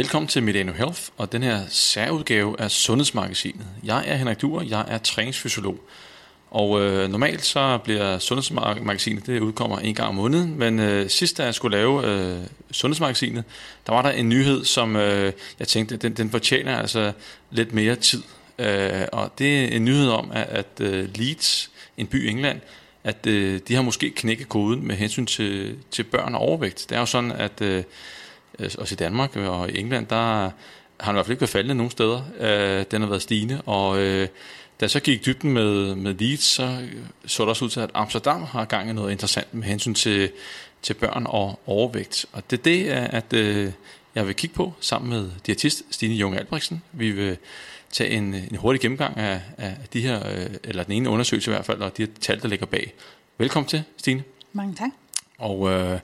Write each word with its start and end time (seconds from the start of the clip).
Velkommen 0.00 0.28
til 0.28 0.42
Medano 0.42 0.72
Health 0.72 1.00
og 1.16 1.32
den 1.32 1.42
her 1.42 1.60
særudgave 1.68 2.60
af 2.60 2.70
Sundhedsmagasinet. 2.70 3.66
Jeg 3.84 4.04
er 4.06 4.16
Henrik 4.16 4.40
Duer, 4.40 4.62
jeg 4.62 4.84
er 4.88 4.98
træningsfysiolog. 4.98 5.80
Og 6.50 6.80
øh, 6.80 7.10
normalt 7.10 7.44
så 7.44 7.78
bliver 7.84 8.18
Sundhedsmagasinet, 8.18 9.26
det 9.26 9.40
udkommer 9.40 9.78
en 9.78 9.94
gang 9.94 10.08
om 10.08 10.14
måneden, 10.14 10.58
men 10.58 10.78
øh, 10.78 11.10
sidst 11.10 11.38
da 11.38 11.44
jeg 11.44 11.54
skulle 11.54 11.76
lave 11.76 12.06
øh, 12.06 12.38
Sundhedsmagasinet, 12.72 13.44
der 13.86 13.92
var 13.92 14.02
der 14.02 14.10
en 14.10 14.28
nyhed, 14.28 14.64
som 14.64 14.96
øh, 14.96 15.32
jeg 15.58 15.68
tænkte, 15.68 15.96
den, 15.96 16.14
den 16.14 16.30
fortjener 16.30 16.78
altså 16.78 17.12
lidt 17.50 17.72
mere 17.72 17.96
tid. 17.96 18.22
Øh, 18.58 19.06
og 19.12 19.32
det 19.38 19.64
er 19.64 19.68
en 19.68 19.84
nyhed 19.84 20.10
om, 20.10 20.30
at, 20.34 20.46
at 20.48 20.80
øh, 20.80 21.08
Leeds, 21.14 21.70
en 21.96 22.06
by 22.06 22.26
i 22.26 22.30
England, 22.30 22.60
at 23.04 23.26
øh, 23.26 23.60
de 23.68 23.74
har 23.74 23.82
måske 23.82 24.10
knækket 24.10 24.48
koden 24.48 24.86
med 24.86 24.96
hensyn 24.96 25.26
til, 25.26 25.76
til 25.90 26.02
børn 26.02 26.34
og 26.34 26.40
overvægt. 26.40 26.86
Det 26.88 26.96
er 26.96 27.00
jo 27.00 27.06
sådan, 27.06 27.32
at 27.32 27.60
øh, 27.60 27.82
også 28.78 28.94
i 28.94 28.96
Danmark 28.96 29.36
og 29.36 29.70
i 29.70 29.78
England, 29.78 30.06
der 30.06 30.50
har 31.00 31.06
den 31.06 31.10
i 31.10 31.12
hvert 31.12 31.26
fald 31.26 31.32
ikke 31.32 31.40
været 31.40 31.50
faldende 31.50 31.74
nogen 31.74 31.90
steder. 31.90 32.22
Øh, 32.40 32.84
den 32.90 33.02
har 33.02 33.08
været 33.08 33.22
stigende, 33.22 33.62
og 33.66 33.98
øh, 33.98 34.28
da 34.80 34.84
jeg 34.84 34.90
så 34.90 35.00
gik 35.00 35.26
dybden 35.26 35.52
med, 35.52 35.94
med 35.94 36.14
Leeds, 36.14 36.42
så 36.42 36.78
så 37.26 37.42
det 37.42 37.48
også 37.48 37.64
ud 37.64 37.70
til, 37.70 37.80
at 37.80 37.90
Amsterdam 37.94 38.42
har 38.42 38.64
gang 38.64 38.90
i 38.90 38.92
noget 38.92 39.12
interessant 39.12 39.54
med 39.54 39.64
hensyn 39.64 39.94
til, 39.94 40.30
til 40.82 40.94
børn 40.94 41.26
og 41.28 41.60
overvægt. 41.66 42.26
Og 42.32 42.50
det 42.50 42.58
er 42.58 42.62
det, 42.62 42.88
at 42.88 43.32
øh, 43.32 43.72
jeg 44.14 44.26
vil 44.26 44.34
kigge 44.34 44.56
på 44.56 44.72
sammen 44.80 45.10
med 45.10 45.30
diætist 45.46 45.82
Stine 45.90 46.14
Jung 46.14 46.36
Albrechtsen. 46.36 46.82
Vi 46.92 47.10
vil 47.10 47.36
tage 47.92 48.10
en, 48.10 48.34
en 48.34 48.56
hurtig 48.56 48.80
gennemgang 48.80 49.16
af, 49.16 49.40
af 49.58 49.76
de 49.92 50.00
her, 50.00 50.28
øh, 50.34 50.46
eller 50.64 50.82
den 50.82 50.92
ene 50.92 51.08
undersøgelse 51.10 51.50
i 51.50 51.54
hvert 51.54 51.64
fald, 51.64 51.80
og 51.80 51.96
de 51.96 52.02
her 52.02 52.10
tal, 52.20 52.42
der 52.42 52.48
ligger 52.48 52.66
bag. 52.66 52.92
Velkommen 53.38 53.68
til, 53.68 53.82
Stine. 53.96 54.22
Mange 54.52 54.74
tak. 54.74 54.90
Og 55.38 55.70
øh, 55.70 55.98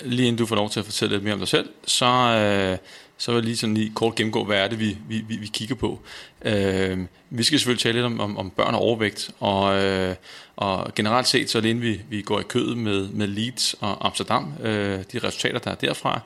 lige 0.00 0.28
inden 0.28 0.38
du 0.38 0.46
får 0.46 0.56
lov 0.56 0.70
til 0.70 0.80
at 0.80 0.86
fortælle 0.86 1.14
lidt 1.14 1.24
mere 1.24 1.34
om 1.34 1.38
dig 1.38 1.48
selv, 1.48 1.68
så, 1.86 2.06
øh, 2.06 2.78
så 3.18 3.30
vil 3.30 3.38
jeg 3.38 3.44
lige 3.44 3.56
sådan 3.56 3.74
lige 3.74 3.92
kort 3.94 4.14
gennemgå, 4.14 4.44
hvad 4.44 4.56
er 4.56 4.68
det, 4.68 4.78
vi, 4.78 4.96
vi, 5.08 5.24
vi, 5.28 5.36
vi 5.36 5.46
kigger 5.46 5.74
på. 5.74 6.00
Øh, 6.42 6.98
vi 7.30 7.42
skal 7.42 7.58
selvfølgelig 7.58 7.82
tale 7.82 7.92
lidt 7.92 8.06
om, 8.06 8.20
om, 8.20 8.38
om 8.38 8.50
børn 8.50 8.74
og 8.74 8.80
overvægt, 8.80 9.30
og, 9.40 9.84
øh, 9.84 10.14
og 10.56 10.94
generelt 10.94 11.28
set, 11.28 11.50
så 11.50 11.58
er 11.58 11.62
det 11.62 11.68
inden 11.68 11.84
vi, 11.84 12.00
vi 12.10 12.22
går 12.22 12.40
i 12.40 12.44
kødet 12.48 12.78
med, 12.78 13.08
med 13.08 13.26
Leeds 13.26 13.74
og 13.80 14.06
Amsterdam, 14.06 14.52
øh, 14.62 15.00
de 15.12 15.18
resultater, 15.18 15.58
der 15.58 15.70
er 15.70 15.74
derfra, 15.74 16.20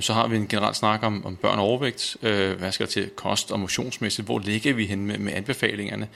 så 0.00 0.12
har 0.12 0.26
vi 0.26 0.36
en 0.36 0.48
generelt 0.48 0.76
snak 0.76 1.02
om, 1.02 1.26
om 1.26 1.36
børn 1.36 1.58
og 1.58 1.64
overvægt, 1.64 2.16
øh, 2.22 2.58
hvad 2.58 2.72
skal 2.72 2.86
der 2.86 2.92
til 2.92 3.10
kost 3.16 3.52
og 3.52 3.60
motionsmæssigt, 3.60 4.26
hvor 4.26 4.38
ligger 4.38 4.72
vi 4.72 4.86
hen 4.86 5.06
med, 5.06 5.18
med 5.18 5.32
anbefalingerne, 5.32 6.08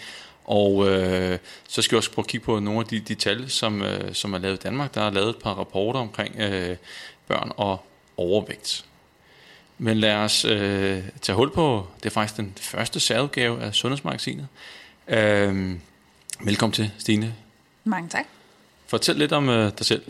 og 0.49 0.89
øh, 0.89 1.39
så 1.69 1.83
skal 1.83 1.97
vi 1.97 1.97
også 1.97 2.11
prøve 2.11 2.23
at 2.23 2.29
kigge 2.29 2.45
på 2.45 2.61
nogle 2.61 2.81
af 2.81 2.87
de, 2.87 3.01
de 3.01 3.15
tal, 3.15 3.51
som, 3.51 3.83
øh, 3.83 4.15
som 4.15 4.35
er 4.35 4.39
lavet 4.39 4.57
i 4.57 4.61
Danmark. 4.63 4.95
Der 4.95 5.01
er 5.01 5.11
lavet 5.11 5.29
et 5.29 5.37
par 5.37 5.55
rapporter 5.55 6.01
omkring 6.01 6.37
øh, 6.41 6.77
børn 7.29 7.53
og 7.57 7.87
overvægt. 8.17 8.85
Men 9.79 9.99
lad 9.99 10.15
os 10.15 10.45
øh, 10.45 11.03
tage 11.23 11.37
hul 11.37 11.51
på, 11.51 11.87
det 11.97 12.07
er 12.07 12.11
faktisk 12.11 12.37
den 12.37 12.55
første 12.61 13.01
særudgave 13.01 13.63
af 13.63 13.75
Sundhedsmagasinet. 13.75 14.47
Øh, 15.09 15.75
velkommen 16.41 16.73
til, 16.73 16.91
Stine. 16.99 17.35
Mange 17.85 18.09
tak. 18.09 18.25
Fortæl 18.87 19.17
lidt 19.17 19.33
om 19.33 19.49
øh, 19.49 19.73
dig 19.79 19.87
selv. 19.87 20.03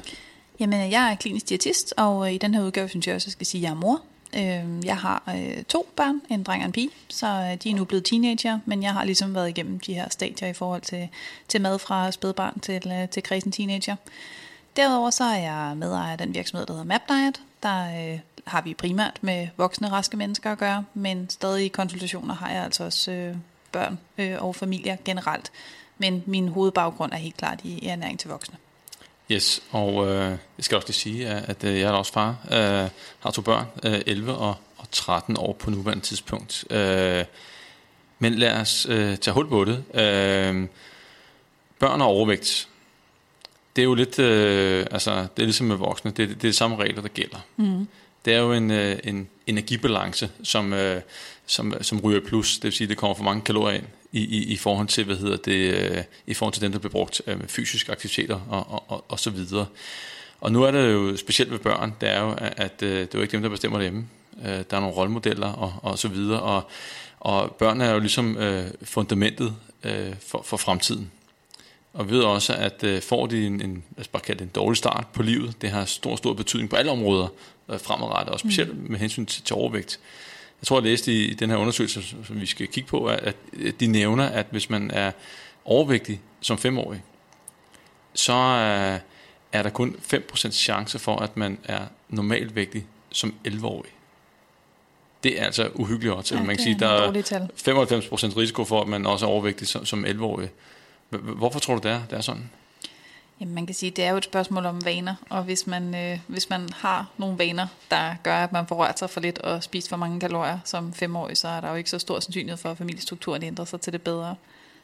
Jamen, 0.60 0.90
jeg 0.90 1.10
er 1.12 1.16
klinisk 1.16 1.48
diætist, 1.48 1.94
og 1.96 2.32
i 2.32 2.38
den 2.38 2.54
her 2.54 2.62
udgave 2.62 2.88
synes 2.88 3.06
jeg 3.06 3.14
også, 3.14 3.24
at 3.24 3.26
jeg 3.26 3.32
skal 3.32 3.46
sige, 3.46 3.60
at 3.60 3.62
jeg 3.62 3.70
er 3.70 3.80
mor. 3.80 4.02
Øh, 4.36 4.84
jeg 4.84 4.96
har 4.96 5.22
øh, 5.36 5.62
to 5.62 5.88
børn, 5.96 6.20
en 6.30 6.42
dreng 6.42 6.62
og 6.62 6.66
en 6.66 6.72
pige, 6.72 6.90
så 7.08 7.26
øh, 7.26 7.56
de 7.62 7.70
er 7.70 7.74
nu 7.74 7.84
blevet 7.84 8.04
teenager, 8.04 8.58
men 8.66 8.82
jeg 8.82 8.92
har 8.92 9.04
ligesom 9.04 9.34
været 9.34 9.48
igennem 9.48 9.80
de 9.80 9.94
her 9.94 10.08
stadier 10.08 10.48
i 10.48 10.52
forhold 10.52 10.82
til, 10.82 11.08
til 11.48 11.60
mad 11.60 11.78
fra 11.78 12.10
spædbarn 12.10 12.60
til, 12.60 12.92
øh, 12.92 13.08
til 13.08 13.22
kredsen 13.22 13.52
teenager. 13.52 13.96
Derudover 14.76 15.10
så 15.10 15.24
er 15.24 15.38
jeg 15.38 15.76
medejer 15.76 16.12
af 16.12 16.18
den 16.18 16.34
virksomhed, 16.34 16.66
der 16.66 16.72
hedder 16.72 16.86
MapDiet. 16.86 17.42
Der 17.62 18.12
øh, 18.12 18.20
har 18.46 18.60
vi 18.60 18.74
primært 18.74 19.18
med 19.20 19.48
voksne, 19.56 19.90
raske 19.90 20.16
mennesker 20.16 20.52
at 20.52 20.58
gøre, 20.58 20.84
men 20.94 21.30
stadig 21.30 21.64
i 21.64 21.68
konsultationer 21.68 22.34
har 22.34 22.50
jeg 22.50 22.64
altså 22.64 22.84
også 22.84 23.10
øh, 23.10 23.36
børn 23.72 23.98
øh, 24.18 24.42
og 24.42 24.56
familier 24.56 24.96
generelt. 25.04 25.52
Men 25.98 26.22
min 26.26 26.48
hovedbaggrund 26.48 27.12
er 27.12 27.16
helt 27.16 27.36
klart 27.36 27.60
i 27.64 27.86
ernæring 27.86 28.18
til 28.18 28.30
voksne. 28.30 28.56
Yes, 29.30 29.62
og 29.70 30.08
øh, 30.08 30.30
jeg 30.30 30.64
skal 30.64 30.76
også 30.76 30.88
lige 30.88 30.94
sige, 30.94 31.28
at 31.28 31.64
øh, 31.64 31.78
jeg 31.78 31.88
er 31.88 31.92
også 31.92 32.12
far, 32.12 32.36
øh, 32.50 32.90
har 33.20 33.30
to 33.30 33.42
børn, 33.42 33.66
øh, 33.84 34.00
11 34.06 34.34
og, 34.34 34.56
og 34.76 34.90
13 34.92 35.36
år 35.36 35.52
på 35.52 35.70
nuværende 35.70 36.04
tidspunkt. 36.04 36.64
Øh, 36.72 37.24
men 38.18 38.34
lad 38.34 38.60
os 38.60 38.86
øh, 38.90 39.16
tage 39.16 39.34
hul 39.34 39.48
på 39.48 39.64
det. 39.64 39.84
Øh, 39.94 40.66
børn 41.78 42.00
og 42.00 42.06
overvægt, 42.06 42.68
det 43.76 43.82
er 43.82 43.86
jo 43.86 43.94
lidt, 43.94 44.18
øh, 44.18 44.86
altså 44.90 45.10
det 45.36 45.42
er 45.42 45.46
ligesom 45.46 45.66
med 45.66 45.76
voksne, 45.76 46.10
det, 46.10 46.28
det 46.28 46.34
er 46.34 46.38
de 46.40 46.52
samme 46.52 46.76
regler, 46.76 47.02
der 47.02 47.08
gælder. 47.08 47.38
Mm. 47.56 47.88
Det 48.24 48.34
er 48.34 48.38
jo 48.38 48.52
en, 48.52 48.70
øh, 48.70 48.98
en 49.04 49.28
energibalance, 49.46 50.30
som, 50.42 50.72
øh, 50.72 51.02
som, 51.46 51.74
som 51.80 52.00
ryger 52.00 52.20
plus, 52.20 52.54
det 52.54 52.64
vil 52.64 52.72
sige, 52.72 52.86
at 52.86 52.88
det 52.88 52.98
kommer 52.98 53.14
for 53.14 53.24
mange 53.24 53.42
kalorier 53.42 53.76
ind 53.76 53.86
i, 54.12 54.20
i, 54.20 54.52
i 54.52 54.56
forhold 54.56 54.88
til, 54.88 55.04
hvad 55.04 55.16
hedder 55.16 55.36
det, 55.36 55.74
øh, 55.74 56.04
i 56.26 56.34
forhold 56.34 56.54
til 56.54 56.62
den, 56.62 56.72
der 56.72 56.78
bliver 56.78 56.92
brugt 56.92 57.22
øh, 57.26 57.36
fysiske 57.46 57.92
aktiviteter 57.92 58.40
og, 58.48 58.70
og, 58.70 58.84
og, 58.88 59.04
og 59.08 59.20
så 59.20 59.30
videre. 59.30 59.66
Og 60.40 60.52
nu 60.52 60.62
er 60.62 60.70
det 60.70 60.92
jo 60.92 61.16
specielt 61.16 61.50
ved 61.50 61.58
børn, 61.58 61.94
det 62.00 62.08
er 62.08 62.20
jo, 62.20 62.30
at, 62.30 62.54
at 62.56 62.82
øh, 62.82 63.00
det 63.00 63.14
er 63.14 63.18
jo 63.18 63.22
ikke 63.22 63.32
dem, 63.32 63.42
der 63.42 63.48
bestemmer 63.48 63.78
det 63.78 63.84
hjemme. 63.84 64.08
Der 64.42 64.76
er 64.76 64.80
nogle 64.80 64.96
rollemodeller 64.96 65.52
og, 65.52 65.74
og 65.82 65.98
så 65.98 66.08
videre, 66.08 66.40
og, 66.40 66.70
og 67.20 67.52
børn 67.52 67.80
er 67.80 67.92
jo 67.92 67.98
ligesom 67.98 68.36
øh, 68.36 68.70
fundamentet 68.82 69.54
øh, 69.84 70.14
for, 70.26 70.42
for 70.42 70.56
fremtiden. 70.56 71.10
Og 71.92 72.10
vi 72.10 72.14
ved 72.14 72.22
også, 72.22 72.54
at 72.54 72.84
øh, 72.84 73.02
får 73.02 73.26
de 73.26 73.46
en, 73.46 73.62
en, 73.62 73.84
lad 73.96 74.00
os 74.00 74.08
bare 74.08 74.22
kalde 74.22 74.38
det 74.38 74.44
en 74.44 74.52
dårlig 74.54 74.76
start 74.76 75.06
på 75.12 75.22
livet, 75.22 75.62
det 75.62 75.70
har 75.70 75.84
stor, 75.84 76.16
stor 76.16 76.32
betydning 76.32 76.70
på 76.70 76.76
alle 76.76 76.90
områder 76.90 77.28
øh, 77.68 77.80
fremadrettet, 77.80 78.32
og 78.32 78.40
specielt 78.40 78.82
mm. 78.82 78.90
med 78.90 78.98
hensyn 78.98 79.26
til, 79.26 79.42
til 79.42 79.56
overvægt. 79.56 80.00
Jeg 80.60 80.66
tror, 80.66 80.76
jeg 80.76 80.84
læste 80.84 81.12
i 81.12 81.34
den 81.34 81.50
her 81.50 81.56
undersøgelse, 81.56 82.02
som 82.02 82.40
vi 82.40 82.46
skal 82.46 82.66
kigge 82.66 82.88
på, 82.88 83.06
at 83.06 83.36
de 83.80 83.86
nævner, 83.86 84.24
at 84.26 84.46
hvis 84.50 84.70
man 84.70 84.90
er 84.90 85.12
overvægtig 85.64 86.20
som 86.40 86.58
femårig, 86.58 87.02
så 88.14 88.32
er, 88.32 88.98
er 89.52 89.62
der 89.62 89.70
kun 89.70 89.96
5% 90.14 90.50
chance 90.50 90.98
for, 90.98 91.16
at 91.16 91.36
man 91.36 91.58
er 91.64 91.80
normalvægtig 92.08 92.86
som 93.12 93.34
11-årig. 93.48 93.92
Det 95.22 95.40
er 95.40 95.44
altså 95.44 95.70
uhyggeligt 95.74 96.14
også. 96.14 96.34
Ja, 96.34 96.42
man 96.42 96.56
kan 96.56 96.64
sige, 96.64 96.78
der 96.78 96.88
er 96.88 97.12
95% 97.12 98.36
risiko 98.36 98.64
for, 98.64 98.80
at 98.80 98.88
man 98.88 99.06
også 99.06 99.26
er 99.26 99.30
overvægtig 99.30 99.68
som, 99.68 99.86
som 99.86 100.04
11-årig. 100.04 100.50
Hvorfor 101.10 101.58
tror 101.58 101.74
du, 101.74 101.80
det 101.88 101.90
er, 101.90 102.00
det 102.10 102.16
er 102.16 102.20
sådan? 102.20 102.50
Jamen, 103.40 103.54
man 103.54 103.66
kan 103.66 103.74
sige, 103.74 103.90
at 103.90 103.96
det 103.96 104.04
er 104.04 104.10
jo 104.10 104.16
et 104.16 104.24
spørgsmål 104.24 104.66
om 104.66 104.84
vaner, 104.84 105.14
og 105.30 105.42
hvis 105.42 105.66
man, 105.66 105.94
øh, 105.94 106.18
hvis 106.26 106.50
man 106.50 106.68
har 106.74 107.10
nogle 107.18 107.38
vaner, 107.38 107.66
der 107.90 108.14
gør, 108.22 108.36
at 108.36 108.52
man 108.52 108.66
får 108.66 108.76
rørt 108.76 108.98
sig 108.98 109.10
for 109.10 109.20
lidt 109.20 109.38
og 109.38 109.62
spist 109.62 109.88
for 109.88 109.96
mange 109.96 110.20
kalorier 110.20 110.58
som 110.64 110.92
femårig, 110.92 111.36
så 111.36 111.48
er 111.48 111.60
der 111.60 111.68
jo 111.68 111.74
ikke 111.74 111.90
så 111.90 111.98
stor 111.98 112.20
sandsynlighed 112.20 112.56
for, 112.56 112.70
at 112.70 112.78
familiestrukturen 112.78 113.42
ændrer 113.42 113.64
sig 113.64 113.80
til 113.80 113.92
det 113.92 114.02
bedre. 114.02 114.36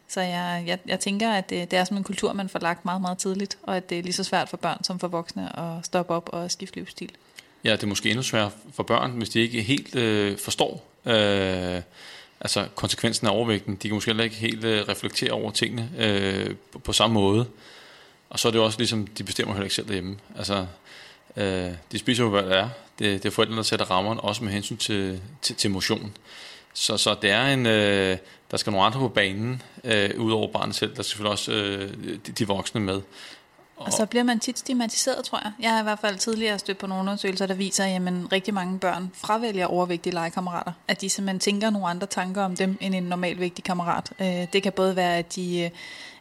Så 0.09 0.21
jeg, 0.21 0.65
jeg, 0.67 0.79
jeg 0.87 1.01
tænker, 1.01 1.33
at 1.33 1.51
det, 1.51 1.71
det 1.71 1.79
er 1.79 1.85
som 1.85 1.97
en 1.97 2.05
kultur, 2.05 2.33
man 2.33 2.49
får 2.49 2.59
lagt 2.59 2.85
meget, 2.85 3.01
meget 3.01 3.19
tidligt, 3.19 3.59
og 3.63 3.77
at 3.77 3.91
det 3.91 3.99
er 3.99 4.03
lige 4.03 4.13
så 4.13 4.25
svært 4.25 4.49
for 4.49 4.57
børn 4.57 4.85
som 4.85 4.99
for 4.99 5.09
voksne 5.09 5.59
at 5.59 5.87
stoppe 5.87 6.15
op 6.15 6.29
og 6.33 6.51
skifte 6.51 6.77
livsstil. 6.77 7.13
Ja, 7.65 7.73
det 7.73 7.83
er 7.83 7.87
måske 7.87 8.11
endnu 8.11 8.23
sværere 8.23 8.51
for 8.73 8.83
børn, 8.83 9.11
hvis 9.11 9.29
de 9.29 9.41
ikke 9.41 9.63
helt 9.63 9.95
øh, 9.95 10.39
forstår 10.39 10.85
øh, 11.05 11.83
altså 12.41 12.67
konsekvensen 12.75 13.27
af 13.27 13.31
overvægten. 13.31 13.75
De 13.75 13.89
kan 13.89 13.95
måske 13.95 14.09
heller 14.09 14.25
ikke 14.25 14.37
helt 14.37 14.65
øh, 14.65 14.89
reflektere 14.89 15.31
over 15.31 15.51
tingene 15.51 15.91
øh, 15.99 16.55
på, 16.73 16.79
på 16.79 16.93
samme 16.93 17.15
måde. 17.15 17.47
Og 18.31 18.39
så 18.39 18.49
er 18.49 18.53
det 18.53 18.61
også 18.61 18.79
ligesom, 18.79 19.07
de 19.07 19.25
bestemmer 19.25 19.55
heller 19.55 19.65
ikke 19.65 19.75
selv 19.75 19.87
derhjemme. 19.87 20.17
Altså, 20.37 20.67
øh, 21.37 21.71
de 21.93 21.99
spiser 21.99 22.25
jo, 22.25 22.31
hvad 22.31 22.43
det 22.43 22.57
er. 22.57 22.69
Det, 22.99 23.23
det 23.23 23.29
er 23.29 23.31
forældrene, 23.31 23.57
der 23.57 23.63
sætter 23.63 23.91
rammerne, 23.91 24.21
også 24.21 24.45
med 24.45 24.53
hensyn 24.53 24.77
til, 24.77 25.21
til, 25.43 25.57
til 25.57 25.71
motion. 25.71 26.17
Så, 26.73 26.97
så 26.97 27.17
det 27.23 27.31
er 27.31 27.47
en, 27.47 27.67
øh, 27.67 28.17
der 28.51 28.57
skal 28.57 28.71
nogle 28.71 28.87
andre 28.87 29.01
på 29.01 29.09
banen, 29.09 29.63
øh, 29.85 30.11
udover 30.19 30.53
barnet 30.53 30.75
selv. 30.75 30.91
Der 30.97 31.03
skal 31.03 31.05
selvfølgelig 31.05 31.33
også 31.33 31.53
øh, 31.53 31.91
de, 32.27 32.33
de 32.33 32.47
voksne 32.47 32.81
med. 32.81 33.01
Og, 33.77 33.87
og 33.87 33.93
så 33.93 34.07
bliver 34.07 34.23
man 34.23 34.41
tit 34.41 34.59
stigmatiseret, 34.59 35.25
tror 35.25 35.41
jeg. 35.45 35.53
Jeg 35.61 35.71
har 35.71 35.81
i 35.81 35.83
hvert 35.83 35.99
fald 35.99 36.19
tidligere 36.19 36.59
stødt 36.59 36.79
på 36.79 36.87
nogle 36.87 37.01
undersøgelser, 37.01 37.47
der 37.47 37.55
viser, 37.55 37.85
at 37.85 37.91
jamen, 37.91 38.33
rigtig 38.33 38.55
mange 38.55 38.79
børn 38.79 39.11
fravælger 39.15 39.67
overvægtige 39.67 40.15
legekammerater. 40.15 40.73
At 40.89 41.01
de 41.01 41.09
simpelthen 41.09 41.41
tænker 41.41 41.71
nogle 41.71 41.89
andre 41.89 42.07
tanker 42.07 42.43
om 42.43 42.57
dem 42.57 42.79
end 42.81 42.95
en 42.95 43.03
normalvægtig 43.03 43.65
kammerat. 43.65 44.13
Øh, 44.21 44.47
det 44.53 44.63
kan 44.63 44.73
både 44.73 44.97
være, 44.97 45.19
at 45.19 45.37
de, 45.37 45.71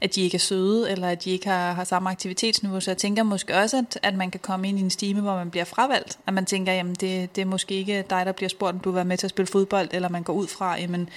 at 0.01 0.15
de 0.15 0.21
ikke 0.21 0.35
er 0.35 0.39
søde, 0.39 0.91
eller 0.91 1.09
at 1.09 1.23
de 1.23 1.29
ikke 1.29 1.47
har, 1.47 1.73
har 1.73 1.83
samme 1.83 2.09
aktivitetsniveau. 2.09 2.79
Så 2.79 2.91
jeg 2.91 2.97
tænker 2.97 3.23
måske 3.23 3.57
også, 3.57 3.77
at, 3.77 3.99
at 4.03 4.15
man 4.15 4.31
kan 4.31 4.39
komme 4.39 4.69
ind 4.69 4.79
i 4.79 4.81
en 4.81 4.89
stime, 4.89 5.21
hvor 5.21 5.35
man 5.35 5.49
bliver 5.49 5.65
fravalgt. 5.65 6.19
At 6.27 6.33
man 6.33 6.45
tænker, 6.45 6.73
jamen 6.73 6.95
det, 6.95 7.35
det 7.35 7.41
er 7.41 7.45
måske 7.45 7.73
ikke 7.73 8.03
dig, 8.09 8.25
der 8.25 8.31
bliver 8.31 8.49
spurgt, 8.49 8.73
om 8.73 8.79
du 8.79 8.89
vil 8.89 8.95
være 8.95 9.05
med 9.05 9.17
til 9.17 9.27
at 9.27 9.31
spille 9.31 9.47
fodbold, 9.47 9.89
eller 9.91 10.09
man 10.09 10.23
går 10.23 10.33
ud 10.33 10.47
fra, 10.47 10.79
jamen, 10.79 11.09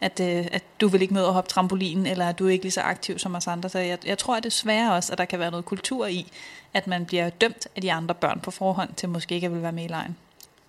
at, 0.00 0.20
øh, 0.20 0.46
at 0.52 0.62
du 0.80 0.88
vil 0.88 1.02
ikke 1.02 1.14
møde 1.14 1.26
at 1.26 1.32
hoppe 1.32 1.50
trampolinen, 1.50 2.06
eller 2.06 2.28
at 2.28 2.38
du 2.38 2.46
er 2.46 2.50
ikke 2.50 2.64
lige 2.64 2.72
så 2.72 2.80
aktiv 2.80 3.18
som 3.18 3.34
os 3.34 3.46
andre. 3.46 3.68
Så 3.68 3.78
jeg, 3.78 3.98
jeg 4.06 4.18
tror, 4.18 4.36
at 4.36 4.42
det 4.42 4.64
også, 4.90 5.12
at 5.12 5.18
der 5.18 5.24
kan 5.24 5.38
være 5.38 5.50
noget 5.50 5.64
kultur 5.64 6.06
i, 6.06 6.26
at 6.74 6.86
man 6.86 7.06
bliver 7.06 7.30
dømt 7.30 7.66
af 7.76 7.82
de 7.82 7.92
andre 7.92 8.14
børn 8.14 8.40
på 8.40 8.50
forhånd, 8.50 8.94
til 8.96 9.08
måske 9.08 9.34
ikke 9.34 9.46
at 9.46 9.52
vil 9.52 9.62
være 9.62 9.72
med 9.72 9.84
i 9.84 9.88
lejen. 9.88 10.16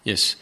Yes. 0.07 0.37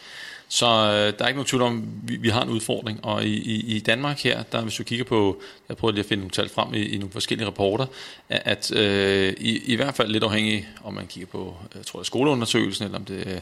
Så 0.52 0.66
øh, 0.66 1.18
der 1.18 1.24
er 1.24 1.28
ikke 1.28 1.38
nogen 1.38 1.46
tvivl 1.46 1.62
om, 1.62 1.84
vi, 2.02 2.16
vi 2.16 2.28
har 2.28 2.42
en 2.42 2.48
udfordring, 2.48 3.04
og 3.04 3.24
i, 3.24 3.34
i, 3.34 3.76
i 3.76 3.80
Danmark 3.80 4.20
her, 4.20 4.42
der 4.42 4.62
hvis 4.62 4.74
du 4.74 4.84
kigger 4.84 5.04
på, 5.04 5.40
jeg 5.68 5.76
prøver 5.76 5.92
lige 5.92 6.02
at 6.02 6.08
finde 6.08 6.20
nogle 6.20 6.30
tal 6.30 6.48
frem 6.48 6.74
i, 6.74 6.82
i 6.82 6.98
nogle 6.98 7.12
forskellige 7.12 7.46
rapporter, 7.46 7.86
at, 8.28 8.70
at 8.70 8.76
øh, 8.76 9.34
i, 9.38 9.72
i 9.72 9.76
hvert 9.76 9.94
fald 9.94 10.08
lidt 10.08 10.24
afhængig, 10.24 10.68
om 10.84 10.94
man 10.94 11.06
kigger 11.06 11.26
på, 11.26 11.56
jeg 11.74 11.86
tror 11.86 11.98
det 11.98 12.04
er 12.04 12.06
skoleundersøgelsen, 12.06 12.84
eller 12.84 12.98
om 12.98 13.04
det 13.04 13.28
er 13.28 13.40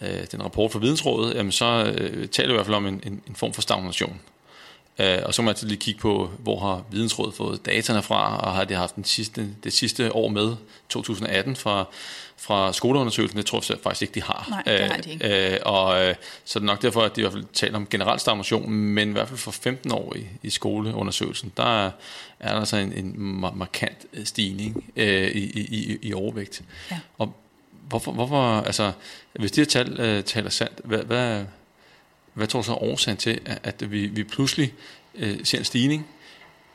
øh, 0.00 0.26
den 0.32 0.42
rapport 0.44 0.72
fra 0.72 0.78
Vidensrådet, 0.78 1.34
jamen 1.34 1.52
så 1.52 1.94
øh, 1.98 2.28
taler 2.28 2.48
vi 2.48 2.52
i 2.52 2.56
hvert 2.56 2.66
fald 2.66 2.76
om 2.76 2.86
en, 2.86 3.00
en, 3.06 3.22
en 3.28 3.34
form 3.34 3.52
for 3.52 3.62
stagnation. 3.62 4.20
Øh, 5.00 5.18
og 5.24 5.34
så 5.34 5.42
må 5.42 5.44
man 5.44 5.50
altid 5.50 5.68
lige 5.68 5.78
kigge 5.78 6.00
på, 6.00 6.30
hvor 6.38 6.60
har 6.60 6.84
Vidensrådet 6.90 7.34
fået 7.34 7.66
dataene 7.66 8.02
fra, 8.02 8.36
og 8.36 8.52
har 8.52 8.64
de 8.64 8.74
haft 8.74 8.96
den 8.96 9.04
sidste, 9.04 9.48
det 9.64 9.72
sidste 9.72 10.14
år 10.14 10.28
med, 10.28 10.56
2018, 10.88 11.56
fra, 11.56 11.84
fra 12.36 12.72
skoleundersøgelsen, 12.72 13.38
det 13.38 13.46
tror 13.46 13.64
jeg 13.68 13.78
faktisk 13.82 14.02
ikke, 14.02 14.14
de 14.14 14.22
har. 14.22 14.46
Nej, 14.50 14.62
det 14.78 14.90
har 14.90 14.96
de 14.96 15.10
ikke. 15.10 15.52
Øh, 15.52 15.58
og 15.62 16.04
øh, 16.04 16.14
så 16.44 16.58
er 16.58 16.60
det 16.60 16.66
nok 16.66 16.82
derfor, 16.82 17.02
at 17.02 17.16
de 17.16 17.20
i 17.20 17.22
hvert 17.22 17.32
fald 17.32 17.44
taler 17.52 17.76
om 17.76 17.86
generel 17.86 18.20
stagnation, 18.20 18.70
men 18.70 19.08
i 19.08 19.12
hvert 19.12 19.28
fald 19.28 19.38
for 19.38 19.50
15 19.50 19.92
år 19.92 20.16
i, 20.16 20.26
i 20.42 20.50
skoleundersøgelsen, 20.50 21.52
der 21.56 21.84
er, 21.84 21.90
er 22.40 22.52
der 22.52 22.58
altså 22.58 22.76
en, 22.76 22.92
en 22.92 23.14
markant 23.54 24.06
stigning 24.24 24.84
øh, 24.96 25.28
i, 25.28 25.60
i, 25.60 25.98
i 26.02 26.14
overvægt. 26.14 26.62
Ja. 26.90 26.98
Og 27.18 27.34
hvorfor, 27.88 28.12
hvorfor, 28.12 28.60
altså, 28.60 28.92
hvis 29.32 29.52
de 29.52 29.60
her 29.60 29.66
tal 29.66 30.00
øh, 30.00 30.24
taler 30.24 30.50
sandt, 30.50 30.80
hvad, 30.84 30.98
hvad, 30.98 31.44
hvad 32.34 32.46
tror 32.46 32.60
du 32.60 32.66
så 32.66 32.72
er 32.72 32.82
årsagen 32.82 33.16
til, 33.16 33.40
at, 33.44 33.90
vi, 33.90 34.06
vi 34.06 34.24
pludselig 34.24 34.74
øh, 35.14 35.38
ser 35.44 35.58
en 35.58 35.64
stigning, 35.64 36.06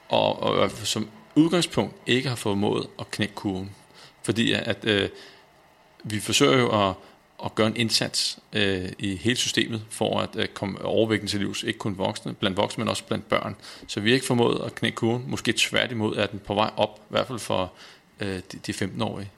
og, 0.10 0.40
og 0.40 0.72
som 0.72 1.10
udgangspunkt 1.36 1.96
ikke 2.08 2.30
har 2.30 2.36
fået 2.36 2.58
mod 2.58 2.86
at 3.00 3.12
knække 3.12 3.36
kurven? 3.36 3.72
Fordi 4.24 4.52
at 4.52 4.86
øh, 4.86 5.10
vi 6.04 6.20
forsøger 6.20 6.58
jo 6.58 6.90
at, 6.90 6.96
at 7.46 7.56
gøre 7.56 7.68
en 7.68 7.76
indsats 7.76 8.40
øh, 8.54 8.90
i 9.00 9.16
hele 9.16 9.36
systemet 9.36 9.82
for 9.90 10.20
at 10.20 10.30
øh, 10.36 10.48
komme 10.48 10.86
overvægten 10.86 11.28
til 11.28 11.40
livs, 11.40 11.64
ikke 11.64 11.80
kun 11.80 11.98
voksne, 11.98 12.34
blandt 12.34 12.58
voksne, 12.58 12.82
men 12.82 12.90
også 12.90 13.04
blandt 13.04 13.30
børn. 13.30 13.56
Så 13.88 14.00
vi 14.00 14.10
har 14.10 14.14
ikke 14.14 14.26
formået 14.26 14.62
at 14.66 14.76
knække 14.76 14.96
kurven. 14.96 15.26
Måske 15.28 15.54
tværtimod 15.58 16.16
er 16.16 16.26
den 16.26 16.40
på 16.40 16.54
vej 16.54 16.72
op, 16.78 17.00
i 17.00 17.08
hvert 17.10 17.28
fald 17.28 17.40
for 17.40 17.74
øh, 18.20 18.42
de, 18.52 18.58
de 18.68 18.72
15-årige. 18.72 19.30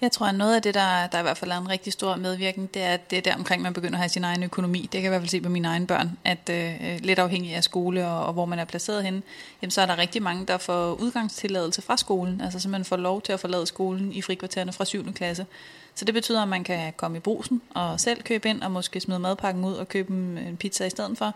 Jeg 0.00 0.12
tror, 0.12 0.26
at 0.26 0.34
noget 0.34 0.54
af 0.54 0.62
det, 0.62 0.74
der, 0.74 1.06
der 1.06 1.18
i 1.18 1.22
hvert 1.22 1.36
fald 1.36 1.50
er 1.50 1.58
en 1.58 1.68
rigtig 1.68 1.92
stor 1.92 2.16
medvirkning, 2.16 2.74
det 2.74 2.82
er, 2.82 2.94
at 2.94 3.10
det 3.10 3.18
er 3.18 3.22
der 3.22 3.34
omkring, 3.34 3.62
man 3.62 3.72
begynder 3.72 3.94
at 3.94 3.98
have 3.98 4.08
sin 4.08 4.24
egen 4.24 4.42
økonomi. 4.42 4.80
Det 4.80 4.90
kan 4.90 5.00
jeg 5.00 5.06
i 5.06 5.08
hvert 5.08 5.20
fald 5.20 5.28
se 5.28 5.40
på 5.40 5.48
mine 5.48 5.68
egne 5.68 5.86
børn, 5.86 6.18
at 6.24 6.50
øh, 6.50 6.98
lidt 7.00 7.18
afhængig 7.18 7.54
af 7.54 7.64
skole 7.64 8.06
og, 8.06 8.26
og 8.26 8.32
hvor 8.32 8.44
man 8.44 8.58
er 8.58 8.64
placeret 8.64 9.04
henne, 9.04 9.22
jamen, 9.62 9.70
så 9.70 9.80
er 9.80 9.86
der 9.86 9.98
rigtig 9.98 10.22
mange, 10.22 10.46
der 10.46 10.58
får 10.58 10.92
udgangstilladelse 10.92 11.82
fra 11.82 11.96
skolen, 11.96 12.40
altså 12.40 12.58
så 12.58 12.68
man 12.68 12.84
får 12.84 12.96
lov 12.96 13.22
til 13.22 13.32
at 13.32 13.40
forlade 13.40 13.66
skolen 13.66 14.12
i 14.12 14.22
frikvartererne 14.22 14.72
fra 14.72 14.84
7. 14.84 15.12
klasse. 15.12 15.46
Så 15.94 16.04
det 16.04 16.14
betyder, 16.14 16.42
at 16.42 16.48
man 16.48 16.64
kan 16.64 16.92
komme 16.96 17.16
i 17.16 17.20
brusen 17.20 17.62
og 17.74 18.00
selv 18.00 18.22
købe 18.22 18.48
ind, 18.48 18.62
og 18.62 18.70
måske 18.70 19.00
smide 19.00 19.18
madpakken 19.18 19.64
ud 19.64 19.74
og 19.74 19.88
købe 19.88 20.12
en 20.12 20.56
pizza 20.56 20.84
i 20.86 20.90
stedet 20.90 21.18
for. 21.18 21.34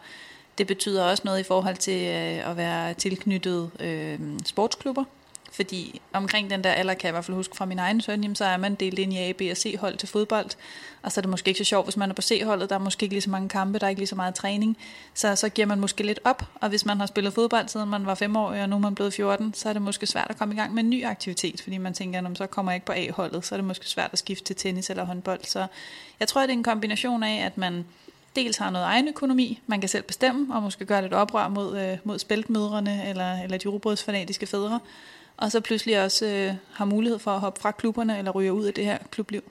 Det 0.59 0.67
betyder 0.67 1.05
også 1.05 1.23
noget 1.25 1.41
i 1.41 1.43
forhold 1.43 1.77
til 1.77 2.07
øh, 2.07 2.51
at 2.51 2.57
være 2.57 2.95
tilknyttet 2.95 3.71
øh, 3.81 4.19
sportsklubber, 4.45 5.05
fordi 5.53 6.01
omkring 6.13 6.51
den 6.51 6.65
der 6.65 6.71
alder, 6.71 6.95
kan 6.95 7.05
jeg 7.05 7.11
i 7.11 7.13
hvert 7.13 7.25
fald 7.25 7.37
huske 7.37 7.57
fra 7.57 7.65
min 7.65 7.79
egen 7.79 8.01
søn, 8.01 8.23
jamen, 8.23 8.35
så 8.35 8.45
er 8.45 8.57
man 8.57 8.75
delt 8.75 8.99
ind 8.99 9.13
i 9.13 9.17
A, 9.17 9.33
B 9.33 9.43
og 9.51 9.57
C 9.57 9.77
hold 9.81 9.97
til 9.97 10.09
fodbold. 10.09 10.47
Og 11.03 11.13
så 11.13 11.21
er 11.21 11.23
det 11.23 11.31
måske 11.31 11.49
ikke 11.49 11.59
så 11.59 11.65
sjovt, 11.65 11.87
hvis 11.87 11.97
man 11.97 12.11
er 12.11 12.15
på 12.15 12.23
C-holdet. 12.23 12.71
Der 12.71 12.75
er 12.75 12.81
måske 12.81 13.05
ikke 13.05 13.15
lige 13.15 13.23
så 13.23 13.31
mange 13.31 13.49
kampe, 13.49 13.79
der 13.79 13.85
er 13.85 13.89
ikke 13.89 14.01
lige 14.01 14.09
så 14.09 14.17
meget 14.17 14.35
træning. 14.35 14.77
Så, 15.15 15.37
så 15.37 15.49
giver 15.49 15.67
man 15.67 15.81
måske 15.81 16.03
lidt 16.03 16.21
op. 16.25 16.43
Og 16.55 16.69
hvis 16.69 16.87
man 16.87 17.01
har 17.01 17.07
spillet 17.07 17.33
fodbold, 17.33 17.69
siden 17.69 17.89
man 17.89 18.07
var 18.07 18.15
5 18.15 18.37
år, 18.37 18.47
og 18.49 18.69
nu 18.69 18.77
er 18.77 18.81
man 18.81 18.95
blevet 18.95 19.15
14, 19.15 19.55
så 19.55 19.69
er 19.69 19.73
det 19.73 19.83
måske 19.83 20.07
svært 20.07 20.27
at 20.31 20.39
komme 20.39 20.55
i 20.55 20.57
gang 20.57 20.75
med 20.75 20.85
en 20.85 20.91
ny 20.91 21.05
aktivitet. 21.05 21.61
Fordi 21.61 21.79
man 21.79 21.95
tænker, 21.95 22.29
at 22.29 22.39
så 22.39 22.47
kommer 22.47 22.73
jeg 22.73 22.77
ikke 22.77 22.87
på 22.87 22.93
A-holdet. 22.93 23.47
Så 23.47 23.55
er 23.55 23.57
det 23.57 23.65
måske 23.65 23.89
svært 23.89 24.11
at 24.13 24.19
skifte 24.19 24.45
til 24.45 24.57
tennis 24.57 24.91
eller 24.91 25.05
håndbold. 25.05 25.41
Så 25.45 25.67
jeg 26.21 26.29
tror, 26.29 26.41
det 26.41 26.49
er 26.49 26.53
en 26.53 26.63
kombination 26.63 27.23
af, 27.23 27.45
at 27.47 27.59
man 27.59 27.85
dels 28.37 28.57
har 28.57 28.71
noget 28.71 28.87
egen 28.87 29.09
økonomi, 29.09 29.61
man 29.67 29.81
kan 29.81 29.89
selv 29.89 30.03
bestemme, 30.03 30.55
og 30.55 30.63
måske 30.63 30.87
gøre 30.87 31.03
lidt 31.03 31.13
oprør 31.13 31.49
mod, 31.49 31.79
øh, 31.79 31.99
mod 32.05 32.19
spæltmødrene 32.19 33.09
eller, 33.09 33.43
eller 33.43 33.59
de 33.59 33.69
robrødsfanatiske 33.69 34.47
fædre 34.47 34.81
og 35.41 35.53
så 35.53 35.61
pludselig 35.61 36.03
også 36.03 36.27
øh, 36.27 36.55
har 36.73 36.85
mulighed 36.85 37.19
for 37.19 37.31
at 37.31 37.41
hoppe 37.41 37.61
fra 37.61 37.71
klubberne 37.71 38.19
eller 38.19 38.31
ryge 38.31 38.53
ud 38.53 38.65
af 38.65 38.75
det 38.75 38.85
her 38.85 38.99
klubliv. 39.11 39.43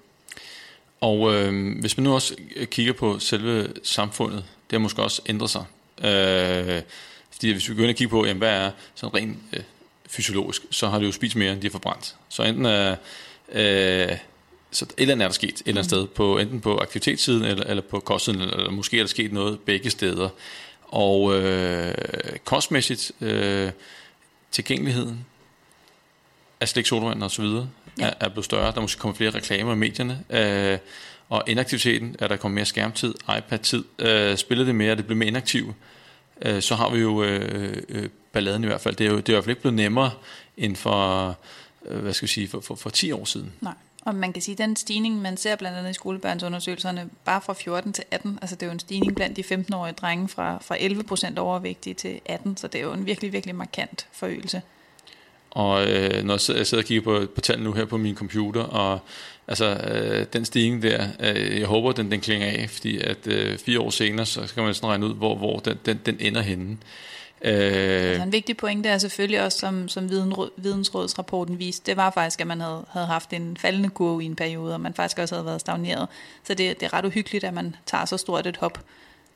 Og 1.01 1.33
øh, 1.35 1.79
hvis 1.79 1.97
man 1.97 2.03
nu 2.03 2.13
også 2.13 2.35
kigger 2.65 2.93
på 2.93 3.19
selve 3.19 3.73
samfundet, 3.83 4.37
det 4.37 4.71
har 4.71 4.79
måske 4.79 5.03
også 5.03 5.21
ændret 5.25 5.49
sig. 5.49 5.65
Øh, 6.03 6.81
fordi 7.31 7.51
hvis 7.51 7.69
vi 7.69 7.75
går 7.75 7.81
ind 7.81 7.89
og 7.89 7.95
kigger 7.95 8.09
på, 8.09 8.25
jamen, 8.25 8.37
hvad 8.37 8.49
er 8.49 8.71
sådan 8.95 9.15
rent 9.15 9.37
øh, 9.53 9.63
fysiologisk, 10.09 10.61
så 10.71 10.87
har 10.87 10.99
det 10.99 11.05
jo 11.05 11.11
spist 11.11 11.35
mere, 11.35 11.51
end 11.53 11.61
de 11.61 11.67
har 11.67 11.71
forbrændt. 11.71 12.15
Så 12.29 12.43
enten 12.43 12.65
er, 12.65 12.95
øh, 13.51 14.17
så 14.71 14.85
et 14.85 14.93
eller 14.97 15.13
andet 15.13 15.25
er 15.25 15.27
der 15.27 15.33
sket 15.33 15.49
et 15.49 15.61
eller 15.65 15.81
andet 15.81 15.91
mm. 15.91 15.97
sted, 15.97 16.07
på, 16.07 16.37
enten 16.37 16.61
på 16.61 16.77
aktivitetssiden 16.77 17.45
eller, 17.45 17.63
eller 17.63 17.81
på 17.81 17.99
kostsiden, 17.99 18.41
eller 18.41 18.71
måske 18.71 18.97
er 18.97 19.01
der 19.01 19.07
sket 19.07 19.33
noget 19.33 19.59
begge 19.59 19.89
steder. 19.89 20.29
Og 20.87 21.35
øh, 21.35 21.95
kostmæssigt, 22.45 23.11
øh, 23.21 23.71
tilgængeligheden, 24.51 25.25
af 26.61 26.67
slik, 26.67 26.85
sodavand 26.85 27.23
og 27.23 27.31
så 27.31 27.41
videre 27.41 27.69
ja. 27.99 28.07
er, 28.07 28.13
er 28.19 28.29
blevet 28.29 28.45
større. 28.45 28.71
Der 28.71 28.77
er 28.77 28.81
måske 28.81 28.99
kommet 28.99 29.17
flere 29.17 29.29
reklamer 29.29 29.73
i 29.73 29.75
medierne. 29.75 30.23
Øh, 30.29 30.77
og 31.29 31.43
inaktiviteten, 31.47 32.15
er 32.19 32.27
der 32.27 32.37
kommet 32.37 32.55
mere 32.55 32.65
skærmtid, 32.65 33.13
iPad-tid, 33.37 33.83
øh, 33.99 34.37
spiller 34.37 34.65
det 34.65 34.75
mere, 34.75 34.95
det 34.95 35.05
bliver 35.05 35.17
mere 35.17 35.27
inaktiv, 35.27 35.73
øh, 36.41 36.61
så 36.61 36.75
har 36.75 36.89
vi 36.89 36.99
jo 36.99 37.23
øh, 37.23 37.83
øh, 37.89 38.09
balladen 38.31 38.63
i 38.63 38.67
hvert 38.67 38.81
fald. 38.81 38.95
Det 38.95 39.07
er 39.07 39.11
jo 39.11 39.17
det 39.17 39.29
er 39.29 39.33
i 39.33 39.35
hvert 39.35 39.43
fald 39.43 39.51
ikke 39.51 39.61
blevet 39.61 39.75
nemmere 39.75 40.11
end 40.57 40.75
for, 40.75 41.35
øh, 41.85 42.01
hvad 42.01 42.13
skal 42.13 42.27
vi 42.27 42.31
sige, 42.31 42.47
for, 42.47 42.61
for, 42.61 42.75
for 42.75 42.89
10 42.89 43.11
år 43.11 43.25
siden. 43.25 43.53
Nej. 43.61 43.73
Og 44.01 44.15
man 44.15 44.33
kan 44.33 44.41
sige, 44.41 44.53
at 44.53 44.57
den 44.57 44.75
stigning, 44.75 45.21
man 45.21 45.37
ser 45.37 45.55
blandt 45.55 45.77
andet 45.77 45.89
i 45.89 45.93
skolebørnsundersøgelserne, 45.93 47.09
bare 47.25 47.41
fra 47.41 47.53
14 47.53 47.93
til 47.93 48.03
18, 48.11 48.39
altså 48.41 48.55
det 48.55 48.63
er 48.63 48.67
jo 48.67 48.73
en 48.73 48.79
stigning 48.79 49.15
blandt 49.15 49.37
de 49.37 49.55
15-årige 49.55 49.93
drenge 49.93 50.27
fra, 50.27 50.57
fra 50.61 50.75
11 50.79 51.03
procent 51.03 51.39
overvægtige 51.39 51.93
til 51.93 52.21
18, 52.25 52.57
så 52.57 52.67
det 52.67 52.79
er 52.79 52.83
jo 52.83 52.93
en 52.93 53.05
virkelig, 53.05 53.33
virkelig 53.33 53.55
markant 53.55 54.07
forøgelse. 54.11 54.61
Og 55.51 55.87
øh, 55.87 56.23
når 56.23 56.33
jeg 56.33 56.41
sidder, 56.41 56.59
jeg 56.59 56.67
sidder 56.67 56.83
og 56.83 56.87
kigger 56.87 57.03
på, 57.03 57.25
på 57.35 57.41
tallene 57.41 57.69
nu 57.69 57.73
her 57.73 57.85
på 57.85 57.97
min 57.97 58.15
computer, 58.15 58.61
og 58.61 58.99
altså 59.47 59.65
øh, 59.65 60.25
den 60.33 60.45
stigning 60.45 60.81
der, 60.81 61.07
øh, 61.19 61.59
jeg 61.59 61.67
håber, 61.67 61.91
den, 61.91 62.11
den 62.11 62.19
klinger 62.21 62.47
af, 62.47 62.69
fordi 62.69 62.97
at 62.97 63.27
øh, 63.27 63.57
fire 63.57 63.79
år 63.79 63.89
senere, 63.89 64.25
så 64.25 64.47
skal 64.47 64.63
man 64.63 64.73
sådan 64.73 64.89
regne 64.89 65.05
ud, 65.05 65.13
hvor, 65.13 65.35
hvor 65.35 65.59
den, 65.59 65.77
den, 65.85 65.99
den 66.05 66.17
ender 66.19 66.41
henne. 66.41 66.77
Øh, 67.41 67.53
altså 67.53 68.23
en 68.23 68.31
vigtig 68.31 68.57
pointe 68.57 68.89
er 68.89 68.97
selvfølgelig 68.97 69.43
også, 69.43 69.57
som, 69.57 69.87
som 69.87 70.09
vidensrådsrapporten 70.57 71.59
viste, 71.59 71.85
det 71.85 71.97
var 71.97 72.11
faktisk, 72.11 72.41
at 72.41 72.47
man 72.47 72.61
havde, 72.61 72.85
havde 72.89 73.07
haft 73.07 73.33
en 73.33 73.57
faldende 73.57 73.89
kurve 73.89 74.23
i 74.23 74.25
en 74.25 74.35
periode, 74.35 74.73
og 74.73 74.81
man 74.81 74.93
faktisk 74.93 75.19
også 75.19 75.35
havde 75.35 75.45
været 75.45 75.61
stagneret. 75.61 76.07
Så 76.43 76.53
det, 76.53 76.79
det 76.79 76.85
er 76.85 76.93
ret 76.93 77.05
uhyggeligt, 77.05 77.43
at 77.43 77.53
man 77.53 77.75
tager 77.85 78.05
så 78.05 78.17
stort 78.17 78.47
et 78.47 78.57
hop 78.57 78.79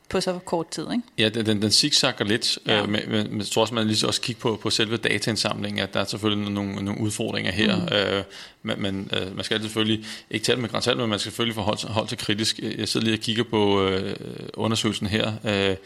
på 0.08 0.20
så 0.20 0.38
kort 0.44 0.68
tid. 0.68 0.86
Ikke? 0.92 1.02
Ja, 1.18 1.28
den, 1.28 1.62
den, 1.62 1.70
zigzagger 1.70 2.24
lidt, 2.24 2.58
ja. 2.66 2.82
øh, 2.82 2.88
men, 2.88 3.00
men 3.08 3.38
jeg 3.38 3.46
tror 3.46 3.62
også, 3.62 3.74
man 3.74 3.86
lige 3.86 4.06
også 4.06 4.20
kigge 4.20 4.40
på, 4.40 4.58
på 4.62 4.70
selve 4.70 4.96
dataindsamlingen, 4.96 5.82
at 5.82 5.94
der 5.94 6.00
er 6.00 6.04
selvfølgelig 6.04 6.50
nogle, 6.50 6.84
nogle 6.84 7.00
udfordringer 7.00 7.52
her. 7.52 7.76
Mm. 7.76 8.16
Øh, 8.16 8.24
men 8.62 8.82
men 8.82 9.10
øh, 9.12 9.36
man 9.36 9.44
skal 9.44 9.60
selvfølgelig 9.60 10.06
ikke 10.30 10.44
tale 10.44 10.60
med 10.60 10.68
grænsalt, 10.68 10.98
men 10.98 11.10
man 11.10 11.18
skal 11.18 11.30
selvfølgelig 11.30 11.54
forholde 11.54 11.88
holde 11.88 12.08
sig 12.08 12.18
kritisk. 12.18 12.58
Jeg 12.58 12.88
sidder 12.88 13.04
lige 13.04 13.16
og 13.16 13.20
kigger 13.20 13.44
på 13.44 13.82
øh, 13.82 14.16
undersøgelsen 14.54 15.06
her. 15.06 15.32
Øh, 15.44 15.76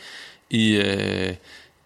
I... 0.50 0.76
Øh, 0.76 1.34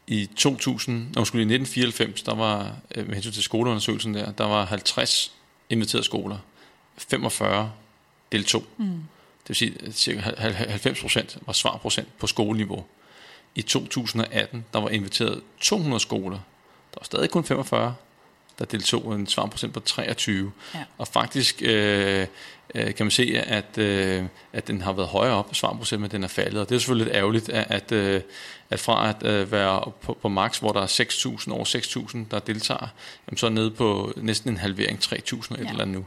i 0.06 0.28
2000, 0.36 0.96
når 0.96 1.20
måske 1.20 1.38
i 1.38 1.40
1994, 1.40 2.22
der 2.22 2.34
var, 2.34 2.76
øh, 2.94 3.06
med 3.06 3.14
hensyn 3.14 3.32
til 3.32 3.42
skoleundersøgelsen 3.42 4.14
der, 4.14 4.32
der 4.32 4.44
var 4.44 4.64
50 4.64 5.32
inviterede 5.70 6.04
skoler. 6.04 6.38
45 6.96 7.72
deltog. 8.32 8.64
Mm. 8.76 9.00
Det 9.42 9.48
vil 9.48 9.56
sige, 9.56 9.74
at 9.86 9.94
cirka 9.94 10.20
90 10.20 11.00
procent 11.00 11.38
var 11.46 11.52
svarprocent 11.52 12.18
på 12.18 12.26
skoleniveau. 12.26 12.84
I 13.54 13.62
2018, 13.62 14.64
der 14.72 14.80
var 14.80 14.88
inviteret 14.88 15.42
200 15.60 16.00
skoler. 16.00 16.38
Der 16.94 16.98
var 17.00 17.04
stadig 17.04 17.30
kun 17.30 17.44
45, 17.44 17.94
der 18.58 18.64
deltog 18.64 19.14
en 19.14 19.26
svarprocent 19.26 19.74
på 19.74 19.80
23. 19.80 20.52
Ja. 20.74 20.78
Og 20.98 21.08
faktisk 21.08 21.62
øh, 21.62 22.26
øh, 22.74 22.94
kan 22.94 23.06
man 23.06 23.10
se, 23.10 23.42
at, 23.46 23.78
øh, 23.78 24.24
at 24.52 24.66
den 24.66 24.82
har 24.82 24.92
været 24.92 25.08
højere 25.08 25.34
op, 25.34 25.54
svarprocent, 25.54 26.00
men 26.00 26.10
den 26.10 26.24
er 26.24 26.28
faldet. 26.28 26.60
Og 26.60 26.68
det 26.68 26.74
er 26.74 26.78
selvfølgelig 26.78 27.06
lidt 27.06 27.16
ærgerligt, 27.16 27.48
at, 27.48 27.66
at, 27.70 27.92
øh, 27.92 28.20
at 28.70 28.80
fra 28.80 29.08
at 29.08 29.26
øh, 29.26 29.52
være 29.52 29.92
på, 30.02 30.18
på 30.22 30.28
max, 30.28 30.58
hvor 30.58 30.72
der 30.72 30.80
er 30.80 30.86
6.000, 30.86 31.52
over 31.52 31.64
6.000, 31.64 32.18
der 32.30 32.38
deltager, 32.38 32.88
jamen 33.26 33.38
så 33.38 33.46
er 33.46 33.50
nede 33.50 33.70
på 33.70 34.12
næsten 34.16 34.50
en 34.50 34.56
halvering, 34.56 34.98
3.000 34.98 35.14
et 35.14 35.24
ja. 35.50 35.54
eller 35.56 35.82
andet 35.82 35.88
nu. 35.88 36.06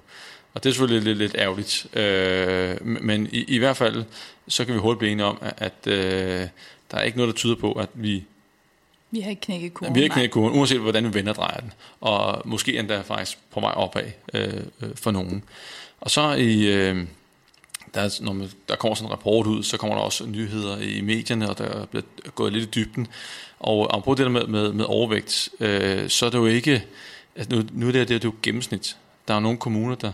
Og 0.56 0.64
det 0.64 0.70
er 0.70 0.74
selvfølgelig 0.74 1.04
lidt, 1.04 1.18
lidt 1.18 1.36
ærgerligt. 1.38 1.96
Øh, 1.96 2.86
men 2.86 3.30
i, 3.32 3.44
i 3.48 3.58
hvert 3.58 3.78
fald, 3.78 4.04
så 4.48 4.66
kan 4.66 4.74
vi 4.74 4.80
hurtigt 4.80 5.00
blive 5.00 5.12
enige 5.12 5.26
om, 5.26 5.38
at, 5.42 5.54
at 5.58 5.92
øh, 5.92 6.48
der 6.92 6.98
er 6.98 7.02
ikke 7.02 7.18
noget, 7.18 7.34
der 7.34 7.38
tyder 7.38 7.56
på, 7.56 7.72
at 7.72 7.90
vi... 7.94 8.24
Vi 9.12 9.20
har 9.20 9.30
ikke 9.30 9.42
knækket 9.42 9.74
kurven. 9.74 9.96
Vi 9.96 10.00
har 10.00 10.04
ikke 10.04 10.14
knækket 10.14 10.32
kurven, 10.32 10.60
uanset 10.60 10.80
hvordan 10.80 11.04
vi 11.04 11.14
vender 11.14 11.34
drejer 11.34 11.60
den. 11.60 11.74
Og 12.02 12.42
måske 12.46 12.80
endda 12.80 13.02
faktisk 13.02 13.38
på 13.52 13.60
vej 13.60 13.72
opad 13.72 14.12
øh, 14.34 14.54
øh, 14.82 14.90
for 14.96 15.12
nogen. 15.12 15.44
Og 16.02 16.12
så 16.12 16.32
i... 16.34 16.68
Øh, 16.68 17.06
der, 17.94 18.24
når 18.24 18.34
man, 18.34 18.50
der 18.70 18.76
kommer 18.76 18.96
sådan 18.96 19.08
en 19.08 19.12
rapport 19.12 19.48
ud, 19.48 19.64
så 19.64 19.78
kommer 19.78 19.96
der 19.96 20.04
også 20.04 20.26
nyheder 20.26 20.78
i 20.78 21.02
medierne, 21.02 21.50
og 21.50 21.58
der 21.58 21.66
er 21.66 21.86
blevet 21.86 22.06
gået 22.36 22.54
lidt 22.54 22.64
i 22.64 22.70
dybden. 22.80 23.08
Og 23.60 23.88
om 23.88 24.04
det 24.08 24.18
der 24.18 24.30
med, 24.30 24.48
med, 24.48 24.74
med 24.74 24.86
overvægt, 24.86 25.50
øh, 25.60 26.10
så 26.10 26.26
er 26.26 26.30
det 26.30 26.38
jo 26.38 26.46
ikke... 26.46 26.84
Altså 27.36 27.56
nu, 27.56 27.64
nu 27.72 27.88
er 27.88 27.92
det, 27.92 28.08
det, 28.08 28.16
er 28.16 28.20
det 28.20 28.26
jo 28.26 28.34
gennemsnit. 28.44 28.98
Der 29.28 29.34
er 29.34 29.40
nogle 29.40 29.58
kommuner, 29.58 29.96
der 29.96 30.12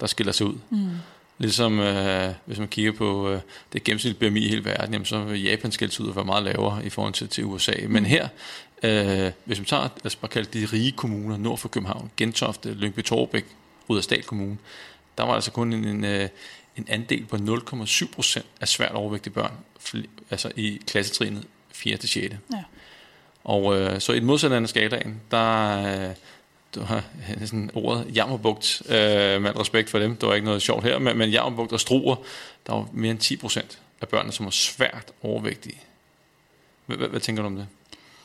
der 0.00 0.06
skiller 0.06 0.32
sig 0.32 0.46
ud. 0.46 0.58
Mm. 0.70 0.88
Ligesom 1.38 1.80
øh, 1.80 2.32
hvis 2.44 2.58
man 2.58 2.68
kigger 2.68 2.92
på 2.92 3.30
øh, 3.30 3.40
det 3.72 3.84
gennemsnitlige 3.84 4.30
BMI 4.30 4.40
i 4.40 4.48
hele 4.48 4.64
verden, 4.64 4.92
jamen, 4.92 5.06
så 5.06 5.20
vil 5.20 5.42
Japan 5.42 5.72
skældes 5.72 6.00
ud 6.00 6.08
og 6.08 6.16
være 6.16 6.24
meget 6.24 6.44
lavere 6.44 6.86
i 6.86 6.88
forhold 6.88 7.14
til, 7.14 7.28
til 7.28 7.44
USA. 7.44 7.72
Men 7.88 8.06
her, 8.06 8.28
øh, 8.82 9.32
hvis 9.44 9.58
man 9.58 9.64
tager, 9.64 9.82
lad 9.82 10.06
os 10.06 10.16
bare 10.16 10.28
kalde 10.28 10.60
de 10.60 10.66
rige 10.72 10.92
kommuner 10.92 11.36
nord 11.36 11.58
for 11.58 11.68
København, 11.68 12.10
Gentofte, 12.16 12.74
Lyngby 12.74 13.02
Torbæk, 13.02 13.44
Rudersdal 13.90 14.22
Kommune, 14.22 14.58
der 15.18 15.24
var 15.24 15.34
altså 15.34 15.50
kun 15.50 15.72
en, 15.72 15.84
en, 15.84 16.04
øh, 16.04 16.28
en 16.76 16.86
andel 16.88 17.24
på 17.26 17.36
0,7 17.36 18.14
procent 18.14 18.46
af 18.60 18.68
svært 18.68 18.92
overvægtige 18.92 19.32
børn, 19.32 19.52
altså 20.30 20.52
i 20.56 20.80
klassetrinet 20.86 21.44
4. 21.72 21.96
til 21.96 22.08
6. 22.08 22.36
Ja. 22.52 22.62
Og 23.44 23.80
øh, 23.80 24.00
så 24.00 24.12
i 24.12 24.18
den 24.18 24.26
modsatte 24.26 24.56
af 24.56 24.68
skalaen, 24.68 25.20
der, 25.30 26.14
øh, 26.76 26.80
du 26.80 26.86
har 26.86 27.04
sådan 27.40 27.70
ordet 27.74 28.06
jammerbugt, 28.14 28.82
øh, 28.86 29.42
med 29.42 29.60
respekt 29.60 29.90
for 29.90 29.98
dem, 29.98 30.16
der 30.16 30.26
var 30.26 30.34
ikke 30.34 30.44
noget 30.44 30.62
sjovt 30.62 30.84
her, 30.84 30.98
men, 30.98 31.18
men 31.18 31.30
jammerbugt 31.30 31.72
og 31.72 31.80
struer, 31.80 32.16
der 32.66 32.72
var 32.72 32.88
mere 32.92 33.10
end 33.10 33.18
10 33.18 33.36
procent 33.36 33.78
af 34.00 34.08
børnene, 34.08 34.32
som 34.32 34.44
var 34.44 34.50
svært 34.50 35.12
overvægtige. 35.22 35.80
Hvad, 36.86 37.20
tænker 37.20 37.42
du 37.42 37.46
om 37.46 37.56
det? 37.56 37.66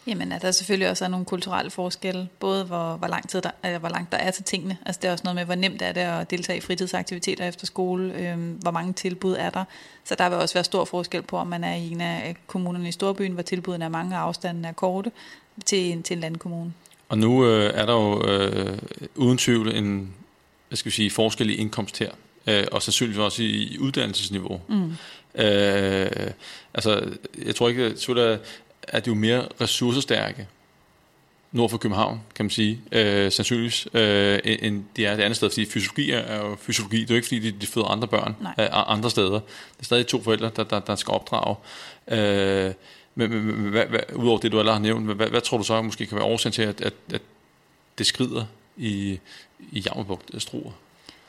Jamen, 0.08 0.32
at 0.32 0.42
der 0.42 0.52
selvfølgelig 0.52 0.90
også 0.90 1.06
er 1.06 1.10
nogle 1.10 1.26
kulturelle 1.26 1.72
forskelle, 1.72 2.30
både 2.40 2.66
hvor, 2.66 2.96
hvor, 2.96 3.08
lang 3.08 3.30
tid 3.30 3.42
der, 3.42 3.52
altså, 3.64 3.80
hvor 3.80 3.90
langt 3.90 4.12
der 4.12 4.18
er 4.18 4.32
til 4.32 4.44
tingene. 4.44 4.78
Altså 4.86 5.00
det 5.02 5.08
er 5.08 5.12
også 5.12 5.24
noget 5.24 5.36
med, 5.36 5.46
hvor 5.46 5.56
nemt 5.56 5.82
er 5.82 5.92
det 5.92 6.02
at 6.02 6.32
deltage 6.32 6.58
i 6.58 6.62
fritidsaktiviteter 6.62 7.48
efter 7.48 7.66
skole, 7.66 8.14
øhm, 8.14 8.52
hvor 8.52 8.72
mange 8.72 8.94
tilbud 8.94 9.36
er 9.40 9.50
der. 9.50 9.64
Så 10.04 10.16
der 10.16 10.30
vil 10.30 10.38
også 10.38 10.54
være 10.54 10.64
stor 10.64 10.86
forskel 10.86 11.22
på, 11.22 11.38
om 11.38 11.48
man 11.48 11.64
er 11.64 11.76
i 11.76 11.92
en 11.92 12.02
af 12.02 12.36
kommunerne 12.48 12.88
i 12.88 12.92
Storbyen, 12.92 13.32
hvor 13.32 13.44
tilbudene 13.44 13.86
er 13.86 13.90
mange, 13.90 14.16
og 14.16 14.22
afstanden 14.22 14.66
er 14.66 14.72
korte, 14.72 15.12
til 15.66 16.04
til 16.04 16.16
en 16.16 16.22
landkommune. 16.22 16.74
Og 17.14 17.20
nu 17.20 17.46
øh, 17.46 17.72
er 17.74 17.86
der 17.86 17.94
jo 17.94 18.28
øh, 18.28 18.78
uden 19.16 19.38
tvivl 19.38 19.76
en 19.76 20.14
hvad 20.68 20.78
skal 20.78 20.90
vi 20.90 20.96
sige, 20.96 21.12
forskel 21.12 21.50
i 21.50 21.54
indkomst 21.54 22.00
her, 22.00 22.12
øh, 22.48 22.64
og 22.72 22.82
sandsynligvis 22.82 23.20
også 23.20 23.44
i, 23.44 23.46
i 23.46 23.78
uddannelsesniveau. 23.80 24.62
Mm. 24.70 24.92
Øh, 25.42 26.32
altså, 26.74 27.10
jeg 27.46 27.56
tror 27.56 27.70
ikke, 27.70 27.84
at 27.84 28.10
er 28.88 29.00
de 29.00 29.08
jo 29.08 29.14
mere 29.14 29.48
ressourcestærke 29.62 30.48
nord 31.52 31.70
for 31.70 31.78
København, 31.78 32.22
kan 32.36 32.46
man 32.46 32.50
sige, 32.50 32.82
øh, 32.92 33.32
sandsynligvis, 33.32 33.88
øh, 33.94 34.40
end 34.44 34.84
de 34.96 35.06
er 35.06 35.16
det 35.16 35.24
andet 35.24 35.36
sted, 35.36 35.50
fordi 35.50 35.66
fysiologi 35.66 36.12
er, 36.12 36.20
er 36.20 36.38
jo 36.38 36.56
fysiologi. 36.60 37.02
Det 37.02 37.10
er 37.10 37.14
jo 37.14 37.16
ikke, 37.16 37.28
fordi 37.28 37.40
de, 37.40 37.52
de 37.62 37.68
føder 37.68 37.88
andre 37.88 38.08
børn 38.08 38.36
af 38.58 38.84
andre 38.88 39.10
steder. 39.10 39.40
Det 39.40 39.80
er 39.80 39.84
stadig 39.84 40.08
to 40.08 40.24
forældre, 40.24 40.52
der, 40.56 40.64
der, 40.64 40.80
der 40.80 40.96
skal 40.96 41.12
opdrage. 41.12 41.56
Øh, 42.08 42.74
men, 43.16 43.30
men 43.46 43.70
hvad, 43.70 43.86
hvad, 43.86 44.00
udover 44.16 44.40
det, 44.40 44.52
du 44.52 44.60
allerede 44.60 44.80
har 44.80 44.84
nævnt, 44.84 45.16
hvad, 45.16 45.28
hvad 45.28 45.42
tror 45.42 45.58
du 45.58 45.64
så 45.64 45.82
måske 45.82 46.06
kan 46.06 46.16
være 46.16 46.26
årsagen 46.26 46.54
til, 46.54 46.62
at, 46.62 46.82
at, 46.82 46.94
at 47.14 47.22
det 47.98 48.06
skrider 48.06 48.46
i, 48.78 49.20
i 49.72 49.80
Jammerbugt 49.80 50.32
øh, 50.34 50.42
Struer? 50.42 50.72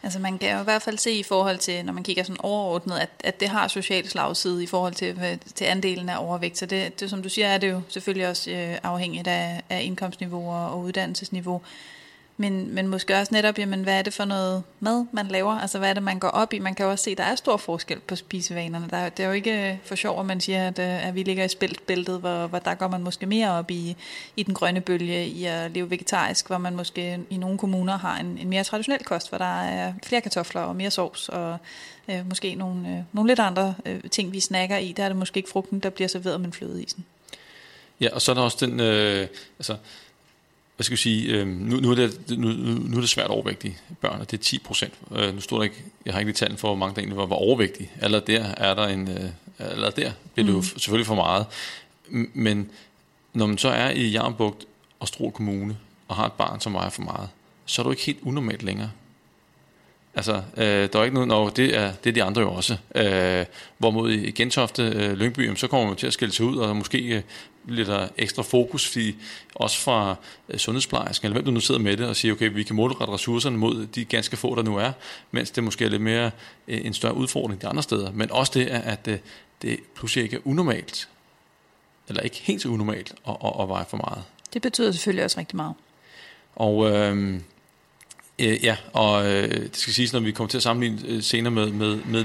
Altså 0.02 0.18
man 0.18 0.38
kan 0.38 0.54
jo 0.54 0.60
i 0.60 0.64
hvert 0.64 0.82
fald 0.82 0.98
se 0.98 1.12
i 1.12 1.22
forhold 1.22 1.58
til, 1.58 1.84
når 1.84 1.92
man 1.92 2.02
kigger 2.02 2.22
sådan 2.22 2.40
overordnet, 2.40 2.98
at, 2.98 3.10
at 3.20 3.40
det 3.40 3.48
har 3.48 3.68
social 3.68 4.08
slagside 4.08 4.62
i 4.62 4.66
forhold 4.66 4.94
til, 4.94 5.38
til 5.54 5.64
andelen 5.64 6.08
af 6.08 6.24
overvægt. 6.24 6.58
Så 6.58 6.66
det, 6.66 7.00
det, 7.00 7.10
som 7.10 7.22
du 7.22 7.28
siger, 7.28 7.46
er 7.46 7.58
det 7.58 7.70
jo 7.70 7.80
selvfølgelig 7.88 8.28
også 8.28 8.50
øh, 8.50 8.76
afhængigt 8.82 9.26
af, 9.26 9.62
af 9.70 9.82
indkomstniveauer 9.82 10.56
og 10.56 10.80
uddannelsesniveau. 10.80 11.62
Men, 12.36 12.74
men 12.74 12.88
måske 12.88 13.14
også 13.14 13.34
netop, 13.34 13.58
jamen, 13.58 13.82
hvad 13.82 13.98
er 13.98 14.02
det 14.02 14.12
for 14.12 14.24
noget 14.24 14.62
mad, 14.80 15.06
man 15.12 15.26
laver? 15.28 15.52
Altså, 15.52 15.78
hvad 15.78 15.90
er 15.90 15.94
det, 15.94 16.02
man 16.02 16.18
går 16.18 16.28
op 16.28 16.52
i? 16.52 16.58
Man 16.58 16.74
kan 16.74 16.84
jo 16.84 16.90
også 16.90 17.04
se, 17.04 17.10
at 17.10 17.18
der 17.18 17.24
er 17.24 17.34
stor 17.34 17.56
forskel 17.56 18.00
på 18.00 18.16
spisevanerne. 18.16 18.88
Der 18.90 19.08
det 19.08 19.22
er 19.22 19.26
jo 19.26 19.32
ikke 19.32 19.80
for 19.84 19.94
sjov, 19.94 20.20
at 20.20 20.26
man 20.26 20.40
siger, 20.40 20.68
at, 20.68 20.78
øh, 20.78 21.06
at 21.06 21.14
vi 21.14 21.22
ligger 21.22 21.44
i 21.44 21.48
spæltbæltet, 21.48 22.20
hvor, 22.20 22.46
hvor 22.46 22.58
der 22.58 22.74
går 22.74 22.88
man 22.88 23.02
måske 23.02 23.26
mere 23.26 23.50
op 23.50 23.70
i, 23.70 23.96
i 24.36 24.42
den 24.42 24.54
grønne 24.54 24.80
bølge, 24.80 25.26
i 25.26 25.44
at 25.44 25.70
leve 25.70 25.90
vegetarisk, 25.90 26.46
hvor 26.46 26.58
man 26.58 26.76
måske 26.76 27.20
i 27.30 27.36
nogle 27.36 27.58
kommuner 27.58 27.98
har 27.98 28.18
en, 28.18 28.38
en 28.38 28.48
mere 28.48 28.64
traditionel 28.64 29.04
kost, 29.04 29.28
hvor 29.28 29.38
der 29.38 29.62
er 29.62 29.92
flere 30.02 30.20
kartofler 30.20 30.60
og 30.60 30.76
mere 30.76 30.90
sovs, 30.90 31.28
og 31.28 31.56
øh, 32.08 32.28
måske 32.28 32.54
nogle, 32.54 32.88
øh, 32.88 33.02
nogle 33.12 33.30
lidt 33.30 33.40
andre 33.40 33.74
øh, 33.86 34.00
ting, 34.10 34.32
vi 34.32 34.40
snakker 34.40 34.76
i. 34.76 34.92
Der 34.92 35.04
er 35.04 35.08
det 35.08 35.16
måske 35.16 35.38
ikke 35.38 35.50
frugten, 35.50 35.78
der 35.78 35.90
bliver 35.90 36.08
serveret, 36.08 36.40
men 36.40 36.52
flødeisen. 36.52 37.04
Ja, 38.00 38.08
og 38.12 38.22
så 38.22 38.32
er 38.32 38.34
der 38.34 38.42
også 38.42 38.66
den... 38.66 38.80
Øh, 38.80 39.28
altså 39.58 39.76
hvad 40.76 40.84
skal 40.84 40.92
vi 40.92 41.00
sige, 41.00 41.32
øh, 41.32 41.46
nu, 41.46 41.76
nu, 41.76 41.90
er 41.90 41.94
det, 41.94 42.38
nu, 42.38 42.48
nu 42.48 42.96
er 42.96 43.00
det 43.00 43.08
svært 43.08 43.30
overvægtige 43.30 43.78
børn, 44.00 44.20
og 44.20 44.30
det 44.30 44.38
er 44.38 44.42
10 44.42 44.58
procent. 44.58 44.94
Øh, 45.16 45.34
nu 45.34 45.40
står 45.40 45.56
der 45.56 45.64
ikke, 45.64 45.84
jeg 46.06 46.14
har 46.14 46.20
ikke 46.20 46.32
lige 46.32 46.46
talt 46.46 46.60
for, 46.60 46.68
hvor 46.68 46.76
mange 46.76 46.94
der 46.94 47.00
egentlig 47.00 47.16
var, 47.16 47.26
var 47.26 47.36
overvægtige. 47.36 47.90
Eller 48.02 48.20
der 48.20 48.44
er 48.44 48.74
der 48.74 48.86
en, 48.86 49.08
øh, 49.08 49.70
eller 49.72 49.90
der 49.90 50.12
bliver 50.34 50.46
det 50.46 50.46
mm. 50.46 50.52
jo 50.52 50.62
selvfølgelig 50.62 51.06
for 51.06 51.14
meget. 51.14 51.46
Men 52.34 52.70
når 53.32 53.46
man 53.46 53.58
så 53.58 53.68
er 53.68 53.90
i 53.90 54.10
Jarnbugt 54.10 54.64
og 55.00 55.08
Strål 55.08 55.32
Kommune, 55.32 55.76
og 56.08 56.16
har 56.16 56.26
et 56.26 56.32
barn, 56.32 56.60
som 56.60 56.72
vejer 56.72 56.90
for 56.90 57.02
meget, 57.02 57.28
så 57.66 57.82
er 57.82 57.84
du 57.84 57.90
ikke 57.90 58.02
helt 58.02 58.18
unormalt 58.22 58.62
længere. 58.62 58.90
Altså, 60.14 60.42
øh, 60.56 60.88
der 60.92 60.98
er 60.98 61.04
ikke 61.04 61.14
noget, 61.14 61.28
når 61.28 61.48
det 61.48 61.76
er, 61.76 61.92
det 61.92 62.10
er 62.10 62.14
de 62.14 62.22
andre 62.22 62.42
jo 62.42 62.52
også. 62.52 62.76
Øh, 62.94 63.44
hvorimod 63.78 64.10
i 64.10 64.30
Gentofte, 64.30 64.82
øh, 64.82 65.12
Lyngby, 65.12 65.54
så 65.56 65.68
kommer 65.68 65.86
man 65.86 65.96
til 65.96 66.06
at 66.06 66.12
skille 66.12 66.34
sig 66.34 66.46
ud, 66.46 66.56
og 66.56 66.76
måske 66.76 66.98
øh, 66.98 67.22
lidt 67.68 67.88
ekstra 68.18 68.42
fokus, 68.42 68.88
fordi 68.88 69.16
også 69.54 69.78
fra 69.78 70.16
øh, 70.48 70.58
sundhedsplejersken, 70.58 71.26
eller 71.26 71.34
hvem 71.34 71.44
du 71.44 71.50
nu 71.50 71.60
sidder 71.60 71.80
med 71.80 71.96
det, 71.96 72.06
og 72.06 72.16
siger, 72.16 72.34
okay, 72.34 72.52
vi 72.52 72.62
kan 72.62 72.76
målrette 72.76 73.14
ressourcerne 73.14 73.56
mod 73.56 73.86
de 73.86 74.04
ganske 74.04 74.36
få, 74.36 74.54
der 74.54 74.62
nu 74.62 74.76
er, 74.76 74.92
mens 75.30 75.50
det 75.50 75.64
måske 75.64 75.84
er 75.84 75.88
lidt 75.88 76.02
mere 76.02 76.30
øh, 76.68 76.86
en 76.86 76.94
større 76.94 77.14
udfordring 77.14 77.62
de 77.62 77.66
andre 77.66 77.82
steder. 77.82 78.12
Men 78.12 78.30
også 78.30 78.52
det, 78.54 78.66
at 78.66 79.06
det, 79.06 79.20
det 79.62 79.80
pludselig 79.94 80.24
ikke 80.24 80.36
er 80.36 80.40
unormalt, 80.44 81.08
eller 82.08 82.22
ikke 82.22 82.40
helt 82.42 82.62
så 82.62 82.68
unormalt 82.68 83.14
at, 83.28 83.36
at, 83.44 83.52
at 83.60 83.68
veje 83.68 83.84
for 83.88 83.96
meget. 83.96 84.24
Det 84.52 84.62
betyder 84.62 84.92
selvfølgelig 84.92 85.24
også 85.24 85.40
rigtig 85.40 85.56
meget. 85.56 85.74
Og 86.56 86.90
øh, 86.90 87.34
øh, 88.38 88.64
ja, 88.64 88.76
og 88.92 89.26
øh, 89.26 89.50
det 89.50 89.76
skal 89.76 89.92
siges, 89.92 90.12
når 90.12 90.20
vi 90.20 90.32
kommer 90.32 90.48
til 90.48 90.56
at 90.56 90.62
sammenligne 90.62 90.98
øh, 91.08 91.22
senere 91.22 91.50
med, 91.50 91.70
med, 91.70 91.96
med 92.04 92.24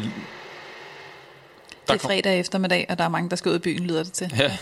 det 1.93 2.03
er 2.03 2.08
fredag 2.08 2.39
eftermiddag, 2.39 2.86
og 2.89 2.98
der 2.98 3.03
er 3.03 3.10
mange, 3.10 3.29
der 3.29 3.36
skal 3.36 3.50
ud 3.50 3.55
i 3.55 3.60
byen, 3.60 3.84
lyder 3.84 4.03
det 4.03 4.13
til. 4.13 4.34
Ja, 4.38 4.58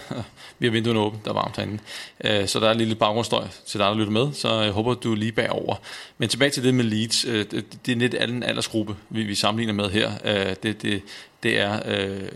vi 0.60 0.68
har 0.68 0.72
vinduerne 0.72 1.00
åbent, 1.00 1.26
der 1.26 1.32
er 1.32 1.36
varmt 1.36 1.56
herinde. 1.56 1.80
Øh, 2.24 2.48
så 2.48 2.60
der 2.60 2.68
er 2.68 2.72
en 2.72 2.78
lille 2.78 2.96
baggrundsstøj 2.96 3.48
til 3.68 3.80
dig, 3.80 3.88
der 3.88 3.96
lytter 3.96 4.12
med, 4.12 4.34
så 4.34 4.62
jeg 4.62 4.72
håber, 4.72 4.94
du 4.94 5.12
er 5.12 5.16
lige 5.16 5.32
bagover. 5.32 5.76
Men 6.18 6.30
tilbage 6.30 6.52
til 6.52 6.64
det 6.64 6.74
med 6.74 6.84
leads. 6.84 7.26
Øh, 7.26 7.46
det 7.86 7.92
er 7.92 7.96
lidt 7.96 8.14
anden 8.14 8.44
aldersgruppe, 8.44 8.96
vi, 9.10 9.24
vi 9.24 9.36
sammenligner 9.36 9.74
med 9.74 9.90
her. 9.90 10.12
Øh, 10.26 10.56
det, 10.64 10.82
det, 10.82 11.02
det 11.44 11.60
er 11.60 11.80
øh, 11.86 12.30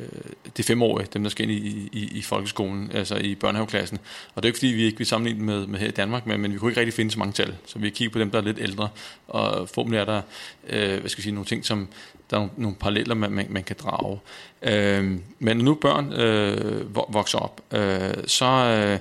det 0.58 0.66
femårige, 0.66 1.08
dem 1.14 1.24
der 1.24 1.30
skal 1.30 1.50
ind 1.50 1.66
i, 1.66 1.90
i, 1.92 2.18
i 2.18 2.22
folkeskolen, 2.22 2.92
altså 2.94 3.16
i 3.16 3.36
børnehaveklassen. 3.36 4.00
Og 4.36 4.44
det 4.44 4.48
er 4.48 4.50
ikke 4.50 4.58
fordi, 4.58 4.68
vi 4.68 4.84
ikke 4.84 4.98
vil 4.98 5.08
sammenligne 5.08 5.44
med, 5.44 5.68
med 5.68 5.80
her 5.80 5.88
i 5.88 5.92
Danmark, 5.92 6.26
men, 6.26 6.42
men 6.42 6.54
vi 6.54 6.58
kunne 6.58 6.72
ikke 6.72 6.80
rigtig 6.80 6.94
finde 6.94 7.12
så 7.12 7.20
mange 7.20 7.34
tal. 7.34 7.56
Så 7.66 7.80
vi 7.80 7.90
kigger 7.90 8.14
på 8.14 8.20
dem, 8.20 8.32
der 8.32 8.38
er 8.38 8.44
lidt 8.44 8.60
ældre, 8.60 8.90
og 9.28 9.70
formentlig 9.70 10.00
er 10.00 10.06
der 10.06 10.22
øh, 10.70 11.00
hvad 11.00 11.10
skal 11.10 11.20
jeg 11.20 11.24
sige, 11.24 11.34
nogle 11.34 11.46
ting, 11.46 11.66
som 11.66 11.88
der 12.30 12.38
er 12.38 12.40
nogle, 12.40 12.54
nogle 12.58 12.76
paralleller, 12.76 13.16
man, 13.16 13.32
man, 13.32 13.48
man 13.50 13.64
kan 13.64 13.76
drage. 13.84 14.20
Øh, 14.62 15.18
men 15.40 15.58
når 15.58 15.64
nu 15.64 15.74
børn 15.74 16.14
øh, 16.14 16.96
vokser 16.96 17.40
op, 17.40 17.62
øh, 17.72 18.14
så... 18.28 18.46
Øh, 18.46 19.00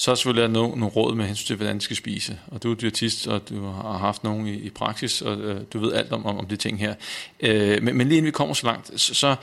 så 0.00 0.10
er 0.10 0.14
selvfølgelig 0.14 0.48
nogle, 0.48 0.68
nogle 0.68 0.86
råd 0.86 1.14
med 1.14 1.26
hensyn 1.26 1.46
til, 1.46 1.56
hvordan 1.56 1.76
de 1.76 1.80
skal 1.80 1.96
spise. 1.96 2.38
Og 2.46 2.62
du 2.62 2.70
er 2.70 2.74
diætist, 2.74 3.26
og 3.26 3.48
du 3.48 3.66
har 3.66 3.98
haft 3.98 4.24
nogen 4.24 4.46
i, 4.46 4.54
i 4.54 4.70
praksis, 4.70 5.22
og 5.22 5.40
øh, 5.40 5.60
du 5.72 5.78
ved 5.78 5.92
alt 5.92 6.12
om, 6.12 6.26
om, 6.26 6.38
om 6.38 6.46
de 6.46 6.56
ting 6.56 6.78
her. 6.78 6.94
Øh, 7.40 7.82
men, 7.82 7.96
men 7.96 8.08
lige 8.08 8.16
inden 8.16 8.26
vi 8.26 8.30
kommer 8.30 8.54
så 8.54 8.66
langt, 8.66 9.00
så, 9.00 9.14
så 9.14 9.36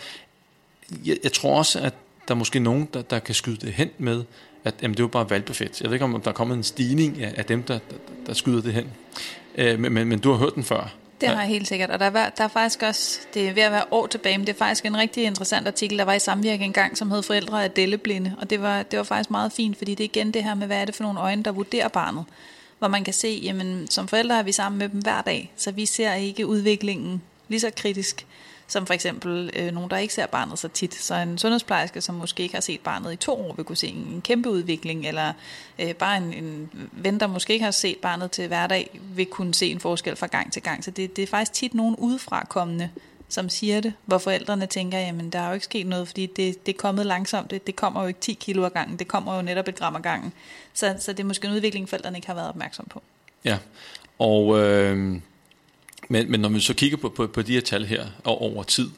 jeg, 1.06 1.18
jeg 1.24 1.34
tror 1.34 1.58
også, 1.58 1.80
at 1.80 1.94
der 2.28 2.34
er 2.34 2.38
måske 2.38 2.60
nogen, 2.60 2.90
der, 2.94 3.02
der 3.02 3.20
kan 3.20 3.36
skyde 3.36 3.66
det 3.66 3.74
hen 3.74 3.90
med, 3.98 4.24
at 4.64 4.76
jamen, 4.82 4.94
det 4.94 5.00
er 5.00 5.04
jo 5.04 5.08
bare 5.08 5.30
valgbefedt. 5.30 5.82
Jeg 5.82 5.90
ved 5.90 5.96
ikke, 5.96 6.06
om 6.06 6.22
der 6.22 6.30
er 6.30 6.36
kommet 6.36 6.58
en 6.58 6.64
stigning 6.64 7.24
af, 7.24 7.34
af 7.38 7.46
dem, 7.46 7.64
der, 7.64 7.80
der, 7.90 7.96
der 8.26 8.34
skyder 8.34 8.62
det 8.62 8.74
hen. 8.74 8.88
Øh, 9.56 9.80
men, 9.80 9.94
men, 9.94 10.08
men 10.08 10.20
du 10.20 10.32
har 10.32 10.38
hørt 10.38 10.56
den 10.56 10.64
før. 10.64 10.94
Det 11.22 11.30
har 11.30 11.42
jeg 11.42 11.48
helt 11.50 11.68
sikkert, 11.68 11.90
og 11.90 12.00
der 12.00 12.06
er, 12.06 12.30
der 12.30 12.44
er 12.44 12.48
faktisk 12.48 12.84
også, 12.84 13.20
det 13.34 13.50
er 13.50 13.54
ved 13.54 13.64
at 13.64 13.72
være 13.72 13.84
år 13.92 14.08
tilbage, 14.08 14.38
men 14.38 14.48
det 14.48 14.54
er 14.54 14.58
faktisk 14.58 14.86
en 14.86 14.98
rigtig 14.98 15.24
interessant 15.24 15.68
artikel, 15.68 15.98
der 15.98 16.04
var 16.04 16.14
i 16.14 16.20
samvirke 16.20 16.64
en 16.64 16.74
gang, 16.74 16.98
som 16.98 17.12
hed 17.12 17.24
Forældre 17.24 17.64
af 17.64 17.72
Delleblinde, 17.72 18.36
og 18.42 18.50
det 18.50 18.62
var, 18.62 18.84
det 18.84 18.98
var 18.98 19.04
faktisk 19.04 19.32
meget 19.32 19.52
fint, 19.52 19.78
fordi 19.78 19.96
det 19.96 20.04
er 20.04 20.10
igen 20.10 20.32
det 20.32 20.44
her 20.44 20.56
med, 20.56 20.68
hvad 20.68 20.82
er 20.82 20.86
det 20.86 20.96
for 20.96 21.04
nogle 21.04 21.20
øjne, 21.20 21.44
der 21.44 21.52
vurderer 21.52 21.88
barnet, 21.88 22.26
hvor 22.80 22.88
man 22.88 23.04
kan 23.04 23.14
se, 23.14 23.40
jamen 23.44 23.88
som 23.90 24.08
forældre 24.08 24.40
er 24.40 24.44
vi 24.44 24.52
sammen 24.52 24.80
med 24.80 24.90
dem 24.90 25.00
hver 25.00 25.22
dag, 25.22 25.52
så 25.56 25.72
vi 25.72 25.86
ser 25.86 26.14
ikke 26.14 26.48
udviklingen 26.48 27.22
lige 27.48 27.60
så 27.60 27.72
kritisk, 27.78 28.26
som 28.68 28.86
for 28.86 28.94
eksempel 28.94 29.50
øh, 29.56 29.72
nogen, 29.72 29.90
der 29.90 29.98
ikke 29.98 30.14
ser 30.14 30.26
barnet 30.26 30.60
så 30.60 30.68
tit. 30.68 30.96
Så 30.96 31.16
en 31.16 31.38
sundhedsplejerske, 31.38 32.02
som 32.02 32.16
måske 32.16 32.44
ikke 32.44 32.56
har 32.56 32.62
set 32.62 32.80
barnet 32.80 33.14
i 33.14 33.16
to 33.16 33.34
år, 33.34 33.54
vil 33.54 33.66
kunne 33.66 33.76
se 33.76 33.88
en, 33.88 34.08
en 34.14 34.22
kæmpe 34.22 34.50
udvikling, 34.50 35.08
eller 35.08 35.34
øh, 35.80 35.94
bare 35.94 36.18
en, 36.18 36.34
en 36.34 36.70
ven, 36.92 37.20
der 37.20 37.28
måske 37.28 37.54
ikke 37.54 37.66
har 37.66 37.72
set 37.72 37.98
barnet 37.98 38.32
til 38.32 38.48
hverdag, 38.48 39.00
vil 39.16 39.26
kunne 39.26 39.54
se 39.54 39.72
en 39.72 39.80
forskel 39.80 40.16
fra 40.16 40.28
gang 40.28 40.54
til 40.54 40.62
gang. 40.62 40.84
Så 40.84 40.92
det, 40.92 41.16
det 41.16 41.24
er 41.24 41.28
faktisk 41.28 41.54
tit 41.54 41.74
nogen 41.74 41.96
udefra 41.96 42.46
kommende, 42.50 42.90
som 43.30 43.50
siger 43.50 43.82
det, 43.82 43.94
hvor 44.06 44.18
forældrene 44.18 44.66
tænker, 44.66 45.00
jamen 45.00 45.30
der 45.30 45.40
er 45.40 45.48
jo 45.48 45.54
ikke 45.54 45.64
sket 45.64 45.88
noget, 45.88 46.08
fordi 46.08 46.26
det, 46.26 46.66
det 46.66 46.74
er 46.74 46.78
kommet 46.78 47.06
langsomt, 47.06 47.52
det, 47.52 47.68
det 47.68 47.76
kommer 47.76 48.02
jo 48.02 48.08
ikke 48.08 48.20
10 48.20 48.34
kilo 48.34 48.66
ad 48.66 48.70
gangen, 48.70 49.00
det 49.00 49.08
kommer 49.08 49.36
jo 49.36 49.42
netop 49.42 49.68
et 49.68 49.76
gram 49.76 49.96
ad 49.96 50.02
gangen. 50.02 50.34
Så, 50.74 50.96
så 51.00 51.12
det 51.12 51.20
er 51.20 51.24
måske 51.24 51.48
en 51.48 51.54
udvikling, 51.54 51.90
forældrene 51.90 52.18
ikke 52.18 52.28
har 52.28 52.36
været 52.36 52.50
opmærksom 52.50 52.88
på. 52.90 53.04
Ja, 53.46 53.58
og 54.20 54.60
øh, 54.60 55.20
men, 56.08 56.32
men 56.32 56.40
når 56.40 56.50
vi 56.50 56.60
så 56.60 56.74
kigger 56.74 56.98
på, 56.98 57.10
på, 57.10 57.28
på 57.28 57.42
de 57.42 57.54
her 57.54 57.62
tal 57.62 57.86
her 57.86 58.06
over 58.24 58.64
tid, 58.64 58.90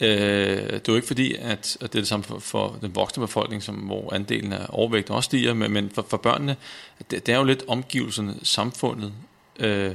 øh, 0.00 0.08
det 0.08 0.72
er 0.72 0.80
jo 0.88 0.94
ikke 0.94 1.06
fordi, 1.06 1.34
at, 1.34 1.76
at 1.80 1.92
det 1.92 1.98
er 1.98 2.00
det 2.00 2.08
samme 2.08 2.24
for, 2.24 2.38
for 2.38 2.78
den 2.80 2.94
voksne 2.94 3.20
befolkning, 3.20 3.62
som, 3.62 3.74
hvor 3.74 4.14
andelen 4.14 4.52
af 4.52 4.66
overvægt 4.68 5.10
også 5.10 5.26
stiger, 5.26 5.54
men, 5.54 5.72
men 5.72 5.90
for, 5.90 6.06
for 6.08 6.16
børnene, 6.16 6.56
det, 7.10 7.26
det 7.26 7.34
er 7.34 7.38
jo 7.38 7.44
lidt 7.44 7.64
omgivelserne, 7.68 8.34
samfundet, 8.42 9.12
øh, 9.58 9.92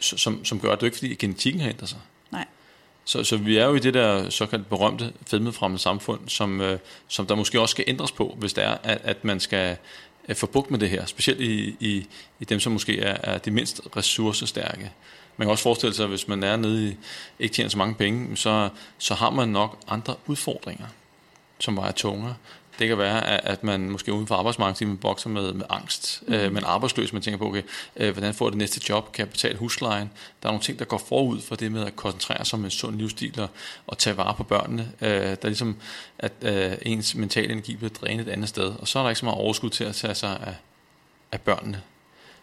som, 0.00 0.44
som 0.44 0.60
gør 0.60 0.70
det. 0.70 0.80
Det 0.80 0.82
er 0.82 0.86
jo 0.86 0.90
ikke 0.90 0.98
fordi, 0.98 1.14
genetikken 1.14 1.60
har 1.60 1.68
ændret 1.68 1.88
sig. 1.88 1.98
Nej. 2.32 2.44
Så, 3.04 3.24
så 3.24 3.36
vi 3.36 3.56
er 3.56 3.66
jo 3.66 3.74
i 3.74 3.78
det 3.78 3.94
der 3.94 4.30
såkaldt 4.30 4.68
berømte 4.68 5.12
fedmefremmede 5.26 5.82
samfund, 5.82 6.20
som, 6.28 6.60
øh, 6.60 6.78
som 7.08 7.26
der 7.26 7.34
måske 7.34 7.60
også 7.60 7.72
skal 7.72 7.84
ændres 7.88 8.12
på, 8.12 8.36
hvis 8.38 8.52
det 8.52 8.64
er, 8.64 8.76
at, 8.82 9.00
at 9.04 9.24
man 9.24 9.40
skal 9.40 9.76
øh, 10.28 10.36
få 10.36 10.46
bugt 10.46 10.70
med 10.70 10.78
det 10.78 10.90
her, 10.90 11.06
specielt 11.06 11.40
i, 11.40 11.76
i, 11.80 12.06
i 12.40 12.44
dem, 12.44 12.60
som 12.60 12.72
måske 12.72 13.00
er, 13.00 13.16
er 13.22 13.38
de 13.38 13.50
mindst 13.50 13.80
ressourcestærke. 13.96 14.92
Man 15.40 15.46
kan 15.46 15.50
også 15.50 15.62
forestille 15.62 15.94
sig, 15.94 16.02
at 16.02 16.08
hvis 16.08 16.28
man 16.28 16.42
er 16.42 16.56
nede 16.56 16.88
i, 16.88 16.96
ikke 17.38 17.54
tjener 17.54 17.70
så 17.70 17.78
mange 17.78 17.94
penge, 17.94 18.36
så, 18.36 18.68
så 18.98 19.14
har 19.14 19.30
man 19.30 19.48
nok 19.48 19.78
andre 19.88 20.14
udfordringer, 20.26 20.86
som 21.58 21.76
vejer 21.76 21.92
tungere. 21.92 22.34
Det 22.78 22.88
kan 22.88 22.98
være, 22.98 23.44
at 23.44 23.64
man 23.64 23.90
måske 23.90 24.12
uden 24.12 24.26
for 24.26 24.34
arbejdsmarkedet 24.34 24.88
man 24.88 24.96
bokser 24.96 25.28
med, 25.28 25.52
med 25.52 25.66
angst. 25.70 26.22
Mm. 26.26 26.34
Øh, 26.34 26.52
men 26.52 26.64
arbejdsløs, 26.64 27.12
man 27.12 27.22
tænker 27.22 27.38
på, 27.38 27.48
okay, 27.48 27.62
øh, 27.96 28.12
hvordan 28.12 28.34
får 28.34 28.46
jeg 28.46 28.52
det 28.52 28.58
næste 28.58 28.80
job? 28.88 29.12
Kan 29.12 29.24
jeg 29.24 29.30
betale 29.30 29.58
huslejen? 29.58 30.10
Der 30.42 30.48
er 30.48 30.52
nogle 30.52 30.62
ting, 30.62 30.78
der 30.78 30.84
går 30.84 30.98
forud 30.98 31.40
for 31.40 31.56
det 31.56 31.72
med 31.72 31.86
at 31.86 31.96
koncentrere 31.96 32.44
sig 32.44 32.58
om 32.58 32.64
en 32.64 32.70
sund 32.70 32.96
livsstil 32.96 33.40
og, 33.40 33.48
og 33.86 33.98
tage 33.98 34.16
vare 34.16 34.34
på 34.34 34.42
børnene. 34.42 34.92
Øh, 35.00 35.08
der 35.10 35.36
er 35.42 35.46
ligesom, 35.46 35.76
at 36.18 36.32
øh, 36.42 36.72
ens 36.82 37.14
mentale 37.14 37.52
energi 37.52 37.76
bliver 37.76 37.90
drænet 37.90 38.28
et 38.28 38.32
andet 38.32 38.48
sted. 38.48 38.74
Og 38.78 38.88
så 38.88 38.98
er 38.98 39.02
der 39.02 39.10
ikke 39.10 39.18
så 39.18 39.24
meget 39.24 39.38
overskud 39.38 39.70
til 39.70 39.84
at 39.84 39.94
tage 39.94 40.14
sig 40.14 40.40
af, 40.46 40.54
af 41.32 41.40
børnene. 41.40 41.82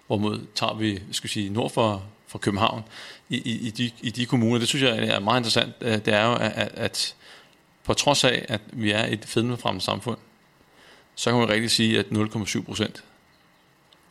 Hvorimod 0.08 0.46
tager 0.56 0.74
vi, 0.74 1.02
skal 1.12 1.30
sige, 1.30 1.50
nord 1.50 1.72
for, 1.72 2.04
for 2.28 2.38
København, 2.38 2.84
i, 3.30 3.38
i, 3.38 3.68
i, 3.68 3.70
de, 3.70 3.92
i 4.02 4.10
de 4.10 4.26
kommuner, 4.26 4.60
det 4.60 4.68
synes 4.68 4.84
jeg 4.84 4.98
er 4.98 5.20
meget 5.20 5.40
interessant, 5.40 5.74
øh, 5.82 5.94
det 5.94 6.08
er 6.08 6.26
jo, 6.26 6.34
at, 6.34 6.70
at 6.74 7.16
på 7.84 7.94
trods 7.94 8.24
af, 8.24 8.46
at 8.50 8.62
vi 8.74 8.92
er 8.92 9.06
et 9.06 9.26
fedmefremmed 9.26 9.82
samfund, 9.82 10.18
så 11.16 11.30
kan 11.30 11.40
man 11.40 11.50
rigtig 11.50 11.72
sige, 11.72 12.00
at 12.00 12.06
0,7 12.06 12.64
procent. 12.64 13.04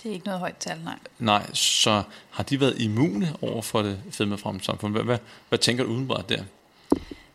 Det 0.02 0.08
er 0.08 0.14
ikke 0.14 0.26
noget 0.26 0.40
højt 0.40 0.56
tal, 0.56 0.80
nej. 0.84 0.98
Nej, 1.18 1.52
så 1.52 2.02
har 2.30 2.42
de 2.42 2.60
været 2.60 2.80
immune 2.80 3.36
over 3.42 3.62
for 3.62 3.82
det 3.82 4.00
fedmefremmede 4.10 4.64
samfund. 4.64 4.92
Hvad, 4.92 5.02
hvad, 5.02 5.18
hvad 5.48 5.58
tænker 5.58 5.84
du 5.84 5.90
udenbart 5.90 6.28
der? 6.28 6.44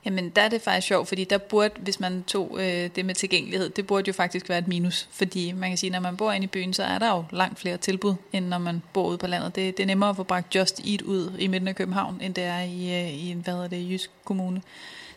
Jamen, 0.05 0.29
der 0.29 0.41
er 0.41 0.49
det 0.49 0.61
faktisk 0.61 0.87
sjovt, 0.87 1.07
fordi 1.07 1.23
der 1.23 1.37
burde, 1.37 1.73
hvis 1.79 1.99
man 1.99 2.23
tog 2.27 2.57
øh, 2.59 2.89
det 2.95 3.05
med 3.05 3.15
tilgængelighed, 3.15 3.69
det 3.69 3.87
burde 3.87 4.07
jo 4.07 4.13
faktisk 4.13 4.49
være 4.49 4.57
et 4.57 4.67
minus. 4.67 5.07
Fordi 5.11 5.51
man 5.51 5.69
kan 5.69 5.77
sige, 5.77 5.89
når 5.89 5.99
man 5.99 6.17
bor 6.17 6.31
inde 6.31 6.43
i 6.43 6.47
byen, 6.47 6.73
så 6.73 6.83
er 6.83 6.99
der 6.99 7.15
jo 7.15 7.23
langt 7.31 7.59
flere 7.59 7.77
tilbud, 7.77 8.15
end 8.33 8.45
når 8.45 8.57
man 8.57 8.81
bor 8.93 9.07
ude 9.07 9.17
på 9.17 9.27
landet. 9.27 9.55
Det, 9.55 9.77
det 9.77 9.83
er 9.83 9.87
nemmere 9.87 10.09
at 10.09 10.15
få 10.15 10.23
bragt 10.23 10.55
Just 10.55 10.79
Eat 10.87 11.01
ud 11.01 11.31
i 11.39 11.47
midten 11.47 11.67
af 11.67 11.75
København, 11.75 12.21
end 12.21 12.33
det 12.33 12.43
er 12.43 12.61
i, 12.61 13.01
øh, 13.01 13.13
i 13.13 13.31
en, 13.31 13.41
hvad 13.43 13.53
hedder 13.53 13.67
det, 13.67 13.91
Jysk 13.91 14.11
Kommune. 14.25 14.61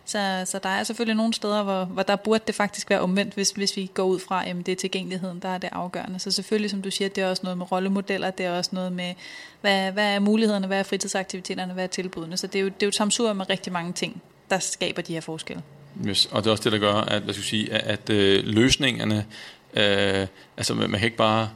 Så, 0.05 0.43
så 0.45 0.59
der 0.59 0.69
er 0.69 0.85
selvfølgelig 0.85 1.17
nogle 1.17 1.35
steder, 1.35 1.63
hvor, 1.63 1.85
hvor 1.85 2.03
der 2.03 2.17
burde 2.17 2.45
det 2.47 2.55
faktisk 2.55 2.91
være 2.91 3.01
omvendt, 3.01 3.35
hvis, 3.35 3.51
hvis 3.51 3.77
vi 3.77 3.91
går 3.95 4.05
ud 4.05 4.19
fra, 4.19 4.49
at 4.49 4.57
det 4.57 4.73
er 4.73 4.77
tilgængeligheden, 4.77 5.41
der 5.41 5.49
er 5.49 5.59
det 5.59 5.71
afgørende. 5.73 6.19
Så 6.19 6.31
selvfølgelig, 6.31 6.71
som 6.71 6.83
du 6.83 6.91
siger, 6.91 7.09
det 7.09 7.25
er 7.25 7.29
også 7.29 7.43
noget 7.43 7.59
med 7.59 7.73
rollemodeller, 7.73 8.31
det 8.31 8.47
er 8.47 8.59
også 8.59 8.71
noget 8.73 8.93
med, 8.93 9.15
hvad, 9.61 9.93
hvad 9.93 10.15
er 10.15 10.19
mulighederne, 10.19 10.67
hvad 10.67 10.79
er 10.79 10.83
fritidsaktiviteterne, 10.83 11.73
hvad 11.73 11.85
er 11.85 11.89
tilbudene. 11.89 12.37
Så 12.37 12.47
det 12.47 12.59
er 12.59 12.63
jo, 12.63 12.67
det 12.67 12.83
er 12.83 12.87
jo 12.87 12.89
et 12.89 12.95
samsur 12.95 13.33
med 13.33 13.51
rigtig 13.51 13.73
mange 13.73 13.93
ting, 13.93 14.23
der 14.51 14.59
skaber 14.59 15.03
de 15.03 15.13
her 15.13 15.21
forskelle. 15.21 15.63
Yes, 16.07 16.27
og 16.27 16.45
det 16.45 16.47
er 16.47 16.51
også 16.51 16.65
det, 16.65 16.73
der 16.73 16.79
gør, 16.79 16.95
at, 16.95 17.23
hvad 17.23 17.35
skal 17.35 17.45
sige, 17.45 17.73
at, 17.73 17.81
at 17.81 18.11
øh, 18.11 18.45
løsningerne, 18.45 19.27
øh, 19.75 20.27
altså 20.57 20.75
man, 20.75 20.91
man 20.91 21.01
kan 21.01 21.07
ikke 21.07 21.17
bare 21.17 21.51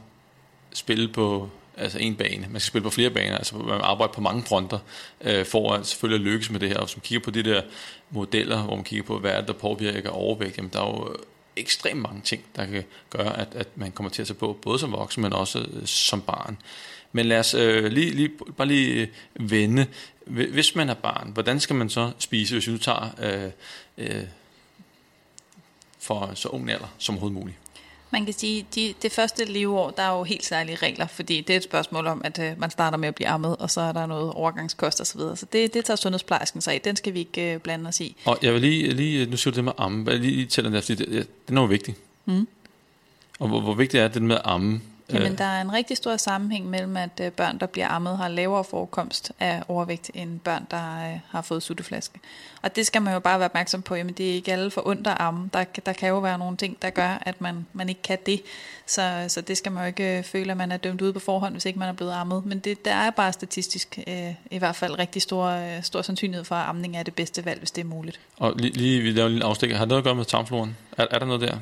spille 0.73 1.07
på 1.07 1.49
altså 1.77 1.99
en 1.99 2.15
bane. 2.15 2.47
Man 2.49 2.61
skal 2.61 2.67
spille 2.67 2.83
på 2.83 2.89
flere 2.89 3.09
baner, 3.09 3.37
altså 3.37 3.55
man 3.55 3.81
arbejder 3.81 4.13
på 4.13 4.21
mange 4.21 4.43
fronter, 4.43 4.79
øh, 5.21 5.45
for 5.45 5.73
at 5.73 5.87
selvfølgelig 5.87 6.25
lykkes 6.31 6.49
med 6.49 6.59
det 6.59 6.69
her. 6.69 6.77
Og 6.77 6.85
hvis 6.85 6.97
man 6.97 7.01
kigger 7.01 7.23
på 7.23 7.31
de 7.31 7.43
der 7.43 7.61
modeller, 8.09 8.63
hvor 8.63 8.75
man 8.75 8.83
kigger 8.83 9.05
på, 9.05 9.19
hvad 9.19 9.31
er 9.31 9.39
det, 9.39 9.47
der 9.47 9.53
påvirker 9.53 10.09
overvægt, 10.09 10.57
jamen 10.57 10.71
der 10.73 10.81
er 10.81 10.87
jo 10.87 11.15
ekstremt 11.55 12.01
mange 12.01 12.21
ting, 12.21 12.43
der 12.55 12.65
kan 12.65 12.83
gøre, 13.09 13.39
at, 13.39 13.47
at 13.55 13.67
man 13.75 13.91
kommer 13.91 14.09
til 14.09 14.21
at 14.21 14.27
tage 14.27 14.37
på, 14.37 14.57
både 14.61 14.79
som 14.79 14.91
voksen, 14.91 15.21
men 15.21 15.33
også 15.33 15.59
øh, 15.59 15.85
som 15.85 16.21
barn. 16.21 16.57
Men 17.11 17.25
lad 17.25 17.39
os 17.39 17.53
øh, 17.53 17.85
lige, 17.85 18.11
lige, 18.11 18.29
bare 18.57 18.67
lige 18.67 19.09
vende. 19.33 19.87
Hvis 20.25 20.75
man 20.75 20.89
er 20.89 20.93
barn, 20.93 21.31
hvordan 21.33 21.59
skal 21.59 21.75
man 21.75 21.89
så 21.89 22.11
spise, 22.19 22.55
hvis 22.55 22.67
vi 22.67 22.71
nu 22.71 22.77
tager 22.77 23.09
øh, 23.21 23.51
øh, 23.97 24.23
for 25.99 26.31
så 26.35 26.49
ung 26.49 26.71
alder 26.71 26.93
som 26.97 27.15
overhovedet 27.15 27.39
muligt? 27.39 27.57
Man 28.11 28.25
kan 28.25 28.33
sige, 28.33 28.59
at 28.59 28.75
de, 28.75 28.93
det 29.01 29.11
første 29.11 29.45
leveår, 29.45 29.89
der 29.89 30.03
er 30.03 30.17
jo 30.17 30.23
helt 30.23 30.45
særlige 30.45 30.75
regler, 30.75 31.07
fordi 31.07 31.41
det 31.41 31.53
er 31.53 31.57
et 31.57 31.63
spørgsmål 31.63 32.07
om, 32.07 32.21
at 32.25 32.39
øh, 32.39 32.59
man 32.59 32.69
starter 32.69 32.97
med 32.97 33.07
at 33.07 33.15
blive 33.15 33.27
ammet, 33.27 33.57
og 33.57 33.71
så 33.71 33.81
er 33.81 33.91
der 33.91 34.05
noget 34.05 34.33
overgangskost 34.33 35.01
osv. 35.01 35.05
Så, 35.05 35.17
videre. 35.17 35.37
så 35.37 35.45
det, 35.53 35.73
det 35.73 35.85
tager 35.85 35.95
sundhedsplejersken 35.95 36.61
sig 36.61 36.73
af. 36.73 36.81
Den 36.81 36.95
skal 36.95 37.13
vi 37.13 37.19
ikke 37.19 37.53
øh, 37.53 37.59
blande 37.59 37.87
os 37.87 37.99
i. 37.99 38.15
Og 38.25 38.39
jeg 38.41 38.53
vil 38.53 38.61
lige, 38.61 38.91
lige 38.91 39.25
nu 39.25 39.37
siger 39.37 39.51
du 39.51 39.55
det 39.55 39.63
med 39.63 39.73
amme, 39.77 40.11
jeg 40.11 40.19
lige 40.19 40.45
tælle 40.45 40.71
det, 40.71 40.83
fordi 40.83 41.05
det, 41.05 41.27
det 41.47 41.57
er 41.57 41.61
jo 41.61 41.67
vigtigt. 41.67 41.97
Mm. 42.25 42.47
Og 43.39 43.47
hvor, 43.47 43.61
hvor 43.61 43.73
vigtigt 43.73 44.03
er 44.03 44.07
det 44.07 44.21
med 44.21 44.35
at 44.35 44.41
amme? 44.45 44.81
Jamen, 45.13 45.37
der 45.37 45.43
er 45.43 45.61
en 45.61 45.73
rigtig 45.73 45.97
stor 45.97 46.17
sammenhæng 46.17 46.69
mellem, 46.69 46.97
at 46.97 47.21
øh, 47.21 47.31
børn, 47.31 47.57
der 47.59 47.65
bliver 47.65 47.87
ammet, 47.87 48.17
har 48.17 48.27
lavere 48.27 48.63
forekomst 48.63 49.31
af 49.39 49.63
overvægt, 49.67 50.11
end 50.13 50.39
børn, 50.39 50.67
der 50.71 51.11
øh, 51.11 51.19
har 51.29 51.41
fået 51.41 51.63
sutteflaske. 51.63 52.19
Og 52.61 52.75
det 52.75 52.85
skal 52.85 53.01
man 53.01 53.13
jo 53.13 53.19
bare 53.19 53.39
være 53.39 53.45
opmærksom 53.45 53.81
på. 53.81 53.95
Jamen, 53.95 54.13
det 54.13 54.29
er 54.29 54.33
ikke 54.33 54.51
alle 54.53 54.71
for 54.71 54.87
ondt 54.87 55.07
at 55.07 55.17
amme. 55.19 55.49
Der, 55.53 55.63
der 55.85 55.93
kan 55.93 56.09
jo 56.09 56.19
være 56.19 56.37
nogle 56.37 56.57
ting, 56.57 56.81
der 56.81 56.89
gør, 56.89 57.23
at 57.25 57.41
man, 57.41 57.65
man 57.73 57.89
ikke 57.89 58.01
kan 58.01 58.17
det. 58.25 58.41
Så, 58.85 59.25
så 59.27 59.41
det 59.41 59.57
skal 59.57 59.71
man 59.71 59.83
jo 59.83 59.87
ikke 59.87 60.17
øh, 60.17 60.23
føle, 60.23 60.51
at 60.51 60.57
man 60.57 60.71
er 60.71 60.77
dømt 60.77 61.01
ude 61.01 61.13
på 61.13 61.19
forhånd, 61.19 61.53
hvis 61.53 61.65
ikke 61.65 61.79
man 61.79 61.89
er 61.89 61.93
blevet 61.93 62.11
ammet. 62.11 62.45
Men 62.45 62.59
det, 62.59 62.85
der 62.85 62.93
er 62.93 63.09
bare 63.09 63.33
statistisk 63.33 63.99
øh, 64.07 64.33
i 64.51 64.57
hvert 64.57 64.75
fald 64.75 64.99
rigtig 64.99 65.21
stor, 65.21 65.45
øh, 65.45 65.83
stor 65.83 66.01
sandsynlighed 66.01 66.45
for, 66.45 66.55
at 66.55 66.69
amning 66.69 66.97
er 66.97 67.03
det 67.03 67.15
bedste 67.15 67.45
valg, 67.45 67.59
hvis 67.59 67.71
det 67.71 67.81
er 67.81 67.85
muligt. 67.85 68.19
Og 68.37 68.53
lige, 68.55 68.73
lige 68.73 69.01
vi 69.01 69.11
laver 69.11 69.27
en 69.27 69.31
lille 69.31 69.45
afstikker. 69.45 69.77
Har 69.77 69.85
det 69.85 69.89
noget 69.89 70.01
at 70.01 70.05
gøre 70.05 70.15
med 70.15 70.25
tarmfloren? 70.25 70.77
Er, 70.97 71.05
er 71.11 71.19
der 71.19 71.25
noget 71.25 71.41
der? 71.41 71.57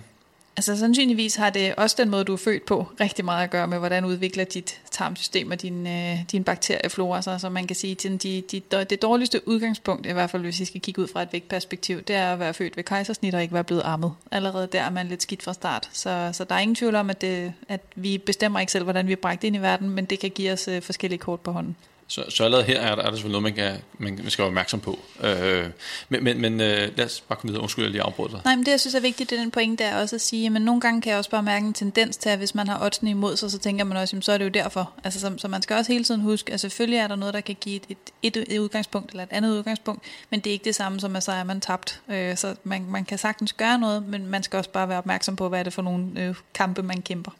Altså 0.57 0.77
sandsynligvis 0.77 1.35
har 1.35 1.49
det 1.49 1.75
også 1.75 1.95
den 1.99 2.09
måde, 2.09 2.23
du 2.23 2.33
er 2.33 2.37
født 2.37 2.65
på, 2.65 2.87
rigtig 2.99 3.25
meget 3.25 3.43
at 3.43 3.49
gøre 3.49 3.67
med, 3.67 3.77
hvordan 3.77 4.05
udvikler 4.05 4.43
dit 4.43 4.81
tarmsystem 4.91 5.51
og 5.51 5.61
din, 5.61 5.87
øh, 5.87 6.17
din 6.31 6.43
bakterieflora. 6.43 7.21
Så, 7.21 7.39
så 7.39 7.49
man 7.49 7.67
kan 7.67 7.75
sige, 7.75 7.91
at 7.91 8.23
de, 8.23 8.43
de, 8.51 8.61
det 8.83 9.01
dårligste 9.01 9.47
udgangspunkt, 9.47 10.05
i 10.05 10.11
hvert 10.11 10.29
fald 10.29 10.41
hvis 10.41 10.59
vi 10.59 10.65
skal 10.65 10.81
kigge 10.81 11.01
ud 11.01 11.07
fra 11.07 11.21
et 11.21 11.33
vægtperspektiv, 11.33 12.01
det 12.01 12.15
er 12.15 12.33
at 12.33 12.39
være 12.39 12.53
født 12.53 12.77
ved 12.77 12.83
kejsersnit 12.83 13.35
og 13.35 13.41
ikke 13.41 13.53
være 13.53 13.63
blevet 13.63 13.81
ammet. 13.85 14.13
Allerede 14.31 14.67
der 14.71 14.81
er 14.81 14.89
man 14.89 15.07
lidt 15.07 15.21
skidt 15.21 15.43
fra 15.43 15.53
start. 15.53 15.89
Så, 15.93 16.29
så 16.33 16.43
der 16.43 16.55
er 16.55 16.59
ingen 16.59 16.75
tvivl 16.75 16.95
om, 16.95 17.09
at, 17.09 17.21
det, 17.21 17.53
at 17.69 17.81
vi 17.95 18.17
bestemmer 18.17 18.59
ikke 18.59 18.71
selv, 18.71 18.83
hvordan 18.83 19.07
vi 19.07 19.11
er 19.11 19.15
bragt 19.15 19.43
ind 19.43 19.55
i 19.55 19.59
verden, 19.59 19.89
men 19.89 20.05
det 20.05 20.19
kan 20.19 20.29
give 20.29 20.51
os 20.51 20.67
øh, 20.67 20.81
forskellige 20.81 21.19
kort 21.19 21.39
på 21.39 21.51
hånden. 21.51 21.75
Så, 22.09 22.23
så 22.29 22.43
allerede 22.43 22.65
her 22.65 22.81
er 22.81 22.95
der, 22.95 23.03
er 23.03 23.09
der 23.09 23.15
selvfølgelig 23.15 23.41
noget, 23.41 23.55
man, 23.57 23.71
kan, 23.71 23.81
man, 23.97 24.19
man 24.23 24.29
skal 24.29 24.43
være 24.43 24.47
opmærksom 24.47 24.79
på. 24.79 24.99
Øh, 25.23 25.65
men 26.09 26.23
men, 26.23 26.41
men 26.41 26.61
øh, 26.61 26.97
lad 26.97 27.05
os 27.05 27.23
bare 27.27 27.39
komme 27.39 27.51
videre. 27.51 27.61
Undskyld, 27.61 27.85
jeg 27.85 27.91
lige 27.91 28.01
afbryder 28.01 28.29
dig. 28.29 28.41
Nej, 28.45 28.55
men 28.55 28.65
det, 28.65 28.71
jeg 28.71 28.79
synes 28.79 28.95
er 28.95 28.99
vigtigt, 28.99 29.29
det 29.29 29.37
er 29.37 29.41
den 29.41 29.51
pointe, 29.51 29.83
der 29.83 29.89
er 29.89 30.01
også 30.01 30.15
at 30.15 30.21
sige, 30.21 30.45
at 30.45 30.61
nogle 30.61 30.81
gange 30.81 31.01
kan 31.01 31.09
jeg 31.09 31.17
også 31.17 31.29
bare 31.29 31.43
mærke 31.43 31.65
en 31.65 31.73
tendens 31.73 32.17
til, 32.17 32.29
at 32.29 32.37
hvis 32.37 32.55
man 32.55 32.67
har 32.67 32.85
oddsene 32.85 33.09
imod 33.09 33.37
sig, 33.37 33.51
så 33.51 33.57
tænker 33.57 33.83
man 33.83 33.97
også, 33.97 34.15
jamen, 34.15 34.21
så 34.21 34.31
er 34.31 34.37
det 34.37 34.45
jo 34.45 34.49
derfor. 34.49 34.91
Altså, 35.03 35.19
så, 35.19 35.33
så 35.37 35.47
man 35.47 35.61
skal 35.61 35.75
også 35.75 35.91
hele 35.91 36.03
tiden 36.03 36.21
huske, 36.21 36.53
at 36.53 36.59
selvfølgelig 36.59 36.97
er 36.97 37.07
der 37.07 37.15
noget, 37.15 37.33
der 37.33 37.41
kan 37.41 37.55
give 37.61 37.79
et, 37.89 37.97
et, 38.23 38.37
et 38.49 38.59
udgangspunkt 38.59 39.11
eller 39.11 39.23
et 39.23 39.29
andet 39.31 39.51
udgangspunkt, 39.51 40.03
men 40.29 40.39
det 40.39 40.49
er 40.49 40.53
ikke 40.53 40.65
det 40.65 40.75
samme 40.75 40.99
som, 40.99 41.15
at 41.15 41.23
så 41.23 41.31
er 41.31 41.43
man 41.43 41.61
tabt. 41.61 42.01
Øh, 42.09 42.37
så 42.37 42.55
man, 42.63 42.85
man 42.89 43.05
kan 43.05 43.17
sagtens 43.17 43.53
gøre 43.53 43.79
noget, 43.79 44.07
men 44.07 44.27
man 44.27 44.43
skal 44.43 44.57
også 44.57 44.69
bare 44.69 44.89
være 44.89 44.97
opmærksom 44.97 45.35
på, 45.35 45.49
hvad 45.49 45.59
er 45.59 45.63
det 45.63 45.73
for 45.73 45.81
nogle 45.81 46.07
øh, 46.17 46.35
kampe, 46.53 46.83
man 46.83 47.01
kæmper. 47.01 47.31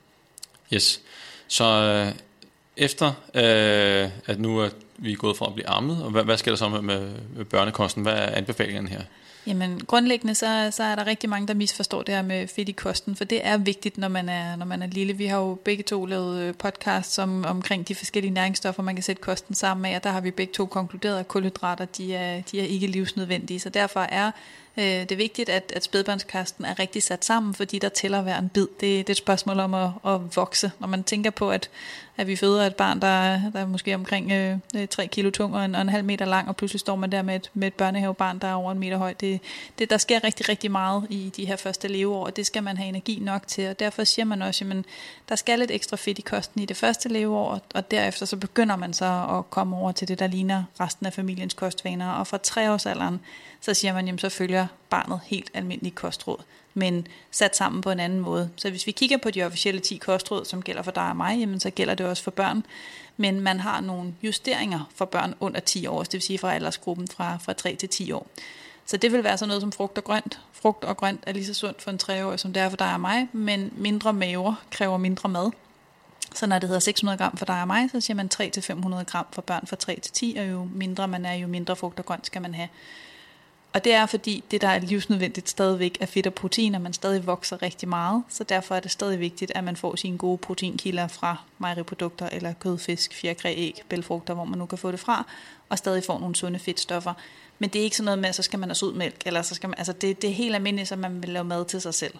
Yes. 0.73 1.01
Så 1.47 1.65
øh, 1.65 2.26
efter 2.77 3.07
øh, 3.33 4.09
at 4.25 4.39
nu 4.39 4.59
er 4.59 4.69
vi 4.97 5.13
gået 5.13 5.37
fra 5.37 5.47
at 5.47 5.53
blive 5.53 5.67
ammet, 5.67 6.03
og 6.03 6.11
hvad, 6.11 6.23
hvad 6.23 6.37
sker 6.37 6.51
der 6.51 6.55
så 6.55 6.69
med, 6.69 6.81
med, 6.81 7.11
med 7.35 7.45
børnekosten? 7.45 8.03
Hvad 8.03 8.13
er 8.13 8.35
anbefalingerne 8.35 8.89
her? 8.89 9.01
Jamen 9.47 9.81
grundlæggende 9.87 10.35
så, 10.35 10.69
så 10.71 10.83
er 10.83 10.95
der 10.95 11.07
rigtig 11.07 11.29
mange, 11.29 11.47
der 11.47 11.53
misforstår 11.53 12.01
det 12.01 12.15
her 12.15 12.21
med 12.21 12.47
fedt 12.47 12.69
i 12.69 12.71
kosten, 12.71 13.15
for 13.15 13.23
det 13.23 13.45
er 13.47 13.57
vigtigt, 13.57 13.97
når 13.97 14.07
man 14.07 14.29
er, 14.29 14.55
når 14.55 14.65
man 14.65 14.81
er 14.81 14.87
lille. 14.87 15.13
Vi 15.13 15.25
har 15.25 15.37
jo 15.37 15.55
begge 15.55 15.83
to 15.83 16.05
lavet 16.05 16.57
podcast 16.57 16.77
podcasts 16.77 17.19
om, 17.19 17.45
omkring 17.45 17.87
de 17.87 17.95
forskellige 17.95 18.33
næringsstoffer, 18.33 18.83
man 18.83 18.95
kan 18.95 19.03
sætte 19.03 19.21
kosten 19.21 19.55
sammen 19.55 19.81
med, 19.81 19.95
og 19.95 20.03
der 20.03 20.09
har 20.09 20.21
vi 20.21 20.31
begge 20.31 20.53
to 20.53 20.65
konkluderet, 20.65 21.19
at 21.19 21.27
kulhydrater 21.27 21.85
de 21.85 22.15
er, 22.15 22.41
de 22.51 22.59
er 22.59 22.65
ikke 22.65 22.87
livsnødvendige. 22.87 23.59
Så 23.59 23.69
derfor 23.69 23.99
er 23.99 24.31
øh, 24.77 24.83
det 24.83 25.11
er 25.11 25.15
vigtigt, 25.15 25.49
at, 25.49 25.73
at 25.75 25.83
spædbørnskasten 25.83 26.65
er 26.65 26.79
rigtig 26.79 27.03
sat 27.03 27.25
sammen, 27.25 27.53
fordi 27.53 27.79
der 27.79 27.89
tæller 27.89 28.21
hver 28.21 28.39
en 28.39 28.49
bid. 28.49 28.67
Det, 28.67 28.81
det 28.81 29.09
er 29.09 29.11
et 29.11 29.17
spørgsmål 29.17 29.59
om 29.59 29.73
at, 29.73 29.89
at 30.05 30.35
vokse. 30.35 30.71
Når 30.79 30.87
man 30.87 31.03
tænker 31.03 31.29
på, 31.29 31.51
at, 31.51 31.69
at 32.17 32.27
vi 32.27 32.36
føder 32.36 32.65
et 32.65 32.75
barn, 32.75 33.01
der, 33.01 33.41
der 33.53 33.60
er 33.60 33.65
måske 33.65 33.95
omkring 33.95 34.32
øh, 34.32 34.58
øh 34.75 34.88
3 34.88 35.08
kilo 35.08 35.30
tung 35.30 35.56
og 35.56 35.65
en, 35.65 35.75
og 35.75 35.82
en 35.82 35.89
halv 35.89 36.06
meter 36.06 36.25
lang, 36.25 36.47
og 36.47 36.56
pludselig 36.56 36.80
står 36.80 36.95
man 36.95 37.12
der 37.12 37.21
med 37.21 37.36
et, 37.36 37.51
med 37.53 37.67
et 37.67 37.73
børnehavebarn, 37.73 38.39
der 38.39 38.47
er 38.47 38.53
over 38.53 38.71
en 38.71 38.80
meter 38.80 38.97
høj. 38.97 39.13
Det, 39.13 39.41
det, 39.80 39.89
der 39.89 39.97
sker 39.97 40.23
rigtig, 40.23 40.49
rigtig 40.49 40.71
meget 40.71 41.08
i 41.10 41.34
de 41.36 41.45
her 41.45 41.56
første 41.56 41.88
leveår, 41.88 42.25
og 42.25 42.36
det 42.36 42.45
skal 42.45 42.63
man 42.63 42.77
have 42.77 42.89
energi 42.89 43.19
nok 43.21 43.47
til, 43.47 43.69
og 43.69 43.80
derfor 43.80 44.03
siger 44.03 44.25
man 44.25 44.41
også, 44.41 44.65
at 44.65 44.86
der 45.30 45.36
skal 45.36 45.60
lidt 45.60 45.71
ekstra 45.71 45.97
fedt 45.97 46.19
i 46.19 46.21
kosten 46.21 46.62
i 46.62 46.65
det 46.65 46.77
første 46.77 47.10
leveår, 47.10 47.60
og 47.73 47.91
derefter 47.91 48.25
så 48.25 48.38
begynder 48.38 48.75
man 48.75 48.93
så 48.93 49.38
at 49.38 49.49
komme 49.49 49.75
over 49.75 49.91
til 49.91 50.08
det, 50.08 50.19
der 50.19 50.27
ligner 50.27 50.63
resten 50.80 51.06
af 51.06 51.13
familiens 51.13 51.53
kostvaner, 51.53 52.12
og 52.12 52.27
fra 52.27 52.38
treårsalderen, 52.38 53.19
så 53.62 53.73
siger 53.73 53.93
man, 53.93 54.06
jamen 54.06 54.19
så 54.19 54.30
følger 54.30 54.67
barnet 54.89 55.19
helt 55.25 55.51
almindelig 55.53 55.95
kostråd, 55.95 56.39
men 56.77 57.07
sat 57.31 57.55
sammen 57.55 57.81
på 57.81 57.91
en 57.91 57.99
anden 57.99 58.19
måde. 58.19 58.49
Så 58.55 58.69
hvis 58.69 58.87
vi 58.87 58.91
kigger 58.91 59.17
på 59.17 59.31
de 59.31 59.43
officielle 59.43 59.81
10 59.81 59.97
kostråd, 59.97 60.45
som 60.45 60.61
gælder 60.61 60.81
for 60.81 60.91
dig 60.91 61.09
og 61.09 61.15
mig, 61.15 61.39
jamen 61.39 61.59
så 61.59 61.69
gælder 61.69 61.95
det 61.95 62.05
også 62.05 62.23
for 62.23 62.31
børn, 62.31 62.65
men 63.17 63.41
man 63.41 63.59
har 63.59 63.81
nogle 63.81 64.13
justeringer 64.23 64.89
for 64.95 65.05
børn 65.05 65.33
under 65.39 65.59
10 65.59 65.87
år, 65.87 66.03
det 66.03 66.13
vil 66.13 66.21
sige 66.21 66.39
fra 66.39 66.53
aldersgruppen 66.53 67.07
fra, 67.07 67.37
fra 67.37 67.53
3 67.53 67.75
til 67.75 67.89
10 67.89 68.11
år. 68.11 68.27
Så 68.85 68.97
det 68.97 69.11
vil 69.11 69.23
være 69.23 69.37
sådan 69.37 69.47
noget 69.47 69.61
som 69.61 69.71
frugt 69.71 69.97
og 69.97 70.03
grønt. 70.03 70.39
Frugt 70.53 70.83
og 70.83 70.97
grønt 70.97 71.23
er 71.27 71.33
lige 71.33 71.45
så 71.45 71.53
sundt 71.53 71.81
for 71.81 71.91
en 71.91 71.97
treårig, 71.97 72.39
som 72.39 72.53
det 72.53 72.63
er 72.63 72.69
for 72.69 72.77
dig 72.77 72.93
og 72.93 72.99
mig, 72.99 73.27
men 73.31 73.73
mindre 73.77 74.13
maver 74.13 74.53
kræver 74.71 74.97
mindre 74.97 75.29
mad. 75.29 75.51
Så 76.35 76.47
når 76.47 76.59
det 76.59 76.69
hedder 76.69 76.79
600 76.79 77.17
gram 77.17 77.37
for 77.37 77.45
dig 77.45 77.61
og 77.61 77.67
mig, 77.67 77.89
så 77.91 78.01
siger 78.01 78.15
man 78.15 78.29
3-500 78.33 79.03
gram 79.03 79.25
for 79.31 79.41
børn 79.41 79.67
fra 79.67 79.75
3 79.75 79.99
til 79.99 80.13
10, 80.13 80.35
og 80.39 80.49
jo 80.49 80.67
mindre 80.73 81.07
man 81.07 81.25
er, 81.25 81.33
jo 81.33 81.47
mindre 81.47 81.75
frugt 81.75 81.99
og 81.99 82.05
grønt 82.05 82.25
skal 82.25 82.41
man 82.41 82.53
have. 82.53 82.67
Og 83.77 83.83
det 83.83 83.93
er 83.93 84.05
fordi, 84.05 84.43
det 84.51 84.61
der 84.61 84.67
er 84.67 84.79
livsnødvendigt 84.79 85.49
stadigvæk 85.49 85.97
er 86.01 86.05
fedt 86.05 86.27
og 86.27 86.33
protein, 86.33 86.75
at 86.75 86.81
man 86.81 86.93
stadig 86.93 87.27
vokser 87.27 87.61
rigtig 87.61 87.89
meget. 87.89 88.23
Så 88.29 88.43
derfor 88.43 88.75
er 88.75 88.79
det 88.79 88.91
stadig 88.91 89.19
vigtigt, 89.19 89.51
at 89.55 89.63
man 89.63 89.75
får 89.75 89.95
sine 89.95 90.17
gode 90.17 90.37
proteinkilder 90.37 91.07
fra 91.07 91.37
mejeriprodukter 91.59 92.29
eller 92.31 92.53
kød, 92.53 92.77
fisk, 92.77 93.13
fjerkræ, 93.13 93.53
æg, 93.57 93.81
bælfrugter, 93.89 94.33
hvor 94.33 94.45
man 94.45 94.59
nu 94.59 94.65
kan 94.65 94.77
få 94.77 94.91
det 94.91 94.99
fra, 94.99 95.25
og 95.69 95.77
stadig 95.77 96.03
får 96.03 96.19
nogle 96.19 96.35
sunde 96.35 96.59
fedtstoffer. 96.59 97.13
Men 97.59 97.69
det 97.69 97.79
er 97.79 97.83
ikke 97.83 97.97
sådan 97.97 98.05
noget 98.05 98.19
med, 98.19 98.29
at 98.29 98.35
så 98.35 98.43
skal 98.43 98.59
man 98.59 98.69
have 98.69 98.75
sød 98.75 98.93
mælk, 98.93 99.21
eller 99.25 99.41
så 99.41 99.55
skal 99.55 99.69
man, 99.69 99.77
altså 99.77 99.93
det, 99.93 100.21
det 100.21 100.29
er 100.29 100.33
helt 100.33 100.55
almindeligt, 100.55 100.91
at 100.91 100.99
man 100.99 101.21
vil 101.21 101.29
lave 101.29 101.45
mad 101.45 101.65
til 101.65 101.81
sig 101.81 101.93
selv. 101.93 102.13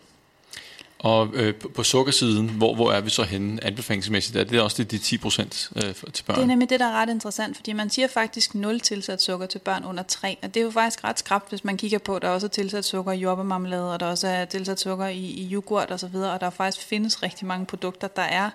Og 1.00 1.30
øh, 1.34 1.56
på, 1.56 1.84
sukkersiden, 1.84 2.50
hvor, 2.50 2.76
hvor 2.76 2.92
er 2.92 3.02
vi 3.02 3.10
så 3.10 3.24
henne 3.24 3.64
anbefalingsmæssigt? 3.64 4.38
Er 4.38 4.44
det 4.44 4.62
også 4.62 4.84
de, 4.84 4.84
de 4.84 4.98
10 4.98 5.18
procent 5.18 5.70
øh, 5.76 5.82
til 6.14 6.24
børn? 6.24 6.36
Det 6.36 6.44
er 6.44 6.48
nemlig 6.48 6.70
det, 6.70 6.80
der 6.80 6.86
er 6.86 7.02
ret 7.02 7.10
interessant, 7.10 7.56
fordi 7.56 7.74
man 7.74 7.90
siger 7.90 8.08
faktisk 8.08 8.56
0 8.56 8.80
tilsat 8.80 9.22
sukker 9.22 9.46
til 9.46 9.60
børn 9.60 9.86
under 9.86 10.04
3, 10.04 10.38
og 10.44 10.54
det 10.54 10.60
er 10.60 10.64
jo 10.64 10.72
faktisk 10.72 11.04
ret 11.04 11.20
skrabt, 11.20 11.50
hvis 11.50 11.64
man 11.64 11.78
kigger 11.78 11.98
på, 11.98 12.16
at 12.16 12.22
der 12.22 12.30
også 12.30 12.48
er 12.48 12.50
tilsat 12.50 12.86
sukker 12.86 13.12
i 13.12 13.20
jordbemarmelade, 13.20 13.94
og 13.94 14.00
der 14.00 14.06
også 14.06 14.28
er 14.28 14.46
tilsat 14.46 14.80
sukker 14.80 15.08
i, 15.08 15.20
i 15.20 15.54
yoghurt 15.54 15.92
osv., 15.92 16.16
og, 16.16 16.32
og 16.32 16.42
der 16.42 16.50
faktisk 16.50 16.88
findes 16.88 17.24
rigtig 17.24 17.48
mange 17.48 17.66
produkter, 17.66 18.08
der 18.08 18.22
er 18.22 18.50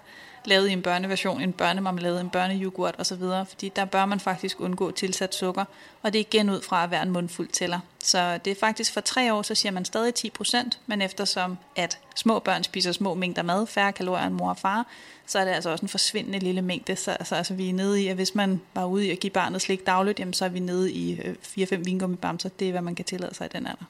lavet 0.45 0.69
i 0.69 0.73
en 0.73 0.83
børneversion, 0.83 1.41
en 1.41 1.53
børnemarmelade, 1.53 2.21
en 2.21 2.31
børneyoghurt 2.31 2.95
osv., 2.99 3.23
fordi 3.49 3.69
der 3.77 3.85
bør 3.85 4.07
man 4.07 4.21
faktisk 4.21 4.61
undgå 4.61 4.91
tilsat 4.91 5.35
sukker, 5.35 5.65
og 6.03 6.13
det 6.13 6.19
er 6.19 6.25
igen 6.29 6.51
ud 6.51 6.63
fra 6.63 6.85
at 6.85 6.91
være 6.91 7.03
en 7.03 7.11
mundfuld 7.11 7.49
tæller. 7.49 7.81
Så 7.99 8.39
det 8.45 8.51
er 8.51 8.55
faktisk 8.61 8.93
for 8.93 9.01
tre 9.01 9.35
år, 9.35 9.43
så 9.43 9.55
siger 9.55 9.73
man 9.73 9.85
stadig 9.85 10.15
10 10.15 10.31
procent, 10.31 10.79
men 10.87 11.03
eftersom 11.03 11.59
at 11.77 11.99
små 12.17 12.39
børn 12.39 12.65
spiser 12.65 12.93
små 12.93 13.15
mængder 13.15 13.43
mad, 13.43 13.67
færre 13.67 13.93
kalorier 13.93 14.27
end 14.27 14.35
mor 14.35 14.49
og 14.49 14.59
far, 14.59 14.87
så 15.27 15.39
er 15.39 15.45
det 15.45 15.53
altså 15.53 15.71
også 15.71 15.85
en 15.85 15.89
forsvindende 15.89 16.39
lille 16.39 16.63
mængde. 16.63 16.97
Så 16.97 17.11
altså, 17.11 17.35
altså, 17.35 17.55
vi 17.55 17.69
er 17.69 17.73
nede 17.73 18.03
i, 18.03 18.09
at 18.09 18.15
hvis 18.15 18.35
man 18.35 18.61
var 18.75 18.85
ude 18.85 19.07
i 19.07 19.11
at 19.11 19.21
give 19.21 19.31
barnet 19.31 19.63
slik 19.63 19.87
dagligt, 19.87 20.19
jamen, 20.19 20.35
så 20.35 20.45
er 20.45 20.49
vi 20.49 20.59
nede 20.59 20.93
i 20.93 21.21
øh, 21.21 21.35
4-5 21.43 21.77
vingummibamser. 21.77 22.49
Det 22.49 22.69
er, 22.69 22.73
hvad 22.73 22.83
man 22.83 22.95
kan 22.95 23.05
tillade 23.05 23.35
sig 23.35 23.45
i 23.45 23.49
den 23.49 23.67
alder. 23.67 23.85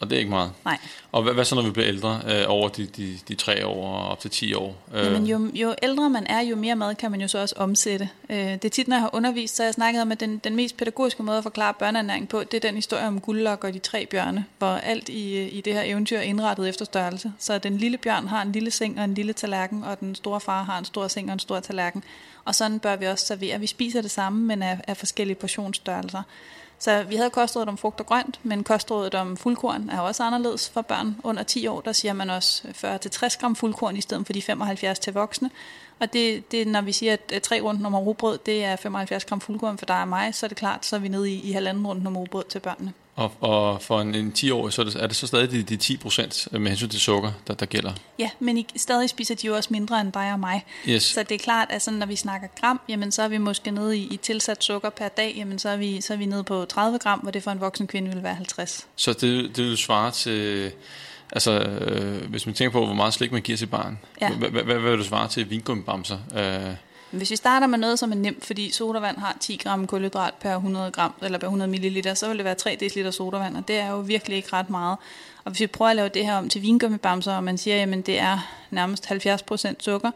Og 0.00 0.10
det 0.10 0.16
er 0.16 0.18
ikke 0.18 0.30
meget? 0.30 0.52
Nej. 0.64 0.78
Og 1.12 1.22
hvad, 1.22 1.34
hvad 1.34 1.44
så, 1.44 1.54
når 1.54 1.62
vi 1.62 1.70
bliver 1.70 1.88
ældre, 1.88 2.20
øh, 2.28 2.44
over 2.48 2.68
de, 2.68 2.86
de, 2.86 3.18
de 3.28 3.34
tre 3.34 3.66
år 3.66 3.98
og 3.98 4.08
op 4.08 4.20
til 4.20 4.30
10 4.30 4.54
år? 4.54 4.76
Øh. 4.94 5.04
Jamen, 5.04 5.26
jo, 5.26 5.50
jo 5.54 5.74
ældre 5.82 6.10
man 6.10 6.26
er, 6.26 6.40
jo 6.40 6.56
mere 6.56 6.76
mad 6.76 6.94
kan 6.94 7.10
man 7.10 7.20
jo 7.20 7.28
så 7.28 7.38
også 7.38 7.54
omsætte. 7.58 8.08
Øh, 8.30 8.36
det 8.36 8.64
er 8.64 8.68
tit, 8.68 8.88
når 8.88 8.96
jeg 8.96 9.00
har 9.00 9.10
undervist, 9.12 9.56
så 9.56 9.62
har 9.62 9.66
jeg 9.66 9.74
snakket 9.74 10.02
om, 10.02 10.12
at 10.12 10.20
den, 10.20 10.38
den 10.38 10.56
mest 10.56 10.76
pædagogiske 10.76 11.22
måde 11.22 11.38
at 11.38 11.42
forklare 11.42 11.74
børneernæring 11.74 12.28
på, 12.28 12.40
det 12.40 12.54
er 12.54 12.68
den 12.68 12.74
historie 12.74 13.06
om 13.06 13.20
guldlok 13.20 13.64
og 13.64 13.74
de 13.74 13.78
tre 13.78 14.06
bjørne, 14.06 14.44
hvor 14.58 14.66
alt 14.66 15.08
i, 15.08 15.48
i 15.48 15.60
det 15.60 15.74
her 15.74 15.82
eventyr 15.82 16.18
er 16.18 16.22
indrettet 16.22 16.68
efter 16.68 16.84
størrelse. 16.84 17.32
Så 17.38 17.58
den 17.58 17.76
lille 17.76 17.98
bjørn 17.98 18.26
har 18.26 18.42
en 18.42 18.52
lille 18.52 18.70
seng 18.70 18.98
og 18.98 19.04
en 19.04 19.14
lille 19.14 19.32
tallerken, 19.32 19.84
og 19.84 20.00
den 20.00 20.14
store 20.14 20.40
far 20.40 20.62
har 20.62 20.78
en 20.78 20.84
stor 20.84 21.08
seng 21.08 21.28
og 21.28 21.32
en 21.32 21.38
stor 21.38 21.60
tallerken. 21.60 22.04
Og 22.44 22.54
sådan 22.54 22.78
bør 22.78 22.96
vi 22.96 23.06
også 23.06 23.26
servere. 23.26 23.60
Vi 23.60 23.66
spiser 23.66 24.02
det 24.02 24.10
samme, 24.10 24.46
men 24.46 24.62
af, 24.62 24.80
af 24.86 24.96
forskellige 24.96 25.36
portionsstørrelser. 25.36 26.22
Så 26.78 27.02
vi 27.02 27.16
havde 27.16 27.30
kostrådet 27.30 27.68
om 27.68 27.78
frugt 27.78 28.00
og 28.00 28.06
grønt, 28.06 28.40
men 28.42 28.64
kostrådet 28.64 29.14
om 29.14 29.36
fuldkorn 29.36 29.90
er 29.90 30.00
også 30.00 30.22
anderledes 30.22 30.70
for 30.70 30.82
børn 30.82 31.16
under 31.24 31.42
10 31.42 31.66
år. 31.66 31.80
Der 31.80 31.92
siger 31.92 32.12
man 32.12 32.30
også 32.30 32.62
40-60 32.68 33.40
gram 33.40 33.56
fuldkorn 33.56 33.96
i 33.96 34.00
stedet 34.00 34.26
for 34.26 34.32
de 34.32 34.42
75 34.42 34.98
til 34.98 35.12
voksne. 35.12 35.50
Og 35.98 36.12
det, 36.12 36.52
det 36.52 36.66
når 36.66 36.80
vi 36.80 36.92
siger, 36.92 37.16
at 37.32 37.42
tre 37.42 37.60
rundt 37.60 37.86
om 37.86 37.94
rugbrød, 37.94 38.38
det 38.46 38.64
er 38.64 38.76
75 38.76 39.24
gram 39.24 39.40
fuldkorn 39.40 39.78
for 39.78 39.86
dig 39.86 40.00
og 40.00 40.08
mig, 40.08 40.34
så 40.34 40.46
er 40.46 40.48
det 40.48 40.56
klart, 40.56 40.86
så 40.86 40.96
er 40.96 41.00
vi 41.00 41.08
nede 41.08 41.30
i, 41.30 41.40
i 41.40 41.52
halvanden 41.52 41.86
rundt 41.86 42.06
om 42.06 42.16
rugbrød 42.16 42.44
til 42.44 42.60
børnene. 42.60 42.92
Og, 43.18 43.32
og 43.40 43.82
for 43.82 44.00
en, 44.00 44.14
en 44.14 44.32
10-årig, 44.38 44.72
så 44.72 44.82
er 44.82 44.84
det, 44.84 44.96
er 44.96 45.06
det 45.06 45.16
så 45.16 45.26
stadig 45.26 45.50
de, 45.50 45.62
de 45.62 45.76
10 45.76 45.96
procent 45.96 46.48
med 46.52 46.68
hensyn 46.68 46.88
til 46.88 47.00
sukker, 47.00 47.32
der, 47.46 47.54
der 47.54 47.66
gælder? 47.66 47.92
Ja, 48.18 48.30
men 48.40 48.58
I, 48.58 48.66
stadig 48.76 49.10
spiser 49.10 49.34
de 49.34 49.46
jo 49.46 49.56
også 49.56 49.68
mindre 49.72 50.00
end 50.00 50.12
dig 50.12 50.32
og 50.32 50.40
mig. 50.40 50.64
Yes. 50.88 51.02
Så 51.02 51.22
det 51.22 51.32
er 51.34 51.38
klart, 51.38 51.68
at 51.70 51.82
sådan, 51.82 51.98
når 51.98 52.06
vi 52.06 52.16
snakker 52.16 52.48
gram, 52.60 52.80
jamen, 52.88 53.12
så 53.12 53.22
er 53.22 53.28
vi 53.28 53.38
måske 53.38 53.70
nede 53.70 53.98
i, 53.98 54.08
i 54.10 54.16
tilsat 54.16 54.64
sukker 54.64 54.90
per 54.90 55.08
dag, 55.08 55.34
jamen, 55.36 55.58
så, 55.58 55.68
er 55.68 55.76
vi, 55.76 56.00
så 56.00 56.12
er 56.12 56.16
vi 56.16 56.26
nede 56.26 56.44
på 56.44 56.64
30 56.64 56.98
gram, 56.98 57.18
hvor 57.18 57.30
det 57.30 57.42
for 57.42 57.50
en 57.50 57.60
voksen 57.60 57.86
kvinde 57.86 58.10
vil 58.14 58.22
være 58.22 58.34
50. 58.34 58.86
Så 58.96 59.12
det, 59.12 59.56
det 59.56 59.64
vil 59.64 59.76
svare 59.76 60.10
til... 60.10 60.70
Altså, 61.32 61.60
øh, 61.60 62.30
hvis 62.30 62.46
man 62.46 62.54
tænker 62.54 62.72
på, 62.72 62.86
hvor 62.86 62.94
meget 62.94 63.14
slik 63.14 63.32
man 63.32 63.42
giver 63.42 63.58
sit 63.58 63.70
barn, 63.70 63.98
ja. 64.20 64.30
hvad, 64.30 64.50
hvad, 64.50 64.62
hvad 64.62 64.78
vil 64.78 64.98
du 64.98 65.04
svare 65.04 65.28
til 65.28 65.50
vingummibamser? 65.50 66.18
Øh, 66.36 66.74
hvis 67.10 67.30
vi 67.30 67.36
starter 67.36 67.66
med 67.66 67.78
noget, 67.78 67.98
som 67.98 68.12
er 68.12 68.16
nemt, 68.16 68.44
fordi 68.44 68.70
sodavand 68.70 69.16
har 69.16 69.36
10 69.40 69.56
gram 69.56 69.86
kulhydrat 69.86 70.34
per 70.34 70.54
100 70.54 70.90
gram, 70.90 71.14
eller 71.22 71.38
per 71.38 71.46
100 71.46 71.70
ml, 71.70 72.16
så 72.16 72.28
vil 72.28 72.36
det 72.36 72.44
være 72.44 72.54
3 72.54 72.76
dl 72.80 73.10
sodavand, 73.10 73.56
og 73.56 73.68
det 73.68 73.76
er 73.76 73.90
jo 73.90 73.98
virkelig 73.98 74.36
ikke 74.36 74.52
ret 74.52 74.70
meget. 74.70 74.96
Og 75.44 75.50
hvis 75.50 75.60
vi 75.60 75.66
prøver 75.66 75.90
at 75.90 75.96
lave 75.96 76.08
det 76.08 76.26
her 76.26 76.36
om 76.36 76.48
til 76.48 76.62
vingummibamser, 76.62 77.36
og 77.36 77.44
man 77.44 77.58
siger, 77.58 77.82
at 77.82 78.06
det 78.06 78.20
er 78.20 78.48
nærmest 78.70 79.06
70% 79.06 79.74
sukker, 79.80 80.10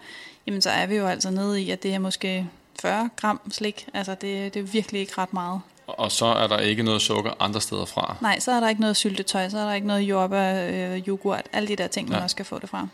jamen 0.47 0.63
så 0.63 0.71
er 0.71 0.87
vi 0.87 0.97
jo 0.97 1.07
altså 1.07 1.31
nede 1.31 1.63
i, 1.63 1.71
at 1.71 1.83
det 1.83 1.95
er 1.95 1.99
måske 1.99 2.49
40 2.83 3.11
gram 3.17 3.41
slik. 3.51 3.87
Altså 3.95 4.15
det, 4.15 4.55
det 4.55 4.61
er 4.61 4.65
virkelig 4.65 5.01
ikke 5.01 5.13
ret 5.19 5.33
meget. 5.33 5.61
Og 5.87 6.13
så 6.13 6.27
er 6.27 6.47
der 6.47 6.59
ikke 6.59 6.83
noget 6.83 7.03
sukker 7.03 7.31
andre 7.41 7.61
steder 7.61 7.85
fra? 7.85 8.17
Nej, 8.21 8.39
så 8.39 8.53
er 8.53 8.61
der 8.61 8.69
ikke 8.69 8.81
noget 8.81 8.97
syltetøj, 8.97 9.49
så 9.49 9.59
er 9.59 9.65
der 9.65 9.75
ikke 9.75 9.87
noget 9.87 10.01
jordbær, 10.01 10.69
øh, 10.69 11.09
yoghurt, 11.09 11.43
alle 11.53 11.69
de 11.69 11.77
der 11.77 11.87
ting, 11.87 12.09
man 12.09 12.19
ja. 12.19 12.25
også 12.25 12.37
kan 12.37 12.47
få 12.47 12.59
det 12.59 12.69
fra. 12.69 12.89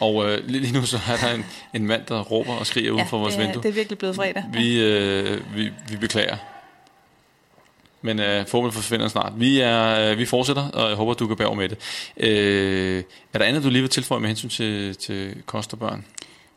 Og 0.00 0.30
øh, 0.30 0.46
lige 0.46 0.72
nu 0.72 0.86
så 0.86 0.98
er 1.08 1.16
der 1.16 1.34
en, 1.34 1.44
en 1.74 1.86
mand, 1.86 2.02
der 2.08 2.20
råber 2.20 2.52
og 2.52 2.66
skriger 2.66 2.86
ja, 2.86 2.94
uden 2.94 3.06
for 3.06 3.18
vores 3.18 3.34
det, 3.34 3.42
vindue. 3.42 3.62
det 3.62 3.68
er 3.68 3.72
virkelig 3.72 3.98
blevet 3.98 4.16
fredag. 4.16 4.44
Vi, 4.52 4.80
øh, 4.80 5.56
vi, 5.56 5.70
vi 5.88 5.96
beklager. 5.96 6.36
Men 8.02 8.20
øh, 8.20 8.46
forhåbentlig 8.46 8.74
forsvinder 8.74 9.08
snart. 9.08 9.32
Vi, 9.36 9.60
er, 9.60 10.10
øh, 10.10 10.18
vi 10.18 10.26
fortsætter, 10.26 10.68
og 10.68 10.88
jeg 10.88 10.96
håber, 10.96 11.14
du 11.14 11.26
kan 11.26 11.36
bære 11.36 11.54
med 11.54 11.68
det. 11.68 11.78
Øh, 12.16 13.02
er 13.32 13.38
der 13.38 13.44
andet, 13.44 13.64
du 13.64 13.70
lige 13.70 13.82
vil 13.82 13.90
tilføje 13.90 14.20
med 14.20 14.28
hensyn 14.28 14.48
til, 14.48 14.96
til 14.96 15.42
kost 15.46 15.72
og 15.72 15.78
børn? 15.78 16.04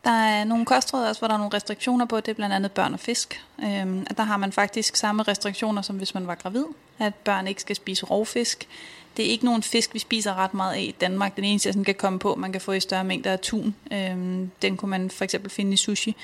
Der 0.04 0.12
er 0.12 0.44
nogle 0.44 0.66
kostråd 0.66 1.06
også, 1.06 1.22
hvor 1.22 1.28
der 1.28 1.34
er 1.34 1.38
nogle 1.38 1.54
restriktioner 1.54 2.06
på. 2.06 2.18
Det 2.18 2.28
er 2.28 2.34
blandt 2.34 2.56
andet 2.56 2.72
børn 2.72 2.94
og 2.94 3.00
fisk. 3.00 3.42
Øhm, 3.64 4.06
der 4.18 4.24
har 4.24 4.38
man 4.38 4.52
faktisk 4.52 4.96
samme 4.96 5.24
restriktioner, 5.24 5.82
som 5.82 5.96
hvis 5.96 6.14
man 6.14 6.28
var 6.28 6.36
gravid. 6.36 6.66
At 7.00 7.16
børn 7.16 7.48
ikke 7.48 7.62
skal 7.62 7.76
spise 7.76 8.06
rovfisk. 8.06 8.68
Det 9.17 9.26
er 9.26 9.30
ikke 9.30 9.45
nogen 9.45 9.63
fisk, 9.63 9.93
vi 9.93 9.99
spiser 9.99 10.34
ret 10.34 10.54
meget 10.54 10.73
af 10.73 10.82
i 10.82 10.95
Danmark. 11.02 11.36
Den 11.36 11.43
eneste, 11.43 11.67
jeg 11.67 11.73
sådan 11.73 11.84
kan 11.84 11.95
komme 11.95 12.19
på, 12.19 12.36
man 12.36 12.52
kan 12.52 12.62
få 12.62 12.71
i 12.71 12.80
større 12.80 13.04
mængder 13.04 13.32
af 13.32 13.39
tun. 13.39 13.76
Øhm, 13.93 14.52
den 14.62 14.78
kunne 14.78 14.89
man 14.89 15.10
for 15.10 15.23
eksempel 15.23 15.52
finde 15.52 15.73
i 15.73 15.78
sushi. 15.78 16.15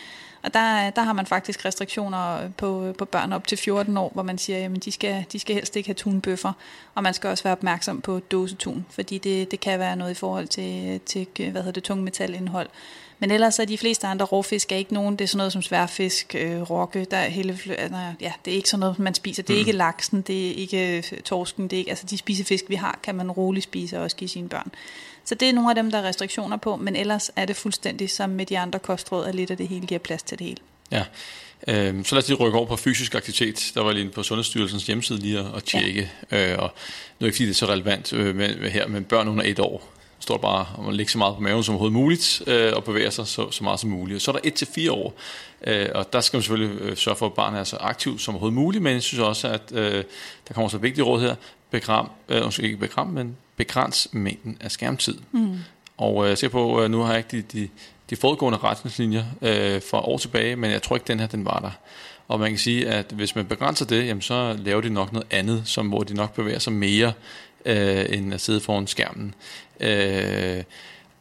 Og 0.44 0.54
der, 0.54 0.90
der 0.90 1.02
har 1.02 1.14
man 1.14 1.26
faktisk 1.26 1.66
restriktioner 1.66 2.50
på, 2.58 2.94
på 2.98 3.06
børn 3.06 3.34
op 3.34 3.48
til 3.48 3.58
14 3.58 3.98
år, 3.98 4.12
hvor 4.14 4.24
man 4.24 4.38
siger, 4.38 4.66
at 4.66 4.86
de 4.86 4.92
skal, 4.92 5.26
de 5.32 5.40
skal 5.40 5.56
helst 5.56 5.76
ikke 5.76 5.88
have 5.88 5.94
tunbøffer. 5.94 6.54
Og 6.96 7.04
man 7.04 7.14
skal 7.14 7.30
også 7.30 7.44
være 7.44 7.52
opmærksom 7.52 8.02
på 8.02 8.20
dosetun, 8.20 8.86
fordi 8.90 9.18
det, 9.18 9.52
det 9.52 9.60
kan 9.60 9.80
være 9.80 9.96
noget 9.96 10.12
i 10.12 10.14
forhold 10.14 10.48
til, 10.48 11.00
til 11.06 11.28
hvad 11.36 11.52
hedder 11.52 11.72
det, 11.72 11.84
tungmetalindhold. 11.84 12.70
Men 13.20 13.32
ellers 13.32 13.60
er 13.60 13.66
de 13.66 13.78
fleste 13.78 14.08
andre 14.08 14.26
råfisk 14.26 14.72
er 14.72 14.76
ikke 14.76 14.94
nogen, 14.94 15.16
det 15.16 15.24
er 15.24 15.28
sådan 15.28 15.38
noget 15.38 15.54
som 15.54 15.62
sværfisk, 15.62 16.36
øh, 16.36 16.62
rokke, 16.62 17.06
der 17.12 17.18
er 17.18 17.30
hele, 17.30 17.60
ja, 18.22 18.34
det 18.46 18.52
er 18.52 18.56
ikke 18.56 18.70
sådan 18.70 18.80
noget, 18.80 19.00
man 19.00 19.14
spiser. 19.14 19.44
Det 19.44 19.54
er 19.54 19.58
mm. 19.58 19.60
ikke 19.60 19.72
laksen, 19.72 20.22
det 20.22 20.48
er 20.48 20.54
ikke 20.54 20.98
øh, 20.98 21.04
torsken, 21.22 21.64
det 21.64 21.74
er 21.74 21.78
ikke, 21.78 21.90
altså 21.90 22.06
de 22.10 22.18
spisefisk, 22.18 22.66
vi 22.68 22.76
har, 22.76 23.00
kan 23.04 23.16
man 23.16 23.32
roligt 23.32 23.64
spise 23.64 23.98
og 23.98 24.04
også 24.04 24.16
give 24.16 24.28
sine 24.28 24.50
børn. 24.50 24.72
Så 25.26 25.36
det 25.36 25.50
er 25.50 25.54
nogle 25.54 25.70
af 25.70 25.76
dem, 25.76 25.92
der 25.92 25.98
er 25.98 26.04
restriktioner 26.04 26.58
på, 26.58 26.76
men 26.76 26.96
ellers 26.96 27.32
er 27.36 27.46
det 27.46 27.56
fuldstændig 27.56 28.10
som 28.10 28.30
med 28.30 28.46
de 28.46 28.60
andre 28.60 28.80
kostråd, 28.80 29.26
at 29.26 29.36
lidt 29.36 29.52
af 29.52 29.58
det 29.58 29.68
hele 29.68 29.88
giver 29.88 30.00
plads 30.00 30.24
til 30.24 30.40
det 30.40 30.48
hele. 30.48 30.58
Ja, 30.92 31.04
øhm, 31.68 32.06
så 32.06 32.16
lad 32.16 32.24
os 32.24 32.30
lige 32.30 32.38
rykke 32.38 32.58
over 32.58 32.68
på 32.68 32.76
fysisk 32.76 33.16
aktivitet. 33.16 33.72
Der 33.74 33.82
var 33.82 33.92
lige 33.92 34.10
på 34.10 34.24
Sundhedsstyrelsens 34.24 34.86
hjemmeside 34.86 35.20
lige 35.20 35.40
at 35.56 35.64
tjekke, 35.64 36.12
ja. 36.32 36.52
øh, 36.52 36.60
og 36.60 36.74
nu 37.20 37.26
er 37.26 37.28
ikke 37.28 37.36
fordi 37.36 37.46
det 37.46 37.52
er 37.52 37.56
så 37.56 37.66
relevant 37.66 38.14
øh, 38.14 38.36
med, 38.36 38.56
med 38.56 38.70
her, 38.70 38.88
men 38.88 39.04
børn 39.04 39.28
under 39.28 39.44
et 39.44 39.60
år, 39.60 39.99
står 40.20 40.38
bare 40.38 40.66
om 40.78 40.88
at 40.88 40.96
ligge 40.96 41.12
så 41.12 41.18
meget 41.18 41.36
på 41.36 41.42
maven 41.42 41.64
som 41.64 41.74
overhovedet 41.74 41.94
muligt, 41.94 42.42
øh, 42.48 42.74
og 42.76 42.84
bevæge 42.84 43.12
sig 43.12 43.28
så, 43.28 43.52
så 43.52 43.64
meget 43.64 43.80
som 43.80 43.90
muligt. 43.90 44.22
Så 44.22 44.32
er 44.32 44.36
der 44.36 44.50
1-4 44.50 44.92
år, 44.92 45.14
øh, 45.68 45.88
og 45.96 46.14
der 46.14 46.22
skal 46.22 46.38
man 46.38 46.44
selvfølgelig 46.44 46.82
øh, 46.82 46.98
sørge 46.98 47.18
for, 47.18 47.26
at 47.26 47.34
barnet 47.34 47.60
er 47.60 47.64
så 47.64 47.78
aktivt 47.78 48.22
som 48.22 48.34
overhovedet 48.34 48.56
muligt, 48.56 48.84
men 48.84 48.94
jeg 48.94 49.04
synes 49.04 49.20
også, 49.20 49.48
at 49.48 49.62
øh, 49.72 50.04
der 50.48 50.54
kommer 50.54 50.70
så 50.70 50.78
et 50.78 50.84
vigtigt 50.84 51.08
råd 51.08 51.22
her, 51.22 51.36
begram, 51.72 52.12
øh, 52.30 52.60
ikke 52.60 52.78
begram, 52.78 53.08
men 53.08 53.38
begræns 53.56 54.08
mængden 54.12 54.58
af 54.62 54.72
skærmtid. 54.72 55.18
Mm. 55.32 55.58
Og 55.98 56.24
øh, 56.24 56.30
jeg 56.30 56.38
ser 56.38 56.50
på, 56.50 56.84
øh, 56.84 56.92
nu 56.92 57.02
har 57.02 57.14
jeg 57.14 57.18
ikke 57.18 57.38
de, 57.38 57.60
de, 57.60 57.70
de 58.10 58.16
forudgående 58.16 58.60
retningslinjer 58.64 59.26
øh, 59.42 59.82
for 59.82 59.98
år 59.98 60.18
tilbage, 60.18 60.56
men 60.56 60.72
jeg 60.72 60.82
tror 60.82 60.96
ikke, 60.96 61.08
den 61.08 61.20
her 61.20 61.28
den 61.28 61.46
var 61.46 61.60
der. 61.60 61.72
Og 62.28 62.40
man 62.40 62.50
kan 62.50 62.58
sige, 62.58 62.88
at 62.88 63.06
hvis 63.12 63.36
man 63.36 63.46
begrænser 63.46 63.86
det, 63.86 64.08
jamen, 64.08 64.22
så 64.22 64.56
laver 64.60 64.82
de 64.82 64.90
nok 64.90 65.14
noget 65.14 65.28
andet, 65.32 65.62
som, 65.66 65.88
hvor 65.88 66.04
de 66.04 66.14
nok 66.14 66.34
bevæger 66.34 66.60
sig 66.60 66.74
mere, 66.74 67.14
øh, 67.66 68.06
end 68.10 68.34
at 68.34 68.42
sidde 68.42 68.60
foran 68.60 68.88
skærmen. 68.88 69.36
Øh, 69.80 70.64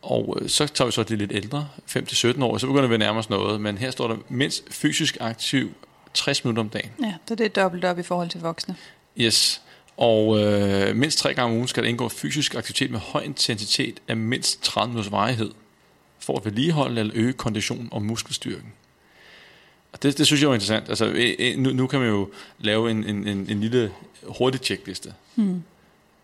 og 0.03 0.39
så 0.47 0.67
tager 0.67 0.87
vi 0.87 0.93
så 0.93 1.03
det 1.03 1.19
lidt 1.19 1.33
ældre, 1.35 1.69
5-17 1.89 2.45
år, 2.45 2.59
så 2.59 2.67
begynder 2.67 2.89
vi 2.89 2.95
at 2.95 3.01
nærme 3.01 3.19
os 3.19 3.31
noget, 3.31 3.61
men 3.61 3.79
her 3.79 3.91
står 3.91 4.09
der 4.09 4.17
mindst 4.29 4.65
fysisk 4.71 5.17
aktiv 5.21 5.75
60 6.15 6.45
minutter 6.45 6.63
om 6.63 6.69
dagen. 6.69 6.91
Ja, 7.03 7.15
så 7.29 7.35
det 7.35 7.45
er 7.45 7.63
dobbelt 7.63 7.85
op 7.85 7.99
i 7.99 8.03
forhold 8.03 8.29
til 8.29 8.41
voksne. 8.41 8.77
Yes, 9.19 9.63
og 9.97 10.41
øh, 10.41 10.97
mindst 10.97 11.19
tre 11.19 11.35
gange 11.35 11.51
om 11.51 11.57
ugen 11.57 11.69
skal 11.69 11.83
der 11.83 11.89
indgå 11.89 12.09
fysisk 12.09 12.55
aktivitet 12.55 12.91
med 12.91 12.99
høj 12.99 13.23
intensitet 13.23 14.01
af 14.09 14.17
mindst 14.17 14.63
30 14.63 14.89
minutters 14.89 15.13
varighed, 15.13 15.51
for 16.19 16.37
at 16.37 16.45
vedligeholde 16.45 17.01
eller 17.01 17.13
øge 17.17 17.33
kondition 17.33 17.89
og 17.93 18.03
muskelstyrken. 18.03 18.73
Og 19.93 20.03
det, 20.03 20.19
det 20.19 20.27
synes 20.27 20.43
jeg 20.43 20.49
er 20.49 20.55
interessant. 20.55 20.89
Altså, 20.89 21.35
nu, 21.57 21.71
nu 21.71 21.87
kan 21.87 22.01
man 22.01 22.09
jo 22.09 22.31
lave 22.59 22.91
en, 22.91 23.05
en, 23.05 23.29
en, 23.29 23.47
en 23.51 23.61
lille 23.61 23.93
hurtig 24.23 24.61
checkliste. 24.61 25.15
Mm. 25.37 25.63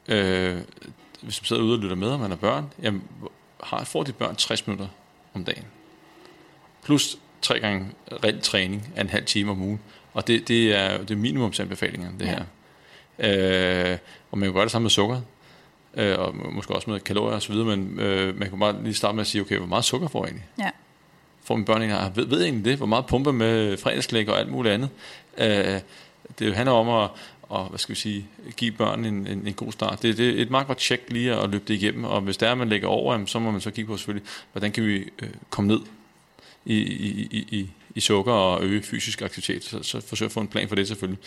Øh, 0.08 0.60
hvis 1.22 1.42
man 1.42 1.46
sidder 1.46 1.62
ude 1.62 1.74
og 1.74 1.78
lytter 1.78 1.96
med, 1.96 2.08
og 2.08 2.20
man 2.20 2.30
har 2.30 2.36
børn, 2.36 2.72
jamen, 2.82 3.02
har, 3.62 3.84
får 3.84 4.02
de 4.02 4.12
børn 4.12 4.36
60 4.36 4.66
minutter 4.66 4.88
om 5.34 5.44
dagen. 5.44 5.64
Plus 6.84 7.18
tre 7.42 7.60
gange 7.60 7.86
reel 8.24 8.40
træning 8.40 8.92
af 8.96 9.00
en 9.00 9.08
halv 9.08 9.24
time 9.24 9.50
om 9.50 9.62
ugen. 9.62 9.80
Og 10.14 10.26
det, 10.26 10.48
det 10.48 10.74
er, 10.74 10.98
det 10.98 11.10
er 11.10 11.16
minimumsanbefalingerne, 11.16 12.18
det 12.18 12.26
ja. 12.26 12.30
her. 12.30 12.44
Øh, 13.92 13.98
og 14.30 14.38
man 14.38 14.46
kan 14.46 14.54
gøre 14.54 14.62
det 14.62 14.72
samme 14.72 14.84
med 14.84 14.90
sukker, 14.90 15.20
øh, 15.94 16.18
og 16.18 16.34
måske 16.52 16.74
også 16.74 16.90
med 16.90 17.00
kalorier 17.00 17.36
osv., 17.36 17.54
men 17.54 17.98
øh, 17.98 18.38
man 18.38 18.48
kan 18.48 18.58
bare 18.58 18.82
lige 18.82 18.94
starte 18.94 19.14
med 19.14 19.20
at 19.20 19.26
sige, 19.26 19.42
okay, 19.42 19.58
hvor 19.58 19.66
meget 19.66 19.84
sukker 19.84 20.08
får 20.08 20.24
jeg 20.24 20.30
egentlig? 20.30 20.48
Ja. 20.58 20.70
Får 21.44 21.54
mine 21.54 21.66
børn 21.66 21.82
egentlig, 21.82 22.16
ved, 22.16 22.26
ved 22.26 22.42
egentlig 22.42 22.64
det? 22.64 22.76
Hvor 22.76 22.86
meget 22.86 23.06
pumper 23.06 23.32
med 23.32 23.76
fredagsklæg 23.76 24.28
og 24.28 24.38
alt 24.38 24.52
muligt 24.52 24.74
andet? 24.74 24.88
Øh, 25.38 25.80
det 26.38 26.54
handler 26.54 26.72
om 26.72 26.88
at, 26.88 27.10
og, 27.48 27.68
hvad 27.68 27.78
skal 27.78 27.94
vi 27.94 28.00
sige, 28.00 28.26
give 28.56 28.72
børn 28.72 29.04
en, 29.04 29.26
en, 29.26 29.46
en 29.46 29.54
god 29.54 29.72
start. 29.72 30.02
Det, 30.02 30.18
det 30.18 30.38
er 30.38 30.42
et 30.42 30.50
meget 30.50 30.66
godt 30.66 30.78
tjek 30.78 31.00
lige 31.08 31.34
at 31.34 31.50
løbe 31.50 31.64
det 31.68 31.74
igennem, 31.74 32.04
og 32.04 32.20
hvis 32.20 32.36
der 32.36 32.48
er, 32.48 32.54
man 32.54 32.68
lægger 32.68 32.88
over, 32.88 33.26
så 33.26 33.38
må 33.38 33.50
man 33.50 33.60
så 33.60 33.70
kigge 33.70 33.88
på 33.88 33.96
selvfølgelig, 33.96 34.28
hvordan 34.52 34.72
kan 34.72 34.86
vi 34.86 34.96
øh, 34.96 35.28
komme 35.50 35.68
ned 35.68 35.80
i, 36.64 36.76
i, 36.78 37.28
i, 37.30 37.46
i, 37.50 37.70
i 37.94 38.00
sukker 38.00 38.32
og 38.32 38.64
øge 38.64 38.82
fysisk 38.82 39.22
aktivitet, 39.22 39.64
så, 39.64 39.82
så 39.82 40.00
forsøg 40.00 40.26
at 40.26 40.32
få 40.32 40.40
en 40.40 40.48
plan 40.48 40.68
for 40.68 40.74
det 40.74 40.88
selvfølgelig. 40.88 41.22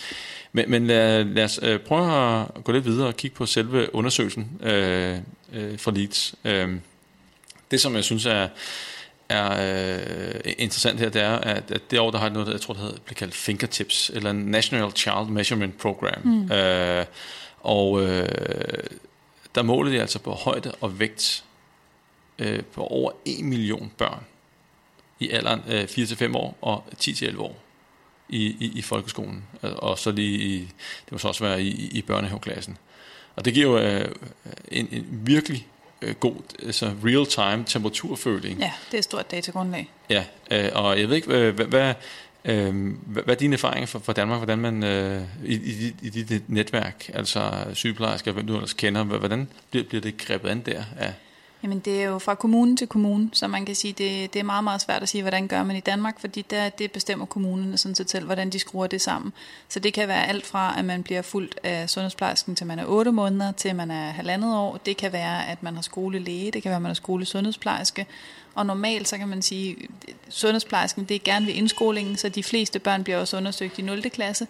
Men, 0.53 0.71
men 0.71 0.87
lad, 0.87 1.23
lad 1.23 1.43
os 1.43 1.59
øh, 1.63 1.79
prøve 1.79 2.41
at 2.41 2.63
gå 2.63 2.71
lidt 2.71 2.85
videre 2.85 3.07
og 3.07 3.17
kigge 3.17 3.35
på 3.35 3.45
selve 3.45 3.95
undersøgelsen 3.95 4.51
øh, 4.63 5.17
øh, 5.53 5.79
fra 5.79 5.91
Leeds. 5.91 6.35
Øh, 6.45 6.69
det, 7.71 7.81
som 7.81 7.95
jeg 7.95 8.03
synes 8.03 8.25
er, 8.25 8.47
er 9.29 9.49
øh, 10.45 10.53
interessant 10.57 10.99
her, 10.99 11.09
det 11.09 11.21
er, 11.21 11.35
at, 11.35 11.71
at 11.71 11.91
det 11.91 11.99
år, 11.99 12.11
der 12.11 12.17
har 12.17 12.29
noget, 12.29 12.53
jeg 12.53 12.61
tror, 12.61 12.73
det 12.73 12.83
hedder, 12.83 12.97
bliver 13.05 13.15
kaldt 13.15 13.35
Fingertips, 13.35 14.11
eller 14.13 14.31
National 14.31 14.91
Child 14.91 15.27
Measurement 15.29 15.77
Program. 15.77 16.21
Mm. 16.23 16.51
Øh, 16.51 17.05
og 17.59 18.01
øh, 18.01 18.27
der 19.55 19.61
måler 19.61 19.91
de 19.91 20.01
altså 20.01 20.19
på 20.19 20.31
højde 20.31 20.71
og 20.81 20.99
vægt 20.99 21.43
øh, 22.39 22.63
på 22.63 22.83
over 22.83 23.11
1 23.25 23.45
million 23.45 23.91
børn 23.97 24.23
i 25.19 25.29
alderen 25.29 25.61
øh, 25.67 25.83
4-5 25.83 26.35
år 26.35 26.57
og 26.61 26.83
10-11 26.99 27.39
år 27.39 27.57
i, 28.29 28.45
i, 28.45 28.71
i 28.75 28.81
folkeskolen. 28.81 29.43
Og 29.61 29.99
så 29.99 30.11
lige 30.11 30.37
i, 30.37 30.59
det 31.05 31.11
må 31.11 31.17
så 31.17 31.27
også 31.27 31.43
være 31.43 31.61
i, 31.61 31.89
i 31.91 32.01
børnehaveklassen. 32.01 32.77
Og 33.35 33.45
det 33.45 33.53
giver 33.53 33.67
jo 33.67 33.77
øh, 33.79 34.15
en, 34.71 34.87
en 34.91 35.05
virkelig 35.11 35.67
øh, 36.01 36.15
god 36.15 36.35
altså 36.65 36.91
real-time 37.05 37.63
temperaturføling. 37.67 38.59
Ja, 38.59 38.71
det 38.85 38.93
er 38.93 38.97
et 38.97 39.03
stort 39.03 39.31
datagrundlag. 39.31 39.89
Ja, 40.09 40.23
øh, 40.51 40.69
og 40.73 40.99
jeg 40.99 41.09
ved 41.09 41.15
ikke, 41.15 41.27
hvad, 41.27 41.51
hvad, 41.51 41.93
øh, 42.45 42.93
hvad 43.05 43.23
er 43.27 43.35
dine 43.35 43.53
erfaringer 43.53 43.87
for, 43.87 43.99
for 43.99 44.13
Danmark, 44.13 44.39
hvordan 44.39 44.59
man 44.59 44.83
øh, 44.83 45.21
i, 45.45 45.53
i, 45.53 45.95
i 46.01 46.09
dit 46.09 46.49
netværk, 46.49 47.09
altså 47.13 47.51
sygeplejersker, 47.73 48.31
hvem 48.31 48.47
du 48.47 48.55
ellers 48.55 48.73
kender, 48.73 49.03
hvordan 49.03 49.47
bliver, 49.69 49.85
bliver 49.85 50.01
det 50.01 50.17
grebet 50.17 50.49
an 50.49 50.59
der 50.59 50.83
af 50.97 51.13
Jamen 51.67 51.79
det 51.79 52.01
er 52.01 52.05
jo 52.05 52.19
fra 52.19 52.35
kommune 52.35 52.77
til 52.77 52.87
kommune, 52.87 53.29
så 53.33 53.47
man 53.47 53.65
kan 53.65 53.75
sige, 53.75 53.93
det, 53.93 54.33
det 54.33 54.39
er 54.39 54.43
meget, 54.43 54.63
meget 54.63 54.81
svært 54.81 55.03
at 55.03 55.09
sige, 55.09 55.21
hvordan 55.21 55.47
gør 55.47 55.63
man 55.63 55.75
i 55.75 55.79
Danmark, 55.79 56.19
fordi 56.19 56.41
der, 56.41 56.69
det 56.69 56.91
bestemmer 56.91 57.25
kommunerne 57.25 57.77
sådan 57.77 57.95
set 57.95 58.09
selv, 58.09 58.25
hvordan 58.25 58.49
de 58.49 58.59
skruer 58.59 58.87
det 58.87 59.01
sammen. 59.01 59.33
Så 59.69 59.79
det 59.79 59.93
kan 59.93 60.07
være 60.07 60.27
alt 60.27 60.45
fra, 60.45 60.75
at 60.79 60.85
man 60.85 61.03
bliver 61.03 61.21
fuldt 61.21 61.59
af 61.63 61.89
sundhedsplejersken 61.89 62.55
til 62.55 62.67
man 62.67 62.79
er 62.79 62.85
8 62.85 63.11
måneder, 63.11 63.51
til 63.51 63.75
man 63.75 63.91
er 63.91 64.11
halvandet 64.11 64.55
år. 64.55 64.77
Det 64.85 64.97
kan 64.97 65.13
være, 65.13 65.47
at 65.47 65.63
man 65.63 65.75
har 65.75 65.81
skolelæge, 65.81 66.51
det 66.51 66.63
kan 66.63 66.69
være, 66.69 66.75
at 66.75 66.81
man 66.81 66.89
har 66.89 66.93
skole 66.93 67.25
sundhedsplejerske. 67.25 68.05
Og 68.55 68.65
normalt, 68.65 69.07
så 69.07 69.17
kan 69.17 69.27
man 69.27 69.41
sige, 69.41 69.77
sundhedsplejersken, 70.29 71.03
det 71.03 71.15
er 71.15 71.19
gerne 71.23 71.45
ved 71.45 71.53
indskolingen, 71.53 72.17
så 72.17 72.29
de 72.29 72.43
fleste 72.43 72.79
børn 72.79 73.03
bliver 73.03 73.17
også 73.17 73.37
undersøgt 73.37 73.79
i 73.79 73.81
0. 73.81 74.01
klasse. 74.01 74.47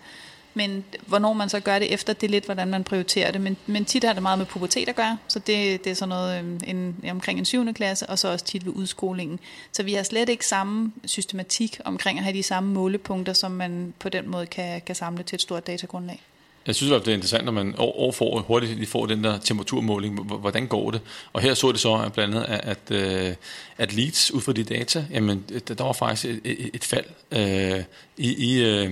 Men 0.57 0.83
hvornår 1.05 1.33
man 1.33 1.49
så 1.49 1.59
gør 1.59 1.79
det 1.79 1.93
efter, 1.93 2.13
det 2.13 2.27
er 2.27 2.31
lidt, 2.31 2.45
hvordan 2.45 2.67
man 2.67 2.83
prioriterer 2.83 3.31
det. 3.31 3.41
Men, 3.41 3.57
men 3.65 3.85
tit 3.85 4.03
har 4.03 4.13
det 4.13 4.21
meget 4.21 4.37
med 4.37 4.45
pubertet 4.45 4.89
at 4.89 4.95
gøre, 4.95 5.17
så 5.27 5.39
det, 5.39 5.83
det 5.83 5.89
er 5.89 5.93
sådan 5.93 6.09
noget 6.09 6.39
øhm, 6.39 6.59
en, 6.67 6.95
omkring 7.11 7.39
en 7.39 7.45
7. 7.45 7.73
klasse, 7.73 8.09
og 8.09 8.19
så 8.19 8.27
også 8.27 8.45
tit 8.45 8.65
ved 8.65 8.73
udskolingen. 8.75 9.39
Så 9.71 9.83
vi 9.83 9.93
har 9.93 10.03
slet 10.03 10.29
ikke 10.29 10.45
samme 10.45 10.91
systematik 11.05 11.79
omkring 11.85 12.19
at 12.19 12.23
have 12.23 12.37
de 12.37 12.43
samme 12.43 12.73
målepunkter, 12.73 13.33
som 13.33 13.51
man 13.51 13.93
på 13.99 14.09
den 14.09 14.29
måde 14.29 14.45
kan, 14.45 14.81
kan 14.81 14.95
samle 14.95 15.23
til 15.23 15.35
et 15.35 15.41
stort 15.41 15.67
datagrundlag. 15.67 16.21
Jeg 16.67 16.75
synes 16.75 16.91
det 16.91 17.07
er 17.07 17.13
interessant, 17.13 17.45
når 17.45 17.51
man 17.51 17.75
år 17.77 18.11
får 18.11 18.39
hurtigt 18.39 18.89
får 18.89 19.05
den 19.05 19.23
der 19.23 19.37
temperaturmåling. 19.37 20.23
Hvordan 20.23 20.67
går 20.67 20.91
det? 20.91 21.01
Og 21.33 21.41
her 21.41 21.53
så 21.53 21.71
det 21.71 21.79
så 21.79 21.93
at 21.93 22.13
blandt 22.13 22.35
andet, 22.35 22.47
at, 22.47 22.77
at, 22.91 23.27
øh, 23.27 23.35
at 23.77 23.93
leads 23.93 24.31
ud 24.31 24.41
fra 24.41 24.53
de 24.53 24.63
data, 24.63 25.05
jamen, 25.11 25.45
der 25.67 25.83
var 25.83 25.93
faktisk 25.93 26.25
et, 26.25 26.41
et, 26.43 26.69
et 26.73 26.83
fald 26.83 27.05
øh, 27.31 27.83
i, 28.17 28.53
i, 28.53 28.63
øh, 28.63 28.91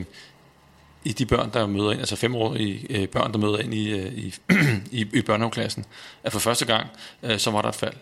i 1.05 1.11
de 1.11 1.25
børn, 1.25 1.49
der 1.53 1.67
møder 1.67 1.91
ind, 1.91 1.99
altså 1.99 2.15
femårige 2.15 2.85
øh, 2.89 3.07
børn, 3.07 3.31
der 3.31 3.37
møder 3.37 3.57
ind 3.57 3.73
i, 3.73 3.89
øh, 3.89 4.13
i, 4.13 4.33
i, 4.99 5.07
i 5.13 5.21
børnehaveklassen, 5.21 5.85
at 6.23 6.31
for 6.31 6.39
første 6.39 6.65
gang, 6.65 6.87
øh, 7.23 7.39
så 7.39 7.51
var 7.51 7.61
der 7.61 7.69
et 7.69 7.75
fald. 7.75 7.93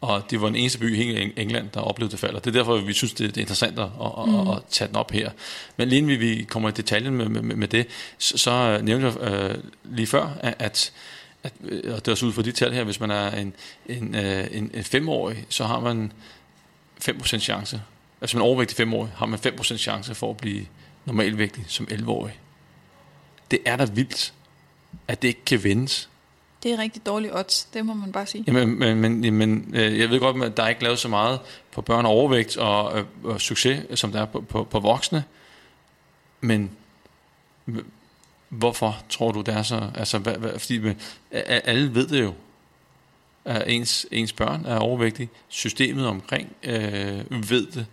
Og 0.00 0.22
det 0.30 0.40
var 0.40 0.46
den 0.46 0.56
eneste 0.56 0.78
by 0.78 0.94
i 0.94 0.96
hele 0.96 1.32
England, 1.38 1.68
der 1.74 1.80
oplevede 1.80 2.12
det 2.12 2.18
fald. 2.18 2.34
Og 2.34 2.44
det 2.44 2.50
er 2.50 2.54
derfor, 2.54 2.76
vi 2.76 2.92
synes, 2.92 3.12
det 3.12 3.36
er 3.36 3.40
interessant 3.40 3.78
at, 3.78 3.84
at, 3.84 4.28
mm. 4.28 4.34
at, 4.34 4.56
at 4.56 4.62
tage 4.70 4.88
den 4.88 4.96
op 4.96 5.10
her. 5.10 5.30
Men 5.76 5.88
lige 5.88 5.98
inden 5.98 6.20
vi 6.20 6.46
kommer 6.48 6.68
i 6.68 6.72
detaljen 6.72 7.14
med, 7.14 7.28
med, 7.28 7.42
med 7.42 7.68
det, 7.68 7.86
så, 8.18 8.38
så 8.38 8.80
nævnte 8.82 9.06
jeg 9.06 9.32
øh, 9.32 9.54
lige 9.84 10.06
før, 10.06 10.28
at, 10.40 10.54
at 10.58 10.92
at, 11.44 11.52
og 11.62 11.96
det 11.96 12.08
er 12.08 12.12
også 12.12 12.26
ud 12.26 12.32
fra 12.32 12.42
de 12.42 12.52
tal 12.52 12.72
her, 12.72 12.84
hvis 12.84 13.00
man 13.00 13.10
er 13.10 13.30
en, 13.30 13.54
en, 13.86 14.14
en, 14.14 14.70
en 14.74 14.84
femårig, 14.84 15.46
så 15.48 15.64
har 15.64 15.80
man 15.80 16.12
5% 17.04 17.38
chance. 17.38 17.82
Altså 18.20 18.36
man 18.36 18.42
er 18.42 18.46
overvægtig 18.46 18.76
femårig, 18.76 19.12
har 19.16 19.26
man 19.26 19.38
5% 19.38 19.76
chance 19.76 20.14
for 20.14 20.30
at 20.30 20.36
blive 20.36 20.66
normalvægtig 21.04 21.64
som 21.68 21.88
11-årig 21.90 22.38
det 23.50 23.58
er 23.64 23.76
da 23.76 23.84
vildt, 23.84 24.34
at 25.08 25.22
det 25.22 25.28
ikke 25.28 25.44
kan 25.44 25.64
vendes. 25.64 26.08
Det 26.62 26.72
er 26.72 26.78
rigtig 26.78 27.06
dårlige 27.06 27.38
odds, 27.38 27.64
det 27.64 27.86
må 27.86 27.94
man 27.94 28.12
bare 28.12 28.26
sige. 28.26 28.44
Jamen, 28.46 28.78
men, 28.78 29.00
men, 29.00 29.34
men 29.34 29.74
øh, 29.74 29.98
jeg 29.98 30.10
ved 30.10 30.20
godt, 30.20 30.44
at 30.44 30.56
der 30.56 30.62
er 30.62 30.68
ikke 30.68 30.82
lavet 30.82 30.98
så 30.98 31.08
meget 31.08 31.40
på 31.72 31.82
børn 31.82 32.06
og 32.06 32.12
overvægt 32.12 32.56
og, 32.56 32.98
øh, 32.98 33.04
og 33.24 33.40
succes, 33.40 33.98
som 33.98 34.12
der 34.12 34.20
er 34.20 34.26
på, 34.26 34.40
på, 34.40 34.64
på 34.64 34.80
voksne. 34.80 35.24
Men 36.40 36.70
hvorfor 38.48 39.02
tror 39.08 39.32
du, 39.32 39.40
det 39.40 39.54
er 39.54 39.62
så? 39.62 39.90
Altså, 39.94 40.18
hvad, 40.18 40.34
hvad, 40.34 40.58
fordi 40.58 40.78
men, 40.78 41.00
alle 41.30 41.94
ved 41.94 42.06
det 42.06 42.22
jo, 42.22 42.34
at 43.44 43.64
ens, 43.66 44.06
ens 44.10 44.32
børn 44.32 44.64
er 44.64 44.78
overvægtige. 44.78 45.28
Systemet 45.48 46.06
omkring 46.06 46.56
øh, 46.62 47.50
ved 47.50 47.66
det, 47.66 47.86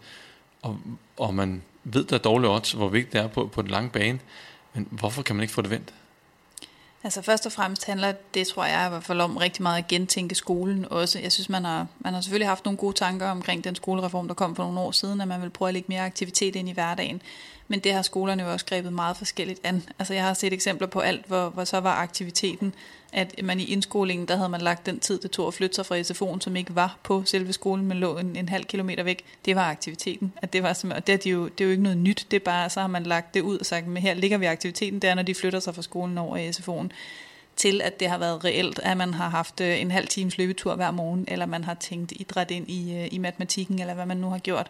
og, 0.61 0.79
og 1.17 1.33
man 1.33 1.61
ved, 1.83 2.03
der 2.03 2.15
er 2.15 2.19
dårlige 2.19 2.49
odds, 2.49 2.71
hvor 2.71 2.87
vigtigt 2.87 3.13
det 3.13 3.21
er 3.21 3.27
på, 3.27 3.45
på 3.47 3.61
den 3.61 3.71
lange 3.71 3.89
bane. 3.89 4.19
Men 4.73 4.87
hvorfor 4.91 5.21
kan 5.21 5.35
man 5.35 5.43
ikke 5.43 5.53
få 5.53 5.61
det 5.61 5.69
vendt? 5.69 5.93
Altså 7.03 7.21
først 7.21 7.45
og 7.45 7.51
fremmest 7.51 7.85
handler 7.85 8.13
det, 8.33 8.47
tror 8.47 8.65
jeg, 8.65 8.85
i 8.85 8.89
hvert 8.89 9.03
fald 9.03 9.21
om 9.21 9.37
rigtig 9.37 9.63
meget 9.63 9.77
at 9.77 9.87
gentænke 9.87 10.35
skolen 10.35 10.85
også. 10.89 11.19
Jeg 11.19 11.31
synes, 11.31 11.49
man 11.49 11.65
har, 11.65 11.87
man 11.99 12.13
har 12.13 12.21
selvfølgelig 12.21 12.47
haft 12.47 12.65
nogle 12.65 12.77
gode 12.77 12.93
tanker 12.93 13.27
omkring 13.29 13.63
den 13.63 13.75
skolereform, 13.75 14.27
der 14.27 14.35
kom 14.35 14.55
for 14.55 14.63
nogle 14.63 14.79
år 14.79 14.91
siden, 14.91 15.21
at 15.21 15.27
man 15.27 15.41
vil 15.41 15.49
prøve 15.49 15.69
at 15.69 15.73
lægge 15.73 15.85
mere 15.89 16.05
aktivitet 16.05 16.55
ind 16.55 16.69
i 16.69 16.71
hverdagen. 16.71 17.21
Men 17.67 17.79
det 17.79 17.93
har 17.93 18.01
skolerne 18.01 18.43
jo 18.43 18.51
også 18.51 18.65
grebet 18.65 18.93
meget 18.93 19.17
forskelligt 19.17 19.59
an. 19.63 19.83
Altså 19.99 20.13
jeg 20.13 20.23
har 20.23 20.33
set 20.33 20.53
eksempler 20.53 20.87
på 20.87 20.99
alt, 20.99 21.25
hvor, 21.25 21.49
hvor 21.49 21.63
så 21.63 21.79
var 21.79 21.95
aktiviteten 21.95 22.73
at 23.13 23.43
man 23.43 23.59
i 23.59 23.63
indskolingen, 23.63 24.27
der 24.27 24.35
havde 24.35 24.49
man 24.49 24.61
lagt 24.61 24.85
den 24.85 24.99
tid, 24.99 25.19
det 25.19 25.31
tog 25.31 25.47
at 25.47 25.53
flytte 25.53 25.75
sig 25.75 25.85
fra 25.85 25.99
SFO'en, 25.99 26.39
som 26.39 26.55
ikke 26.55 26.75
var 26.75 26.97
på 27.03 27.23
selve 27.25 27.53
skolen, 27.53 27.85
men 27.85 27.97
lå 27.97 28.17
en, 28.17 28.35
en 28.35 28.49
halv 28.49 28.65
kilometer 28.65 29.03
væk. 29.03 29.23
Det 29.45 29.55
var 29.55 29.69
aktiviteten. 29.69 30.33
At 30.41 30.53
det, 30.53 30.63
var 30.63 30.85
og 30.95 31.07
det, 31.07 31.13
er 31.13 31.17
de 31.17 31.29
jo, 31.29 31.47
det 31.47 31.61
er 31.61 31.65
jo 31.65 31.71
ikke 31.71 31.83
noget 31.83 31.97
nyt, 31.97 32.27
det 32.31 32.37
er 32.37 32.45
bare, 32.45 32.69
så 32.69 32.79
har 32.79 32.87
man 32.87 33.03
lagt 33.03 33.33
det 33.33 33.41
ud 33.41 33.57
og 33.57 33.65
sagt, 33.65 33.87
men 33.87 34.03
her 34.03 34.13
ligger 34.13 34.37
vi 34.37 34.45
aktiviteten, 34.45 34.99
der 34.99 35.15
når 35.15 35.23
de 35.23 35.35
flytter 35.35 35.59
sig 35.59 35.75
fra 35.75 35.81
skolen 35.81 36.17
over 36.17 36.37
i 36.37 36.49
SFO'en 36.49 36.89
til 37.55 37.81
at 37.81 37.99
det 37.99 38.09
har 38.09 38.17
været 38.17 38.43
reelt, 38.43 38.79
at 38.83 38.97
man 38.97 39.13
har 39.13 39.29
haft 39.29 39.61
øh, 39.61 39.81
en 39.81 39.91
halv 39.91 40.07
times 40.07 40.37
løbetur 40.37 40.75
hver 40.75 40.91
morgen, 40.91 41.25
eller 41.27 41.45
man 41.45 41.63
har 41.63 41.73
tænkt 41.73 42.13
idræt 42.15 42.51
ind 42.51 42.69
i, 42.69 42.95
øh, 42.95 43.07
i 43.11 43.17
matematikken, 43.17 43.79
eller 43.79 43.93
hvad 43.93 44.05
man 44.05 44.17
nu 44.17 44.29
har 44.29 44.37
gjort. 44.37 44.67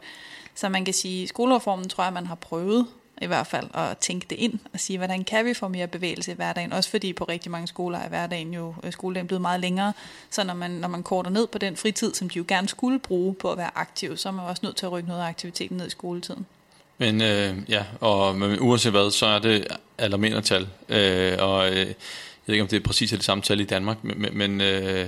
Så 0.56 0.70
man 0.70 0.86
kan 0.86 0.94
sige, 0.94 1.24
at 1.24 1.30
skolereformen 1.30 1.90
tror 1.90 2.04
jeg, 2.04 2.14
man 2.14 2.28
har 2.28 2.36
prøvet 2.36 2.88
i 3.22 3.28
hvert 3.28 3.48
fald 3.48 3.68
at 3.74 3.98
tænke 3.98 4.26
det 4.30 4.36
ind 4.36 4.60
og 4.74 4.80
sige, 4.80 4.98
hvordan 4.98 5.24
kan 5.24 5.46
vi 5.46 5.54
få 5.54 5.68
mere 5.68 5.88
bevægelse 5.88 6.32
i 6.32 6.36
hverdagen? 6.36 6.74
Også 6.74 6.90
fordi 6.90 7.14
på 7.14 7.24
rigtig 7.24 7.52
mange 7.52 7.68
skoler 7.68 8.00
er 8.00 8.10
hverdagen 8.10 8.54
jo 8.54 8.76
øh, 8.84 8.92
skoledagen 8.92 9.28
blevet 9.28 9.42
meget 9.42 9.60
længere, 9.60 9.94
så 10.30 10.44
når 10.44 10.54
man, 10.54 10.72
når 10.72 10.88
man 10.88 11.04
korter 11.04 11.30
ned 11.30 11.48
på 11.48 11.58
den 11.58 11.78
fritid, 11.78 12.14
som 12.14 12.30
de 12.30 12.38
jo 12.38 12.46
gerne 12.48 12.70
skulle 12.70 13.00
bruge 13.00 13.34
på 13.34 13.52
at 13.52 13.58
være 13.58 13.72
aktiv, 13.76 14.18
så 14.18 14.30
er 14.30 14.34
man 14.34 14.46
også 14.46 14.60
nødt 14.64 14.76
til 14.76 14.86
at 14.86 14.92
rykke 14.92 15.10
noget 15.10 15.22
af 15.22 15.28
aktiviteten 15.28 15.78
ned 15.78 15.88
i 15.88 15.90
skoletiden. 15.90 16.46
Men 16.98 17.22
øh, 17.22 17.58
ja, 17.70 17.84
og 18.00 18.36
men 18.36 18.60
uanset 18.60 18.92
hvad, 18.92 19.12
så 19.12 19.26
er 19.26 19.40
det 19.40 19.68
alarmerende 19.98 20.42
tal, 20.42 20.68
øh, 20.90 21.38
og 21.40 21.70
øh, 21.72 21.78
jeg 21.78 21.96
ved 22.46 22.56
ikke, 22.56 22.62
om 22.62 22.68
det 22.68 22.78
er 22.78 22.84
præcis 22.84 23.10
det 23.10 23.24
samme 23.24 23.42
tal 23.42 23.60
i 23.60 23.64
Danmark, 23.64 24.04
men, 24.04 24.38
men 24.38 24.62
øh, 24.62 25.08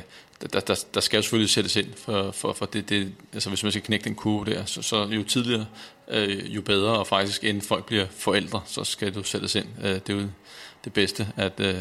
der, 0.53 0.59
der, 0.59 0.83
der 0.93 0.99
skal 0.99 1.17
jo 1.17 1.21
selvfølgelig 1.21 1.49
sættes 1.49 1.75
ind 1.75 1.87
for, 1.97 2.31
for, 2.31 2.53
for 2.53 2.65
det, 2.65 2.89
det, 2.89 3.11
altså 3.33 3.49
hvis 3.49 3.63
man 3.63 3.71
skal 3.71 3.83
knække 3.83 4.03
den 4.03 4.15
kurve 4.15 4.45
der, 4.45 4.65
så, 4.65 4.81
så 4.81 5.03
jo 5.05 5.23
tidligere, 5.23 5.65
øh, 6.07 6.55
jo 6.55 6.61
bedre, 6.61 6.99
og 6.99 7.07
faktisk 7.07 7.43
inden 7.43 7.61
folk 7.61 7.85
bliver 7.85 8.05
forældre, 8.17 8.61
så 8.65 8.83
skal 8.83 9.13
det 9.13 9.27
sættes 9.27 9.55
ind. 9.55 9.65
Øh, 9.83 9.89
det 9.93 10.09
er 10.09 10.13
jo 10.13 10.27
det 10.83 10.93
bedste, 10.93 11.27
at 11.37 11.59
øh, 11.59 11.75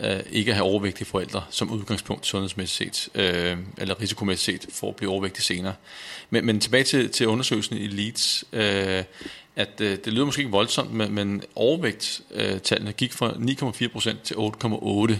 øh, 0.00 0.20
ikke 0.30 0.50
at 0.50 0.56
have 0.56 0.68
overvægtige 0.68 1.06
forældre 1.06 1.44
som 1.50 1.70
udgangspunkt 1.70 2.26
sundhedsmæssigt 2.26 2.96
set, 2.96 3.08
øh, 3.14 3.58
eller 3.78 4.00
risikomæssigt 4.00 4.62
set, 4.62 4.74
for 4.74 4.88
at 4.88 4.96
blive 4.96 5.10
overvægtig 5.10 5.44
senere. 5.44 5.74
Men, 6.30 6.46
men 6.46 6.60
tilbage 6.60 6.84
til, 6.84 7.10
til 7.10 7.26
undersøgelsen 7.26 7.76
i 7.76 7.86
Leeds, 7.86 8.44
øh, 8.52 9.04
at 9.56 9.80
øh, 9.80 9.98
det 10.04 10.12
lyder 10.12 10.24
måske 10.24 10.40
ikke 10.40 10.50
voldsomt, 10.50 10.92
men, 10.92 11.12
men 11.14 11.42
overvægtstallene 11.54 12.90
øh, 12.90 12.96
gik 12.96 13.12
fra 13.12 13.30
9,4% 13.30 14.22
til 14.24 14.34
8,8% 14.34 15.18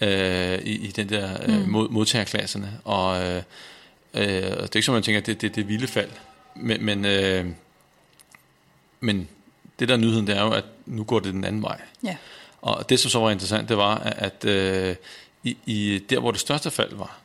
øh, 0.00 0.58
i, 0.58 0.86
i 0.86 0.90
den 0.90 1.08
der 1.08 1.36
øh, 1.42 1.60
mm. 1.60 1.70
mod, 1.70 1.88
modtagerklasserne. 1.88 2.80
Og, 2.84 3.22
øh, 3.22 3.42
øh, 4.14 4.22
det 4.22 4.58
er 4.58 4.62
ikke 4.62 4.82
som 4.82 4.94
man 4.94 5.02
tænker, 5.02 5.20
at 5.20 5.26
det, 5.26 5.40
det, 5.40 5.54
det 5.54 5.60
er 5.60 5.66
vilde 5.66 5.86
fald. 5.86 6.10
Men, 6.56 6.84
men, 6.84 7.04
øh, 7.04 7.46
men 9.00 9.28
det 9.78 9.88
der 9.88 9.96
nyheden, 9.96 10.26
det 10.26 10.36
er 10.36 10.42
jo, 10.42 10.50
at 10.50 10.64
nu 10.86 11.04
går 11.04 11.20
det 11.20 11.34
den 11.34 11.44
anden 11.44 11.62
vej. 11.62 11.80
Ja. 12.02 12.16
Og 12.62 12.88
det, 12.88 13.00
som 13.00 13.10
så 13.10 13.18
var 13.18 13.30
interessant, 13.30 13.68
det 13.68 13.76
var, 13.76 13.98
at 13.98 14.44
øh, 14.44 14.96
i, 15.44 15.56
i 15.66 15.98
der, 16.10 16.20
hvor 16.20 16.30
det 16.30 16.40
største 16.40 16.70
fald 16.70 16.94
var, 16.94 17.18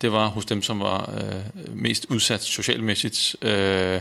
det 0.00 0.12
var 0.12 0.26
hos 0.26 0.44
dem, 0.44 0.62
som 0.62 0.80
var 0.80 1.14
øh, 1.16 1.76
mest 1.76 2.06
udsat 2.08 2.42
socialmæssigt. 2.42 3.36
Øh, 3.42 4.00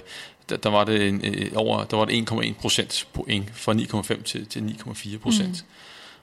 der, 0.50 0.58
der 0.58 0.70
var 0.70 0.84
det 0.84 1.08
en, 1.08 1.22
øh, 1.26 1.52
over, 1.56 1.84
der 1.84 1.98
var 1.98 2.06
det 2.06 2.32
1,1 2.32 2.54
procent 2.54 3.08
point 3.14 3.46
fra 3.54 3.74
9,5 3.74 4.24
til, 4.24 4.46
til 4.46 4.76
9,4 4.86 5.18
procent. 5.18 5.50
Mm. 5.50 5.70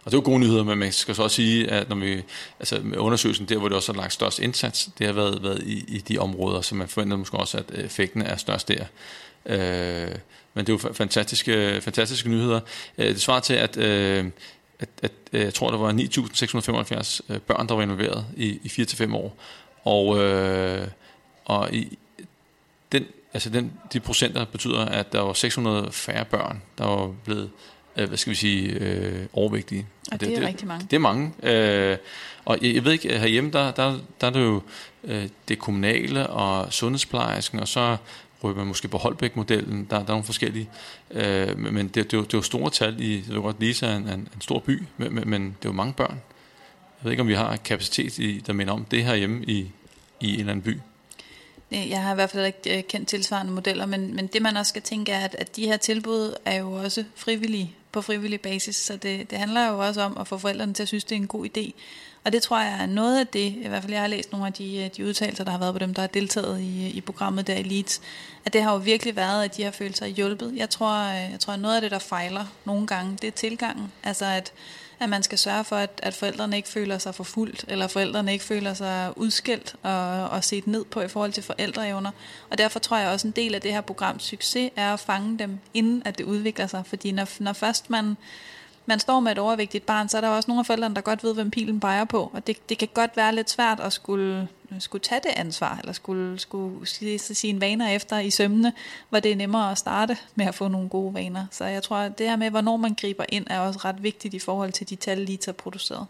Og 0.06 0.12
det 0.12 0.18
er 0.18 0.22
jo 0.22 0.24
gode 0.24 0.38
nyheder, 0.38 0.64
men 0.64 0.78
man 0.78 0.92
skal 0.92 1.14
så 1.14 1.22
også 1.22 1.36
sige, 1.36 1.70
at 1.70 1.88
når 1.88 1.96
vi, 1.96 2.22
altså 2.60 2.80
med 2.82 2.98
undersøgelsen, 2.98 3.46
der 3.46 3.58
hvor 3.58 3.68
det 3.68 3.76
også 3.76 3.92
har 3.92 4.00
lagt 4.00 4.12
størst 4.12 4.38
indsats, 4.38 4.88
det 4.98 5.06
har 5.06 5.14
været, 5.14 5.42
været 5.42 5.62
i, 5.62 5.84
i 5.88 5.98
de 5.98 6.18
områder, 6.18 6.60
så 6.60 6.74
man 6.74 6.88
forventer 6.88 7.16
måske 7.16 7.36
også, 7.36 7.58
at 7.58 7.64
øh, 7.72 7.84
effekten 7.84 8.22
er 8.22 8.36
størst 8.36 8.68
der. 8.68 8.84
Øh, 9.46 10.14
men 10.54 10.66
det 10.66 10.68
er 10.68 10.88
jo 10.88 10.92
fantastiske, 10.92 11.80
fantastiske 11.80 12.28
nyheder. 12.28 12.60
Øh, 12.98 13.06
det 13.06 13.20
svarer 13.20 13.40
til, 13.40 13.54
at, 13.54 13.76
øh, 13.76 14.24
at, 14.78 14.88
at 15.02 15.12
øh, 15.32 15.40
jeg 15.40 15.54
tror, 15.54 15.70
der 15.70 15.78
var 15.78 15.92
9.675 15.92 17.20
øh, 17.34 17.40
børn, 17.40 17.68
der 17.68 17.74
var 17.74 17.82
involveret 17.82 18.26
i, 18.36 18.60
i 18.62 18.82
4-5 18.82 19.14
år. 19.14 19.36
Og, 19.84 20.18
øh, 20.18 20.88
og 21.44 21.74
i 21.74 21.98
den, 22.92 23.04
altså 23.32 23.50
den, 23.50 23.72
de 23.92 24.00
procenter 24.00 24.44
betyder, 24.44 24.84
at 24.84 25.12
der 25.12 25.20
var 25.20 25.32
600 25.32 25.92
færre 25.92 26.24
børn, 26.24 26.62
der 26.78 26.84
var 26.84 27.14
blevet 27.24 27.50
øh, 27.96 28.08
hvad 28.08 28.18
skal 28.18 28.30
vi 28.30 28.36
sige, 28.36 28.70
øh, 28.70 29.26
overvægtige. 29.32 29.86
Og 30.12 30.20
det, 30.20 30.28
det 30.28 30.34
er 30.34 30.40
det, 30.40 30.48
rigtig 30.48 30.66
mange. 30.66 30.86
Det 30.90 30.96
er 30.96 31.00
mange. 31.00 31.32
Øh, 31.42 31.96
og 32.44 32.58
jeg, 32.62 32.74
jeg 32.74 32.84
ved 32.84 32.92
ikke, 32.92 33.18
herhjemme, 33.18 33.50
der, 33.50 33.70
der, 33.70 33.98
der 34.20 34.26
er 34.26 34.30
det 34.30 34.40
jo 34.40 34.62
øh, 35.04 35.28
det 35.48 35.58
kommunale 35.58 36.26
og 36.26 36.72
sundhedsplejersken, 36.72 37.60
og 37.60 37.68
så 37.68 37.96
rykker 38.44 38.60
man 38.60 38.68
måske 38.68 38.88
på 38.88 38.98
Holbæk-modellen. 38.98 39.86
Der, 39.90 39.96
der 39.96 40.04
er 40.04 40.08
nogle 40.08 40.24
forskellige. 40.24 40.68
Øh, 41.10 41.58
men 41.58 41.88
det, 41.88 41.94
det, 41.94 42.12
er 42.12 42.18
jo, 42.18 42.24
det 42.24 42.34
er 42.34 42.38
jo 42.38 42.42
store 42.42 42.70
tal 42.70 43.00
i, 43.00 43.20
det 43.20 43.36
er 43.36 43.40
godt, 43.40 43.60
Lisa 43.60 43.86
er 43.86 43.96
en, 43.96 44.08
en, 44.08 44.28
en 44.34 44.40
stor 44.40 44.58
by, 44.58 44.82
men, 44.96 45.14
men, 45.14 45.30
men 45.30 45.42
det 45.42 45.48
er 45.48 45.68
jo 45.68 45.72
mange 45.72 45.92
børn. 45.92 46.20
Jeg 46.98 47.04
ved 47.04 47.10
ikke, 47.10 47.20
om 47.20 47.28
vi 47.28 47.34
har 47.34 47.56
kapacitet, 47.56 48.18
i, 48.18 48.42
der 48.46 48.52
minder 48.52 48.72
om 48.72 48.84
det 48.84 49.04
her 49.04 49.14
hjemme 49.14 49.44
i, 49.44 49.70
i 50.20 50.34
en 50.34 50.40
eller 50.40 50.52
anden 50.52 50.62
by. 50.62 50.80
Jeg 51.70 52.02
har 52.02 52.12
i 52.12 52.14
hvert 52.14 52.30
fald 52.30 52.46
ikke 52.46 52.78
øh, 52.78 52.84
kendt 52.84 53.08
tilsvarende 53.08 53.52
modeller, 53.52 53.86
men, 53.86 54.16
men 54.16 54.26
det 54.26 54.42
man 54.42 54.56
også 54.56 54.70
skal 54.70 54.82
tænke 54.82 55.12
er, 55.12 55.20
at, 55.20 55.36
at 55.38 55.56
de 55.56 55.66
her 55.66 55.76
tilbud 55.76 56.34
er 56.44 56.58
jo 56.58 56.72
også 56.72 57.04
frivillige, 57.14 57.74
på 57.96 58.02
frivillig 58.02 58.40
basis, 58.40 58.76
så 58.76 58.96
det, 58.96 59.30
det 59.30 59.38
handler 59.38 59.68
jo 59.68 59.78
også 59.78 60.00
om 60.00 60.16
at 60.20 60.28
få 60.28 60.38
forældrene 60.38 60.74
til 60.74 60.82
at 60.82 60.88
synes, 60.88 61.04
det 61.04 61.12
er 61.16 61.20
en 61.20 61.26
god 61.26 61.46
idé. 61.46 61.72
Og 62.24 62.32
det 62.32 62.42
tror 62.42 62.60
jeg 62.60 62.82
er 62.82 62.86
noget 62.86 63.20
af 63.20 63.26
det, 63.26 63.54
i 63.64 63.68
hvert 63.68 63.82
fald 63.82 63.92
jeg 63.92 64.00
har 64.00 64.08
læst 64.08 64.32
nogle 64.32 64.46
af 64.46 64.52
de, 64.52 64.84
øh, 64.84 64.90
de 64.96 65.06
udtalelser, 65.06 65.44
der 65.44 65.50
har 65.50 65.58
været 65.58 65.74
på 65.74 65.78
dem, 65.78 65.94
der 65.94 66.02
har 66.02 66.06
deltaget 66.06 66.60
i, 66.60 66.86
øh, 66.86 66.96
i 66.96 67.00
programmet 67.00 67.46
der 67.46 67.54
i 67.54 67.62
Leeds, 67.62 68.00
at 68.44 68.52
det 68.52 68.62
har 68.62 68.72
jo 68.72 68.78
virkelig 68.78 69.16
været, 69.16 69.44
at 69.44 69.56
de 69.56 69.62
har 69.62 69.70
følt 69.70 69.98
sig 69.98 70.08
hjulpet. 70.08 70.52
Jeg 70.56 70.70
tror, 70.70 70.94
øh, 71.08 71.30
jeg 71.32 71.40
tror 71.40 71.52
at 71.52 71.60
noget 71.60 71.74
af 71.74 71.80
det, 71.80 71.90
der 71.90 71.98
fejler 71.98 72.44
nogle 72.64 72.86
gange, 72.86 73.18
det 73.22 73.28
er 73.28 73.32
tilgangen. 73.32 73.92
Altså 74.02 74.24
at 74.24 74.52
at 75.00 75.08
man 75.08 75.22
skal 75.22 75.38
sørge 75.38 75.64
for, 75.64 75.76
at, 75.76 76.00
at 76.02 76.14
forældrene 76.14 76.56
ikke 76.56 76.68
føler 76.68 76.98
sig 76.98 77.14
forfulgt, 77.14 77.64
eller 77.68 77.86
forældrene 77.86 78.32
ikke 78.32 78.44
føler 78.44 78.74
sig 78.74 79.12
udskilt 79.16 79.76
og, 79.82 80.28
og 80.28 80.44
set 80.44 80.66
ned 80.66 80.84
på 80.84 81.00
i 81.00 81.08
forhold 81.08 81.32
til 81.32 81.42
forældreevner. 81.42 82.10
Og 82.50 82.58
derfor 82.58 82.78
tror 82.78 82.96
jeg 82.96 83.08
også, 83.08 83.26
en 83.26 83.32
del 83.32 83.54
af 83.54 83.60
det 83.60 83.72
her 83.72 83.80
programs 83.80 84.22
succes 84.22 84.70
er 84.76 84.92
at 84.92 85.00
fange 85.00 85.38
dem, 85.38 85.58
inden 85.74 86.02
at 86.04 86.18
det 86.18 86.24
udvikler 86.24 86.66
sig. 86.66 86.86
Fordi 86.86 87.12
når, 87.12 87.28
når 87.38 87.52
først 87.52 87.90
man 87.90 88.16
man 88.86 89.00
står 89.00 89.20
med 89.20 89.32
et 89.32 89.38
overvægtigt 89.38 89.86
barn, 89.86 90.08
så 90.08 90.16
er 90.16 90.20
der 90.20 90.28
også 90.28 90.50
nogle 90.50 90.60
af 90.60 90.66
forældrene, 90.66 90.94
der 90.94 91.00
godt 91.00 91.24
ved, 91.24 91.34
hvem 91.34 91.50
pilen 91.50 91.80
peger 91.80 92.04
på. 92.04 92.30
Og 92.32 92.46
det, 92.46 92.68
det 92.68 92.78
kan 92.78 92.88
godt 92.94 93.16
være 93.16 93.34
lidt 93.34 93.50
svært 93.50 93.80
at 93.80 93.92
skulle, 93.92 94.48
øh, 94.72 94.80
skulle 94.80 95.02
tage 95.02 95.20
det 95.24 95.30
ansvar, 95.36 95.78
eller 95.80 95.92
skulle, 95.92 96.38
skulle 96.38 96.86
sige 96.86 97.18
sine 97.18 97.60
vaner 97.60 97.88
efter 97.88 98.18
i 98.18 98.30
sømne, 98.30 98.72
hvor 99.08 99.20
det 99.20 99.32
er 99.32 99.36
nemmere 99.36 99.70
at 99.70 99.78
starte 99.78 100.16
med 100.34 100.46
at 100.46 100.54
få 100.54 100.68
nogle 100.68 100.88
gode 100.88 101.14
vaner. 101.14 101.46
Så 101.50 101.64
jeg 101.64 101.82
tror, 101.82 101.96
at 101.96 102.18
det 102.18 102.28
her 102.28 102.36
med, 102.36 102.50
hvornår 102.50 102.76
man 102.76 102.94
griber 103.00 103.24
ind, 103.28 103.46
er 103.50 103.58
også 103.58 103.80
ret 103.84 104.02
vigtigt 104.02 104.34
i 104.34 104.38
forhold 104.38 104.72
til 104.72 104.90
de 104.90 104.96
tal, 104.96 105.18
lige 105.18 105.52
produceret. 105.52 106.06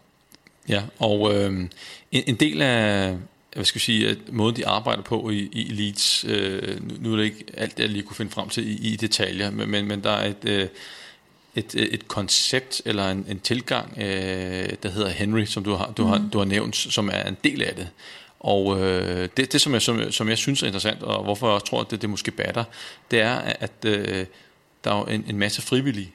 Ja, 0.69 0.83
og 0.99 1.35
øh, 1.35 1.69
en, 2.11 2.23
en 2.27 2.35
del 2.35 2.61
af, 2.61 3.15
hvad 3.53 3.65
skal 3.65 3.77
jeg 3.77 3.81
sige, 3.81 4.09
at 4.09 4.17
måden 4.31 4.55
de 4.55 4.67
arbejder 4.67 5.01
på 5.01 5.29
i, 5.29 5.49
i 5.51 5.63
Leeds, 5.63 6.25
øh, 6.27 6.87
nu, 6.87 6.93
nu 6.99 7.13
er 7.13 7.17
det 7.17 7.23
ikke 7.23 7.45
alt, 7.53 7.79
jeg 7.79 7.89
lige 7.89 8.03
kunne 8.03 8.15
finde 8.15 8.31
frem 8.31 8.49
til 8.49 8.67
i, 8.67 8.93
i 8.93 8.95
detaljer, 8.95 9.51
men, 9.51 9.69
men, 9.69 9.85
men 9.85 10.03
der 10.03 10.11
er 10.11 10.29
et, 10.29 10.45
øh, 10.45 10.67
et, 11.57 11.75
et 11.93 12.07
koncept 12.07 12.81
eller 12.85 13.11
en, 13.11 13.25
en 13.29 13.39
tilgang, 13.39 13.97
øh, 13.97 14.69
der 14.83 14.89
hedder 14.89 15.09
Henry, 15.09 15.45
som 15.45 15.63
du 15.63 15.73
har, 15.73 15.93
du, 15.97 16.03
mm. 16.03 16.09
har, 16.09 16.29
du 16.33 16.37
har 16.37 16.45
nævnt, 16.45 16.75
som 16.75 17.09
er 17.13 17.23
en 17.23 17.37
del 17.43 17.61
af 17.61 17.75
det. 17.75 17.89
Og 18.39 18.81
øh, 18.81 19.29
det, 19.37 19.53
det 19.53 19.61
som, 19.61 19.73
jeg, 19.73 19.81
som, 19.81 20.11
som 20.11 20.29
jeg 20.29 20.37
synes 20.37 20.63
er 20.63 20.67
interessant, 20.67 21.03
og 21.03 21.23
hvorfor 21.23 21.51
jeg 21.51 21.63
tror, 21.63 21.81
at 21.81 21.91
det, 21.91 22.01
det 22.01 22.09
måske 22.09 22.31
batter, 22.31 22.63
det 23.11 23.21
er, 23.21 23.35
at 23.35 23.71
øh, 23.85 24.25
der 24.83 24.91
er 24.91 25.05
en, 25.05 25.25
en 25.29 25.37
masse 25.37 25.61
frivillige, 25.61 26.11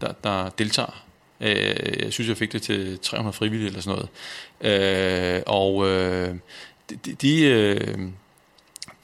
der, 0.00 0.12
der 0.12 0.48
deltager. 0.48 1.04
Øh, 1.40 2.02
jeg 2.02 2.12
synes, 2.12 2.28
jeg 2.28 2.36
fik 2.36 2.52
det 2.52 2.62
til 2.62 2.98
300 2.98 3.32
frivillige 3.32 3.66
eller 3.66 3.80
sådan 3.80 4.06
noget. 4.62 5.36
Øh, 5.36 5.42
og 5.46 5.88
øh, 5.88 6.34
de, 6.90 7.14
de, 7.14 7.42
øh, 7.42 7.98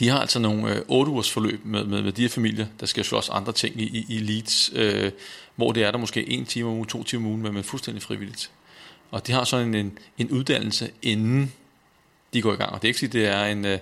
de 0.01 0.09
har 0.09 0.19
altså 0.19 0.39
nogle 0.39 0.75
øh, 0.75 0.83
8 0.89 1.13
ugers 1.13 1.31
forløb 1.31 1.65
med, 1.65 1.85
med, 1.85 2.03
med 2.03 2.13
de 2.13 2.23
her 2.23 2.29
familier, 2.29 2.67
der 2.81 2.87
skal 2.87 3.05
slås 3.05 3.29
andre 3.29 3.53
ting 3.53 3.81
i, 3.81 3.85
i, 3.85 4.07
i 4.09 4.19
Leeds. 4.19 4.71
Øh, 4.75 5.11
hvor 5.57 5.73
det 5.73 5.85
er 5.85 5.91
der 5.91 5.99
måske 5.99 6.29
en 6.31 6.47
time 6.47 6.69
om 6.69 6.75
ugen, 6.75 6.89
to 6.89 7.03
timer 7.03 7.25
om 7.25 7.31
ugen, 7.31 7.43
men, 7.43 7.55
men 7.55 7.65
fuldstændig 7.65 8.03
frivilligt. 8.03 8.51
Og 9.11 9.27
de 9.27 9.33
har 9.33 9.45
sådan 9.45 9.75
en, 9.75 9.99
en 10.19 10.31
uddannelse, 10.31 10.91
inden 11.03 11.53
de 12.33 12.43
går 12.43 12.53
i 12.53 12.57
gang. 12.57 12.73
Og 12.73 12.83
det 12.83 12.85
er 12.85 12.89
ikke 12.89 13.01
sige, 13.01 13.13
det 13.13 13.27
er 13.27 13.45
en, 13.45 13.65
øh, 13.65 13.79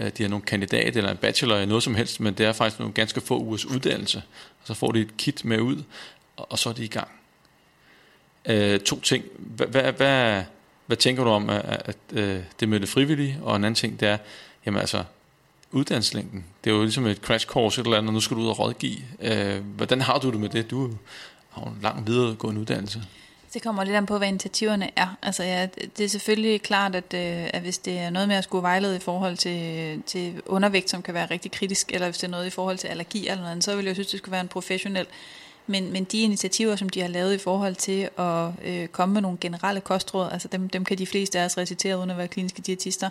øh, 0.00 0.10
de 0.18 0.22
har 0.22 0.28
nogle 0.28 0.44
kandidat 0.44 0.96
eller 0.96 1.10
en 1.10 1.16
bachelor 1.16 1.54
eller 1.54 1.66
noget 1.66 1.82
som 1.82 1.94
helst, 1.94 2.20
men 2.20 2.34
det 2.34 2.46
er 2.46 2.52
faktisk 2.52 2.78
nogle 2.78 2.94
ganske 2.94 3.20
få 3.20 3.38
ugers 3.38 3.64
uddannelse. 3.64 4.22
Og 4.60 4.66
så 4.66 4.74
får 4.74 4.92
de 4.92 5.00
et 5.00 5.16
kit 5.16 5.44
med 5.44 5.60
ud, 5.60 5.82
og, 6.36 6.52
og 6.52 6.58
så 6.58 6.68
er 6.68 6.72
de 6.72 6.84
i 6.84 6.88
gang. 6.88 7.08
Øh, 8.46 8.80
to 8.80 9.00
ting. 9.00 9.24
Hvad, 9.38 9.66
hvad, 9.66 9.92
hvad, 9.92 10.42
hvad 10.86 10.96
tænker 10.96 11.24
du 11.24 11.30
om 11.30 11.50
at, 11.50 11.64
at, 11.64 11.82
at 11.84 11.96
øh, 12.12 12.40
det 12.60 12.68
med 12.68 12.80
det 12.80 12.88
frivillige? 12.88 13.38
Og 13.42 13.56
en 13.56 13.64
anden 13.64 13.74
ting, 13.74 14.00
det 14.00 14.08
er, 14.08 14.18
jamen 14.66 14.80
altså, 14.80 15.04
uddannelseslængden. 15.72 16.44
Det 16.64 16.70
er 16.70 16.74
jo 16.74 16.82
ligesom 16.82 17.06
et 17.06 17.18
crash 17.18 17.46
course 17.46 17.80
eller 17.80 17.96
andet, 17.96 18.08
og 18.08 18.14
nu 18.14 18.20
skal 18.20 18.36
du 18.36 18.42
ud 18.42 18.48
og 18.48 18.58
rådgive. 18.58 18.98
Øh, 19.20 19.64
hvordan 19.76 20.00
har 20.00 20.18
du 20.18 20.30
det 20.30 20.40
med 20.40 20.48
det? 20.48 20.70
Du 20.70 20.90
har 21.50 21.62
jo 21.62 21.68
en 21.68 21.78
lang 21.82 22.06
videregående 22.06 22.60
uddannelse. 22.60 23.02
Det 23.54 23.62
kommer 23.62 23.84
lidt 23.84 23.96
an 23.96 24.06
på, 24.06 24.18
hvad 24.18 24.28
initiativerne 24.28 24.90
er. 24.96 25.16
Altså, 25.22 25.42
ja, 25.42 25.68
det 25.96 26.04
er 26.04 26.08
selvfølgelig 26.08 26.62
klart, 26.62 26.94
at, 26.94 27.14
øh, 27.14 27.50
at 27.52 27.62
hvis 27.62 27.78
det 27.78 27.98
er 27.98 28.10
noget 28.10 28.28
med 28.28 28.36
at 28.36 28.44
skulle 28.44 28.62
vejlede 28.62 28.96
i 28.96 29.00
forhold 29.00 29.36
til, 29.36 30.02
til 30.06 30.42
undervægt, 30.46 30.90
som 30.90 31.02
kan 31.02 31.14
være 31.14 31.26
rigtig 31.30 31.52
kritisk, 31.52 31.92
eller 31.92 32.06
hvis 32.06 32.18
det 32.18 32.26
er 32.26 32.30
noget 32.30 32.46
i 32.46 32.50
forhold 32.50 32.78
til 32.78 32.88
allergi 32.88 33.28
eller 33.28 33.42
noget 33.42 33.64
så 33.64 33.76
vil 33.76 33.84
jeg 33.84 33.94
synes, 33.94 34.08
det 34.08 34.18
skulle 34.18 34.32
være 34.32 34.40
en 34.40 34.48
professionel. 34.48 35.06
Men, 35.66 35.92
men 35.92 36.04
de 36.04 36.20
initiativer, 36.22 36.76
som 36.76 36.88
de 36.88 37.00
har 37.00 37.08
lavet 37.08 37.34
i 37.34 37.38
forhold 37.38 37.74
til 37.74 38.08
at 38.18 38.50
øh, 38.64 38.88
komme 38.88 39.12
med 39.12 39.22
nogle 39.22 39.38
generelle 39.40 39.80
kostråd, 39.80 40.28
altså 40.32 40.48
dem, 40.48 40.68
dem 40.68 40.84
kan 40.84 40.98
de 40.98 41.06
fleste 41.06 41.40
af 41.40 41.44
os 41.44 41.58
recitere 41.58 41.98
uden 41.98 42.10
at 42.10 42.18
være 42.18 42.28
kliniske 42.28 42.62
diætister, 42.62 43.08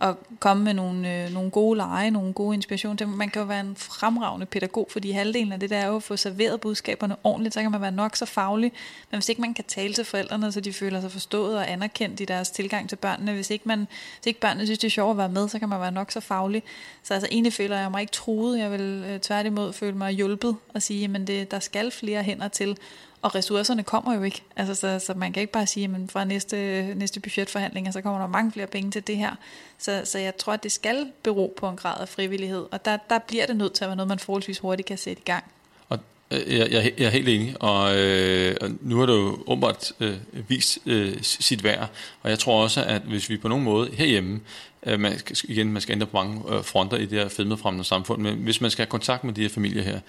at 0.00 0.14
komme 0.40 0.64
med 0.64 0.74
nogle, 0.74 1.14
øh, 1.14 1.30
nogle 1.32 1.50
gode 1.50 1.76
lege, 1.76 2.10
nogle 2.10 2.32
gode 2.32 2.54
inspirationer. 2.54 3.06
Man 3.06 3.30
kan 3.30 3.42
jo 3.42 3.46
være 3.46 3.60
en 3.60 3.76
fremragende 3.76 4.46
pædagog, 4.46 4.88
fordi 4.90 5.10
halvdelen 5.10 5.52
af 5.52 5.60
det 5.60 5.70
der 5.70 5.76
er 5.76 5.86
jo 5.86 5.96
at 5.96 6.02
få 6.02 6.16
serveret 6.16 6.60
budskaberne 6.60 7.16
ordentligt, 7.24 7.54
så 7.54 7.60
kan 7.60 7.70
man 7.70 7.80
være 7.80 7.92
nok 7.92 8.16
så 8.16 8.26
faglig. 8.26 8.72
Men 9.10 9.18
hvis 9.18 9.28
ikke 9.28 9.40
man 9.40 9.54
kan 9.54 9.64
tale 9.68 9.94
til 9.94 10.04
forældrene, 10.04 10.52
så 10.52 10.60
de 10.60 10.72
føler 10.72 11.00
sig 11.00 11.12
forstået 11.12 11.56
og 11.56 11.70
anerkendt 11.70 12.20
i 12.20 12.24
deres 12.24 12.50
tilgang 12.50 12.88
til 12.88 12.96
børnene, 12.96 13.32
hvis 13.32 13.50
ikke, 13.50 13.68
man, 13.68 13.78
hvis 13.78 14.26
ikke 14.26 14.40
børnene 14.40 14.66
synes, 14.66 14.78
det 14.78 14.86
er 14.86 14.90
sjovt 14.90 15.10
at 15.10 15.18
være 15.18 15.28
med, 15.28 15.48
så 15.48 15.58
kan 15.58 15.68
man 15.68 15.80
være 15.80 15.92
nok 15.92 16.10
så 16.10 16.20
faglig. 16.20 16.62
Så 17.02 17.14
altså 17.14 17.28
egentlig 17.30 17.52
føler 17.52 17.78
jeg 17.78 17.90
mig 17.90 18.00
ikke 18.00 18.12
truet, 18.12 18.58
jeg 18.58 18.72
vil 18.72 19.04
øh, 19.10 19.20
tværtimod 19.20 19.72
føle 19.72 19.96
mig 19.96 20.12
hjulpet 20.12 20.56
og 20.74 20.82
sige, 20.82 21.10
at 21.28 21.50
der 21.50 21.58
skal 21.58 21.90
flere 21.90 22.22
hænder 22.22 22.48
til, 22.48 22.78
og 23.22 23.34
ressourcerne 23.34 23.82
kommer 23.82 24.14
jo 24.14 24.22
ikke. 24.22 24.42
Altså, 24.56 24.74
så, 24.74 24.98
så 25.06 25.14
man 25.14 25.32
kan 25.32 25.40
ikke 25.40 25.52
bare 25.52 25.66
sige, 25.66 25.84
at 25.84 26.10
fra 26.10 26.24
næste, 26.24 26.82
næste 26.94 27.20
budgetforhandlinger, 27.20 27.90
så 27.90 28.00
kommer 28.00 28.20
der 28.20 28.26
mange 28.26 28.52
flere 28.52 28.66
penge 28.66 28.90
til 28.90 29.06
det 29.06 29.16
her. 29.16 29.34
Så, 29.78 30.02
så 30.04 30.18
jeg 30.18 30.36
tror, 30.36 30.52
at 30.52 30.62
det 30.62 30.72
skal 30.72 31.12
bero 31.22 31.54
på 31.56 31.68
en 31.68 31.76
grad 31.76 32.00
af 32.00 32.08
frivillighed, 32.08 32.66
og 32.70 32.84
der, 32.84 32.98
der 33.10 33.18
bliver 33.18 33.46
det 33.46 33.56
nødt 33.56 33.72
til 33.72 33.84
at 33.84 33.88
være 33.88 33.96
noget, 33.96 34.08
man 34.08 34.18
forholdsvis 34.18 34.58
hurtigt 34.58 34.88
kan 34.88 34.98
sætte 34.98 35.22
i 35.22 35.24
gang. 35.24 35.44
Og 35.88 35.98
øh, 36.30 36.58
jeg, 36.58 36.72
jeg, 36.72 36.92
jeg 36.98 37.06
er 37.06 37.10
helt 37.10 37.28
enig, 37.28 37.56
og, 37.60 37.98
øh, 37.98 38.56
og 38.60 38.70
nu 38.80 38.98
har 38.98 39.06
du 39.06 39.12
jo 39.12 39.38
åbenbart 39.46 39.92
øh, 40.00 40.16
vist 40.48 40.78
øh, 40.86 41.22
sit 41.22 41.64
værd, 41.64 41.90
og 42.22 42.30
jeg 42.30 42.38
tror 42.38 42.62
også, 42.62 42.84
at 42.84 43.02
hvis 43.02 43.30
vi 43.30 43.36
på 43.36 43.48
nogen 43.48 43.64
måde 43.64 43.90
herhjemme, 43.92 44.40
øh, 44.86 45.00
man 45.00 45.18
skal, 45.18 45.36
igen, 45.50 45.72
man 45.72 45.82
skal 45.82 45.92
ændre 45.92 46.06
på 46.06 46.16
mange 46.16 46.42
øh, 46.48 46.64
fronter 46.64 46.96
i 46.96 47.06
det 47.06 47.18
her 47.18 47.28
fedmefremmende 47.28 47.84
samfund, 47.84 48.22
men 48.22 48.34
hvis 48.34 48.60
man 48.60 48.70
skal 48.70 48.82
have 48.82 48.90
kontakt 48.90 49.24
med 49.24 49.32
de 49.32 49.42
her 49.42 49.48
familier 49.48 49.82
her, 49.82 50.00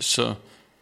så 0.00 0.34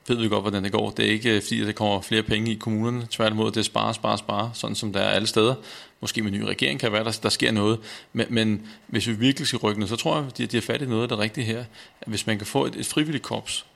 ved 0.08 0.16
vi 0.16 0.28
godt, 0.28 0.42
hvordan 0.42 0.64
det 0.64 0.72
går. 0.72 0.90
Det 0.90 1.06
er 1.06 1.10
ikke 1.10 1.36
øh, 1.36 1.42
fordi, 1.42 1.60
at 1.60 1.66
der 1.66 1.72
kommer 1.72 2.00
flere 2.00 2.22
penge 2.22 2.52
i 2.52 2.54
kommunerne. 2.54 3.06
Tværtimod, 3.10 3.50
det 3.50 3.56
er 3.56 3.62
spare, 3.62 3.94
spare, 3.94 4.18
spare, 4.18 4.50
sådan 4.54 4.76
som 4.76 4.92
der 4.92 5.00
er 5.00 5.10
alle 5.10 5.26
steder. 5.26 5.54
Måske 6.00 6.22
med 6.22 6.32
en 6.32 6.38
ny 6.38 6.42
regering 6.42 6.80
kan 6.80 6.92
være, 6.92 7.04
der, 7.04 7.18
der 7.22 7.28
sker 7.28 7.52
noget. 7.52 7.78
Men, 8.12 8.26
men 8.30 8.66
hvis 8.86 9.06
vi 9.06 9.12
virkelig 9.12 9.48
skal 9.48 9.58
rykke 9.58 9.80
noget, 9.80 9.90
så 9.90 9.96
tror 9.96 10.16
jeg, 10.16 10.26
at 10.26 10.38
de, 10.38 10.46
de 10.46 10.56
har 10.56 10.62
fat 10.62 10.82
i 10.82 10.86
noget 10.86 11.02
af 11.02 11.08
det 11.08 11.18
rigtige 11.18 11.44
her. 11.44 11.64
At 12.00 12.08
hvis 12.08 12.26
man 12.26 12.38
kan 12.38 12.46
få 12.46 12.66
et, 12.66 12.76
et 12.76 12.86
frivilligt 12.86 13.24
korps, 13.24 13.66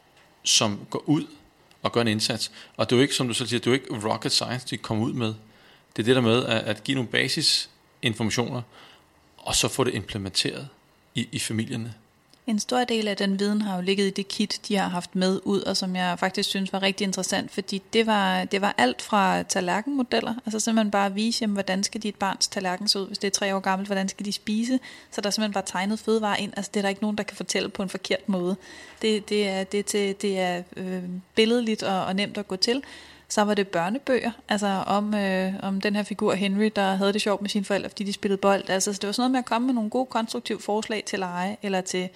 som 0.45 0.81
går 0.91 1.03
ud 1.07 1.27
og 1.83 1.93
gør 1.93 2.01
en 2.01 2.09
indsats. 2.09 2.53
Og 2.77 2.91
det 2.91 2.97
er 2.97 2.99
jo 2.99 3.03
ikke, 3.03 3.15
som 3.15 3.29
du 3.29 3.35
så 3.35 3.47
siger, 3.47 3.61
det 3.61 3.67
er 3.67 3.71
jo 3.71 3.75
ikke 3.75 4.09
rocket 4.09 4.33
science, 4.33 4.67
de 4.71 4.77
kommer 4.77 5.05
ud 5.05 5.13
med. 5.13 5.35
Det 5.97 6.03
er 6.03 6.03
det 6.03 6.17
der 6.17 6.23
med 6.23 6.45
at, 6.45 6.59
at 6.61 6.85
give 6.85 6.95
nogle 6.95 7.09
basisinformationer, 7.09 8.63
og 9.39 9.55
så 9.55 9.69
få 9.69 9.85
det 9.85 9.95
implementeret 9.95 10.69
i, 11.15 11.29
i 11.33 11.39
familierne. 11.39 11.95
En 12.49 12.59
stor 12.59 12.85
del 12.85 13.09
af 13.09 13.17
den 13.17 13.39
viden 13.39 13.63
har 13.63 13.77
jo 13.77 13.83
ligget 13.83 14.07
i 14.07 14.11
det 14.11 14.29
kit, 14.29 14.61
de 14.69 14.77
har 14.77 14.89
haft 14.89 15.15
med 15.15 15.41
ud, 15.45 15.61
og 15.61 15.77
som 15.77 15.97
jeg 15.97 16.19
faktisk 16.19 16.49
synes 16.49 16.73
var 16.73 16.83
rigtig 16.83 17.05
interessant, 17.05 17.51
fordi 17.51 17.83
det 17.93 18.07
var, 18.07 18.45
det 18.45 18.61
var 18.61 18.75
alt 18.79 19.03
fra 19.03 19.43
tallerkenmodeller, 19.43 20.35
altså 20.47 20.61
simpelthen 20.61 20.91
bare 20.91 21.07
at 21.07 21.15
vise, 21.15 21.43
jamen, 21.43 21.55
hvordan 21.55 21.85
skal 21.85 22.03
dit 22.03 22.15
barns 22.15 22.49
tallerken 22.49 22.89
se 22.89 22.99
ud, 22.99 23.07
hvis 23.07 23.19
det 23.19 23.27
er 23.27 23.33
tre 23.33 23.55
år 23.55 23.61
gammelt, 23.61 23.89
hvordan 23.89 24.09
skal 24.09 24.27
de 24.27 24.33
spise, 24.33 24.81
så 25.11 25.21
der 25.21 25.31
simpelthen 25.31 25.55
var 25.55 25.61
tegnet 25.61 25.99
fødevarer 25.99 26.37
ind, 26.37 26.53
altså 26.57 26.71
det 26.75 26.81
er 26.81 26.83
der 26.83 26.89
ikke 26.89 27.03
nogen, 27.03 27.19
der 27.19 27.25
kan 27.25 27.37
fortælle 27.37 27.69
på 27.69 27.83
en 27.83 27.89
forkert 27.89 28.29
måde. 28.29 28.57
Det, 29.03 29.29
det 29.29 29.49
er, 29.49 29.65
det, 29.65 29.87
til, 29.87 30.17
det 30.23 30.39
er 30.39 30.63
øh, 30.77 31.03
billedligt 31.35 31.83
og, 31.83 32.05
og 32.05 32.17
nemt 32.17 32.39
at 32.39 32.49
gå 32.49 32.57
til, 32.57 32.83
så 33.29 33.43
var 33.43 33.55
det 33.55 33.69
børnebøger, 33.69 34.31
altså 34.49 34.67
om, 34.67 35.15
øh, 35.15 35.55
om 35.63 35.81
den 35.81 35.97
her 35.97 36.03
figur 36.03 36.35
Henry, 36.35 36.71
der 36.77 36.95
havde 36.95 37.13
det 37.13 37.23
sjovt 37.23 37.41
med 37.41 37.51
sine 37.51 37.65
forældre, 37.65 37.89
fordi 37.89 38.05
de 38.05 38.13
spillede 38.13 38.41
bold. 38.41 38.71
Altså, 38.71 38.93
så 38.93 38.99
det 38.99 39.07
var 39.07 39.13
sådan 39.13 39.23
noget 39.23 39.33
med 39.33 39.39
at 39.39 39.45
komme 39.45 39.67
med 39.67 39.75
nogle 39.75 39.91
gode 39.91 40.07
konstruktive 40.07 40.61
forslag 40.61 41.03
til 41.07 41.19
lege, 41.19 41.57
eller 41.63 41.81
til 41.81 42.09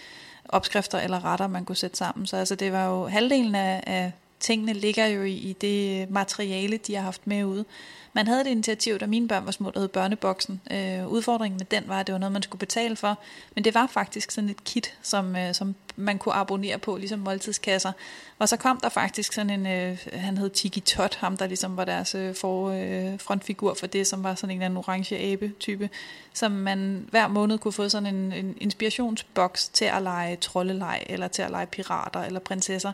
opskrifter 0.48 0.98
eller 0.98 1.24
retter, 1.24 1.46
man 1.46 1.64
kunne 1.64 1.76
sætte 1.76 1.96
sammen. 1.96 2.26
Så 2.26 2.36
altså, 2.36 2.54
det 2.54 2.72
var 2.72 2.86
jo 2.86 3.06
halvdelen 3.06 3.54
af, 3.54 3.82
af 3.86 4.12
tingene 4.40 4.72
ligger 4.72 5.06
jo 5.06 5.22
i, 5.22 5.32
i 5.32 5.52
det 5.52 6.10
materiale, 6.10 6.76
de 6.76 6.94
har 6.94 7.02
haft 7.02 7.26
med 7.26 7.44
ude. 7.44 7.64
Man 8.12 8.26
havde 8.26 8.40
et 8.40 8.46
initiativ, 8.46 8.98
da 8.98 9.06
mine 9.06 9.28
børn 9.28 9.44
var 9.44 9.52
små, 9.52 9.70
der 9.70 9.80
hed 9.80 9.88
Børneboksen. 9.88 10.60
Øh, 10.70 11.08
udfordringen 11.08 11.58
med 11.58 11.66
den 11.66 11.88
var, 11.88 12.00
at 12.00 12.06
det 12.06 12.12
var 12.12 12.18
noget, 12.18 12.32
man 12.32 12.42
skulle 12.42 12.60
betale 12.60 12.96
for. 12.96 13.18
Men 13.54 13.64
det 13.64 13.74
var 13.74 13.86
faktisk 13.86 14.30
sådan 14.30 14.50
et 14.50 14.64
kit, 14.64 14.94
som, 15.02 15.36
øh, 15.36 15.54
som 15.54 15.74
man 15.96 16.18
kunne 16.18 16.34
abonnere 16.34 16.78
på, 16.78 16.96
ligesom 16.96 17.18
måltidskasser. 17.18 17.92
Og 18.38 18.48
så 18.48 18.56
kom 18.56 18.80
der 18.82 18.88
faktisk 18.88 19.32
sådan 19.32 19.50
en, 19.50 19.66
øh, 19.66 19.98
han 20.12 20.38
hed 20.38 20.50
Tiki 20.50 20.80
Tot, 20.80 21.14
ham 21.14 21.36
der 21.36 21.46
ligesom 21.46 21.76
var 21.76 21.84
deres 21.84 22.14
øh, 22.14 22.34
for, 22.34 22.68
øh, 22.70 23.20
frontfigur 23.20 23.74
for 23.74 23.86
det, 23.86 24.06
som 24.06 24.22
var 24.22 24.34
sådan 24.34 24.50
en 24.50 24.56
eller 24.56 24.64
anden 24.64 24.76
orange 24.76 25.18
abe-type, 25.18 25.90
som 26.32 26.52
man 26.52 27.06
hver 27.10 27.28
måned 27.28 27.58
kunne 27.58 27.72
få 27.72 27.88
sådan 27.88 28.14
en, 28.14 28.32
en 28.32 28.56
inspirationsboks 28.60 29.68
til 29.68 29.84
at 29.84 30.02
lege 30.02 30.36
trolleleg, 30.36 31.02
eller 31.06 31.28
til 31.28 31.42
at 31.42 31.50
lege 31.50 31.66
pirater 31.66 32.20
eller 32.20 32.40
prinsesser. 32.40 32.92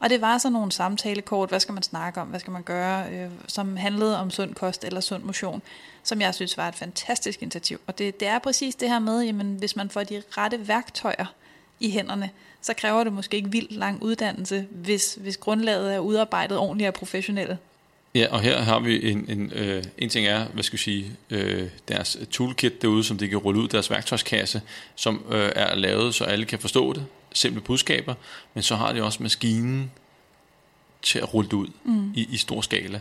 Og 0.00 0.10
det 0.10 0.20
var 0.20 0.38
sådan 0.38 0.52
nogle 0.52 0.72
samtalekort, 0.72 1.48
hvad 1.48 1.60
skal 1.60 1.72
man 1.72 1.82
snakke 1.82 2.20
om, 2.20 2.28
hvad 2.28 2.40
skal 2.40 2.50
man 2.50 2.62
gøre, 2.62 3.10
øh, 3.12 3.30
som 3.46 3.76
handlede 3.76 4.18
om 4.18 4.30
sund 4.30 4.54
kost 4.54 4.84
eller 4.84 5.00
sund 5.00 5.22
motion, 5.22 5.62
som 6.02 6.20
jeg 6.20 6.34
synes 6.34 6.56
var 6.56 6.68
et 6.68 6.74
fantastisk 6.74 7.42
initiativ. 7.42 7.80
Og 7.86 7.98
det, 7.98 8.20
det 8.20 8.28
er 8.28 8.38
præcis 8.38 8.74
det 8.74 8.88
her 8.88 8.98
med, 8.98 9.22
jamen, 9.22 9.54
hvis 9.54 9.76
man 9.76 9.90
får 9.90 10.02
de 10.02 10.22
rette 10.38 10.68
værktøjer 10.68 11.26
i 11.80 11.90
hænderne, 11.90 12.30
så 12.62 12.74
kræver 12.74 13.04
det 13.04 13.12
måske 13.12 13.36
ikke 13.36 13.50
vildt 13.50 13.72
lang 13.72 14.02
uddannelse, 14.02 14.66
hvis, 14.70 15.18
hvis 15.20 15.36
grundlaget 15.36 15.94
er 15.94 15.98
udarbejdet 15.98 16.58
ordentligt 16.58 16.88
og 16.88 16.94
professionelt. 16.94 17.56
Ja, 18.14 18.26
og 18.30 18.40
her 18.40 18.58
har 18.58 18.80
vi 18.80 19.10
en, 19.10 19.24
en, 19.28 19.52
øh, 19.54 19.84
en 19.98 20.08
ting 20.08 20.26
er, 20.26 20.46
hvad 20.46 20.62
skal 20.62 20.78
vi 20.78 20.82
sige, 20.82 21.12
øh, 21.30 21.68
deres 21.88 22.18
toolkit 22.30 22.82
derude, 22.82 23.04
som 23.04 23.18
de 23.18 23.28
kan 23.28 23.38
rulle 23.38 23.60
ud, 23.60 23.68
deres 23.68 23.90
værktøjskasse, 23.90 24.62
som 24.94 25.24
øh, 25.30 25.52
er 25.56 25.74
lavet, 25.74 26.14
så 26.14 26.24
alle 26.24 26.44
kan 26.44 26.58
forstå 26.58 26.92
det, 26.92 27.06
simple 27.32 27.60
budskaber, 27.60 28.14
men 28.54 28.62
så 28.62 28.76
har 28.76 28.92
de 28.92 29.02
også 29.02 29.22
maskinen 29.22 29.90
til 31.02 31.18
at 31.18 31.34
rulle 31.34 31.50
det 31.50 31.56
ud 31.56 31.68
mm. 31.84 32.12
i, 32.14 32.28
i 32.30 32.36
stor 32.36 32.60
skala. 32.60 33.00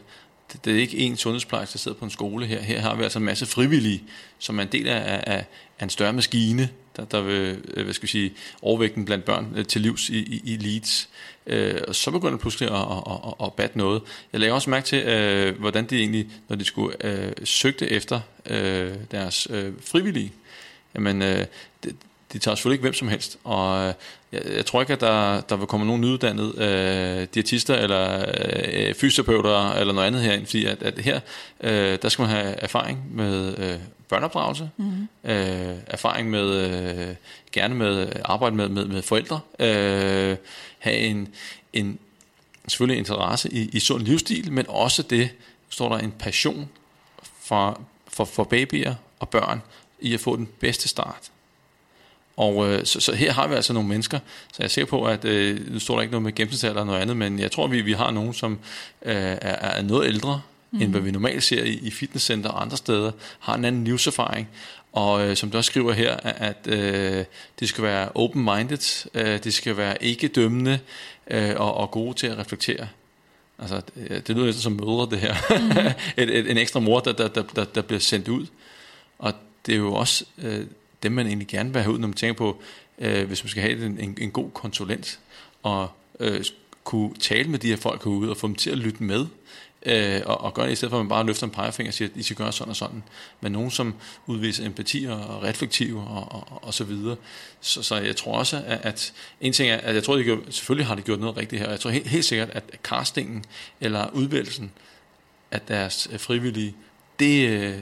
Det, 0.54 0.66
det 0.66 0.76
er 0.76 0.80
ikke 0.80 0.98
en 0.98 1.18
sundhedsplejerske, 1.18 1.74
der 1.74 1.80
sidder 1.80 1.98
på 1.98 2.06
en 2.06 2.12
skole 2.12 2.46
her. 2.46 2.62
Her 2.62 2.82
har 2.82 2.96
vi 2.96 3.04
altså 3.04 3.20
en 3.20 3.26
masse 3.26 3.46
frivillige, 3.46 4.04
som 4.40 4.60
er 4.60 4.64
en 4.64 4.70
del 4.72 4.88
af, 4.88 5.24
af, 5.28 5.46
af 5.80 5.84
en 5.84 5.90
større 5.90 6.14
maskine, 6.14 6.70
der, 6.98 7.06
der 7.06 7.22
vil 7.22 7.64
øh, 7.74 7.84
hvad 7.84 7.94
skal 7.94 8.04
vi 8.04 8.12
sige, 8.12 8.34
overvægten 8.62 9.06
blandt 9.06 9.26
børn 9.26 9.54
øh, 9.56 9.66
til 9.66 9.82
livs 9.82 10.10
i, 10.10 10.18
i, 10.18 10.42
i 10.54 10.58
Leeds. 10.58 11.10
Øh, 11.48 11.82
og 11.88 11.96
så 11.96 12.12
begynder 12.12 12.32
det 12.32 12.40
pludselig 12.40 12.70
at, 12.72 12.82
at, 12.82 13.20
at, 13.28 13.46
at 13.46 13.54
batte 13.54 13.78
noget. 13.78 14.02
Jeg 14.34 14.40
lagde 14.40 14.54
også 14.54 14.70
mærke 14.70 14.86
til, 14.86 15.04
øh, 15.04 15.60
hvordan 15.60 15.86
de 15.86 16.00
egentlig, 16.00 16.28
når 16.48 16.56
de 16.56 16.66
skulle 16.66 17.06
øh, 17.06 17.32
søgte 17.44 17.90
efter 17.90 18.20
øh, 18.46 18.94
deres 19.12 19.48
øh, 19.50 19.74
frivillige, 19.86 20.34
jamen, 20.96 21.22
øh, 21.22 21.46
det, 21.84 21.96
de 22.34 22.40
tager 22.40 22.56
selvfølgelig 22.56 22.76
ikke 22.76 22.84
hvem 22.84 22.94
som 22.94 23.08
helst, 23.08 23.40
og 23.44 23.88
øh, 23.88 23.94
jeg, 24.32 24.42
jeg 24.56 24.66
tror 24.66 24.82
ikke, 24.82 24.94
at 24.94 25.02
der, 25.02 25.42
der 25.42 25.56
vil 25.56 25.68
komme 25.68 25.86
nogen 25.86 26.02
nyuddannede 26.02 26.54
øh, 26.58 27.28
diætister 27.34 27.76
eller 27.76 28.26
øh, 28.74 28.96
fysioterapeuter 28.96 29.72
eller 29.72 29.94
noget 29.94 30.08
andet 30.08 30.22
herind, 30.22 30.46
fordi 30.46 30.66
at, 30.66 30.84
at 30.84 31.00
her, 31.00 31.20
øh, 31.62 31.98
der 32.02 32.10
skal 32.10 32.24
man 32.24 32.32
have 32.32 32.56
erfaring 32.56 33.16
med 33.16 33.58
øh, 33.58 33.80
børneopdragelse, 34.10 34.70
mm-hmm. 34.78 35.08
øh, 35.24 35.76
erfaring 35.88 36.30
med, 36.30 36.56
øh, 36.56 37.16
gerne 37.52 37.76
med 37.76 38.12
arbejde 38.26 38.56
med, 38.56 38.70
med, 38.70 38.86
med 38.86 39.02
forældre, 39.02 39.40
øh, 39.60 40.38
have 40.80 40.98
en, 40.98 41.28
en 41.74 42.00
selvfølgelig 42.68 43.00
interesse 43.00 43.54
i, 43.54 43.70
i 43.74 43.80
sund 43.80 44.04
livsstil, 44.04 44.52
men 44.52 44.66
også 44.68 45.04
det, 45.04 45.30
står 45.70 45.90
der 45.90 45.98
en 45.98 46.12
passion 46.12 46.70
for, 47.42 47.82
for, 48.08 48.26
for 48.26 48.44
babyer 48.44 48.96
og 49.20 49.30
børn 49.30 49.62
i 50.00 50.14
at 50.14 50.20
få 50.20 50.36
den 50.36 50.50
bedste 50.60 50.88
start. 50.88 51.32
Og 52.40 52.68
øh, 52.68 52.86
så, 52.86 53.00
så 53.00 53.16
her 53.16 53.34
har 53.34 53.48
vi 53.48 53.56
altså 53.56 53.74
nogle 53.74 53.90
mennesker, 53.90 54.20
så 54.48 54.56
jeg 54.60 54.66
er 54.66 54.70
sikker 54.70 54.90
på, 54.90 55.06
at 55.06 55.26
øh, 55.26 55.74
nu 55.74 55.80
står 55.80 55.96
der 55.96 56.02
ikke 56.02 56.12
noget 56.12 56.24
med 56.24 56.36
gennemsnitsalder 56.36 56.82
eller 56.82 56.86
noget 56.86 57.02
andet, 57.02 57.18
men 57.18 57.40
jeg 57.40 57.52
tror, 57.52 57.68
vi, 57.68 57.82
vi 57.82 57.94
har 57.94 58.12
nogen, 58.12 58.34
som 58.34 58.60
øh, 59.06 59.16
er, 59.16 59.70
er 59.78 59.82
noget 59.82 60.08
ældre, 60.08 60.42
mm. 60.72 60.82
end 60.82 60.92
hvad 60.92 61.02
vi 61.02 61.12
normalt 61.12 61.44
ser 61.44 61.64
i, 61.64 61.74
i 61.74 61.92
fitnesscenter 61.92 62.50
og 62.50 62.62
andre 62.62 62.78
steder, 62.78 63.12
har 63.40 63.56
en 63.56 63.66
anden 63.66 63.84
livserfaring. 63.84 64.50
Og 64.94 65.28
øh, 65.28 65.36
som 65.36 65.52
du 65.52 65.58
også 65.58 65.68
skriver 65.68 65.94
her, 65.94 66.16
at 66.24 66.68
øh, 66.68 67.26
de 67.60 67.68
skal 67.68 67.84
være 67.84 68.10
open-minded, 68.16 69.10
øh, 69.14 69.44
de 69.44 69.52
skal 69.52 69.78
være 69.78 70.04
ikke 70.04 70.28
dømmende 70.28 70.80
øh, 71.28 71.54
og, 71.58 71.74
og 71.74 71.92
gode 71.92 72.14
til 72.14 72.28
at 72.28 72.38
reflektere. 72.38 72.88
Altså, 73.60 73.82
det, 73.96 74.28
det 74.28 74.36
lyder 74.36 74.46
lidt 74.46 74.56
som 74.56 74.72
mødre, 74.72 75.08
det 75.12 75.20
her. 75.20 75.36
Mm. 75.50 75.88
et, 76.24 76.38
et, 76.40 76.52
en 76.52 76.58
ekstra 76.58 76.80
mor, 76.80 77.00
der, 77.00 77.14
der, 77.14 77.28
der, 77.28 77.64
der 77.64 77.82
bliver 77.82 78.00
sendt 78.00 78.28
ud. 78.28 78.46
Og 79.20 79.34
det 79.66 79.74
er 79.74 79.78
jo 79.78 79.94
også 79.94 80.26
øh, 80.38 80.66
dem, 81.04 81.12
man 81.12 81.28
egentlig 81.28 81.48
gerne 81.48 81.74
vil 81.74 81.82
have 81.82 81.94
ud, 81.94 82.00
når 82.00 82.08
man 82.08 82.16
tænker 82.16 82.38
på, 82.38 82.62
øh, 82.98 83.28
hvis 83.28 83.44
man 83.44 83.50
skal 83.50 83.64
have 83.64 83.86
en, 83.86 84.00
en, 84.00 84.18
en 84.22 84.32
god 84.32 84.52
konsulent, 84.52 85.20
og 85.64 85.90
øh, 86.20 86.44
kunne 86.84 87.14
tale 87.20 87.50
med 87.50 87.60
de 87.60 87.68
her 87.68 87.76
folk 87.76 88.04
herude, 88.04 88.30
og 88.30 88.38
få 88.38 88.48
dem 88.48 88.56
til 88.56 88.70
at 88.70 88.78
lytte 88.78 89.04
med, 89.04 89.26
øh, 89.86 90.22
og, 90.26 90.42
og 90.42 90.54
gøre 90.54 90.66
det, 90.66 90.72
i 90.72 90.76
stedet 90.76 90.92
for 90.92 90.98
at 90.98 91.06
man 91.06 91.10
bare 91.10 91.26
løfter 91.26 91.48
en 91.48 91.52
pegefinger 91.52 91.90
og 91.90 91.94
siger, 91.94 92.10
at 92.10 92.18
I 92.18 92.24
skal 92.24 92.36
gøre 92.36 92.52
sådan 92.52 92.70
og 92.70 92.76
sådan, 92.76 93.04
men 93.42 93.52
nogen, 93.52 93.72
som 93.72 93.96
udviser 94.28 94.66
empati 94.66 95.08
og 95.10 95.44
reflektiv 95.44 95.98
og, 95.98 96.32
og, 96.32 96.64
og 96.64 96.74
så 96.74 96.84
videre. 96.84 97.16
Så, 97.62 97.84
så 97.84 97.96
jeg 97.96 98.16
tror 98.16 98.38
også, 98.38 98.64
at, 98.66 98.80
at 98.84 99.14
en 99.42 99.54
ting 99.54 99.70
er, 99.70 99.78
at 99.78 99.96
jeg 99.96 100.04
tror, 100.04 100.16
at 100.16 100.26
de 100.26 100.54
selvfølgelig 100.54 100.88
har 100.88 100.96
de 100.96 101.02
gjort 101.02 101.20
noget 101.20 101.38
rigtigt 101.38 101.62
her, 101.62 101.70
jeg 101.70 101.80
tror 101.80 101.90
helt, 101.90 102.08
helt 102.08 102.26
sikkert, 102.26 102.50
at 102.50 102.64
castingen 102.84 103.44
eller 103.82 104.10
udvælgelsen 104.14 104.72
af 105.52 105.62
deres 105.62 106.10
frivillige, 106.18 106.76
det, 107.20 107.50
øh, 107.50 107.76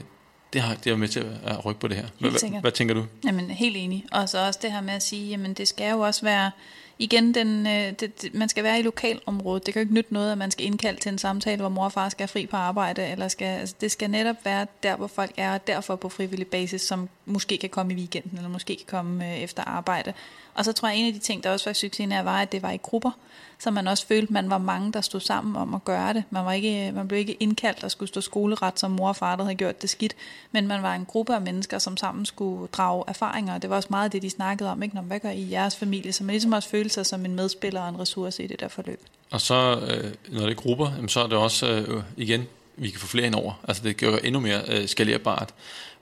det 0.52 0.60
har, 0.60 0.74
det 0.74 0.92
er 0.92 0.96
med 0.96 1.08
til 1.08 1.38
at 1.46 1.64
rykke 1.64 1.80
på 1.80 1.88
det 1.88 1.96
her. 1.96 2.06
Hvad, 2.18 2.30
hvad, 2.30 2.60
hvad 2.60 2.72
tænker 2.72 2.94
du? 2.94 3.06
Jamen, 3.24 3.50
helt 3.50 3.76
enig. 3.76 4.04
Og 4.12 4.28
så 4.28 4.46
også 4.46 4.58
det 4.62 4.72
her 4.72 4.80
med 4.80 4.94
at 4.94 5.02
sige, 5.02 5.28
jamen 5.28 5.54
det 5.54 5.68
skal 5.68 5.90
jo 5.90 6.00
også 6.00 6.22
være, 6.22 6.50
igen, 6.98 7.34
den, 7.34 7.66
øh, 7.66 7.92
det, 8.00 8.22
det, 8.22 8.34
man 8.34 8.48
skal 8.48 8.64
være 8.64 8.78
i 8.78 8.82
lokalområdet. 8.82 9.66
Det 9.66 9.74
kan 9.74 9.80
jo 9.80 9.84
ikke 9.84 9.94
nytte 9.94 10.14
noget, 10.14 10.32
at 10.32 10.38
man 10.38 10.50
skal 10.50 10.66
indkalde 10.66 11.00
til 11.00 11.12
en 11.12 11.18
samtale, 11.18 11.60
hvor 11.60 11.68
mor 11.68 11.84
og 11.84 11.92
far 11.92 12.08
skal 12.08 12.22
have 12.22 12.28
fri 12.28 12.46
på 12.46 12.56
arbejde. 12.56 13.06
Eller 13.06 13.28
skal, 13.28 13.58
altså, 13.58 13.74
det 13.80 13.90
skal 13.90 14.10
netop 14.10 14.36
være 14.44 14.66
der, 14.82 14.96
hvor 14.96 15.06
folk 15.06 15.32
er, 15.36 15.54
og 15.54 15.66
derfor 15.66 15.96
på 15.96 16.08
frivillig 16.08 16.46
basis, 16.46 16.82
som 16.82 17.08
måske 17.26 17.58
kan 17.58 17.70
komme 17.70 17.92
i 17.92 17.96
weekenden, 17.96 18.36
eller 18.36 18.48
måske 18.50 18.76
kan 18.76 18.86
komme 18.86 19.26
øh, 19.26 19.38
efter 19.38 19.64
arbejde. 19.64 20.12
Og 20.54 20.64
så 20.64 20.72
tror 20.72 20.88
jeg, 20.88 20.98
en 20.98 21.06
af 21.06 21.12
de 21.12 21.18
ting, 21.18 21.44
der 21.44 21.50
også 21.50 21.70
var 21.70 21.74
succesen 21.74 22.12
af, 22.12 22.24
var, 22.24 22.42
at 22.42 22.52
det 22.52 22.62
var 22.62 22.70
i 22.70 22.76
grupper 22.76 23.10
så 23.58 23.70
man 23.70 23.88
også 23.88 24.06
følte, 24.06 24.24
at 24.24 24.30
man 24.30 24.50
var 24.50 24.58
mange, 24.58 24.92
der 24.92 25.00
stod 25.00 25.20
sammen 25.20 25.56
om 25.56 25.74
at 25.74 25.84
gøre 25.84 26.14
det. 26.14 26.24
Man, 26.30 26.44
var 26.44 26.52
ikke, 26.52 26.88
øh, 26.88 26.94
man 26.94 27.08
blev 27.08 27.18
ikke 27.18 27.32
indkaldt 27.32 27.84
og 27.84 27.90
skulle 27.90 28.08
stå 28.08 28.20
skoleret, 28.20 28.78
som 28.78 28.90
mor 28.90 29.08
og 29.08 29.16
far, 29.16 29.36
der 29.36 29.44
havde 29.44 29.56
gjort 29.56 29.82
det 29.82 29.90
skidt, 29.90 30.16
men 30.52 30.66
man 30.66 30.82
var 30.82 30.94
en 30.94 31.04
gruppe 31.04 31.34
af 31.34 31.40
mennesker, 31.40 31.78
som 31.78 31.96
sammen 31.96 32.26
skulle 32.26 32.68
drage 32.72 33.04
erfaringer. 33.06 33.58
Det 33.58 33.70
var 33.70 33.76
også 33.76 33.88
meget 33.90 34.12
det, 34.12 34.22
de 34.22 34.30
snakkede 34.30 34.70
om, 34.70 34.82
ikke? 34.82 34.94
Når, 34.94 35.02
hvad 35.02 35.20
gør 35.20 35.30
I 35.30 35.50
jeres 35.50 35.76
familie? 35.76 36.12
Så 36.12 36.24
man 36.24 36.32
ligesom 36.32 36.52
også 36.52 36.68
følte 36.68 36.87
sig 36.88 37.06
som 37.06 37.24
en 37.24 37.34
medspiller 37.34 37.80
og 37.80 37.88
en 37.88 38.00
ressource 38.00 38.44
i 38.44 38.46
det 38.46 38.60
der 38.60 38.68
forløb. 38.68 39.00
Og 39.30 39.40
så, 39.40 39.54
øh, 39.54 40.12
når 40.28 40.40
det 40.40 40.50
er 40.50 40.54
grupper, 40.54 41.06
så 41.08 41.20
er 41.20 41.26
det 41.26 41.38
også, 41.38 41.66
øh, 41.66 42.02
igen, 42.16 42.46
vi 42.76 42.90
kan 42.90 43.00
få 43.00 43.06
flere 43.06 43.26
ind 43.26 43.34
over. 43.34 43.52
Altså 43.68 43.82
det 43.82 43.96
gør 43.96 44.16
endnu 44.16 44.40
mere 44.40 44.62
øh, 44.68 44.88
skalerbart. 44.88 45.54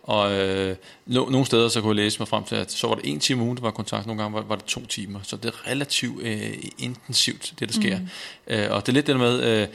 Og 0.02 0.32
øh, 0.32 0.76
no, 1.06 1.24
nogle 1.30 1.46
steder 1.46 1.68
så 1.68 1.80
kunne 1.80 1.90
jeg 1.90 2.04
læse 2.04 2.18
mig 2.18 2.28
frem 2.28 2.44
til, 2.44 2.54
at 2.56 2.72
så 2.72 2.86
var 2.86 2.94
det 2.94 3.10
en 3.10 3.20
time 3.20 3.40
om 3.40 3.46
ugen, 3.46 3.56
der 3.56 3.62
var 3.62 3.70
kontakt, 3.70 4.06
nogle 4.06 4.22
gange 4.22 4.34
var, 4.34 4.42
var 4.42 4.56
det 4.56 4.64
to 4.64 4.86
timer. 4.86 5.20
Så 5.22 5.36
det 5.36 5.44
er 5.44 5.70
relativt 5.70 6.22
øh, 6.22 6.54
intensivt, 6.78 7.54
det 7.60 7.68
der 7.68 7.74
sker. 7.74 7.98
Mm. 7.98 8.08
Øh, 8.46 8.70
og 8.70 8.86
det 8.86 8.88
er 8.88 8.92
lidt 8.92 9.06
det 9.06 9.16
med, 9.16 9.42
øh, 9.42 9.68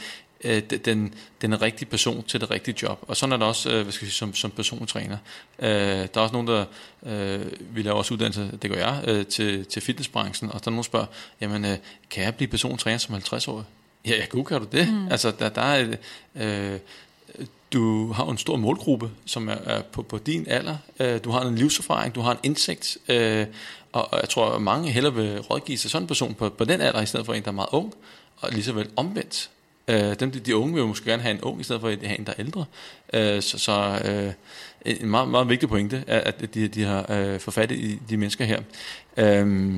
øh, 0.43 0.61
den, 0.85 1.13
den 1.41 1.61
rigtige 1.61 1.89
person 1.89 2.23
til 2.23 2.41
det 2.41 2.51
rigtige 2.51 2.75
job. 2.81 2.99
Og 3.07 3.17
sådan 3.17 3.33
er 3.33 3.37
det 3.37 3.47
også 3.47 3.69
øh, 3.69 3.81
hvad 3.83 3.91
skal 3.91 4.05
jeg 4.05 4.11
sige, 4.11 4.17
som, 4.17 4.33
som 4.33 4.51
persontræner. 4.51 5.17
Øh, 5.59 5.69
der 5.69 6.07
er 6.15 6.19
også 6.19 6.33
nogen, 6.33 6.47
der 6.47 6.65
øh, 7.05 7.45
vil 7.75 7.83
lave 7.83 7.97
også 7.97 8.13
uddannelse, 8.13 8.51
det 8.61 8.69
gør 8.69 8.77
jeg, 8.77 9.03
øh, 9.07 9.25
til, 9.25 9.65
til 9.65 9.81
fitnessbranchen, 9.81 10.51
og 10.51 10.53
der 10.53 10.67
er 10.67 10.71
nogen, 10.71 10.77
der 10.77 10.83
spørger, 10.83 11.05
jamen, 11.41 11.65
øh, 11.65 11.77
kan 12.09 12.23
jeg 12.23 12.35
blive 12.35 12.47
persontræner 12.47 12.97
som 12.97 13.15
50-årig? 13.15 13.65
Ja, 14.05 14.15
ja, 14.15 14.25
gud, 14.25 14.43
kan 14.43 14.59
du 14.59 14.67
det? 14.71 14.93
Mm. 14.93 15.07
Altså, 15.11 15.31
der, 15.39 15.49
der 15.49 15.61
er... 15.61 15.95
Øh, 16.35 16.79
du 17.73 18.11
har 18.11 18.25
en 18.25 18.37
stor 18.37 18.55
målgruppe, 18.55 19.09
som 19.25 19.49
er, 19.49 19.55
er 19.65 19.81
på, 19.81 20.01
på 20.01 20.17
din 20.17 20.47
alder. 20.47 20.77
Øh, 20.99 21.23
du 21.23 21.31
har 21.31 21.41
en 21.41 21.55
livserfaring, 21.55 22.15
du 22.15 22.21
har 22.21 22.31
en 22.31 22.37
indsigt, 22.43 22.97
øh, 23.07 23.45
og, 23.91 24.13
og 24.13 24.19
jeg 24.21 24.29
tror, 24.29 24.55
at 24.55 24.61
mange 24.61 24.91
hellere 24.91 25.13
vil 25.13 25.39
rådgive 25.39 25.77
sig 25.77 25.91
sådan 25.91 26.03
en 26.03 26.07
person 26.07 26.33
på, 26.33 26.49
på 26.49 26.65
den 26.65 26.81
alder, 26.81 27.01
i 27.01 27.05
stedet 27.05 27.25
for 27.25 27.33
en, 27.33 27.43
der 27.43 27.47
er 27.47 27.51
meget 27.51 27.69
ung, 27.71 27.93
og 28.37 28.51
lige 28.51 28.63
så 28.63 28.73
vel 28.73 28.89
omvendt. 28.95 29.49
Øh, 29.87 30.19
dem, 30.19 30.31
de, 30.31 30.39
de 30.39 30.55
unge 30.55 30.73
vil 30.73 30.81
jo 30.81 30.87
måske 30.87 31.09
gerne 31.09 31.21
have 31.21 31.35
en 31.35 31.41
ung, 31.41 31.59
i 31.59 31.63
stedet 31.63 31.81
for 31.81 31.89
at 31.89 31.99
have 32.03 32.19
en, 32.19 32.25
der 32.25 32.31
er 32.31 32.39
ældre. 32.39 32.65
Øh, 33.13 33.41
så 33.41 33.57
så 33.57 34.01
øh, 34.05 34.33
en 34.85 35.09
meget, 35.09 35.29
meget 35.29 35.49
vigtig 35.49 35.69
pointe 35.69 36.03
er, 36.07 36.19
at 36.19 36.53
de, 36.53 36.67
de 36.67 36.83
har 36.83 37.05
øh, 37.09 37.39
fået 37.39 37.53
fat 37.53 37.71
i 37.71 37.99
de 38.09 38.17
mennesker 38.17 38.45
her. 38.45 38.61
Øh, 39.17 39.75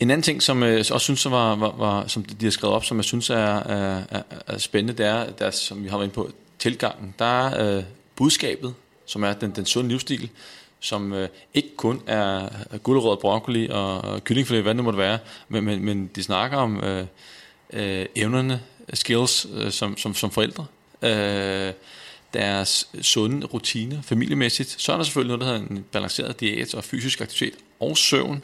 En 0.00 0.10
anden 0.10 0.22
ting, 0.22 0.42
som 0.42 0.62
øh, 0.62 0.70
jeg 0.70 0.78
også 0.78 0.98
synes, 0.98 1.30
var, 1.30 1.56
var, 1.56 1.74
var, 1.76 2.06
som 2.06 2.24
de 2.24 2.46
har 2.46 2.50
skrevet 2.50 2.74
op, 2.76 2.84
som 2.84 2.96
jeg 2.96 3.04
synes 3.04 3.30
er, 3.30 3.36
er, 3.36 4.02
er, 4.10 4.22
er 4.46 4.58
spændende, 4.58 4.98
det 4.98 5.06
er, 5.06 5.30
der, 5.30 5.50
som 5.50 5.84
vi 5.84 5.88
har 5.88 5.96
været 5.96 6.06
inde 6.06 6.14
på, 6.14 6.30
tilgangen. 6.58 7.14
Der 7.18 7.48
er 7.48 7.76
øh, 7.76 7.84
budskabet, 8.16 8.74
som 9.06 9.24
er 9.24 9.32
den, 9.32 9.50
den 9.50 9.66
sunde 9.66 9.88
livsstil, 9.88 10.30
som 10.80 11.12
øh, 11.12 11.28
ikke 11.54 11.76
kun 11.76 12.02
er 12.06 12.48
gulerød, 12.82 13.16
broccoli 13.16 13.68
og, 13.70 14.04
og 14.04 14.24
kyllingfilet, 14.24 14.62
hvad 14.62 14.74
det 14.74 14.84
måtte 14.84 14.98
være, 14.98 15.18
men, 15.48 15.64
men, 15.64 15.84
men 15.84 16.10
de 16.16 16.22
snakker 16.22 16.56
om 16.58 16.84
øh, 16.84 17.06
øh, 17.72 18.06
evnerne, 18.16 18.60
skills 18.94 19.46
øh, 19.54 19.72
som, 19.72 19.96
som, 19.96 20.14
som 20.14 20.30
forældre, 20.30 20.66
øh, 21.02 21.72
deres 22.34 22.88
sunde 23.02 23.46
rutiner, 23.46 24.02
familiemæssigt. 24.02 24.76
Så 24.78 24.92
er 24.92 24.96
der 24.96 25.04
selvfølgelig 25.04 25.38
noget, 25.38 25.40
der 25.40 25.58
hedder 25.58 25.76
en 25.76 25.84
balanceret 25.92 26.40
diæt 26.40 26.74
og 26.74 26.84
fysisk 26.84 27.20
aktivitet 27.20 27.58
og 27.80 27.98
søvn. 27.98 28.42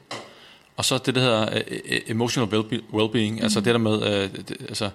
Og 0.76 0.84
så 0.84 0.98
det, 0.98 1.14
der 1.14 1.20
hedder 1.20 1.56
uh, 1.56 2.10
emotional 2.10 2.60
well-being, 2.92 3.32
mm. 3.32 3.42
altså 3.42 3.60
det 3.60 3.74
der 3.74 3.78
med, 3.78 3.96
uh, 3.96 4.36
det, 4.48 4.56
altså, 4.60 4.90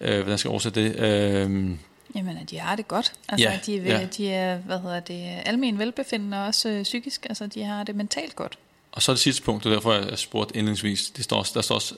uh, 0.00 0.06
hvordan 0.06 0.38
skal 0.38 0.48
jeg 0.48 0.52
oversætte 0.52 0.84
det? 0.84 1.46
Uh, 1.46 1.76
Jamen, 2.14 2.36
at 2.36 2.50
de 2.50 2.58
har 2.58 2.76
det 2.76 2.88
godt. 2.88 3.12
Altså, 3.28 3.48
ja, 3.48 3.60
de, 3.66 3.72
ja. 3.72 4.06
de 4.16 4.30
er, 4.30 4.56
hvad 4.56 4.78
hedder 4.78 5.00
det, 5.00 5.32
almen 5.44 5.78
velbefindende 5.78 6.38
og 6.38 6.44
også 6.44 6.68
øh, 6.68 6.82
psykisk. 6.82 7.26
Altså, 7.28 7.46
de 7.46 7.62
har 7.62 7.84
det 7.84 7.96
mentalt 7.96 8.36
godt. 8.36 8.58
Og 8.92 9.02
så 9.02 9.12
det 9.12 9.20
sidste 9.20 9.42
punkt, 9.42 9.66
og 9.66 9.72
derfor 9.72 9.92
jeg 9.92 10.18
spurgte 10.18 10.56
indledningsvis, 10.56 11.10
det 11.10 11.24
står, 11.24 11.46
der 11.54 11.60
står 11.60 11.74
også 11.74 11.94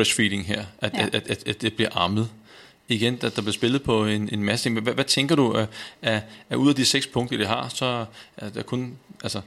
breastfeeding 0.00 0.46
her, 0.46 0.64
at, 0.78 0.92
ja. 0.94 1.06
at, 1.06 1.14
at, 1.14 1.30
at, 1.30 1.48
at 1.48 1.62
det 1.62 1.74
bliver 1.74 1.96
ammet. 1.96 2.28
Igen, 2.88 3.16
der, 3.16 3.28
der 3.28 3.42
bliver 3.42 3.52
spillet 3.52 3.82
på 3.82 4.06
en, 4.06 4.28
en 4.32 4.44
masse 4.44 4.64
ting. 4.64 4.80
Hvad, 4.80 4.94
hvad 4.94 5.04
tænker 5.04 5.36
du, 5.36 5.52
at, 5.52 5.68
at, 6.02 6.22
at 6.50 6.56
ud 6.56 6.68
af 6.68 6.74
de 6.74 6.84
seks 6.84 7.06
punkter, 7.06 7.36
de 7.36 7.46
har, 7.46 7.68
så 7.68 8.04
er 8.36 8.48
der 8.48 8.62
kun, 8.62 8.98
altså, 9.22 9.40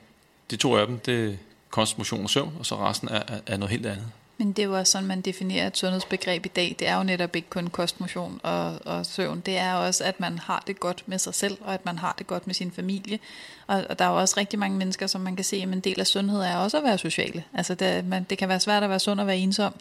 de 0.52 0.56
to 0.56 0.76
af 0.76 0.88
dem, 0.88 1.00
det 1.00 1.30
er 1.30 1.36
kost, 1.70 1.98
motion 1.98 2.24
og 2.24 2.30
søvn, 2.30 2.54
og 2.60 2.66
så 2.66 2.76
resten 2.76 3.08
er, 3.08 3.22
er, 3.28 3.40
er 3.48 3.58
noget 3.58 3.72
helt 3.72 3.86
andet. 3.86 4.06
Men 4.38 4.54
det 4.54 4.60
er 4.60 4.68
jo 4.68 4.78
også 4.78 4.92
sådan, 4.92 5.08
man 5.08 5.22
definerer 5.22 5.68
et 5.68 5.78
sundhedsbegreb 5.78 6.46
i 6.46 6.50
dag. 6.50 6.76
Det 6.80 6.88
er 6.88 6.98
jo 6.98 7.04
netop 7.04 7.36
ikke 7.36 7.50
kun 7.50 7.68
kostmotion 7.68 8.40
og, 8.44 8.80
og 8.86 9.06
søvn. 9.06 9.40
Det 9.46 9.58
er 9.58 9.74
også, 9.74 10.04
at 10.04 10.20
man 10.20 10.40
har 10.40 10.64
det 10.68 10.80
godt 10.80 11.04
med 11.06 11.20
sig 11.20 11.34
selv, 11.34 11.58
og 11.62 11.74
at 11.74 11.86
man 11.86 11.98
har 11.98 12.16
det 12.18 12.28
godt 12.28 12.48
med 12.48 12.56
sin 12.56 12.72
familie. 12.72 13.20
Og, 13.68 13.86
og 13.90 14.00
der 14.00 14.06
er 14.06 14.10
jo 14.10 14.20
også 14.20 14.36
rigtig 14.38 14.60
mange 14.60 14.78
mennesker, 14.78 15.08
som 15.08 15.22
man 15.22 15.36
kan 15.36 15.46
se, 15.46 15.56
at 15.56 15.64
en 15.64 15.80
del 15.80 16.00
af 16.00 16.08
sundhed 16.08 16.42
er 16.42 16.56
også 16.56 16.78
at 16.78 16.84
være 16.84 16.98
sociale. 16.98 17.44
Altså 17.54 17.76
det, 17.76 18.06
man, 18.06 18.24
det 18.24 18.38
kan 18.38 18.50
være 18.50 18.60
svært 18.60 18.84
at 18.84 18.90
være 18.90 19.00
sund 19.00 19.20
og 19.20 19.28
være 19.28 19.38
ensom. 19.38 19.74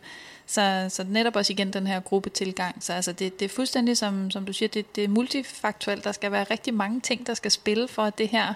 Så, 0.47 0.87
så 0.89 1.05
netop 1.09 1.37
også 1.37 1.53
igen 1.53 1.73
den 1.73 1.87
her 1.87 2.01
gruppetilgang. 2.01 2.77
Så 2.81 2.93
altså 2.93 3.13
det, 3.13 3.41
det 3.41 3.45
er 3.45 3.55
fuldstændig, 3.55 3.97
som, 3.99 4.31
som 4.31 4.47
du 4.47 4.53
siger, 4.53 4.69
det, 4.69 4.97
det 4.97 5.05
er 5.05 5.09
multifaktuelt. 5.09 6.05
Der 6.05 6.13
skal 6.13 6.33
være 6.33 6.45
rigtig 6.45 6.75
mange 6.75 7.01
ting, 7.01 7.27
der 7.27 7.35
skal 7.35 7.51
spille 7.51 7.89
for, 7.89 8.03
at 8.03 8.19
det 8.19 8.29
her 8.29 8.55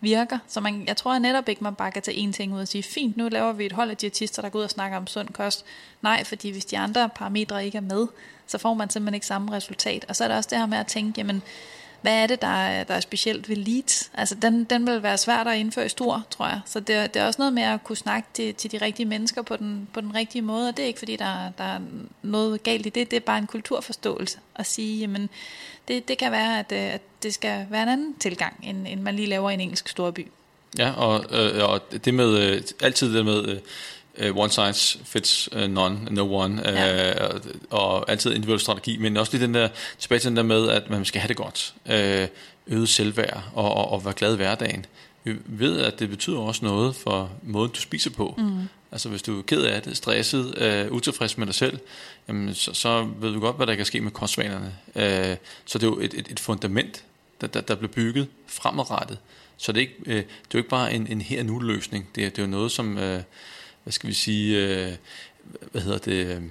virker. 0.00 0.38
Så 0.46 0.60
man, 0.60 0.84
jeg 0.86 0.96
tror 0.96 1.18
netop 1.18 1.48
ikke, 1.48 1.64
man 1.64 1.74
bare 1.74 1.90
kan 1.90 2.02
tage 2.02 2.28
én 2.28 2.32
ting 2.32 2.54
ud 2.54 2.60
og 2.60 2.68
sige, 2.68 2.82
fint, 2.82 3.16
nu 3.16 3.28
laver 3.28 3.52
vi 3.52 3.66
et 3.66 3.72
hold 3.72 3.90
af 3.90 3.96
diætister, 3.96 4.42
der 4.42 4.48
går 4.48 4.58
ud 4.58 4.64
og 4.64 4.70
snakker 4.70 4.96
om 4.96 5.06
sund 5.06 5.28
kost. 5.28 5.64
Nej, 6.02 6.24
fordi 6.24 6.50
hvis 6.50 6.64
de 6.64 6.78
andre 6.78 7.08
parametre 7.08 7.64
ikke 7.64 7.78
er 7.78 7.82
med, 7.82 8.06
så 8.46 8.58
får 8.58 8.74
man 8.74 8.90
simpelthen 8.90 9.14
ikke 9.14 9.26
samme 9.26 9.52
resultat. 9.52 10.04
Og 10.08 10.16
så 10.16 10.24
er 10.24 10.28
der 10.28 10.36
også 10.36 10.50
det 10.50 10.58
her 10.58 10.66
med 10.66 10.78
at 10.78 10.86
tænke, 10.86 11.20
jamen, 11.20 11.42
hvad 12.06 12.22
er 12.22 12.26
det, 12.26 12.42
der 12.42 12.48
er, 12.48 12.84
der 12.84 12.94
er 12.94 13.00
specielt 13.00 13.48
ved 13.48 13.56
leads? 13.56 14.10
Altså, 14.14 14.34
den, 14.42 14.64
den 14.64 14.86
vil 14.86 15.02
være 15.02 15.18
svært 15.18 15.46
at 15.46 15.58
indføre 15.58 15.86
i 15.86 15.88
stor, 15.88 16.26
tror 16.30 16.46
jeg. 16.46 16.60
Så 16.66 16.80
det, 16.80 17.14
det 17.14 17.22
er 17.22 17.26
også 17.26 17.40
noget 17.40 17.52
med 17.52 17.62
at 17.62 17.84
kunne 17.84 17.96
snakke 17.96 18.28
til, 18.34 18.54
til 18.54 18.72
de 18.72 18.78
rigtige 18.78 19.06
mennesker 19.06 19.42
på 19.42 19.56
den, 19.56 19.88
på 19.92 20.00
den 20.00 20.14
rigtige 20.14 20.42
måde, 20.42 20.68
og 20.68 20.76
det 20.76 20.82
er 20.82 20.86
ikke, 20.86 20.98
fordi 20.98 21.16
der, 21.16 21.50
der 21.58 21.64
er 21.64 21.80
noget 22.22 22.62
galt 22.62 22.86
i 22.86 22.88
det, 22.88 23.10
det 23.10 23.16
er 23.16 23.20
bare 23.20 23.38
en 23.38 23.46
kulturforståelse 23.46 24.38
at 24.54 24.66
sige, 24.66 24.98
jamen, 24.98 25.28
det, 25.88 26.08
det 26.08 26.18
kan 26.18 26.32
være, 26.32 26.58
at, 26.58 26.72
øh, 26.72 26.94
at 26.94 27.00
det 27.22 27.34
skal 27.34 27.66
være 27.70 27.82
en 27.82 27.88
anden 27.88 28.14
tilgang, 28.14 28.60
end, 28.62 28.86
end 28.88 29.00
man 29.00 29.16
lige 29.16 29.28
laver 29.28 29.50
i 29.50 29.54
en 29.54 29.60
engelsk 29.60 29.88
storby. 29.88 30.28
Ja, 30.78 30.90
og, 30.90 31.24
øh, 31.30 31.68
og 31.70 31.80
det 32.04 32.14
med, 32.14 32.38
øh, 32.38 32.62
altid 32.82 33.14
det 33.14 33.24
med, 33.24 33.48
øh, 33.48 33.58
uh, 34.24 34.36
one 34.36 34.50
size 34.50 34.98
fits 35.04 35.48
uh, 35.52 35.60
none, 35.60 35.98
no 36.10 36.34
one, 36.34 36.62
uh, 36.68 36.74
ja. 36.74 37.24
og, 37.24 37.40
og 37.70 38.10
altid 38.10 38.30
individuel 38.30 38.60
strategi, 38.60 38.96
men 38.96 39.16
også 39.16 39.32
lige 39.32 39.46
den 39.46 39.54
der, 39.54 39.68
tilbage 39.98 40.18
til 40.18 40.28
den 40.28 40.36
der 40.36 40.42
med, 40.42 40.68
at 40.68 40.90
man 40.90 41.04
skal 41.04 41.20
have 41.20 41.28
det 41.28 41.36
godt, 41.36 41.74
uh, 41.86 42.28
øget 42.76 42.88
selvværd 42.88 43.42
og, 43.54 43.74
og, 43.74 43.92
og 43.92 44.04
være 44.04 44.14
glad 44.14 44.32
i 44.32 44.36
hverdagen. 44.36 44.86
Vi 45.24 45.36
ved, 45.46 45.80
at 45.80 45.98
det 45.98 46.10
betyder 46.10 46.38
også 46.38 46.64
noget 46.64 46.96
for 46.96 47.30
måden, 47.42 47.70
du 47.70 47.80
spiser 47.80 48.10
på. 48.10 48.34
Mm. 48.38 48.68
Altså 48.92 49.08
hvis 49.08 49.22
du 49.22 49.38
er 49.38 49.42
ked 49.42 49.62
af 49.62 49.82
det, 49.82 49.96
stresset, 49.96 50.58
øh, 50.58 50.92
utilfreds 50.92 51.38
med 51.38 51.46
dig 51.46 51.54
selv, 51.54 51.78
jamen, 52.28 52.54
så, 52.54 52.74
så 52.74 53.08
ved 53.20 53.32
du 53.32 53.40
godt, 53.40 53.56
hvad 53.56 53.66
der 53.66 53.74
kan 53.74 53.84
ske 53.84 54.00
med 54.00 54.10
kostvanerne. 54.10 54.74
Øh, 54.96 55.36
så 55.64 55.78
det 55.78 55.86
er 55.86 55.90
jo 55.90 55.98
et, 55.98 56.14
et, 56.14 56.28
et 56.30 56.40
fundament, 56.40 57.04
der, 57.40 57.46
der, 57.46 57.60
der 57.60 57.74
bliver 57.74 57.92
bygget 57.92 58.28
fremadrettet. 58.46 59.18
Så 59.56 59.72
det 59.72 59.78
er, 59.78 59.80
ikke, 59.80 59.94
øh, 60.06 60.16
det 60.16 60.24
er 60.24 60.54
jo 60.54 60.58
ikke 60.58 60.68
bare 60.68 60.94
en, 60.94 61.06
en 61.06 61.20
her-nu 61.20 61.58
løsning. 61.58 62.08
Det 62.14 62.24
er, 62.24 62.30
det 62.30 62.38
er 62.38 62.42
jo 62.42 62.48
noget, 62.48 62.72
som, 62.72 62.98
øh, 62.98 63.22
hvad 63.86 63.92
skal 63.92 64.08
vi 64.08 64.14
sige, 64.14 64.58
øh, 64.58 64.92
hvad 65.72 65.82
hedder 65.82 65.98
det, 65.98 66.26
øh, 66.26 66.42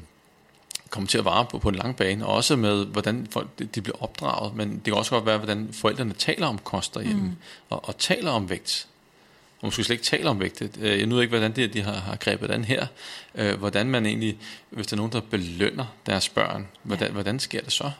kommer 0.89 1.07
til 1.07 1.17
at 1.17 1.25
vare 1.25 1.45
på, 1.51 1.59
på 1.59 1.69
en 1.69 1.75
lang 1.75 1.95
bane. 1.95 2.25
Og 2.25 2.33
også 2.33 2.55
med, 2.55 2.85
hvordan 2.85 3.27
folk 3.29 3.47
de 3.75 3.81
bliver 3.81 4.03
opdraget. 4.03 4.55
Men 4.55 4.75
det 4.75 4.83
kan 4.83 4.93
også 4.93 5.11
godt 5.11 5.25
være, 5.25 5.37
hvordan 5.37 5.69
forældrene 5.71 6.13
taler 6.13 6.47
om 6.47 6.57
kost 6.57 6.93
derhjemme. 6.93 7.23
Mm. 7.23 7.35
Og, 7.69 7.87
og 7.87 7.97
taler 7.97 8.31
om 8.31 8.49
vægt 8.49 8.87
og 9.65 9.67
måske 9.67 9.83
slet 9.83 9.93
ikke 9.93 10.03
taler 10.03 10.29
om 10.29 10.39
vægt. 10.39 10.61
Øh, 10.61 10.99
jeg 10.99 11.09
ved 11.09 11.21
ikke, 11.21 11.31
hvordan 11.31 11.55
det, 11.55 11.73
de 11.73 11.81
har, 11.81 11.93
har 11.93 12.15
grebet 12.15 12.49
den 12.49 12.63
her. 12.63 12.87
Øh, 13.35 13.59
hvordan 13.59 13.89
man 13.89 14.05
egentlig, 14.05 14.37
hvis 14.69 14.87
der 14.87 14.93
er 14.93 14.97
nogen, 14.97 15.11
der 15.11 15.19
belønner 15.19 15.85
deres 16.05 16.29
børn, 16.29 16.67
hvordan, 16.83 17.07
ja. 17.07 17.13
hvordan 17.13 17.39
sker 17.39 17.61
det 17.61 17.71
så? 17.71 17.91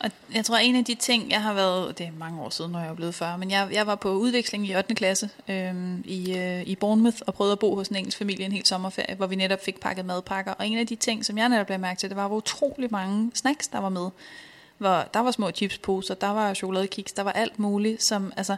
Og 0.00 0.10
jeg 0.34 0.44
tror, 0.44 0.56
en 0.56 0.76
af 0.76 0.84
de 0.84 0.94
ting, 0.94 1.30
jeg 1.30 1.42
har 1.42 1.54
været, 1.54 1.98
det 1.98 2.06
er 2.06 2.10
mange 2.18 2.42
år 2.42 2.50
siden, 2.50 2.72
når 2.72 2.78
jeg 2.78 2.88
er 2.88 2.94
blevet 2.94 3.14
40, 3.14 3.38
men 3.38 3.50
jeg, 3.50 3.68
jeg 3.72 3.86
var 3.86 3.94
på 3.94 4.12
udveksling 4.12 4.66
i 4.66 4.76
8. 4.76 4.94
klasse 4.94 5.30
øhm, 5.48 6.02
i, 6.04 6.38
øh, 6.38 6.62
i 6.62 6.76
Bournemouth 6.76 7.16
og 7.26 7.34
prøvede 7.34 7.52
at 7.52 7.58
bo 7.58 7.74
hos 7.74 7.88
en 7.88 7.96
engelsk 7.96 8.18
familie 8.18 8.46
en 8.46 8.52
hel 8.52 8.66
sommerferie, 8.66 9.14
hvor 9.14 9.26
vi 9.26 9.36
netop 9.36 9.64
fik 9.64 9.80
pakket 9.80 10.04
madpakker. 10.04 10.52
Og 10.52 10.66
en 10.66 10.78
af 10.78 10.86
de 10.86 10.96
ting, 10.96 11.24
som 11.24 11.38
jeg 11.38 11.48
netop 11.48 11.66
blev 11.66 11.78
mærke 11.78 11.98
til, 11.98 12.08
det 12.08 12.16
var, 12.16 12.28
hvor 12.28 12.36
utrolig 12.36 12.88
mange 12.92 13.30
snacks, 13.34 13.68
der 13.68 13.78
var 13.78 13.88
med. 13.88 14.08
Hvor 14.78 15.08
der 15.14 15.20
var 15.20 15.30
små 15.30 15.50
chipsposer, 15.50 16.14
der 16.14 16.28
var 16.30 16.54
chokoladekiks, 16.54 17.12
der 17.12 17.22
var 17.22 17.32
alt 17.32 17.58
muligt, 17.58 18.02
som, 18.02 18.32
altså, 18.36 18.56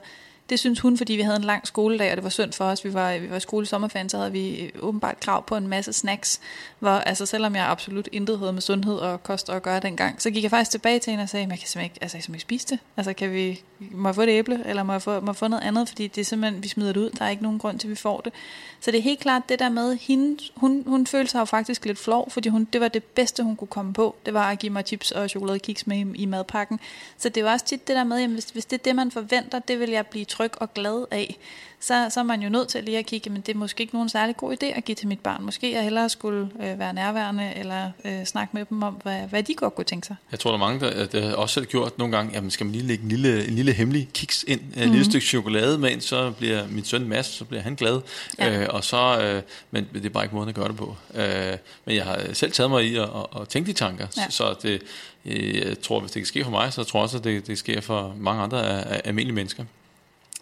det 0.51 0.59
synes 0.59 0.81
hun, 0.81 0.97
fordi 0.99 1.13
vi 1.13 1.23
havde 1.23 1.37
en 1.37 1.45
lang 1.45 1.67
skoledag, 1.67 2.11
og 2.11 2.17
det 2.17 2.25
var 2.25 2.31
synd 2.31 2.53
for 2.53 2.65
os. 2.65 2.85
Vi 2.85 2.95
var, 2.95 3.19
vi 3.19 3.31
var 3.31 3.37
i 3.37 3.41
skole 3.41 3.67
sommerferien, 3.67 4.09
så 4.09 4.19
havde 4.19 4.33
vi 4.33 4.57
øh, 4.61 4.71
åbenbart 4.81 5.21
krav 5.21 5.47
på 5.47 5.57
en 5.57 5.69
masse 5.69 5.93
snacks. 5.93 6.41
Hvor, 6.79 6.91
altså 6.91 7.27
selvom 7.27 7.57
jeg 7.57 7.69
absolut 7.69 8.09
intet 8.13 8.39
havde 8.39 8.53
med 8.53 8.63
sundhed 8.63 8.95
og 8.95 9.23
kost 9.23 9.49
at 9.49 9.63
gøre 9.63 9.81
dengang, 9.81 10.23
så 10.23 10.31
gik 10.31 10.43
jeg 10.43 10.51
faktisk 10.51 10.71
tilbage 10.71 10.99
til 10.99 11.11
hende 11.11 11.23
og 11.23 11.29
sagde, 11.29 11.47
jeg 11.51 11.59
kan 11.59 11.69
simpelthen 11.69 11.85
ikke, 11.85 11.99
altså, 12.03 12.17
jeg 12.17 12.25
kan 12.25 12.35
ikke 12.35 12.43
spise 12.43 12.67
det. 12.69 12.79
Altså 12.97 13.13
kan 13.13 13.33
vi, 13.33 13.63
må 13.79 14.09
jeg 14.09 14.15
få 14.15 14.23
et 14.23 14.29
æble, 14.29 14.63
eller 14.67 14.83
må 14.83 14.93
jeg 14.93 15.03
få, 15.03 15.21
må 15.21 15.31
jeg 15.31 15.37
få 15.37 15.49
noget 15.49 15.63
andet, 15.63 15.89
fordi 15.89 16.07
det 16.07 16.21
er 16.21 16.25
simpelthen, 16.25 16.63
vi 16.63 16.69
smider 16.69 16.93
det 16.93 17.01
ud. 17.01 17.11
Der 17.11 17.25
er 17.25 17.29
ikke 17.29 17.43
nogen 17.43 17.59
grund 17.59 17.79
til, 17.79 17.87
at 17.87 17.91
vi 17.91 17.97
får 17.97 18.21
det. 18.21 18.33
Så 18.81 18.91
det 18.91 18.99
er 18.99 19.03
helt 19.03 19.21
klart 19.21 19.43
det 19.49 19.59
der 19.59 19.69
med, 19.69 19.97
hende, 19.97 20.43
hun, 20.57 20.85
hun 20.87 21.07
følte 21.07 21.31
sig 21.31 21.41
jo 21.41 21.45
faktisk 21.45 21.85
lidt 21.85 21.99
flov, 21.99 22.31
fordi 22.31 22.49
hun, 22.49 22.65
det 22.73 22.81
var 22.81 22.89
det 22.89 23.05
bedste, 23.05 23.43
hun 23.43 23.57
kunne 23.57 23.69
komme 23.69 23.93
på. 23.93 24.17
Det 24.27 24.35
var 24.35 24.51
at 24.51 24.59
give 24.59 24.73
mig 24.73 24.85
chips 24.87 25.11
og 25.11 25.31
chokoladekiks 25.31 25.87
med 25.87 25.97
i, 25.97 26.23
i 26.23 26.27
madpakken. 26.27 26.81
Så 27.19 27.29
det 27.29 27.45
var 27.45 27.53
også 27.53 27.67
tit 27.67 27.89
det 27.89 27.97
der 27.97 28.05
med, 28.05 28.19
jamen, 28.19 28.35
hvis, 28.35 28.45
hvis 28.45 28.65
det 28.65 28.79
er 28.79 28.83
det, 28.83 28.97
man 28.97 29.11
forventer, 29.11 29.59
det 29.59 29.81
vil 29.81 29.91
jeg 29.91 30.07
blive 30.07 30.25
tryg 30.33 30.53
og 30.57 30.75
glad 30.75 31.05
af 31.11 31.39
så, 31.83 32.09
så 32.11 32.21
er 32.21 32.25
man 32.25 32.43
jo 32.43 32.49
nødt 32.49 32.69
til 32.69 32.85
lige 32.85 32.99
at 32.99 33.07
kigge, 33.07 33.31
men 33.31 33.41
det 33.41 33.55
er 33.55 33.59
måske 33.59 33.81
ikke 33.81 33.95
nogen 33.95 34.09
særlig 34.09 34.37
god 34.37 34.53
idé 34.53 34.67
at 34.67 34.85
give 34.85 34.95
til 34.95 35.09
mit 35.09 35.21
barn. 35.21 35.43
Måske 35.43 35.73
jeg 35.73 35.83
hellere 35.83 36.09
skulle 36.09 36.51
øh, 36.63 36.79
være 36.79 36.95
nærværende, 36.95 37.53
eller 37.57 37.91
øh, 38.05 38.25
snakke 38.25 38.57
med 38.57 38.65
dem 38.71 38.83
om, 38.83 38.95
hvad, 39.03 39.21
hvad 39.21 39.43
de 39.43 39.55
godt 39.55 39.75
kunne 39.75 39.85
tænke 39.85 40.07
sig. 40.07 40.17
Jeg 40.31 40.41
tror, 40.41 40.51
der 40.51 40.55
er 40.55 40.59
mange, 40.59 40.81
der, 40.81 41.07
der 41.07 41.35
også 41.35 41.55
selv 41.55 41.67
gjort 41.67 41.99
nogle 41.99 42.17
gange, 42.17 42.33
jamen 42.35 42.51
skal 42.51 42.67
man 42.67 42.73
lige 42.73 42.87
lægge 42.87 43.03
en 43.03 43.09
lille, 43.09 43.49
en 43.49 43.55
lille 43.55 43.73
hemmelig 43.73 44.09
kiks 44.15 44.45
ind, 44.49 44.61
mm-hmm. 44.61 44.81
lille 44.81 44.97
mhm. 44.97 45.05
stykke 45.05 45.27
chokolade 45.27 45.79
med 45.79 45.91
ind, 45.91 46.01
så 46.01 46.31
bliver 46.31 46.67
min 46.69 46.85
søn 46.85 47.09
Mads, 47.09 47.27
så 47.27 47.45
bliver 47.45 47.63
han 47.63 47.75
glad. 47.75 48.01
Ja. 48.39 48.61
Øh, 48.61 48.67
og 48.71 48.85
så, 48.85 49.21
øh, 49.23 49.43
men 49.71 49.89
det 49.95 50.05
er 50.05 50.11
bare 50.11 50.25
ikke 50.25 50.35
måden 50.35 50.49
at 50.49 50.55
gøre 50.55 50.69
det 50.69 50.77
på. 50.77 50.97
Øh, 51.15 51.57
men 51.85 51.97
jeg 51.97 52.05
har 52.05 52.21
selv 52.33 52.53
taget 52.53 52.71
mig 52.71 52.85
i 52.85 52.97
at, 52.97 53.03
at, 53.03 53.41
at 53.41 53.49
tænke 53.49 53.67
de 53.69 53.73
tanker, 53.73 54.07
ja. 54.17 54.31
så 54.31 54.55
det, 54.63 54.83
øh, 55.25 55.57
jeg 55.57 55.81
tror, 55.81 56.01
hvis 56.01 56.11
det 56.11 56.21
kan 56.21 56.27
ske 56.27 56.45
for 56.45 56.51
mig, 56.51 56.73
så 56.73 56.85
tror 56.85 57.01
jeg 57.01 57.03
også, 57.03 57.19
at 57.19 57.25
det, 57.25 57.47
det 57.47 57.59
sker 57.59 57.81
for 57.81 58.15
mange 58.19 58.43
andre 58.43 58.85
almindelige 59.07 59.35
mennesker. 59.35 59.65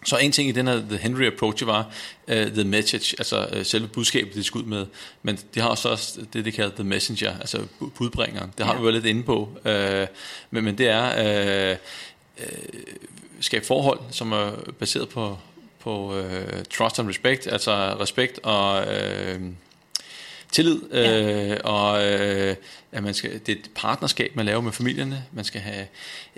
Så 0.05 0.17
en 0.17 0.31
ting 0.31 0.49
i 0.49 0.51
den 0.51 0.67
her 0.67 0.75
The 0.89 0.97
Henry 0.97 1.27
Approach 1.27 1.65
var 1.65 1.91
uh, 2.27 2.35
The 2.35 2.63
Message, 2.63 3.15
altså 3.17 3.47
uh, 3.57 3.65
selve 3.65 3.87
budskabet, 3.87 4.35
de 4.35 4.43
skulle 4.43 4.65
ud 4.65 4.69
med. 4.69 4.85
Men 5.23 5.39
de 5.55 5.59
har 5.59 5.69
også, 5.69 6.19
det, 6.33 6.45
de 6.45 6.51
kalder 6.51 6.75
The 6.75 6.83
Messenger, 6.83 7.39
altså 7.39 7.65
budbringeren. 7.95 8.51
Det 8.57 8.65
har 8.65 8.73
ja. 8.73 8.79
vi 8.79 8.85
jo 8.85 8.91
lidt 8.91 9.05
inde 9.05 9.23
på. 9.23 9.49
Uh, 9.65 10.07
men, 10.51 10.63
men 10.63 10.77
det 10.77 10.87
er 10.87 11.71
uh, 11.71 11.77
uh, 12.37 12.79
skabe 13.39 13.65
forhold, 13.65 13.99
som 14.11 14.31
er 14.31 14.51
baseret 14.79 15.09
på, 15.09 15.37
på 15.79 16.19
uh, 16.19 16.25
trust 16.73 16.99
and 16.99 17.09
respect, 17.09 17.47
altså 17.47 17.97
respekt 17.99 18.39
og... 18.43 18.87
Uh, 18.87 19.41
tillid, 20.51 20.81
ja. 20.93 21.51
øh, 21.51 21.57
og 21.63 22.05
øh, 22.05 22.55
at 22.91 23.03
man 23.03 23.13
skal, 23.13 23.33
det 23.33 23.49
er 23.49 23.59
et 23.59 23.69
partnerskab, 23.75 24.35
man 24.35 24.45
laver 24.45 24.61
med 24.61 24.71
familierne. 24.71 25.23
Man 25.31 25.45
skal 25.45 25.61
have 25.61 25.87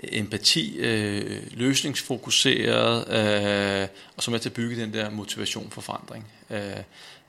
empati, 0.02 0.76
øh, 0.76 1.42
løsningsfokuseret, 1.50 3.08
øh, 3.08 3.88
og 4.16 4.22
så 4.22 4.30
med 4.30 4.38
til 4.38 4.48
at 4.48 4.52
bygge 4.52 4.82
den 4.82 4.94
der 4.94 5.10
motivation 5.10 5.70
for 5.70 5.80
forandring. 5.80 6.26
Øh, 6.50 6.58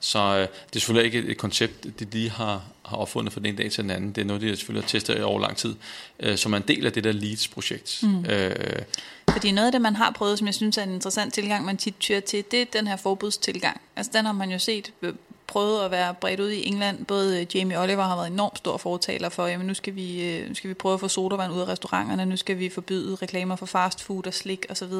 så 0.00 0.18
øh, 0.18 0.40
det 0.40 0.76
er 0.76 0.80
selvfølgelig 0.80 1.04
ikke 1.04 1.18
et, 1.18 1.30
et 1.30 1.38
koncept, 1.38 1.84
det 1.98 2.12
de 2.12 2.30
har, 2.30 2.64
har 2.84 2.96
opfundet 2.96 3.32
fra 3.32 3.40
den 3.40 3.46
ene 3.46 3.58
dag 3.58 3.70
til 3.70 3.82
den 3.82 3.90
anden. 3.90 4.12
Det 4.12 4.20
er 4.20 4.24
noget, 4.24 4.42
de 4.42 4.56
selvfølgelig 4.56 4.84
har 4.84 4.88
testet 4.88 5.22
over 5.22 5.40
lang 5.40 5.56
tid, 5.56 5.74
øh, 6.20 6.36
som 6.38 6.52
er 6.52 6.56
en 6.56 6.64
del 6.68 6.86
af 6.86 6.92
det 6.92 7.04
der 7.04 7.12
LEADS-projekt. 7.12 8.00
Mm. 8.02 8.24
Øh, 8.24 8.82
fordi 9.30 9.50
noget 9.50 9.66
af 9.66 9.72
det, 9.72 9.80
man 9.80 9.96
har 9.96 10.10
prøvet, 10.10 10.38
som 10.38 10.46
jeg 10.46 10.54
synes 10.54 10.78
er 10.78 10.82
en 10.82 10.94
interessant 10.94 11.34
tilgang, 11.34 11.64
man 11.64 11.76
tit 11.76 11.94
tyrer 12.00 12.20
til, 12.20 12.44
det 12.50 12.60
er 12.60 12.64
den 12.72 12.86
her 12.86 12.96
forbudstilgang. 12.96 13.80
Altså 13.96 14.12
den 14.14 14.24
har 14.24 14.32
man 14.32 14.50
jo 14.50 14.58
set 14.58 14.92
prøvet 15.46 15.84
at 15.84 15.90
være 15.90 16.14
bredt 16.14 16.40
ud 16.40 16.50
i 16.50 16.68
England. 16.68 17.04
Både 17.04 17.40
øh, 17.40 17.56
Jamie 17.56 17.80
Oliver 17.80 18.02
har 18.02 18.16
været 18.16 18.30
enormt 18.30 18.58
stor 18.58 18.76
fortaler 18.76 19.28
for, 19.28 19.46
jamen 19.46 19.66
nu 19.66 19.74
skal 19.74 19.94
vi, 19.94 20.28
øh, 20.28 20.48
nu 20.48 20.54
skal 20.54 20.68
vi 20.68 20.74
prøve 20.74 20.94
at 20.94 21.00
få 21.00 21.08
sodavand 21.08 21.52
ud 21.52 21.60
af 21.60 21.68
restauranterne, 21.68 22.26
nu 22.26 22.36
skal 22.36 22.58
vi 22.58 22.68
forbyde 22.68 23.14
reklamer 23.14 23.56
for 23.56 23.66
fast 23.66 24.02
food 24.02 24.26
og 24.26 24.34
slik 24.34 24.66
osv. 24.70 24.92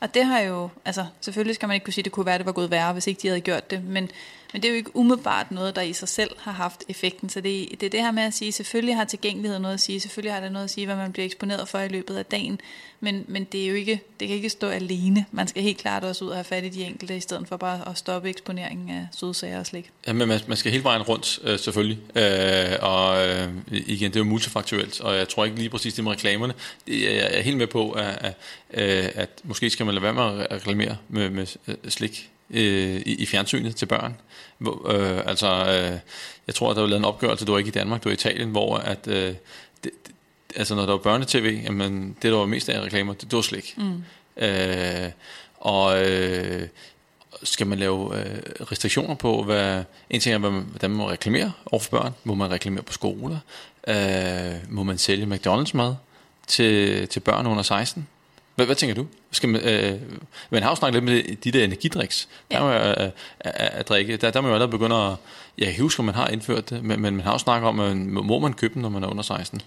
Og 0.00 0.14
det 0.14 0.24
har 0.24 0.40
jo, 0.40 0.68
altså 0.84 1.06
selvfølgelig 1.20 1.54
skal 1.54 1.66
man 1.66 1.74
ikke 1.74 1.84
kunne 1.84 1.94
sige, 1.94 2.02
at 2.02 2.04
det 2.04 2.12
kunne 2.12 2.26
være, 2.26 2.34
at 2.34 2.38
det 2.38 2.46
var 2.46 2.52
gået 2.52 2.70
værre, 2.70 2.92
hvis 2.92 3.06
ikke 3.06 3.22
de 3.22 3.28
havde 3.28 3.40
gjort 3.40 3.70
det, 3.70 3.84
men 3.84 4.10
men 4.52 4.62
det 4.62 4.68
er 4.68 4.72
jo 4.72 4.76
ikke 4.76 4.96
umiddelbart 4.96 5.50
noget, 5.50 5.76
der 5.76 5.82
i 5.82 5.92
sig 5.92 6.08
selv 6.08 6.30
har 6.38 6.52
haft 6.52 6.84
effekten. 6.88 7.28
Så 7.28 7.40
det, 7.40 7.68
det 7.70 7.82
er 7.82 7.90
det 7.90 8.00
her 8.00 8.10
med 8.10 8.22
at 8.22 8.34
sige, 8.34 8.52
selvfølgelig 8.52 8.96
har 8.96 9.04
tilgængelighed 9.04 9.58
noget 9.58 9.74
at 9.74 9.80
sige, 9.80 10.00
selvfølgelig 10.00 10.32
har 10.32 10.40
det 10.40 10.52
noget 10.52 10.64
at 10.64 10.70
sige, 10.70 10.86
hvad 10.86 10.96
man 10.96 11.12
bliver 11.12 11.26
eksponeret 11.26 11.68
for 11.68 11.78
i 11.78 11.88
løbet 11.88 12.16
af 12.16 12.24
dagen, 12.24 12.60
men, 13.00 13.24
men 13.28 13.44
det 13.44 13.64
er 13.64 13.68
jo 13.68 13.74
ikke, 13.74 14.00
det 14.20 14.28
kan 14.28 14.36
ikke 14.36 14.50
stå 14.50 14.68
alene. 14.68 15.24
Man 15.32 15.48
skal 15.48 15.62
helt 15.62 15.78
klart 15.78 16.04
også 16.04 16.24
ud 16.24 16.30
og 16.30 16.36
have 16.36 16.44
fat 16.44 16.64
i 16.64 16.68
de 16.68 16.84
enkelte, 16.84 17.16
i 17.16 17.20
stedet 17.20 17.48
for 17.48 17.56
bare 17.56 17.88
at 17.88 17.98
stoppe 17.98 18.28
eksponeringen 18.28 18.90
af 18.90 19.06
sødsager 19.12 19.58
og 19.58 19.66
slik. 19.66 19.90
Ja, 20.06 20.12
men 20.12 20.28
man, 20.28 20.40
man 20.46 20.56
skal 20.56 20.72
hele 20.72 20.84
vejen 20.84 21.02
rundt, 21.02 21.38
øh, 21.44 21.58
selvfølgelig. 21.58 21.98
Øh, 22.16 22.76
og 22.80 23.28
øh, 23.28 23.48
igen, 23.70 24.10
det 24.10 24.16
er 24.16 24.20
jo 24.20 24.24
multifaktuelt, 24.24 25.00
og 25.00 25.16
jeg 25.16 25.28
tror 25.28 25.44
ikke 25.44 25.56
lige 25.56 25.70
præcis 25.70 25.94
det 25.94 26.04
med 26.04 26.12
reklamerne. 26.12 26.54
Jeg 26.86 27.28
er 27.32 27.42
helt 27.42 27.56
med 27.56 27.66
på, 27.66 27.90
at, 27.90 28.18
at, 28.20 28.34
at, 28.70 29.12
at 29.14 29.30
måske 29.44 29.70
skal 29.70 29.86
man 29.86 29.94
lade 29.94 30.02
være 30.02 30.14
med 30.14 30.40
at 30.40 30.52
reklamere 30.52 30.96
med, 31.08 31.30
med 31.30 31.46
øh, 31.68 31.74
slik 31.88 32.30
øh, 32.50 32.96
i, 33.06 33.14
i 33.14 33.26
fjernsynet 33.26 33.76
til 33.76 33.86
børn. 33.86 34.16
Hvor, 34.60 34.90
øh, 34.90 35.22
altså, 35.26 35.46
øh, 35.46 35.98
jeg 36.46 36.54
tror, 36.54 36.70
at 36.70 36.76
der 36.76 36.82
var 36.82 36.88
lavet 36.88 36.98
en 36.98 37.04
opgørelse, 37.04 37.44
det 37.44 37.52
var 37.52 37.58
ikke 37.58 37.68
i 37.68 37.70
Danmark, 37.70 38.00
det 38.00 38.04
var 38.04 38.10
i 38.10 38.14
Italien, 38.14 38.50
hvor 38.50 38.76
at, 38.76 39.08
øh, 39.08 39.14
det, 39.14 39.36
det, 39.84 39.92
altså 40.56 40.74
når 40.74 40.86
der 40.86 40.92
var 40.92 40.98
børnetv, 40.98 41.44
jamen, 41.44 42.16
det 42.22 42.32
der 42.32 42.38
var 42.38 42.46
mest 42.46 42.68
af 42.68 42.80
reklamer, 42.80 43.12
det, 43.12 43.22
det 43.22 43.36
var 43.36 43.42
slik. 43.42 43.74
Mm. 43.78 44.02
Øh, 44.36 45.10
og 45.58 46.08
øh, 46.08 46.68
skal 47.42 47.66
man 47.66 47.78
lave 47.78 48.18
øh, 48.18 48.38
restriktioner 48.72 49.14
på, 49.14 49.42
hvad, 49.42 49.84
en 50.10 50.20
ting 50.20 50.34
er, 50.34 50.38
hvad 50.38 50.50
man, 50.50 50.62
hvordan 50.62 50.90
man 50.90 50.98
må 50.98 51.10
reklamere 51.10 51.52
over 51.66 51.80
for 51.80 51.90
børn, 51.90 52.14
må 52.24 52.34
man 52.34 52.50
reklamere 52.50 52.82
på 52.82 52.92
skoler, 52.92 53.38
øh, 53.88 54.54
må 54.68 54.82
man 54.82 54.98
sælge 54.98 55.26
McDonald's 55.26 55.70
mad 55.74 55.94
til, 56.46 57.08
til 57.08 57.20
børn 57.20 57.46
under 57.46 57.62
16, 57.62 58.08
hvad, 58.60 58.66
hvad 58.66 58.76
tænker 58.76 58.94
du? 58.94 59.06
Skal 59.30 59.48
man, 59.48 59.60
øh, 59.60 60.00
man 60.50 60.62
har 60.62 60.70
jo 60.70 60.76
snakket 60.76 61.02
lidt 61.02 61.04
med 61.04 61.36
de 61.36 61.50
der 61.50 61.64
energidriks. 61.64 62.28
Ja. 62.50 62.56
Der 62.56 62.62
må 62.62 62.70
jeg 62.70 62.96
øh, 63.00 63.10
at 63.54 63.88
drikke. 63.88 64.16
Der, 64.16 64.30
der 64.30 64.40
må 64.40 64.48
jo 64.48 64.54
allerede 64.54 64.70
begynde 64.70 64.96
at... 64.96 65.16
Jeg 65.58 65.74
kan 65.74 65.82
huske, 65.82 66.00
at 66.00 66.04
man 66.04 66.14
har 66.14 66.28
indført 66.28 66.70
det, 66.70 66.84
men, 66.84 67.00
men 67.00 67.16
man 67.16 67.24
har 67.24 67.32
jo 67.32 67.38
snakket 67.38 67.68
om, 67.68 67.80
at 67.80 67.96
må 67.96 68.38
man 68.38 68.52
købe 68.52 68.74
den, 68.74 68.82
når 68.82 68.88
man 68.88 69.02
er 69.02 69.08
under 69.08 69.22
16? 69.22 69.62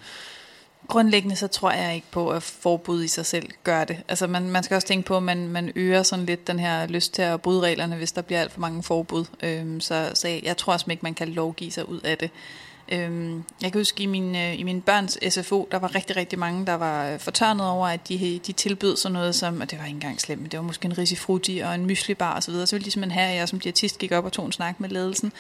Grundlæggende 0.87 1.35
så 1.35 1.47
tror 1.47 1.71
jeg 1.71 1.95
ikke 1.95 2.07
på, 2.11 2.29
at 2.29 2.43
forbud 2.43 3.03
i 3.03 3.07
sig 3.07 3.25
selv 3.25 3.49
gør 3.63 3.83
det. 3.83 3.97
Altså 4.07 4.27
man, 4.27 4.49
man 4.49 4.63
skal 4.63 4.75
også 4.75 4.87
tænke 4.87 5.07
på, 5.07 5.17
at 5.17 5.23
man, 5.23 5.47
man 5.47 5.71
øger 5.75 6.03
sådan 6.03 6.25
lidt 6.25 6.47
den 6.47 6.59
her 6.59 6.87
lyst 6.87 7.13
til 7.13 7.21
at 7.21 7.41
bryde 7.41 7.61
reglerne, 7.61 7.95
hvis 7.95 8.11
der 8.11 8.21
bliver 8.21 8.41
alt 8.41 8.51
for 8.51 8.59
mange 8.59 8.83
forbud. 8.83 9.25
Øhm, 9.43 9.81
så, 9.81 10.11
så 10.13 10.27
jeg 10.43 10.57
tror 10.57 10.73
også 10.73 10.85
ikke, 10.89 11.03
man 11.03 11.13
kan 11.13 11.29
lovgive 11.29 11.71
sig 11.71 11.89
ud 11.89 11.99
af 11.99 12.17
det. 12.17 12.29
Øhm, 12.89 13.43
jeg 13.61 13.71
kan 13.71 13.79
huske, 13.79 14.03
i 14.03 14.05
min, 14.05 14.35
øh, 14.35 14.59
i 14.59 14.63
min 14.63 14.81
børns 14.81 15.17
SFO, 15.29 15.67
der 15.71 15.79
var 15.79 15.95
rigtig, 15.95 16.15
rigtig 16.15 16.39
mange, 16.39 16.65
der 16.65 16.73
var 16.73 17.09
øh, 17.09 17.19
fortørnet 17.19 17.67
over, 17.67 17.87
at 17.87 18.07
de, 18.07 18.39
de 18.47 18.51
tilbød 18.51 18.97
sådan 18.97 19.13
noget 19.13 19.35
som, 19.35 19.61
og 19.61 19.71
det 19.71 19.79
var 19.79 19.85
ikke 19.85 19.95
engang 19.95 20.21
slemt, 20.21 20.41
men 20.41 20.51
det 20.51 20.57
var 20.59 20.63
måske 20.63 20.85
en 20.85 20.97
risifrutti 20.97 21.59
og 21.59 21.75
en 21.75 21.85
myslibar 21.85 22.37
osv., 22.37 22.41
så, 22.41 22.51
videre. 22.51 22.67
så 22.67 22.75
ville 22.75 22.85
de 22.85 22.91
simpelthen 22.91 23.19
have, 23.19 23.31
at 23.31 23.37
jeg 23.37 23.49
som 23.49 23.59
diætist 23.59 23.97
gik 23.99 24.11
op 24.11 24.25
og 24.25 24.31
tog 24.31 24.45
en 24.45 24.51
snak 24.51 24.79
med 24.79 24.89
ledelsen. 24.89 25.31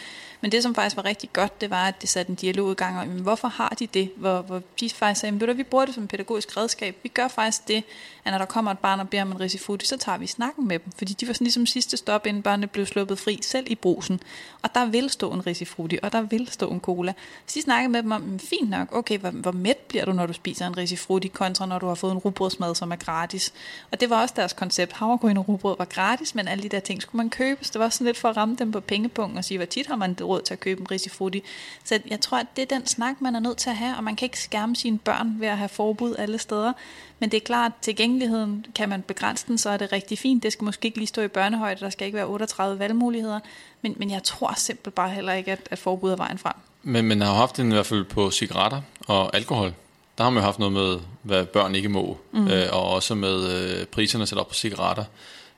Men 0.41 0.51
det, 0.51 0.63
som 0.63 0.75
faktisk 0.75 0.95
var 0.95 1.05
rigtig 1.05 1.29
godt, 1.33 1.61
det 1.61 1.69
var, 1.69 1.87
at 1.87 2.01
det 2.01 2.09
satte 2.09 2.29
en 2.29 2.35
dialog 2.35 2.71
i 2.71 2.75
gang 2.75 2.99
om, 2.99 3.07
hvorfor 3.07 3.47
har 3.47 3.75
de 3.79 3.87
det? 3.87 4.11
Hvor, 4.15 4.41
hvor 4.41 4.61
de 4.79 4.89
faktisk 4.89 5.21
sagde, 5.21 5.49
at 5.49 5.57
vi 5.57 5.63
bruger 5.63 5.85
det 5.85 5.95
som 5.95 6.07
pædagogisk 6.07 6.57
redskab. 6.57 6.97
Vi 7.03 7.09
gør 7.09 7.27
faktisk 7.27 7.67
det, 7.67 7.83
at 8.25 8.31
når 8.31 8.37
der 8.37 8.45
kommer 8.45 8.71
et 8.71 8.79
barn 8.79 8.99
og 8.99 9.09
beder 9.09 9.23
om 9.23 9.31
en 9.31 9.39
risifrutti, 9.39 9.85
så 9.85 9.97
tager 9.97 10.17
vi 10.17 10.27
snakken 10.27 10.67
med 10.67 10.79
dem. 10.79 10.91
Fordi 10.97 11.13
de 11.13 11.27
var 11.27 11.33
sådan 11.33 11.45
ligesom 11.45 11.65
sidste 11.65 11.97
stop, 11.97 12.25
inden 12.25 12.43
børnene 12.43 12.67
blev 12.67 12.85
sluppet 12.85 13.19
fri, 13.19 13.39
selv 13.41 13.65
i 13.69 13.75
brusen. 13.75 14.19
Og 14.61 14.75
der 14.75 14.85
vil 14.85 15.09
stå 15.09 15.31
en 15.31 15.47
risifrutti, 15.47 15.99
og 16.03 16.11
der 16.11 16.21
vil 16.21 16.47
stå 16.51 16.71
en 16.71 16.79
cola. 16.79 17.13
Så 17.45 17.53
de 17.55 17.61
snakkede 17.61 17.91
med 17.91 18.03
dem 18.03 18.11
om, 18.11 18.21
mm, 18.21 18.39
fint 18.39 18.69
nok, 18.69 18.95
okay, 18.95 19.17
hvor, 19.17 19.29
hvor 19.29 19.51
mæt 19.51 19.77
bliver 19.77 20.05
du, 20.05 20.13
når 20.13 20.25
du 20.25 20.33
spiser 20.33 20.67
en 20.67 20.77
risifrutti, 20.77 21.27
kontra 21.27 21.65
når 21.65 21.79
du 21.79 21.87
har 21.87 21.95
fået 21.95 22.11
en 22.11 22.17
rugbrødsmad, 22.17 22.75
som 22.75 22.91
er 22.91 22.95
gratis. 22.95 23.53
Og 23.91 24.01
det 24.01 24.09
var 24.09 24.21
også 24.21 24.33
deres 24.37 24.53
koncept. 24.53 24.93
Havregryn 24.93 25.37
og 25.37 25.47
rugbrød 25.47 25.75
var 25.77 25.85
gratis, 25.85 26.35
men 26.35 26.47
alle 26.47 26.63
de 26.63 26.69
der 26.69 26.79
ting 26.79 27.01
skulle 27.01 27.17
man 27.17 27.29
købe. 27.29 27.65
Så 27.65 27.69
det 27.73 27.79
var 27.79 27.89
sådan 27.89 28.05
lidt 28.05 28.17
for 28.17 28.29
at 28.29 28.37
ramme 28.37 28.55
dem 28.55 28.71
på 28.71 28.79
pengepunkten 28.79 29.37
og 29.37 29.45
sige, 29.45 29.57
hvor 29.57 29.65
tit 29.65 29.87
har 29.87 29.95
man 29.95 30.17
råd 30.21 30.41
til 30.41 30.53
at 30.53 30.59
købe 30.59 30.81
en 30.81 30.91
risifrutti. 30.91 31.43
Så 31.83 31.99
jeg 32.07 32.21
tror, 32.21 32.37
at 32.37 32.47
det 32.55 32.61
er 32.61 32.77
den 32.77 32.87
snak, 32.87 33.21
man 33.21 33.35
er 33.35 33.39
nødt 33.39 33.57
til 33.57 33.69
at 33.69 33.75
have, 33.75 33.97
og 33.97 34.03
man 34.03 34.15
kan 34.15 34.25
ikke 34.25 34.39
skærme 34.39 34.75
sine 34.75 34.99
børn 34.99 35.35
ved 35.39 35.47
at 35.47 35.57
have 35.57 35.69
forbud 35.69 36.15
alle 36.17 36.37
steder. 36.37 36.73
Men 37.19 37.31
det 37.31 37.37
er 37.37 37.45
klart, 37.45 37.71
at 37.71 37.81
tilgængeligheden, 37.81 38.65
kan 38.75 38.89
man 38.89 39.01
begrænse 39.01 39.47
den, 39.47 39.57
så 39.57 39.69
er 39.69 39.77
det 39.77 39.91
rigtig 39.91 40.19
fint. 40.19 40.43
Det 40.43 40.51
skal 40.51 40.65
måske 40.65 40.85
ikke 40.85 40.97
lige 40.97 41.07
stå 41.07 41.21
i 41.21 41.27
børnehøjde, 41.27 41.79
der 41.79 41.89
skal 41.89 42.05
ikke 42.05 42.15
være 42.15 42.27
38 42.27 42.79
valgmuligheder. 42.79 43.39
Men, 43.81 43.95
men 43.97 44.11
jeg 44.11 44.23
tror 44.23 44.53
simpelthen 44.57 44.91
bare 44.91 45.09
heller 45.09 45.33
ikke, 45.33 45.51
at, 45.51 45.67
at 45.71 45.79
forbud 45.79 46.11
er 46.11 46.15
vejen 46.15 46.37
frem. 46.37 46.53
Men 46.83 47.07
man 47.07 47.21
har 47.21 47.33
haft 47.33 47.57
den 47.57 47.71
i 47.71 47.73
hvert 47.73 47.85
fald 47.85 48.03
på 48.03 48.31
cigaretter 48.31 48.81
og 49.07 49.35
alkohol. 49.35 49.73
Der 50.17 50.23
har 50.23 50.31
man 50.31 50.41
jo 50.41 50.45
haft 50.45 50.59
noget 50.59 50.73
med, 50.73 50.99
hvad 51.21 51.45
børn 51.45 51.75
ikke 51.75 51.89
må, 51.89 52.17
mm. 52.31 52.47
øh, 52.47 52.67
og 52.71 52.89
også 52.89 53.15
med 53.15 53.51
øh, 53.51 53.85
priserne 53.85 54.27
sat 54.27 54.37
op 54.37 54.47
på 54.47 54.53
cigaretter. 54.53 55.03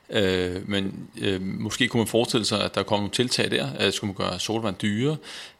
Øh, 0.10 0.70
men 0.70 1.10
øh, 1.22 1.42
måske 1.42 1.88
kunne 1.88 2.00
man 2.00 2.08
forestille 2.08 2.46
sig, 2.46 2.64
at 2.64 2.76
der 2.76 2.84
kommer 2.84 3.02
nogle 3.02 3.14
tiltag 3.14 3.52
der, 3.52 3.68
at 3.76 3.94
skulle 3.94 4.14
man 4.18 4.28
gøre 4.28 4.40
solvand 4.40 4.76
dyre. 4.76 5.18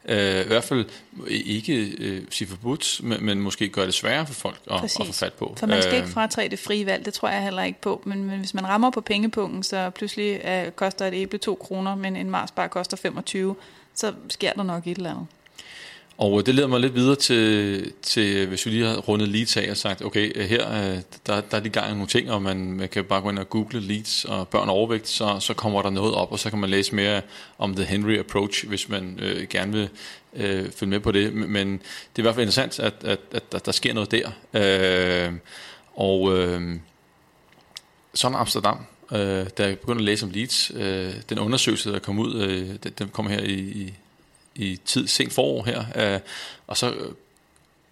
Øh, 0.08 0.40
I 0.40 0.46
hvert 0.46 0.64
fald 0.64 0.84
ikke 1.28 1.94
øh, 1.98 2.22
sige 2.30 2.48
forbudt, 2.48 3.00
men, 3.02 3.24
men 3.24 3.40
måske 3.40 3.68
gøre 3.68 3.86
det 3.86 3.94
sværere 3.94 4.26
for 4.26 4.34
folk 4.34 4.56
at, 4.70 4.84
at 4.84 5.06
få 5.06 5.12
fat 5.12 5.32
på. 5.32 5.54
For 5.58 5.66
man 5.66 5.82
skal 5.82 5.94
øh, 5.94 5.98
ikke 5.98 6.08
fratræde 6.08 6.48
det 6.48 6.58
frie 6.58 6.86
valg, 6.86 7.04
det 7.04 7.14
tror 7.14 7.28
jeg 7.28 7.42
heller 7.42 7.62
ikke 7.62 7.80
på. 7.80 8.02
Men, 8.04 8.24
men 8.24 8.38
hvis 8.38 8.54
man 8.54 8.66
rammer 8.66 8.90
på 8.90 9.00
pengepunkten, 9.00 9.62
så 9.62 9.90
pludselig 9.90 10.40
øh, 10.44 10.70
koster 10.70 11.06
et 11.06 11.14
æble 11.14 11.38
2 11.38 11.54
kroner, 11.54 11.94
men 11.94 12.16
en 12.16 12.30
Mars 12.30 12.50
bare 12.50 12.68
koster 12.68 12.96
25, 12.96 13.56
så 13.94 14.12
sker 14.28 14.52
der 14.52 14.62
nok 14.62 14.86
et 14.86 14.96
eller 14.96 15.10
andet. 15.10 15.26
Og 16.18 16.38
øh, 16.38 16.46
det 16.46 16.54
leder 16.54 16.68
mig 16.68 16.80
lidt 16.80 16.94
videre 16.94 17.16
til, 17.16 17.92
til 18.02 18.36
øh, 18.36 18.48
hvis 18.48 18.66
vi 18.66 18.70
lige 18.70 18.84
har 18.86 18.96
rundet 18.96 19.28
Leeds 19.28 19.56
af 19.56 19.70
og 19.70 19.76
sagt, 19.76 20.04
okay, 20.04 20.32
øh, 20.34 20.44
her 20.44 20.68
der, 21.26 21.40
der 21.40 21.56
er 21.56 21.60
lige 21.60 21.72
gang 21.72 21.90
nogle 21.90 22.06
ting, 22.06 22.30
og 22.30 22.42
man, 22.42 22.72
man 22.72 22.88
kan 22.88 23.04
bare 23.04 23.20
gå 23.20 23.30
ind 23.30 23.38
og 23.38 23.50
google 23.50 23.80
leads 23.80 24.24
og 24.24 24.48
børn 24.48 24.68
overvægt, 24.68 25.08
så, 25.08 25.36
så 25.40 25.54
kommer 25.54 25.82
der 25.82 25.90
noget 25.90 26.14
op, 26.14 26.32
og 26.32 26.38
så 26.38 26.50
kan 26.50 26.58
man 26.58 26.70
læse 26.70 26.94
mere 26.94 27.22
om 27.58 27.74
The 27.74 27.84
Henry 27.84 28.18
Approach, 28.18 28.68
hvis 28.68 28.88
man 28.88 29.18
øh, 29.22 29.46
gerne 29.48 29.72
vil 29.72 29.88
øh, 30.36 30.70
følge 30.70 30.90
med 30.90 31.00
på 31.00 31.12
det. 31.12 31.32
Men 31.34 31.72
det 31.72 31.78
er 32.16 32.18
i 32.18 32.22
hvert 32.22 32.34
fald 32.34 32.46
interessant, 32.48 32.80
at, 32.80 32.94
at, 33.04 33.20
at, 33.32 33.44
at 33.54 33.66
der 33.66 33.72
sker 33.72 33.94
noget 33.94 34.10
der. 34.10 34.30
Øh, 34.54 35.32
og 35.96 36.38
øh, 36.38 36.76
sådan 38.14 38.36
Amsterdam, 38.38 38.78
øh, 39.12 39.18
da 39.58 39.66
jeg 39.66 39.78
begyndte 39.78 40.00
at 40.00 40.04
læse 40.04 40.26
om 40.26 40.30
leads, 40.30 40.70
øh, 40.74 41.14
den 41.28 41.38
undersøgelse, 41.38 41.92
der 41.92 41.98
kom 41.98 42.18
ud, 42.18 42.34
øh, 42.34 42.68
den, 42.82 42.92
den 42.98 43.08
kom 43.08 43.26
her 43.26 43.40
i, 43.40 43.54
i 43.54 43.94
i 44.56 44.80
tid, 44.84 45.06
sent 45.06 45.32
forår 45.32 45.64
her, 45.64 45.84
øh, 46.14 46.20
og 46.66 46.76
så 46.76 46.94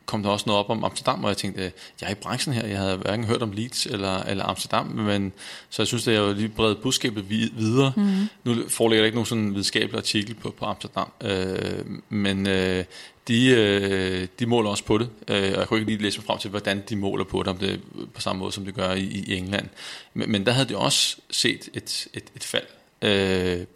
kom 0.06 0.22
der 0.22 0.30
også 0.30 0.44
noget 0.46 0.64
op 0.64 0.70
om 0.70 0.84
Amsterdam, 0.84 1.24
og 1.24 1.28
jeg 1.28 1.36
tænkte, 1.36 1.62
jeg 2.00 2.06
er 2.06 2.10
i 2.10 2.14
branchen 2.14 2.54
her, 2.54 2.66
jeg 2.66 2.78
havde 2.78 2.96
hverken 2.96 3.24
hørt 3.24 3.42
om 3.42 3.52
Leeds 3.52 3.86
eller, 3.86 4.22
eller 4.22 4.44
Amsterdam, 4.44 4.86
men 4.86 5.32
så 5.70 5.82
jeg 5.82 5.86
synes, 5.86 6.08
at 6.08 6.14
jeg 6.14 6.22
var 6.22 6.32
lige 6.32 6.48
bredt 6.48 6.82
budskabet 6.82 7.30
videre. 7.30 7.92
Mm. 7.96 8.28
Nu 8.44 8.68
foreligger 8.68 9.02
der 9.02 9.06
ikke 9.06 9.16
nogen 9.16 9.26
sådan 9.26 9.50
videnskabelig 9.50 9.98
artikel 9.98 10.34
på, 10.34 10.54
på 10.58 10.64
Amsterdam, 10.64 11.12
øh, 11.20 11.84
men 12.08 12.46
øh, 12.46 12.84
de, 13.28 13.46
øh, 13.46 14.28
de 14.38 14.46
måler 14.46 14.70
også 14.70 14.84
på 14.84 14.98
det, 14.98 15.08
øh, 15.28 15.52
og 15.52 15.58
jeg 15.58 15.68
kunne 15.68 15.80
ikke 15.80 15.92
lige 15.92 16.02
læse 16.02 16.18
mig 16.18 16.26
frem 16.26 16.38
til, 16.38 16.50
hvordan 16.50 16.82
de 16.88 16.96
måler 16.96 17.24
på 17.24 17.38
det, 17.38 17.48
om 17.48 17.58
det 17.58 17.72
er 17.72 17.78
på 18.14 18.20
samme 18.20 18.40
måde, 18.40 18.52
som 18.52 18.64
det 18.64 18.74
gør 18.74 18.92
i, 18.92 19.04
i 19.04 19.36
England. 19.36 19.68
Men, 20.14 20.32
men 20.32 20.46
der 20.46 20.52
havde 20.52 20.68
de 20.68 20.76
også 20.76 21.16
set 21.30 21.68
et, 21.74 22.06
et, 22.14 22.24
et 22.36 22.44
fald 22.44 22.66
øh, 23.02 23.66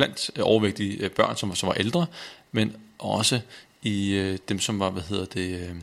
blandt 0.00 0.30
øh, 0.36 0.42
overvægtige 0.46 1.04
øh, 1.04 1.10
børn, 1.10 1.36
som, 1.36 1.54
som 1.54 1.66
var 1.66 1.74
ældre, 1.74 2.06
men 2.52 2.76
også 2.98 3.40
i 3.82 4.12
øh, 4.12 4.38
dem, 4.48 4.60
som 4.60 4.80
var, 4.80 4.90
hvad 4.90 5.02
hedder 5.02 5.24
det, 5.24 5.60
øh, 5.60 5.74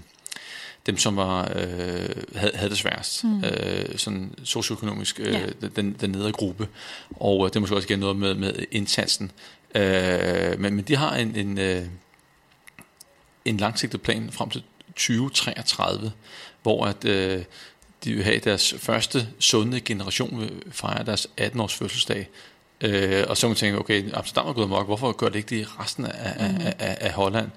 dem, 0.86 0.97
som 0.97 1.15
var, 1.15 1.51
øh, 1.55 2.09
havde, 2.36 2.51
havde 2.55 2.70
det 2.70 2.78
sværest, 2.78 3.24
mm. 3.24 3.43
øh, 3.43 3.97
sådan 3.97 4.36
socioøkonomisk, 4.43 5.20
øh, 5.20 5.34
ja. 5.34 5.68
den, 5.76 5.95
den 6.01 6.09
nedre 6.09 6.32
gruppe. 6.32 6.68
Og 7.09 7.45
øh, 7.45 7.49
det 7.49 7.55
er 7.55 7.59
måske 7.59 7.76
også 7.76 7.88
igen 7.88 7.99
noget 7.99 8.15
med, 8.15 8.34
med 8.34 8.53
indsatsen. 8.72 9.32
Øh, 9.76 10.59
men, 10.59 10.76
men 10.76 10.86
de 10.88 10.95
har 10.95 11.15
en, 11.15 11.36
en, 11.36 11.57
øh, 11.57 11.86
en 13.45 13.57
langsigtet 13.57 14.01
plan 14.01 14.32
frem 14.32 14.49
til 14.49 14.63
2033, 14.88 16.11
hvor 16.63 16.86
at, 16.86 17.05
øh, 17.05 17.43
de 18.03 18.13
vil 18.13 18.24
have 18.24 18.39
deres 18.39 18.74
første 18.78 19.28
sunde 19.39 19.82
generation 19.82 20.39
vil 20.39 20.63
fejre 20.72 21.05
deres 21.05 21.28
18-års 21.41 21.74
fødselsdag 21.74 22.30
Øh, 22.82 23.23
og 23.28 23.38
så 23.38 23.41
kan 23.41 23.49
man 23.49 23.55
tænke, 23.55 23.80
okay, 23.80 24.03
Amsterdam 24.13 24.49
er 24.49 24.53
gået 24.53 24.65
amok, 24.65 24.86
hvorfor 24.86 25.11
gør 25.11 25.30
det 25.30 25.36
ikke 25.36 25.49
det 25.49 25.61
i 25.61 25.65
resten 25.65 26.05
af, 26.05 26.51
mm. 26.51 26.61
af, 26.61 26.75
af, 26.80 26.97
af 27.01 27.11
Holland? 27.11 27.49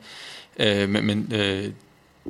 Øh, 0.59 0.89
men 0.89 1.07
men 1.07 1.33
øh, 1.35 1.65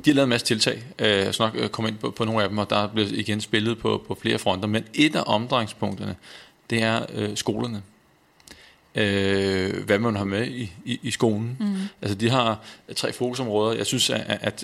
de 0.05 0.09
har 0.09 0.13
lavet 0.13 0.25
en 0.25 0.29
masse 0.29 0.47
tiltag, 0.47 0.83
øh, 0.99 1.07
jeg 1.07 1.33
skal 1.33 1.43
nok 1.43 1.55
øh, 1.55 1.69
komme 1.69 1.89
ind 1.89 1.97
på, 1.97 2.11
på 2.11 2.25
nogle 2.25 2.43
af 2.43 2.49
dem, 2.49 2.57
og 2.57 2.69
der 2.69 2.75
er 2.75 2.87
blevet 2.87 3.11
igen 3.11 3.41
spillet 3.41 3.79
på, 3.79 4.03
på 4.07 4.17
flere 4.21 4.39
fronter, 4.39 4.67
men 4.67 4.83
et 4.93 5.15
af 5.15 5.23
omdrejningspunkterne, 5.25 6.15
det 6.69 6.83
er 6.83 7.05
øh, 7.13 7.37
skolerne. 7.37 7.81
Øh, 8.95 9.83
hvad 9.85 9.99
man 9.99 10.15
har 10.15 10.23
med 10.23 10.47
i, 10.47 10.71
i, 10.85 10.99
i 11.03 11.11
skolen. 11.11 11.57
Mm. 11.59 11.75
Altså 12.01 12.15
de 12.15 12.29
har 12.29 12.59
tre 12.95 13.13
fokusområder. 13.13 13.77
Jeg 13.77 13.85
synes, 13.85 14.09
at, 14.09 14.63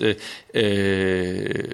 øh, 0.54 1.64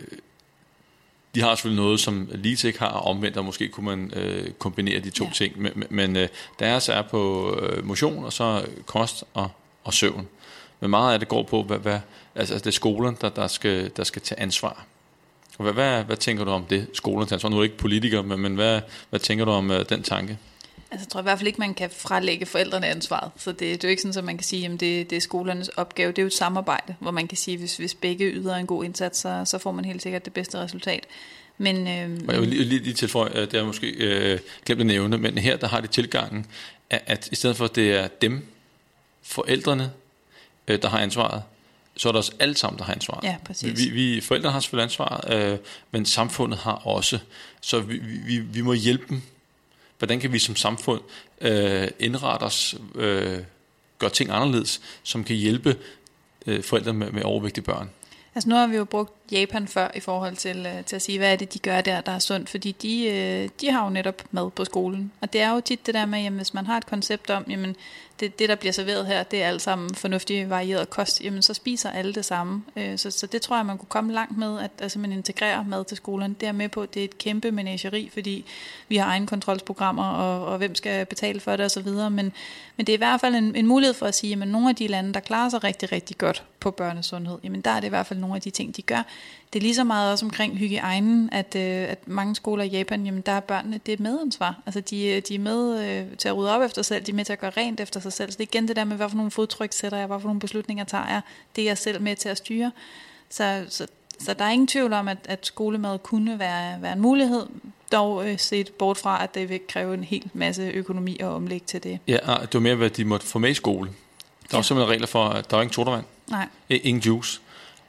de 1.35 1.41
har 1.41 1.55
selvfølgelig 1.55 1.85
noget, 1.85 2.01
som 2.01 2.29
ikke 2.65 2.79
har, 2.79 2.89
omvendt, 2.89 3.37
og 3.37 3.45
måske 3.45 3.69
kunne 3.69 3.87
man 3.87 4.13
øh, 4.17 4.51
kombinere 4.51 5.01
de 5.01 5.11
to 5.11 5.25
ja. 5.25 5.31
ting. 5.31 5.63
Men, 5.63 5.85
men 5.91 6.17
øh, 6.17 6.29
deres 6.59 6.89
er 6.89 7.03
på 7.03 7.55
øh, 7.61 7.87
motion, 7.87 8.25
og 8.25 8.33
så 8.33 8.67
kost 8.87 9.25
og, 9.35 9.51
og 9.85 9.95
søvn. 9.95 10.29
Men 10.81 10.91
meget 10.91 11.13
af 11.13 11.19
det 11.19 11.29
går 11.29 11.43
på, 11.43 11.63
hvad, 11.63 11.79
hvad, 11.79 12.01
altså 12.35 12.55
det 12.55 12.67
er 12.67 12.71
skolen, 12.71 13.17
der, 13.21 13.29
der, 13.29 13.47
skal, 13.47 13.91
der 13.97 14.05
skal 14.05 14.23
tage 14.23 14.41
ansvar. 14.41 14.85
Og 15.59 15.63
hvad, 15.63 15.73
hvad, 15.73 16.05
hvad 16.05 16.17
tænker 16.17 16.45
du 16.45 16.51
om 16.51 16.65
det, 16.65 16.87
skolen 16.93 17.27
tager 17.27 17.37
ansvar? 17.37 17.49
Nu 17.49 17.57
er 17.57 17.61
du 17.61 17.63
ikke 17.63 17.77
politiker, 17.77 18.23
men, 18.23 18.41
men 18.41 18.55
hvad, 18.55 18.81
hvad 19.11 19.21
tænker 19.21 19.45
du 19.45 19.51
om 19.51 19.71
øh, 19.71 19.85
den 19.89 20.03
tanke? 20.03 20.39
Altså, 20.95 21.05
jeg 21.07 21.11
tror 21.11 21.21
i 21.21 21.23
hvert 21.23 21.39
fald 21.39 21.47
ikke, 21.47 21.59
man 21.59 21.75
kan 21.75 21.91
frelægge 21.91 22.47
forældrene 22.47 22.87
ansvaret. 22.87 23.31
Så 23.37 23.53
det, 23.53 23.61
det 23.61 23.85
er 23.85 23.89
jo 23.89 23.91
ikke 23.91 24.03
sådan, 24.03 24.19
at 24.19 24.25
man 24.25 24.37
kan 24.37 24.45
sige, 24.45 24.67
at 24.67 24.81
det, 24.81 25.11
det 25.11 25.17
er 25.17 25.21
skolernes 25.21 25.69
opgave. 25.69 26.13
Det 26.13 26.19
er 26.19 26.23
jo 26.23 26.27
et 26.27 26.33
samarbejde, 26.33 26.95
hvor 27.01 27.11
man 27.11 27.29
kan 27.29 27.39
sige, 27.39 27.55
at 27.55 27.61
hvis, 27.61 27.77
hvis 27.77 27.95
begge 27.95 28.25
yder 28.25 28.57
en 28.57 28.67
god 28.67 28.85
indsats, 28.85 29.19
så, 29.19 29.43
så 29.45 29.59
får 29.59 29.73
man 29.73 29.85
helt 29.85 30.03
sikkert 30.03 30.25
det 30.25 30.33
bedste 30.33 30.59
resultat. 30.59 31.07
Men, 31.59 31.77
øh, 31.77 32.29
jeg 32.33 32.41
vil 32.41 32.49
lige, 32.49 32.65
lige, 32.65 32.83
lige 32.83 32.95
tilføje, 32.95 33.47
det 33.47 33.55
er 33.55 33.65
måske 33.65 33.87
øh, 33.87 34.39
glemt 34.67 34.81
at 34.81 34.87
nævne, 34.87 35.19
men 35.19 35.39
her 35.39 35.57
der 35.57 35.69
har 35.69 35.81
de 35.81 35.87
tilgangen, 35.87 36.47
at, 36.91 37.03
at 37.07 37.29
i 37.33 37.35
stedet 37.35 37.57
for 37.57 37.65
at 37.65 37.75
det 37.75 37.93
er 37.93 38.09
dem, 38.09 38.47
forældrene, 39.23 39.91
øh, 40.69 40.83
der 40.83 40.89
har 40.89 40.99
ansvaret, 40.99 41.43
så 41.97 42.09
er 42.09 42.13
der 42.13 42.19
os 42.19 42.33
alle 42.39 42.57
sammen, 42.57 42.79
der 42.79 42.85
har 42.85 42.93
ansvaret. 42.93 43.25
Ja, 43.25 43.37
præcis. 43.45 43.79
Vi, 43.79 43.91
vi 43.91 44.21
forældrene 44.21 44.53
har 44.53 44.61
selvfølgelig 44.61 44.85
ansvaret, 44.85 45.53
øh, 45.53 45.59
men 45.91 46.07
samfundet 46.07 46.59
har 46.59 46.73
også. 46.73 47.19
Så 47.61 47.81
vi, 47.81 47.99
vi, 48.27 48.39
vi 48.39 48.61
må 48.61 48.73
hjælpe 48.73 49.05
dem 49.09 49.23
Hvordan 49.99 50.21
kan 50.21 50.33
vi 50.33 50.39
som 50.39 50.57
samfund 50.57 51.01
øh, 51.41 51.89
indrette 51.99 52.45
os, 52.45 52.75
øh, 52.95 53.39
gøre 53.99 54.11
ting 54.11 54.31
anderledes, 54.31 54.81
som 55.03 55.25
kan 55.25 55.37
hjælpe 55.37 55.77
øh, 56.47 56.63
forældre 56.63 56.93
med, 56.93 57.11
med 57.11 57.23
overvægtige 57.23 57.65
børn? 57.65 57.91
Altså 58.35 58.49
nu 58.49 58.57
har 58.57 58.67
vi 58.67 58.77
jo 58.77 58.85
brugt 58.85 59.24
Japan 59.33 59.69
før 59.69 59.91
i 59.95 60.01
forhold 60.01 60.37
til, 60.37 60.67
øh, 60.67 60.85
til 60.85 60.97
at 60.97 61.03
sige, 61.03 61.19
hvad 61.19 61.33
er 61.33 61.37
det, 61.37 61.55
de 61.55 61.59
gør 61.59 61.81
der, 61.81 62.01
der 62.01 62.13
er 62.13 62.19
sundt, 62.19 62.51
fordi 62.51 62.73
de, 62.73 63.07
øh, 63.07 63.49
de 63.61 63.71
har 63.71 63.85
jo 63.85 63.91
netop 63.91 64.23
mad 64.31 64.51
på 64.51 64.65
skolen. 64.65 65.13
Og 65.21 65.33
det 65.33 65.41
er 65.41 65.55
jo 65.55 65.61
tit 65.61 65.87
det 65.87 65.95
der 65.95 66.07
med, 66.07 66.23
jamen, 66.23 66.37
hvis 66.37 66.55
man 66.55 66.67
har 66.67 66.77
et 66.77 66.87
koncept 66.87 67.31
om, 67.31 67.45
jamen, 67.49 67.77
det, 68.21 68.39
det, 68.39 68.49
der 68.49 68.55
bliver 68.55 68.73
serveret 68.73 69.07
her, 69.07 69.23
det 69.23 69.43
er 69.43 69.49
alt 69.49 69.63
sammen 69.63 69.95
fornuftig 69.95 70.51
varieret 70.51 70.91
kost, 70.91 71.25
jamen 71.25 71.43
så 71.43 71.55
spiser 71.55 71.91
alle 71.91 72.15
det 72.15 72.25
samme. 72.25 72.63
Øh, 72.77 72.99
så, 72.99 73.11
så 73.11 73.27
det 73.27 73.43
tror 73.43 73.57
jeg, 73.57 73.67
man 73.67 73.79
kunne 73.79 73.89
komme 73.89 74.13
langt 74.13 74.39
med, 74.39 74.61
at 74.61 74.71
altså, 74.79 74.99
man 74.99 75.13
integrerer 75.13 75.65
mad 75.65 75.85
til 75.85 75.97
skolen. 75.97 76.37
Det 76.41 76.49
er 76.49 76.53
med 76.53 76.69
på, 76.69 76.87
det 76.87 77.01
er 77.01 77.05
et 77.05 77.19
kæmpe 77.19 77.51
menageri, 77.51 78.11
fordi 78.13 78.45
vi 78.89 78.97
har 78.97 79.07
egen 79.07 79.27
kontrolsprogrammer, 79.27 80.05
og, 80.05 80.47
og 80.47 80.59
hvem 80.59 80.75
skal 80.75 81.07
betale 81.07 81.41
for 81.41 81.57
det 81.57 81.67
osv. 81.67 81.89
Men, 81.89 82.33
men 82.77 82.87
det 82.87 82.89
er 82.89 82.95
i 82.95 82.97
hvert 82.97 83.21
fald 83.21 83.35
en, 83.35 83.57
en 83.57 83.67
mulighed 83.67 83.95
for 83.95 84.07
at 84.07 84.15
sige, 84.15 84.43
at 84.43 84.49
nogle 84.49 84.69
af 84.69 84.77
de 84.77 84.87
lande, 84.87 85.15
der 85.15 85.21
klarer 85.21 85.49
sig 85.49 85.65
rigtig, 85.65 85.93
rigtig 85.93 86.19
godt 86.19 86.45
på 86.61 86.71
børnesundhed, 86.71 87.39
jamen 87.45 87.61
der 87.61 87.71
er 87.71 87.81
det 87.81 87.87
i 87.87 87.89
hvert 87.89 88.07
fald 88.07 88.19
nogle 88.19 88.37
af 88.37 88.43
de 88.43 88.51
ting, 88.51 88.77
de 88.77 88.83
gør 88.83 89.03
det 89.55 89.61
er 89.61 89.63
lige 89.63 89.75
så 89.75 89.85
meget 89.85 90.13
også 90.13 90.27
omkring 90.27 90.57
hygiejnen, 90.57 91.29
at, 91.33 91.57
øh, 91.57 91.91
at 91.91 92.09
mange 92.09 92.35
skoler 92.35 92.65
i 92.65 92.69
Japan, 92.69 93.05
jamen 93.05 93.21
der 93.21 93.33
er 93.33 93.41
børnene, 93.41 93.81
det 93.87 93.93
er 93.93 94.03
medansvar. 94.03 94.63
Altså 94.67 94.81
de, 94.81 95.07
øh, 95.07 95.23
de 95.29 95.35
er 95.35 95.39
med 95.39 95.85
øh, 95.85 96.17
til 96.17 96.29
at 96.29 96.37
rydde 96.37 96.57
op 96.57 96.63
efter 96.63 96.83
sig 96.83 96.85
selv, 96.85 97.05
de 97.05 97.11
er 97.11 97.17
med 97.17 97.25
til 97.25 97.33
at 97.33 97.41
gøre 97.41 97.53
rent 97.57 97.81
efter 97.81 98.01
sig 98.01 98.13
selv. 98.13 98.31
Så 98.31 98.39
det 98.39 98.45
er 98.45 98.49
igen 98.53 98.69
det 98.69 98.77
der 98.77 98.85
med, 98.85 98.97
hvad 98.97 99.09
for 99.09 99.17
nogle 99.17 99.31
fodtryk 99.31 99.73
sætter 99.73 99.99
jeg, 99.99 100.07
hvad 100.07 100.21
for 100.21 100.29
nogle 100.29 100.41
beslutninger 100.41 100.85
tager 100.85 101.09
jeg, 101.09 101.21
det 101.57 101.63
er 101.63 101.67
jeg 101.67 101.79
selv 101.79 102.01
med 102.01 102.17
til 102.17 102.29
at 102.29 102.37
styre. 102.37 102.73
Så, 103.31 103.65
så, 103.69 103.87
så 104.19 104.35
der 104.35 104.45
er 104.45 104.51
ingen 104.51 104.67
tvivl 104.67 104.93
om, 104.93 105.09
at, 105.09 105.19
at 105.25 105.47
skolemad 105.47 105.99
kunne 105.99 106.39
være, 106.39 106.83
være 106.83 106.93
en 106.93 107.01
mulighed, 107.01 107.47
dog 107.93 108.29
øh, 108.29 108.39
set 108.39 108.73
bort 108.73 108.97
fra, 108.97 109.23
at 109.25 109.35
det 109.35 109.49
vil 109.49 109.61
kræve 109.69 109.95
en 109.95 110.05
hel 110.05 110.31
masse 110.33 110.63
økonomi 110.63 111.19
og 111.21 111.35
omlæg 111.35 111.63
til 111.63 111.83
det. 111.83 111.99
Ja, 112.09 112.19
det 112.43 112.55
var 112.55 112.61
mere, 112.61 112.75
hvad 112.75 112.91
de 112.91 113.05
måtte 113.05 113.27
få 113.27 113.39
med 113.39 113.51
i 113.51 113.55
skole. 113.55 113.91
Der 113.91 114.49
var 114.51 114.59
ja. 114.59 114.63
simpelthen 114.63 114.93
regler 114.93 115.07
for, 115.07 115.25
at 115.25 115.51
der 115.51 115.57
var 115.57 115.63
ingen 115.63 115.73
sodavand. 115.73 116.05
Nej. 116.29 116.49
Ingen 116.71 117.03
juice. 117.03 117.41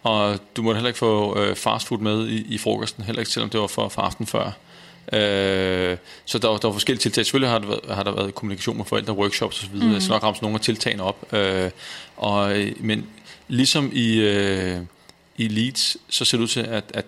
Og 0.05 0.39
du 0.55 0.61
måtte 0.61 0.77
heller 0.77 0.87
ikke 0.87 0.99
få 0.99 1.39
øh, 1.39 1.55
fastfood 1.55 1.99
med 1.99 2.27
i, 2.27 2.53
i 2.53 2.57
frokosten, 2.57 3.03
heller 3.03 3.19
ikke 3.19 3.31
selvom 3.31 3.49
det 3.49 3.59
var 3.59 3.67
for, 3.67 3.89
for 3.89 4.01
aften 4.01 4.25
før. 4.25 4.45
Øh, 5.13 5.97
så 6.25 6.39
der, 6.39 6.57
der 6.57 6.67
var 6.67 6.71
forskellige 6.71 7.01
tiltag. 7.01 7.25
Selvfølgelig 7.25 7.49
har 7.49 7.59
der 7.59 7.67
været, 7.67 7.95
har 7.95 8.03
der 8.03 8.11
været 8.11 8.35
kommunikation 8.35 8.77
med 8.77 8.85
forældre, 8.85 9.13
workshops 9.13 9.63
osv. 9.63 9.75
Mm. 9.75 9.93
Jeg 9.93 10.01
skal 10.01 10.13
nok 10.13 10.23
ramme 10.23 10.37
nogle 10.41 10.55
af 10.55 10.61
tiltagene 10.61 11.03
op. 11.03 11.33
Øh, 11.33 11.71
og, 12.17 12.55
men 12.79 13.07
ligesom 13.47 13.89
i, 13.93 14.15
øh, 14.15 14.77
i 15.37 15.47
Leeds, 15.47 15.97
så 16.09 16.25
ser 16.25 16.37
det 16.37 16.43
ud 16.43 16.47
til, 16.47 16.59
at, 16.59 16.83
at 16.93 17.05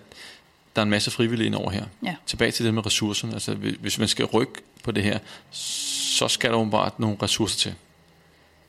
der 0.76 0.82
er 0.82 0.84
en 0.84 0.90
masse 0.90 1.10
frivillige 1.10 1.46
ind 1.46 1.54
over 1.54 1.70
her. 1.70 1.84
Ja. 2.04 2.14
Tilbage 2.26 2.50
til 2.50 2.64
det 2.64 2.74
med 2.74 2.86
ressourcerne. 2.86 3.32
Altså, 3.32 3.54
hvis 3.54 3.98
man 3.98 4.08
skal 4.08 4.24
rykke 4.24 4.52
på 4.84 4.90
det 4.90 5.04
her, 5.04 5.18
så 5.50 6.28
skal 6.28 6.52
der 6.52 6.70
bare 6.70 6.90
nogle 6.98 7.16
ressourcer 7.22 7.58
til. 7.58 7.74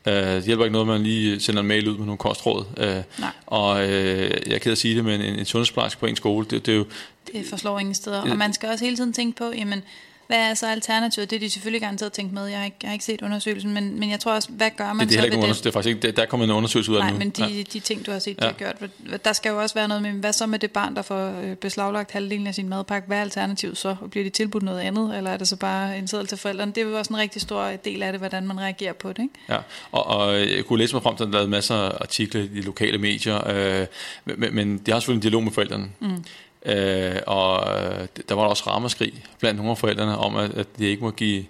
Uh, 0.09 0.15
det 0.15 0.43
hjælper 0.43 0.65
ikke 0.65 0.73
noget, 0.73 0.85
at 0.85 0.87
man 0.87 1.03
lige 1.03 1.39
sender 1.39 1.61
en 1.61 1.67
mail 1.67 1.87
ud 1.87 1.97
med 1.97 2.05
nogle 2.05 2.17
kostråd. 2.17 2.65
Uh, 2.77 2.85
Nej. 3.19 3.31
Og 3.45 3.75
uh, 3.75 3.89
jeg 3.89 4.53
er 4.53 4.57
ked 4.57 4.71
at 4.71 4.77
sige 4.77 4.95
det, 4.95 5.05
men 5.05 5.21
en, 5.21 5.39
en 5.39 5.45
sundhedsplejerske 5.45 5.99
på 5.99 6.05
en 6.05 6.15
skole, 6.15 6.45
det, 6.49 6.65
det 6.65 6.71
er 6.71 6.77
jo... 6.77 6.85
Det 7.33 7.45
forslår 7.49 7.79
ingen 7.79 7.95
steder. 7.95 8.21
Og 8.21 8.37
man 8.37 8.53
skal 8.53 8.69
også 8.69 8.85
hele 8.85 8.97
tiden 8.97 9.13
tænke 9.13 9.37
på, 9.37 9.51
jamen, 9.57 9.83
hvad 10.29 10.49
er 10.49 10.53
så 10.53 10.67
alternativet? 10.67 11.29
Det 11.29 11.35
er 11.35 11.39
de 11.39 11.49
selvfølgelig 11.49 11.81
garanteret 11.81 12.13
tænkt 12.13 12.33
med. 12.33 12.45
Jeg 12.45 12.57
har 12.57 12.65
ikke, 12.65 12.77
jeg 12.81 12.89
har 12.89 12.93
ikke 12.93 13.05
set 13.05 13.21
undersøgelsen, 13.21 13.73
men, 13.73 13.99
men 13.99 14.09
jeg 14.09 14.19
tror 14.19 14.31
også, 14.31 14.49
hvad 14.51 14.69
gør 14.77 14.93
man 14.93 14.99
det, 14.99 15.07
det 15.09 15.13
så 15.13 15.37
ved 15.37 15.47
det? 15.47 15.57
Det 15.57 15.65
er 15.65 15.71
faktisk 15.71 15.95
ikke, 15.95 16.11
der 16.11 16.21
er 16.21 16.25
kommet 16.25 16.45
en 16.47 16.51
undersøgelse 16.51 16.91
ud 16.91 16.97
af 16.97 17.01
Nej, 17.01 17.11
nu. 17.11 17.17
men 17.17 17.29
de, 17.29 17.45
ja. 17.45 17.63
de 17.73 17.79
ting, 17.79 18.05
du 18.05 18.11
har 18.11 18.19
set, 18.19 18.37
ja. 18.41 18.47
de 18.47 18.53
har 18.59 18.73
gjort. 18.73 19.25
Der 19.25 19.33
skal 19.33 19.49
jo 19.49 19.61
også 19.61 19.75
være 19.75 19.87
noget 19.87 20.03
med, 20.03 20.11
hvad 20.11 20.33
så 20.33 20.45
med 20.45 20.59
det 20.59 20.71
barn, 20.71 20.95
der 20.95 21.01
får 21.01 21.41
øh, 21.41 21.55
beslaglagt 21.55 22.11
halvdelen 22.11 22.47
af 22.47 22.55
sin 22.55 22.69
madpakke? 22.69 23.07
Hvad 23.07 23.17
er 23.17 23.21
alternativet 23.21 23.77
så? 23.77 23.95
Bliver 24.11 24.23
de 24.23 24.29
tilbudt 24.29 24.63
noget 24.63 24.79
andet, 24.79 25.17
eller 25.17 25.31
er 25.31 25.37
det 25.37 25.47
så 25.47 25.55
bare 25.55 25.97
en 25.97 26.07
seddel 26.07 26.27
til 26.27 26.37
forældrene? 26.37 26.71
Det 26.71 26.83
er 26.83 26.87
jo 26.87 26.97
også 26.97 27.13
en 27.13 27.19
rigtig 27.19 27.41
stor 27.41 27.71
del 27.85 28.03
af 28.03 28.11
det, 28.11 28.21
hvordan 28.21 28.47
man 28.47 28.59
reagerer 28.59 28.93
på 28.93 29.09
det. 29.09 29.23
Ikke? 29.23 29.33
Ja, 29.49 29.57
og, 29.91 30.07
og 30.07 30.39
jeg 30.39 30.65
kunne 30.65 30.79
læse 30.79 30.95
mig 30.95 31.03
frem 31.03 31.15
til, 31.15 31.23
at 31.23 31.27
der 31.27 31.33
er 31.33 31.37
lavet 31.37 31.49
masser 31.49 31.75
af 31.75 31.97
artikler 32.01 32.41
i 32.41 32.47
de 32.47 32.61
lokale 32.61 32.97
medier, 32.97 33.47
øh, 33.47 33.87
men, 34.25 34.55
men 34.55 34.77
de 34.77 34.91
har 34.91 34.99
selvfølgelig 34.99 35.17
en 35.17 35.21
dialog 35.21 35.43
med 35.43 35.51
forældrene. 35.51 35.89
Mm. 35.99 36.23
Øh, 36.65 37.15
og 37.27 37.59
øh, 37.59 38.07
der 38.29 38.35
var 38.35 38.41
der 38.41 38.49
også 38.49 38.63
ramaskrig 38.67 39.25
blandt 39.39 39.57
nogle 39.57 39.71
af 39.71 39.77
forældrene 39.77 40.17
om, 40.17 40.35
at, 40.35 40.53
at 40.53 40.67
de 40.77 40.85
ikke 40.85 41.03
må 41.03 41.11
give 41.11 41.45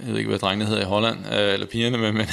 jeg 0.00 0.08
ved 0.08 0.18
ikke, 0.18 0.28
hvad 0.28 0.38
drengene 0.38 0.66
hedder 0.66 0.82
i 0.82 0.84
Holland, 0.84 1.18
øh, 1.32 1.52
eller 1.52 1.66
pigerne, 1.66 1.98
men, 1.98 2.14
men, 2.14 2.26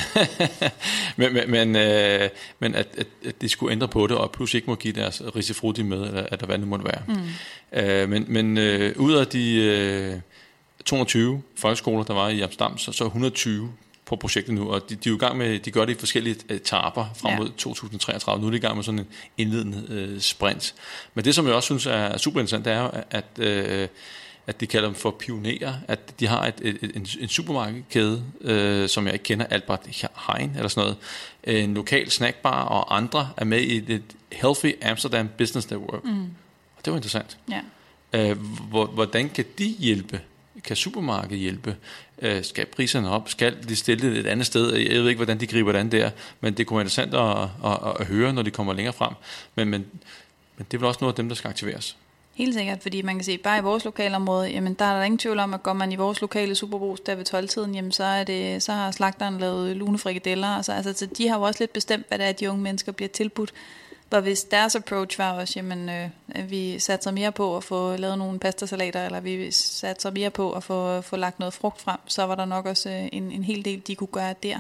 men, 1.18 1.34
men, 1.34 1.52
men, 1.52 1.76
øh, 1.76 2.30
men 2.60 2.76
at, 2.76 2.88
at, 2.98 3.08
at 3.26 3.42
de 3.42 3.50
skulle 3.50 3.72
ændre 3.72 3.88
på 3.88 4.08
det, 4.08 4.18
og 4.18 4.32
pludselig 4.32 4.58
ikke 4.58 4.70
må 4.70 4.76
give 4.76 4.94
deres 4.94 5.22
risifrutti 5.36 5.84
med, 5.84 6.02
eller 6.02 6.26
at 6.32 6.40
der 6.40 6.46
hvad 6.46 6.58
det 6.58 6.68
måtte 6.68 6.86
være. 6.86 7.02
Mm. 7.08 7.80
Øh, 7.80 8.10
men 8.10 8.26
men 8.28 8.58
øh, 8.58 8.94
ud 8.98 9.14
af 9.14 9.28
de 9.28 9.56
øh, 9.56 10.20
220 10.86 11.42
folkeskoler, 11.56 12.04
der 12.04 12.14
var 12.14 12.30
i 12.30 12.42
Amsterdam, 12.42 12.78
så, 12.78 12.92
så 12.92 13.06
120 13.06 13.72
på 14.12 14.16
projektet 14.16 14.54
nu, 14.54 14.70
og 14.70 14.90
de, 14.90 14.96
de 14.96 15.10
er 15.10 15.12
jo 15.12 15.16
i 15.16 15.20
gang 15.20 15.38
med, 15.38 15.60
de 15.60 15.72
gør 15.72 15.86
det 15.86 15.96
i 15.96 16.00
forskellige 16.00 16.36
etaper 16.50 17.06
frem 17.16 17.38
mod 17.38 17.46
ja. 17.46 17.52
2033. 17.58 18.42
Nu 18.42 18.48
er 18.48 18.52
de 18.52 18.58
i 18.58 18.60
gang 18.60 18.76
med 18.76 18.84
sådan 18.84 19.00
en 19.00 19.08
indledende 19.38 19.86
øh, 19.90 20.20
sprint. 20.20 20.76
Men 21.14 21.26
det, 21.26 21.36
som 21.36 21.46
jeg 21.48 21.54
også 21.54 21.66
synes 21.66 21.86
er 21.86 22.18
super 22.18 22.40
interessant, 22.40 22.66
det 22.66 22.74
er 22.74 22.82
jo, 22.82 22.90
at, 23.12 23.26
øh, 23.40 23.88
at 24.48 24.62
de 24.62 24.68
kalder 24.68 24.88
dem 24.88 24.96
for 24.96 25.12
pionerer, 25.12 25.74
at 25.88 26.20
de 26.20 26.28
har 26.28 26.48
et, 26.48 26.56
et, 26.62 26.78
et, 26.82 26.96
en, 26.96 27.08
en 27.20 27.28
supermarkedkæde, 27.28 28.24
øh, 28.42 28.90
som 28.90 29.06
jeg 29.06 29.14
ikke 29.14 29.24
kender, 29.24 29.46
Albert 29.46 29.88
Hein 30.28 30.52
eller 30.56 30.68
sådan 30.68 30.82
noget, 30.82 30.98
en 31.62 31.74
lokal 31.74 32.12
snackbar 32.12 32.64
og 32.64 32.98
andre 32.98 33.30
er 33.38 33.46
med 33.46 33.62
i 33.62 33.94
et 33.94 34.04
Healthy 34.32 34.74
Amsterdam 34.84 35.30
Business 35.38 35.70
Network. 35.70 36.04
Mm. 36.04 36.24
Og 36.78 36.86
det 36.86 36.92
var 36.92 36.98
interessant. 36.98 37.38
Ja. 37.52 37.62
Øh, 38.14 38.38
hvordan 38.70 39.30
kan 39.30 39.46
de 39.58 39.66
hjælpe 39.66 40.22
kan 40.64 40.76
supermarkedet 40.76 41.40
hjælpe? 41.40 41.76
Øh, 42.22 42.44
skal 42.44 42.66
priserne 42.66 43.10
op? 43.10 43.30
Skal 43.30 43.70
de 43.70 43.76
stille 43.76 44.10
det 44.10 44.18
et 44.18 44.28
andet 44.28 44.46
sted? 44.46 44.76
Jeg 44.76 45.02
ved 45.02 45.10
ikke, 45.10 45.18
hvordan 45.18 45.40
de 45.40 45.48
griber 45.48 45.72
det 45.72 45.80
an 45.80 45.92
der, 45.92 46.10
men 46.42 46.54
det 46.54 46.68
kunne 46.68 46.78
være 46.78 46.84
interessant 46.84 47.14
at, 47.14 47.72
at, 47.72 48.00
at 48.00 48.08
høre, 48.08 48.34
når 48.34 48.42
de 48.42 48.52
kommer 48.52 48.74
længere 48.74 48.94
frem. 48.94 49.14
Men, 49.56 49.70
men, 49.70 49.86
men 50.58 50.66
det 50.72 50.78
er 50.78 50.80
vel 50.80 50.88
også 50.88 50.98
noget 51.02 51.14
af 51.14 51.16
dem, 51.16 51.28
der 51.28 51.36
skal 51.36 51.50
aktiveres. 51.50 51.98
Helt 52.34 52.54
sikkert, 52.54 52.82
fordi 52.82 53.02
man 53.02 53.16
kan 53.16 53.24
se, 53.24 53.38
bare 53.38 53.60
i 53.60 53.62
vores 53.62 53.86
lokalområde, 53.86 54.50
jamen 54.50 54.74
der 54.74 54.86
er 54.86 54.98
der 54.98 55.04
ingen 55.04 55.18
tvivl 55.18 55.40
om, 55.40 55.54
at 55.54 55.64
går 55.64 55.74
man 55.74 55.92
i 55.92 55.96
vores 55.96 56.22
lokale 56.22 56.56
superbrus 56.56 57.00
der 57.00 57.16
ved 57.16 57.34
12-tiden, 57.34 57.76
jamen 57.76 57.92
så, 57.92 58.04
er 58.04 58.24
det, 58.24 58.64
så 58.64 58.74
har 58.74 58.92
slagteren 58.92 59.38
lavet 59.38 59.78
lunefrikadeller, 59.78 60.56
og 60.56 60.66
så, 60.66 60.74
altså, 60.74 60.94
så 60.94 61.06
de 61.06 61.28
har 61.28 61.38
jo 61.38 61.44
også 61.44 61.64
lidt 61.64 61.74
bestemt, 61.74 62.06
hvad 62.08 62.18
det 62.18 62.28
er, 62.28 62.32
de 62.32 62.50
unge 62.50 62.64
mennesker 62.64 62.92
bliver 62.92 63.10
tilbudt. 63.10 63.54
Hvor 64.12 64.20
hvis 64.20 64.44
deres 64.44 64.76
approach 64.76 65.20
var 65.20 65.32
også, 65.32 65.54
jamen 65.56 65.90
øh, 65.90 66.10
vi 66.50 66.80
satser 66.80 67.12
mere 67.12 67.32
på 67.32 67.58
at 67.58 67.64
få 67.64 67.96
lavet 67.96 68.18
nogle 68.18 68.40
pastasalater, 68.40 69.06
eller 69.06 69.20
vi 69.20 69.52
satser 69.52 70.12
mere 70.12 70.30
på 70.30 70.52
at 70.52 70.64
få, 70.64 71.02
få 71.02 71.16
lagt 71.16 71.40
noget 71.40 71.54
frugt 71.54 71.82
frem, 71.82 72.00
så 72.08 72.24
var 72.24 72.36
der 72.36 72.46
nok 72.46 72.66
også 72.66 72.90
øh, 72.90 73.10
en, 73.12 73.32
en 73.32 73.44
hel 73.44 73.66
del, 73.66 73.82
de 73.88 73.96
kunne 73.96 74.08
gøre 74.08 74.36
der. 74.44 74.60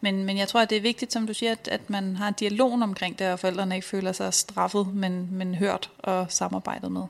Men, 0.00 0.24
men 0.24 0.38
jeg 0.38 0.48
tror, 0.48 0.60
at 0.60 0.70
det 0.70 0.76
er 0.76 0.82
vigtigt, 0.82 1.12
som 1.12 1.26
du 1.26 1.34
siger, 1.34 1.52
at, 1.52 1.68
at 1.72 1.90
man 1.90 2.16
har 2.16 2.30
dialogen 2.30 2.82
omkring 2.82 3.18
det, 3.18 3.32
og 3.32 3.38
forældrene 3.38 3.74
ikke 3.74 3.86
føler 3.86 4.12
sig 4.12 4.34
straffet, 4.34 4.86
men, 4.94 5.28
men 5.30 5.54
hørt 5.54 5.90
og 5.98 6.26
samarbejdet 6.28 6.92
med. 6.92 7.02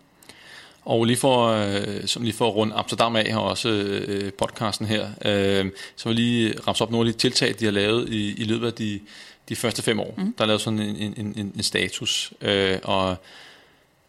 Og 0.84 1.04
lige 1.04 1.16
for, 1.16 1.46
øh, 1.46 2.06
som 2.06 2.22
lige 2.22 2.34
for 2.34 2.48
at 2.48 2.54
runde 2.54 2.74
Amsterdam 2.74 3.16
af, 3.16 3.32
har 3.32 3.40
også 3.40 3.68
øh, 3.68 4.32
podcasten 4.32 4.86
her, 4.86 5.08
øh, 5.24 5.70
så 5.96 6.08
vil 6.08 6.16
jeg 6.16 6.24
lige 6.24 6.54
ramse 6.66 6.84
op 6.84 6.90
nogle 6.90 7.08
af 7.08 7.14
de 7.14 7.18
tiltag, 7.18 7.54
de 7.60 7.64
har 7.64 7.72
lavet 7.72 8.08
i, 8.08 8.42
i 8.42 8.44
løbet 8.44 8.66
af 8.66 8.72
de 8.72 9.00
de 9.48 9.56
første 9.56 9.82
fem 9.82 10.00
år. 10.00 10.14
Mm. 10.18 10.34
Der 10.38 10.44
er 10.44 10.46
lavet 10.46 10.60
sådan 10.60 10.78
en, 10.78 10.96
en, 10.96 11.14
en, 11.16 11.52
en 11.56 11.62
status, 11.62 12.32
øh, 12.40 12.78
og 12.84 13.16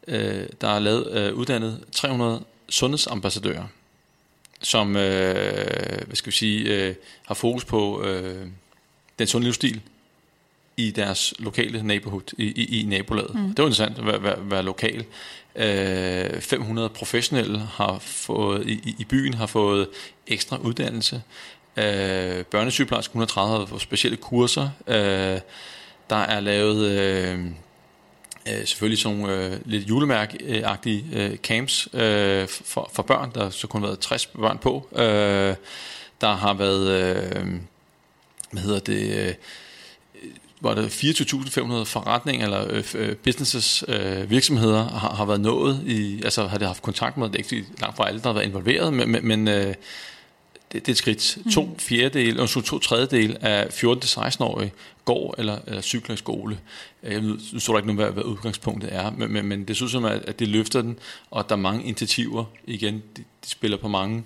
øh, 0.07 0.47
der 0.61 0.67
er 0.67 0.79
lavet 0.79 1.11
øh, 1.11 1.33
uddannet 1.33 1.83
300 1.91 2.43
sundhedsambassadører, 2.69 3.65
som 4.61 4.95
øh, 4.95 6.05
hvad 6.05 6.15
skal 6.15 6.31
vi 6.31 6.35
sige, 6.37 6.87
øh, 6.87 6.95
har 7.25 7.35
fokus 7.35 7.65
på 7.65 8.03
øh, 8.03 8.47
den 9.19 9.27
sunde 9.27 9.45
livsstil 9.45 9.81
i 10.77 10.91
deres 10.91 11.33
lokale 11.39 11.83
neighborhood, 11.83 12.33
i, 12.37 12.43
i, 12.43 12.79
i 12.79 12.83
nabolaget. 12.83 13.35
Mm. 13.35 13.47
Det 13.47 13.57
var 13.57 13.69
interessant 13.69 13.97
at 13.97 14.05
være, 14.05 14.23
være, 14.23 14.51
være 14.51 14.63
lokal. 14.63 15.05
Øh, 15.55 16.41
500 16.41 16.89
professionelle 16.89 17.59
har 17.59 17.99
fået 17.99 18.69
i, 18.69 18.95
i 18.99 19.05
byen 19.09 19.33
har 19.33 19.45
fået 19.45 19.87
ekstra 20.27 20.57
uddannelse. 20.57 21.21
Øh, 21.78 22.43
børnesygeplejerske 22.43 23.11
130 23.11 23.67
for 23.67 23.78
specielle 23.78 24.17
kurser. 24.17 24.70
Øh, 24.88 25.39
der 26.09 26.15
er 26.15 26.39
lavet 26.39 26.86
øh, 26.86 27.39
øh, 28.49 28.65
selvfølgelig 28.65 28.99
sådan 28.99 29.17
nogle 29.17 29.45
øh, 29.45 29.59
lidt 29.65 29.89
julemærkeagtige 29.89 31.05
øh, 31.13 31.38
camps 31.38 31.88
øh, 31.93 32.47
for, 32.47 32.89
for 32.93 33.03
børn. 33.03 33.32
Der 33.36 33.43
har 33.43 33.49
så 33.49 33.67
kun 33.67 33.84
været 33.84 33.99
60 33.99 34.26
børn 34.26 34.57
på. 34.57 34.88
Øh, 34.95 35.55
der 36.22 36.36
har 36.36 36.53
været, 36.53 36.89
øh, 36.89 37.45
hvad 38.51 38.61
hedder 38.61 38.80
det... 38.80 39.28
Øh, 39.28 39.34
var 40.61 40.74
det 40.74 40.89
24.500 40.89 41.84
forretninger 41.84 42.45
eller 42.45 42.65
øh, 42.70 42.84
øh, 42.95 43.15
businesses, 43.15 43.84
øh, 43.88 44.30
virksomheder 44.30 44.84
har, 44.89 45.15
har 45.15 45.26
været 45.26 45.41
nået 45.41 45.84
i, 45.86 46.22
altså 46.24 46.47
har 46.47 46.57
det 46.57 46.67
haft 46.67 46.82
kontakt 46.82 47.17
med, 47.17 47.30
det 47.30 47.36
er 47.36 47.53
ikke 47.53 47.67
langt 47.82 47.97
fra 47.97 48.07
alle, 48.07 48.20
der 48.20 48.28
har 48.28 48.34
været 48.34 48.45
involveret, 48.45 48.93
men, 48.93 49.11
men, 49.11 49.28
men 49.28 49.47
øh, 49.47 49.74
det, 50.72 50.86
det 50.86 50.88
er 50.88 50.93
et 50.93 50.97
skridt. 50.97 51.38
Mm. 51.45 51.51
To 51.51 51.76
fjerdedel, 51.80 52.39
og 52.39 52.49
to 52.49 52.80
tredjedel 52.80 53.38
af 53.41 53.84
14-16-årige 53.84 54.72
går 55.05 55.36
eller, 55.38 55.59
eller 55.67 55.82
cykler 55.82 56.13
i 56.13 56.17
skole. 56.17 56.59
Øh, 57.03 57.13
jeg 57.13 57.22
nu 57.22 57.59
står 57.59 57.74
der 57.74 57.80
ikke 57.80 57.93
noget, 57.93 58.13
hvad, 58.13 58.24
hvad 58.24 58.32
udgangspunktet 58.32 58.95
er, 58.95 59.11
men, 59.11 59.32
men, 59.34 59.45
men 59.45 59.63
det 59.63 59.76
synes 59.76 59.91
som, 59.91 60.05
at, 60.05 60.22
at 60.28 60.39
det 60.39 60.47
løfter 60.47 60.82
den, 60.82 60.99
og 61.32 61.49
der 61.49 61.55
er 61.55 61.59
mange 61.59 61.84
initiativer, 61.84 62.45
igen, 62.65 63.03
de, 63.17 63.24
de 63.45 63.49
spiller 63.49 63.78
på 63.78 63.88
mange 63.88 64.24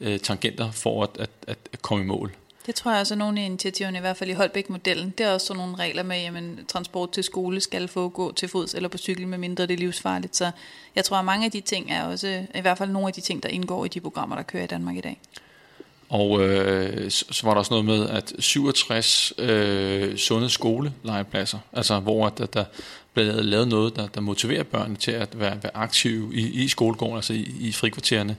øh, 0.00 0.18
tangenter 0.20 0.70
for 0.70 1.02
at, 1.02 1.10
at, 1.18 1.30
at, 1.46 1.58
at 1.72 1.82
komme 1.82 2.04
i 2.04 2.06
mål. 2.06 2.32
Det 2.66 2.74
tror 2.74 2.90
jeg 2.90 3.00
også 3.00 3.14
er 3.14 3.18
nogle 3.18 3.40
af 3.40 3.44
initiativerne, 3.44 3.98
i 3.98 4.00
hvert 4.00 4.16
fald 4.16 4.30
i 4.30 4.32
Holbæk-modellen. 4.32 5.14
Det 5.18 5.26
er 5.26 5.32
også 5.32 5.46
sådan 5.46 5.58
nogle 5.58 5.76
regler 5.76 6.02
med, 6.02 6.16
at 6.16 6.66
transport 6.68 7.12
til 7.12 7.24
skole 7.24 7.60
skal 7.60 7.88
få 7.88 8.08
gå 8.08 8.32
til 8.32 8.48
fods 8.48 8.74
eller 8.74 8.88
på 8.88 8.98
cykel, 8.98 9.28
med 9.28 9.38
mindre 9.38 9.66
det 9.66 9.74
er 9.74 9.78
livsfarligt. 9.78 10.36
Så 10.36 10.50
jeg 10.96 11.04
tror, 11.04 11.16
at 11.16 11.24
mange 11.24 11.44
af 11.44 11.50
de 11.50 11.60
ting 11.60 11.90
er 11.90 12.04
også, 12.04 12.46
i 12.54 12.60
hvert 12.60 12.78
fald 12.78 12.90
nogle 12.90 13.08
af 13.08 13.14
de 13.14 13.20
ting, 13.20 13.42
der 13.42 13.48
indgår 13.48 13.84
i 13.84 13.88
de 13.88 14.00
programmer, 14.00 14.36
der 14.36 14.42
kører 14.42 14.64
i 14.64 14.66
Danmark 14.66 14.96
i 14.96 15.00
dag. 15.00 15.20
Og 16.12 16.42
øh, 16.42 17.10
så 17.10 17.40
var 17.42 17.50
der 17.50 17.58
også 17.58 17.72
noget 17.72 17.84
med, 17.84 18.08
at 18.08 18.32
67 18.38 19.32
øh, 19.38 20.16
sunde 20.16 20.50
skolelegepladser, 20.50 21.58
altså 21.72 21.98
hvor 22.00 22.28
der, 22.28 22.46
der 22.46 22.64
blev 23.14 23.44
lavet 23.44 23.68
noget, 23.68 23.96
der, 23.96 24.06
der 24.06 24.20
motiverer 24.20 24.62
børnene 24.62 24.96
til 24.96 25.10
at 25.10 25.40
være, 25.40 25.58
være 25.62 25.76
aktive 25.76 26.34
i, 26.34 26.64
i 26.64 26.68
skolegården, 26.68 27.16
altså 27.16 27.32
i, 27.32 27.54
i 27.60 27.72
frikvartererne. 27.72 28.36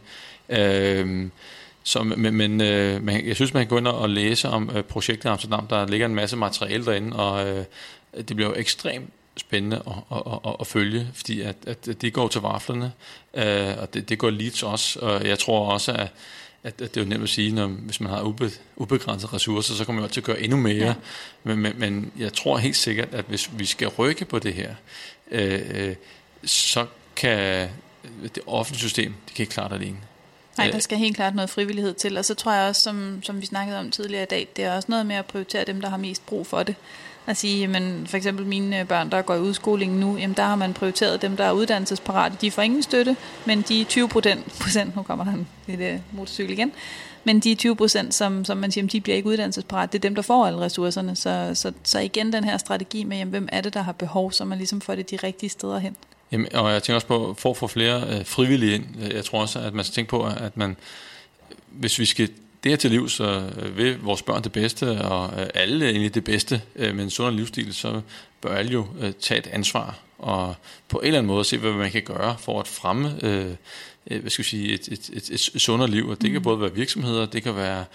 Øh, 0.50 1.30
så, 1.84 2.04
men 2.04 2.34
men 2.36 2.62
øh, 2.62 3.04
man, 3.04 3.28
jeg 3.28 3.36
synes, 3.36 3.54
man 3.54 3.64
kan 3.64 3.70
gå 3.70 3.78
ind 3.78 3.88
og 3.88 4.10
læse 4.10 4.50
om 4.50 4.70
øh, 4.76 4.84
projektet 4.84 5.26
i 5.26 5.32
Amsterdam. 5.32 5.68
Der 5.68 5.88
ligger 5.88 6.06
en 6.06 6.16
masse 6.16 6.38
materiale 6.38 6.86
derinde, 6.86 7.16
og 7.16 7.48
øh, 7.48 7.66
det 8.18 8.36
bliver 8.36 8.50
jo 8.50 8.56
ekstremt 8.58 9.10
spændende 9.38 9.82
at, 9.88 10.18
at, 10.18 10.40
at, 10.46 10.56
at 10.60 10.68
følge, 10.68 11.08
fordi 11.14 11.42
at, 11.42 11.56
at 11.68 12.02
det 12.02 12.14
går 12.14 12.28
til 12.28 12.42
vaflerne, 12.42 12.92
øh, 13.34 13.78
og 13.82 13.94
det, 13.94 14.10
det 14.10 14.20
går 14.20 14.30
lige 14.30 14.50
til 14.50 14.68
os. 14.68 14.96
Og 14.96 15.28
jeg 15.28 15.40
tror 15.40 15.72
også, 15.72 15.92
at, 15.92 16.08
at, 16.64 16.82
at 16.82 16.96
det 16.96 16.98
er 16.98 17.06
jo 17.06 17.10
nemt 17.10 17.24
at 17.24 17.30
sige, 17.30 17.52
når, 17.52 17.68
hvis 17.68 18.02
man 18.02 18.10
har 18.10 18.22
ube, 18.22 18.52
ubegrænsede 18.76 19.34
ressourcer, 19.34 19.74
så 19.74 19.86
kommer 19.86 20.02
man 20.02 20.12
jo 20.12 20.20
at 20.20 20.24
gøre 20.24 20.42
endnu 20.42 20.58
mere. 20.58 20.86
Ja. 20.86 20.94
Men, 21.44 21.58
men, 21.58 21.74
men 21.78 22.12
jeg 22.20 22.34
tror 22.34 22.58
helt 22.58 22.76
sikkert, 22.76 23.14
at 23.14 23.26
hvis 23.28 23.50
vi 23.58 23.66
skal 23.66 23.88
rykke 23.88 24.26
på 24.26 24.40
det 24.40 24.54
her, 24.54 24.76
øh, 25.32 25.62
øh 25.74 25.96
så 26.46 26.86
kan 27.16 27.70
det 28.24 28.40
offentlige 28.48 28.80
system, 28.80 29.14
det 29.28 29.36
kan 29.36 29.44
ikke 29.44 29.54
klare 29.54 29.70
det 29.70 29.76
alene. 29.76 29.98
Nej, 30.58 30.70
der 30.70 30.80
skal 30.80 30.98
helt 30.98 31.16
klart 31.16 31.36
noget 31.36 31.50
frivillighed 31.50 31.94
til. 31.94 32.18
Og 32.18 32.26
så 32.26 32.36
tror 32.36 32.54
jeg 32.54 32.70
også, 32.70 32.82
som, 32.82 33.24
som 33.24 33.42
vi 33.42 33.46
snakkede 33.46 33.80
om 33.80 33.92
tidligere 33.92 34.24
i 34.24 34.26
dag, 34.26 34.48
det 34.56 34.66
er 34.66 34.76
også 34.76 34.86
noget 34.90 35.06
med 35.06 35.16
at 35.16 35.26
prioritere 35.26 35.64
dem, 35.66 35.82
der 35.82 35.90
har 35.90 35.98
mest 35.98 36.26
brug 36.26 36.48
for 36.48 36.64
det. 36.64 36.76
At 37.28 37.38
sige, 37.38 37.68
men 37.68 38.08
for 38.08 38.18
eksempel 38.18 38.46
mine 38.46 38.80
øh, 38.80 38.88
børn, 38.88 39.12
der 39.12 39.22
går 39.22 39.36
i 39.36 39.40
udskolingen 39.40 40.00
nu, 40.00 40.18
jamen 40.18 40.36
der 40.38 40.44
har 40.44 40.56
man 40.56 40.74
prioriteret 40.74 41.22
dem, 41.22 41.38
der 41.38 41.44
er 41.44 41.52
uddannelsesparate. 41.52 42.36
De 42.42 42.52
får 42.52 42.62
ingen 42.62 42.84
støtte, 42.84 43.16
men 43.46 43.62
de 43.62 43.84
20 43.84 44.08
procent, 44.62 44.96
nu 44.96 45.04
kommer 45.04 45.26
der 45.26 45.32
en 45.32 45.48
lille 45.68 45.90
øh, 45.90 46.00
motorcykel 46.12 46.54
igen, 46.54 46.72
men 47.24 47.40
de 47.40 47.56
20 47.56 47.76
procent, 47.76 48.14
som, 48.14 48.46
som 48.46 48.58
man 48.58 48.72
siger, 48.72 48.88
de 48.88 49.02
bliver 49.02 49.16
ikke 49.16 49.30
uddannelsesparate, 49.30 49.92
det 49.92 49.98
er 49.98 50.10
dem, 50.10 50.16
der 50.16 50.22
får 50.22 50.46
alle 50.46 50.60
ressourcerne. 50.60 51.16
Så, 51.16 51.52
så, 51.54 51.72
så 51.84 52.00
igen 52.00 52.34
den 52.34 52.44
her 52.44 52.58
strategi 52.58 53.04
med, 53.04 53.18
jamen, 53.18 53.30
hvem 53.30 53.50
er 53.52 53.62
det, 53.62 53.74
der 53.74 53.82
har 53.82 53.92
behov, 53.92 54.32
så 54.32 54.46
man 54.46 54.58
ligesom 54.58 54.82
får 54.82 54.96
det 54.96 55.12
de 55.12 55.16
rigtige 55.16 55.50
steder 55.50 55.80
hen. 55.80 55.96
Jamen, 56.32 56.56
og 56.56 56.72
jeg 56.72 56.84
tænker 56.84 56.96
også 56.96 57.08
på, 57.08 57.36
for 57.38 57.50
at 57.50 57.58
få 57.58 57.68
flere 57.68 58.04
øh, 58.10 58.26
frivillige 58.26 58.76
ind, 58.76 58.86
jeg 59.14 59.26
tror 59.26 59.42
også, 59.42 59.60
at 59.60 59.74
man 59.74 59.86
skal 59.86 59.94
tænke 59.94 60.10
på, 60.10 60.24
at 60.24 60.58
man, 60.58 60.78
hvis 61.72 62.00
vi 62.00 62.06
skal 62.06 62.30
det 62.64 62.72
her 62.72 62.78
til 62.78 62.92
liv, 62.92 63.10
så 63.10 63.52
øh, 63.62 63.78
vil 63.78 64.00
vores 64.02 64.22
børn 64.22 64.44
det 64.44 64.52
bedste, 64.52 65.02
og 65.02 65.42
øh, 65.42 65.48
alle 65.54 65.90
egentlig 65.90 66.16
det 66.16 66.24
bedste 66.24 66.62
øh, 66.76 66.96
med 66.96 67.04
en 67.04 67.10
sund 67.10 67.36
livsstil, 67.36 67.74
så 67.74 68.02
bør 68.42 68.56
alle 68.56 68.72
jo 68.72 68.88
tage 69.20 69.40
et 69.40 69.48
ansvar, 69.48 70.00
og 70.18 70.56
på 70.90 71.00
en 71.00 71.06
eller 71.06 71.20
anden 71.20 71.28
måde 71.28 71.44
se, 71.44 71.58
hvad 71.58 71.72
man 71.72 71.92
kan 71.92 72.02
gøre 72.02 72.36
for 72.40 72.60
at 72.60 72.68
fremme 72.68 73.20
øh, 73.24 73.56
hvad 74.06 74.30
skal 74.30 74.44
jeg 74.44 74.46
sige, 74.46 74.74
et, 74.74 74.88
et, 74.88 75.10
et, 75.14 75.32
et 75.32 75.62
sundere 75.62 75.90
liv. 75.90 76.08
Og 76.08 76.22
det 76.22 76.32
kan 76.32 76.40
mm. 76.40 76.44
både 76.44 76.62
være 76.62 76.74
virksomheder, 76.74 77.26
det 77.26 77.44
kan 77.44 77.56
være 77.56 77.86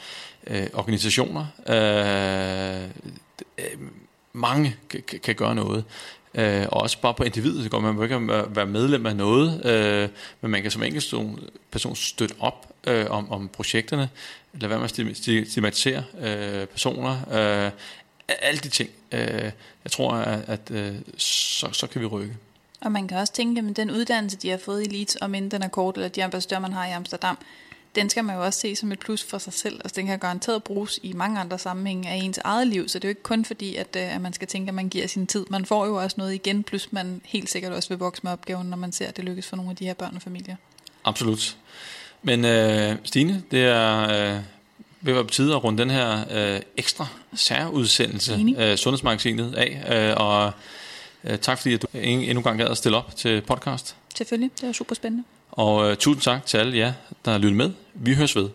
øh, 0.47 0.66
organisationer. 0.73 1.47
Øh, 1.69 2.91
mange 4.33 4.77
kan, 4.91 5.21
kan 5.23 5.35
gøre 5.35 5.55
noget. 5.55 5.85
Øh, 6.35 6.66
og 6.69 6.81
også 6.81 7.01
bare 7.01 7.14
på 7.14 7.25
individet, 7.25 7.64
så 7.64 7.71
går 7.71 7.81
man 7.81 8.03
ikke 8.03 8.29
være 8.57 8.66
medlem 8.66 9.07
af 9.07 9.16
noget, 9.16 9.66
øh, 9.66 10.09
men 10.41 10.51
man 10.51 10.62
kan 10.62 10.71
som 10.71 10.83
enkelt 10.83 11.14
person 11.71 11.97
støtte 11.97 12.35
op 12.41 12.66
øh, 12.87 13.07
om, 13.11 13.31
om 13.31 13.49
projekterne, 13.49 14.09
lade 14.61 14.71
være 14.71 14.79
med 14.79 14.85
at 14.85 15.47
stigmatisere 15.49 16.05
øh, 16.21 16.67
personer, 16.67 17.13
øh, 17.31 17.71
alle 18.29 18.61
de 18.61 18.69
ting. 18.69 18.91
Øh, 19.13 19.51
jeg 19.85 19.91
tror, 19.91 20.13
at, 20.13 20.49
at 20.49 20.71
øh, 20.71 20.95
så, 21.17 21.69
så 21.73 21.87
kan 21.87 22.01
vi 22.01 22.07
rykke. 22.07 22.37
Og 22.81 22.93
man 22.93 23.09
kan 23.09 23.19
også 23.19 23.33
tænke, 23.33 23.63
at 23.71 23.77
den 23.77 23.91
uddannelse, 23.91 24.37
de 24.37 24.51
har 24.51 24.59
fået 24.59 24.87
i 24.87 24.89
Leeds, 24.89 25.17
om 25.21 25.35
inden 25.35 25.51
den 25.51 25.63
er 25.63 25.69
kort, 25.69 25.95
eller 25.95 26.09
de 26.09 26.25
ambassadører, 26.25 26.61
man 26.61 26.73
har 26.73 26.87
i 26.87 26.91
Amsterdam, 26.91 27.39
den 27.95 28.11
skal 28.11 28.25
man 28.25 28.37
jo 28.37 28.45
også 28.45 28.61
se 28.61 28.77
som 28.77 28.93
et 28.93 28.99
plus 28.99 29.23
for 29.23 29.39
sig 29.39 29.53
selv. 29.53 29.75
Altså, 29.85 29.95
den 29.97 30.07
kan 30.07 30.19
garanteret 30.19 30.65
bruges 30.65 31.01
i 31.03 31.13
mange 31.13 31.41
andre 31.41 31.59
sammenhænge 31.59 32.09
af 32.09 32.15
ens 32.15 32.39
eget 32.39 32.67
liv, 32.67 32.89
så 32.89 32.99
det 32.99 33.05
er 33.05 33.09
jo 33.09 33.11
ikke 33.11 33.23
kun 33.23 33.45
fordi, 33.45 33.77
at, 33.77 33.97
øh, 33.97 34.15
at 34.15 34.21
man 34.21 34.33
skal 34.33 34.49
tænke, 34.49 34.69
at 34.69 34.75
man 34.75 34.89
giver 34.89 35.07
sin 35.07 35.27
tid. 35.27 35.47
Man 35.51 35.65
får 35.65 35.87
jo 35.87 35.95
også 35.95 36.15
noget 36.19 36.35
igen, 36.35 36.63
plus 36.63 36.93
man 36.93 37.21
helt 37.25 37.51
sikkert 37.51 37.73
også 37.73 37.89
vil 37.89 37.99
vokse 37.99 38.21
med 38.25 38.33
opgaven, 38.33 38.67
når 38.67 38.77
man 38.77 38.93
ser, 38.93 39.07
at 39.07 39.17
det 39.17 39.25
lykkes 39.25 39.47
for 39.47 39.57
nogle 39.57 39.71
af 39.71 39.77
de 39.77 39.85
her 39.85 39.95
børn 39.95 40.17
og 40.17 40.23
familier. 40.23 40.57
Absolut. 41.05 41.57
Men 42.23 42.45
øh, 42.45 42.97
Stine, 43.05 43.43
det 43.51 43.64
er 43.64 44.03
øh, 44.03 44.41
ved 45.01 45.12
at 45.12 45.14
være 45.14 45.25
på 45.25 45.31
tide 45.31 45.55
at 45.55 45.64
runde 45.64 45.83
den 45.83 45.91
her 45.91 46.25
øh, 46.31 46.61
ekstra 46.77 47.07
særudsendelse 47.35 48.35
af 48.59 48.71
øh, 48.71 48.77
Sundhedsmagasinet 48.77 49.55
af, 49.55 50.09
øh, 50.11 50.16
og 50.16 50.53
øh, 51.25 51.39
tak 51.39 51.59
fordi 51.59 51.75
at 51.75 51.83
du 51.83 51.87
endnu 51.95 52.41
en 52.41 52.43
gang 52.43 52.59
gad 52.59 52.66
at 52.66 52.77
stille 52.77 52.97
op 52.97 53.16
til 53.16 53.41
podcast. 53.41 53.97
Selvfølgelig, 54.16 54.51
det 54.61 54.66
var 54.66 54.73
super 54.73 54.95
spændende. 54.95 55.25
Og 55.51 55.91
øh, 55.91 55.97
tusind 55.97 56.23
tak 56.23 56.47
til 56.47 56.59
alle 56.59 56.79
jer, 56.79 56.93
der 57.25 57.31
har 57.31 57.39
lyttet 57.39 57.57
med. 57.57 57.71
Vi 57.95 58.14
høres 58.14 58.37
ved. 58.37 58.49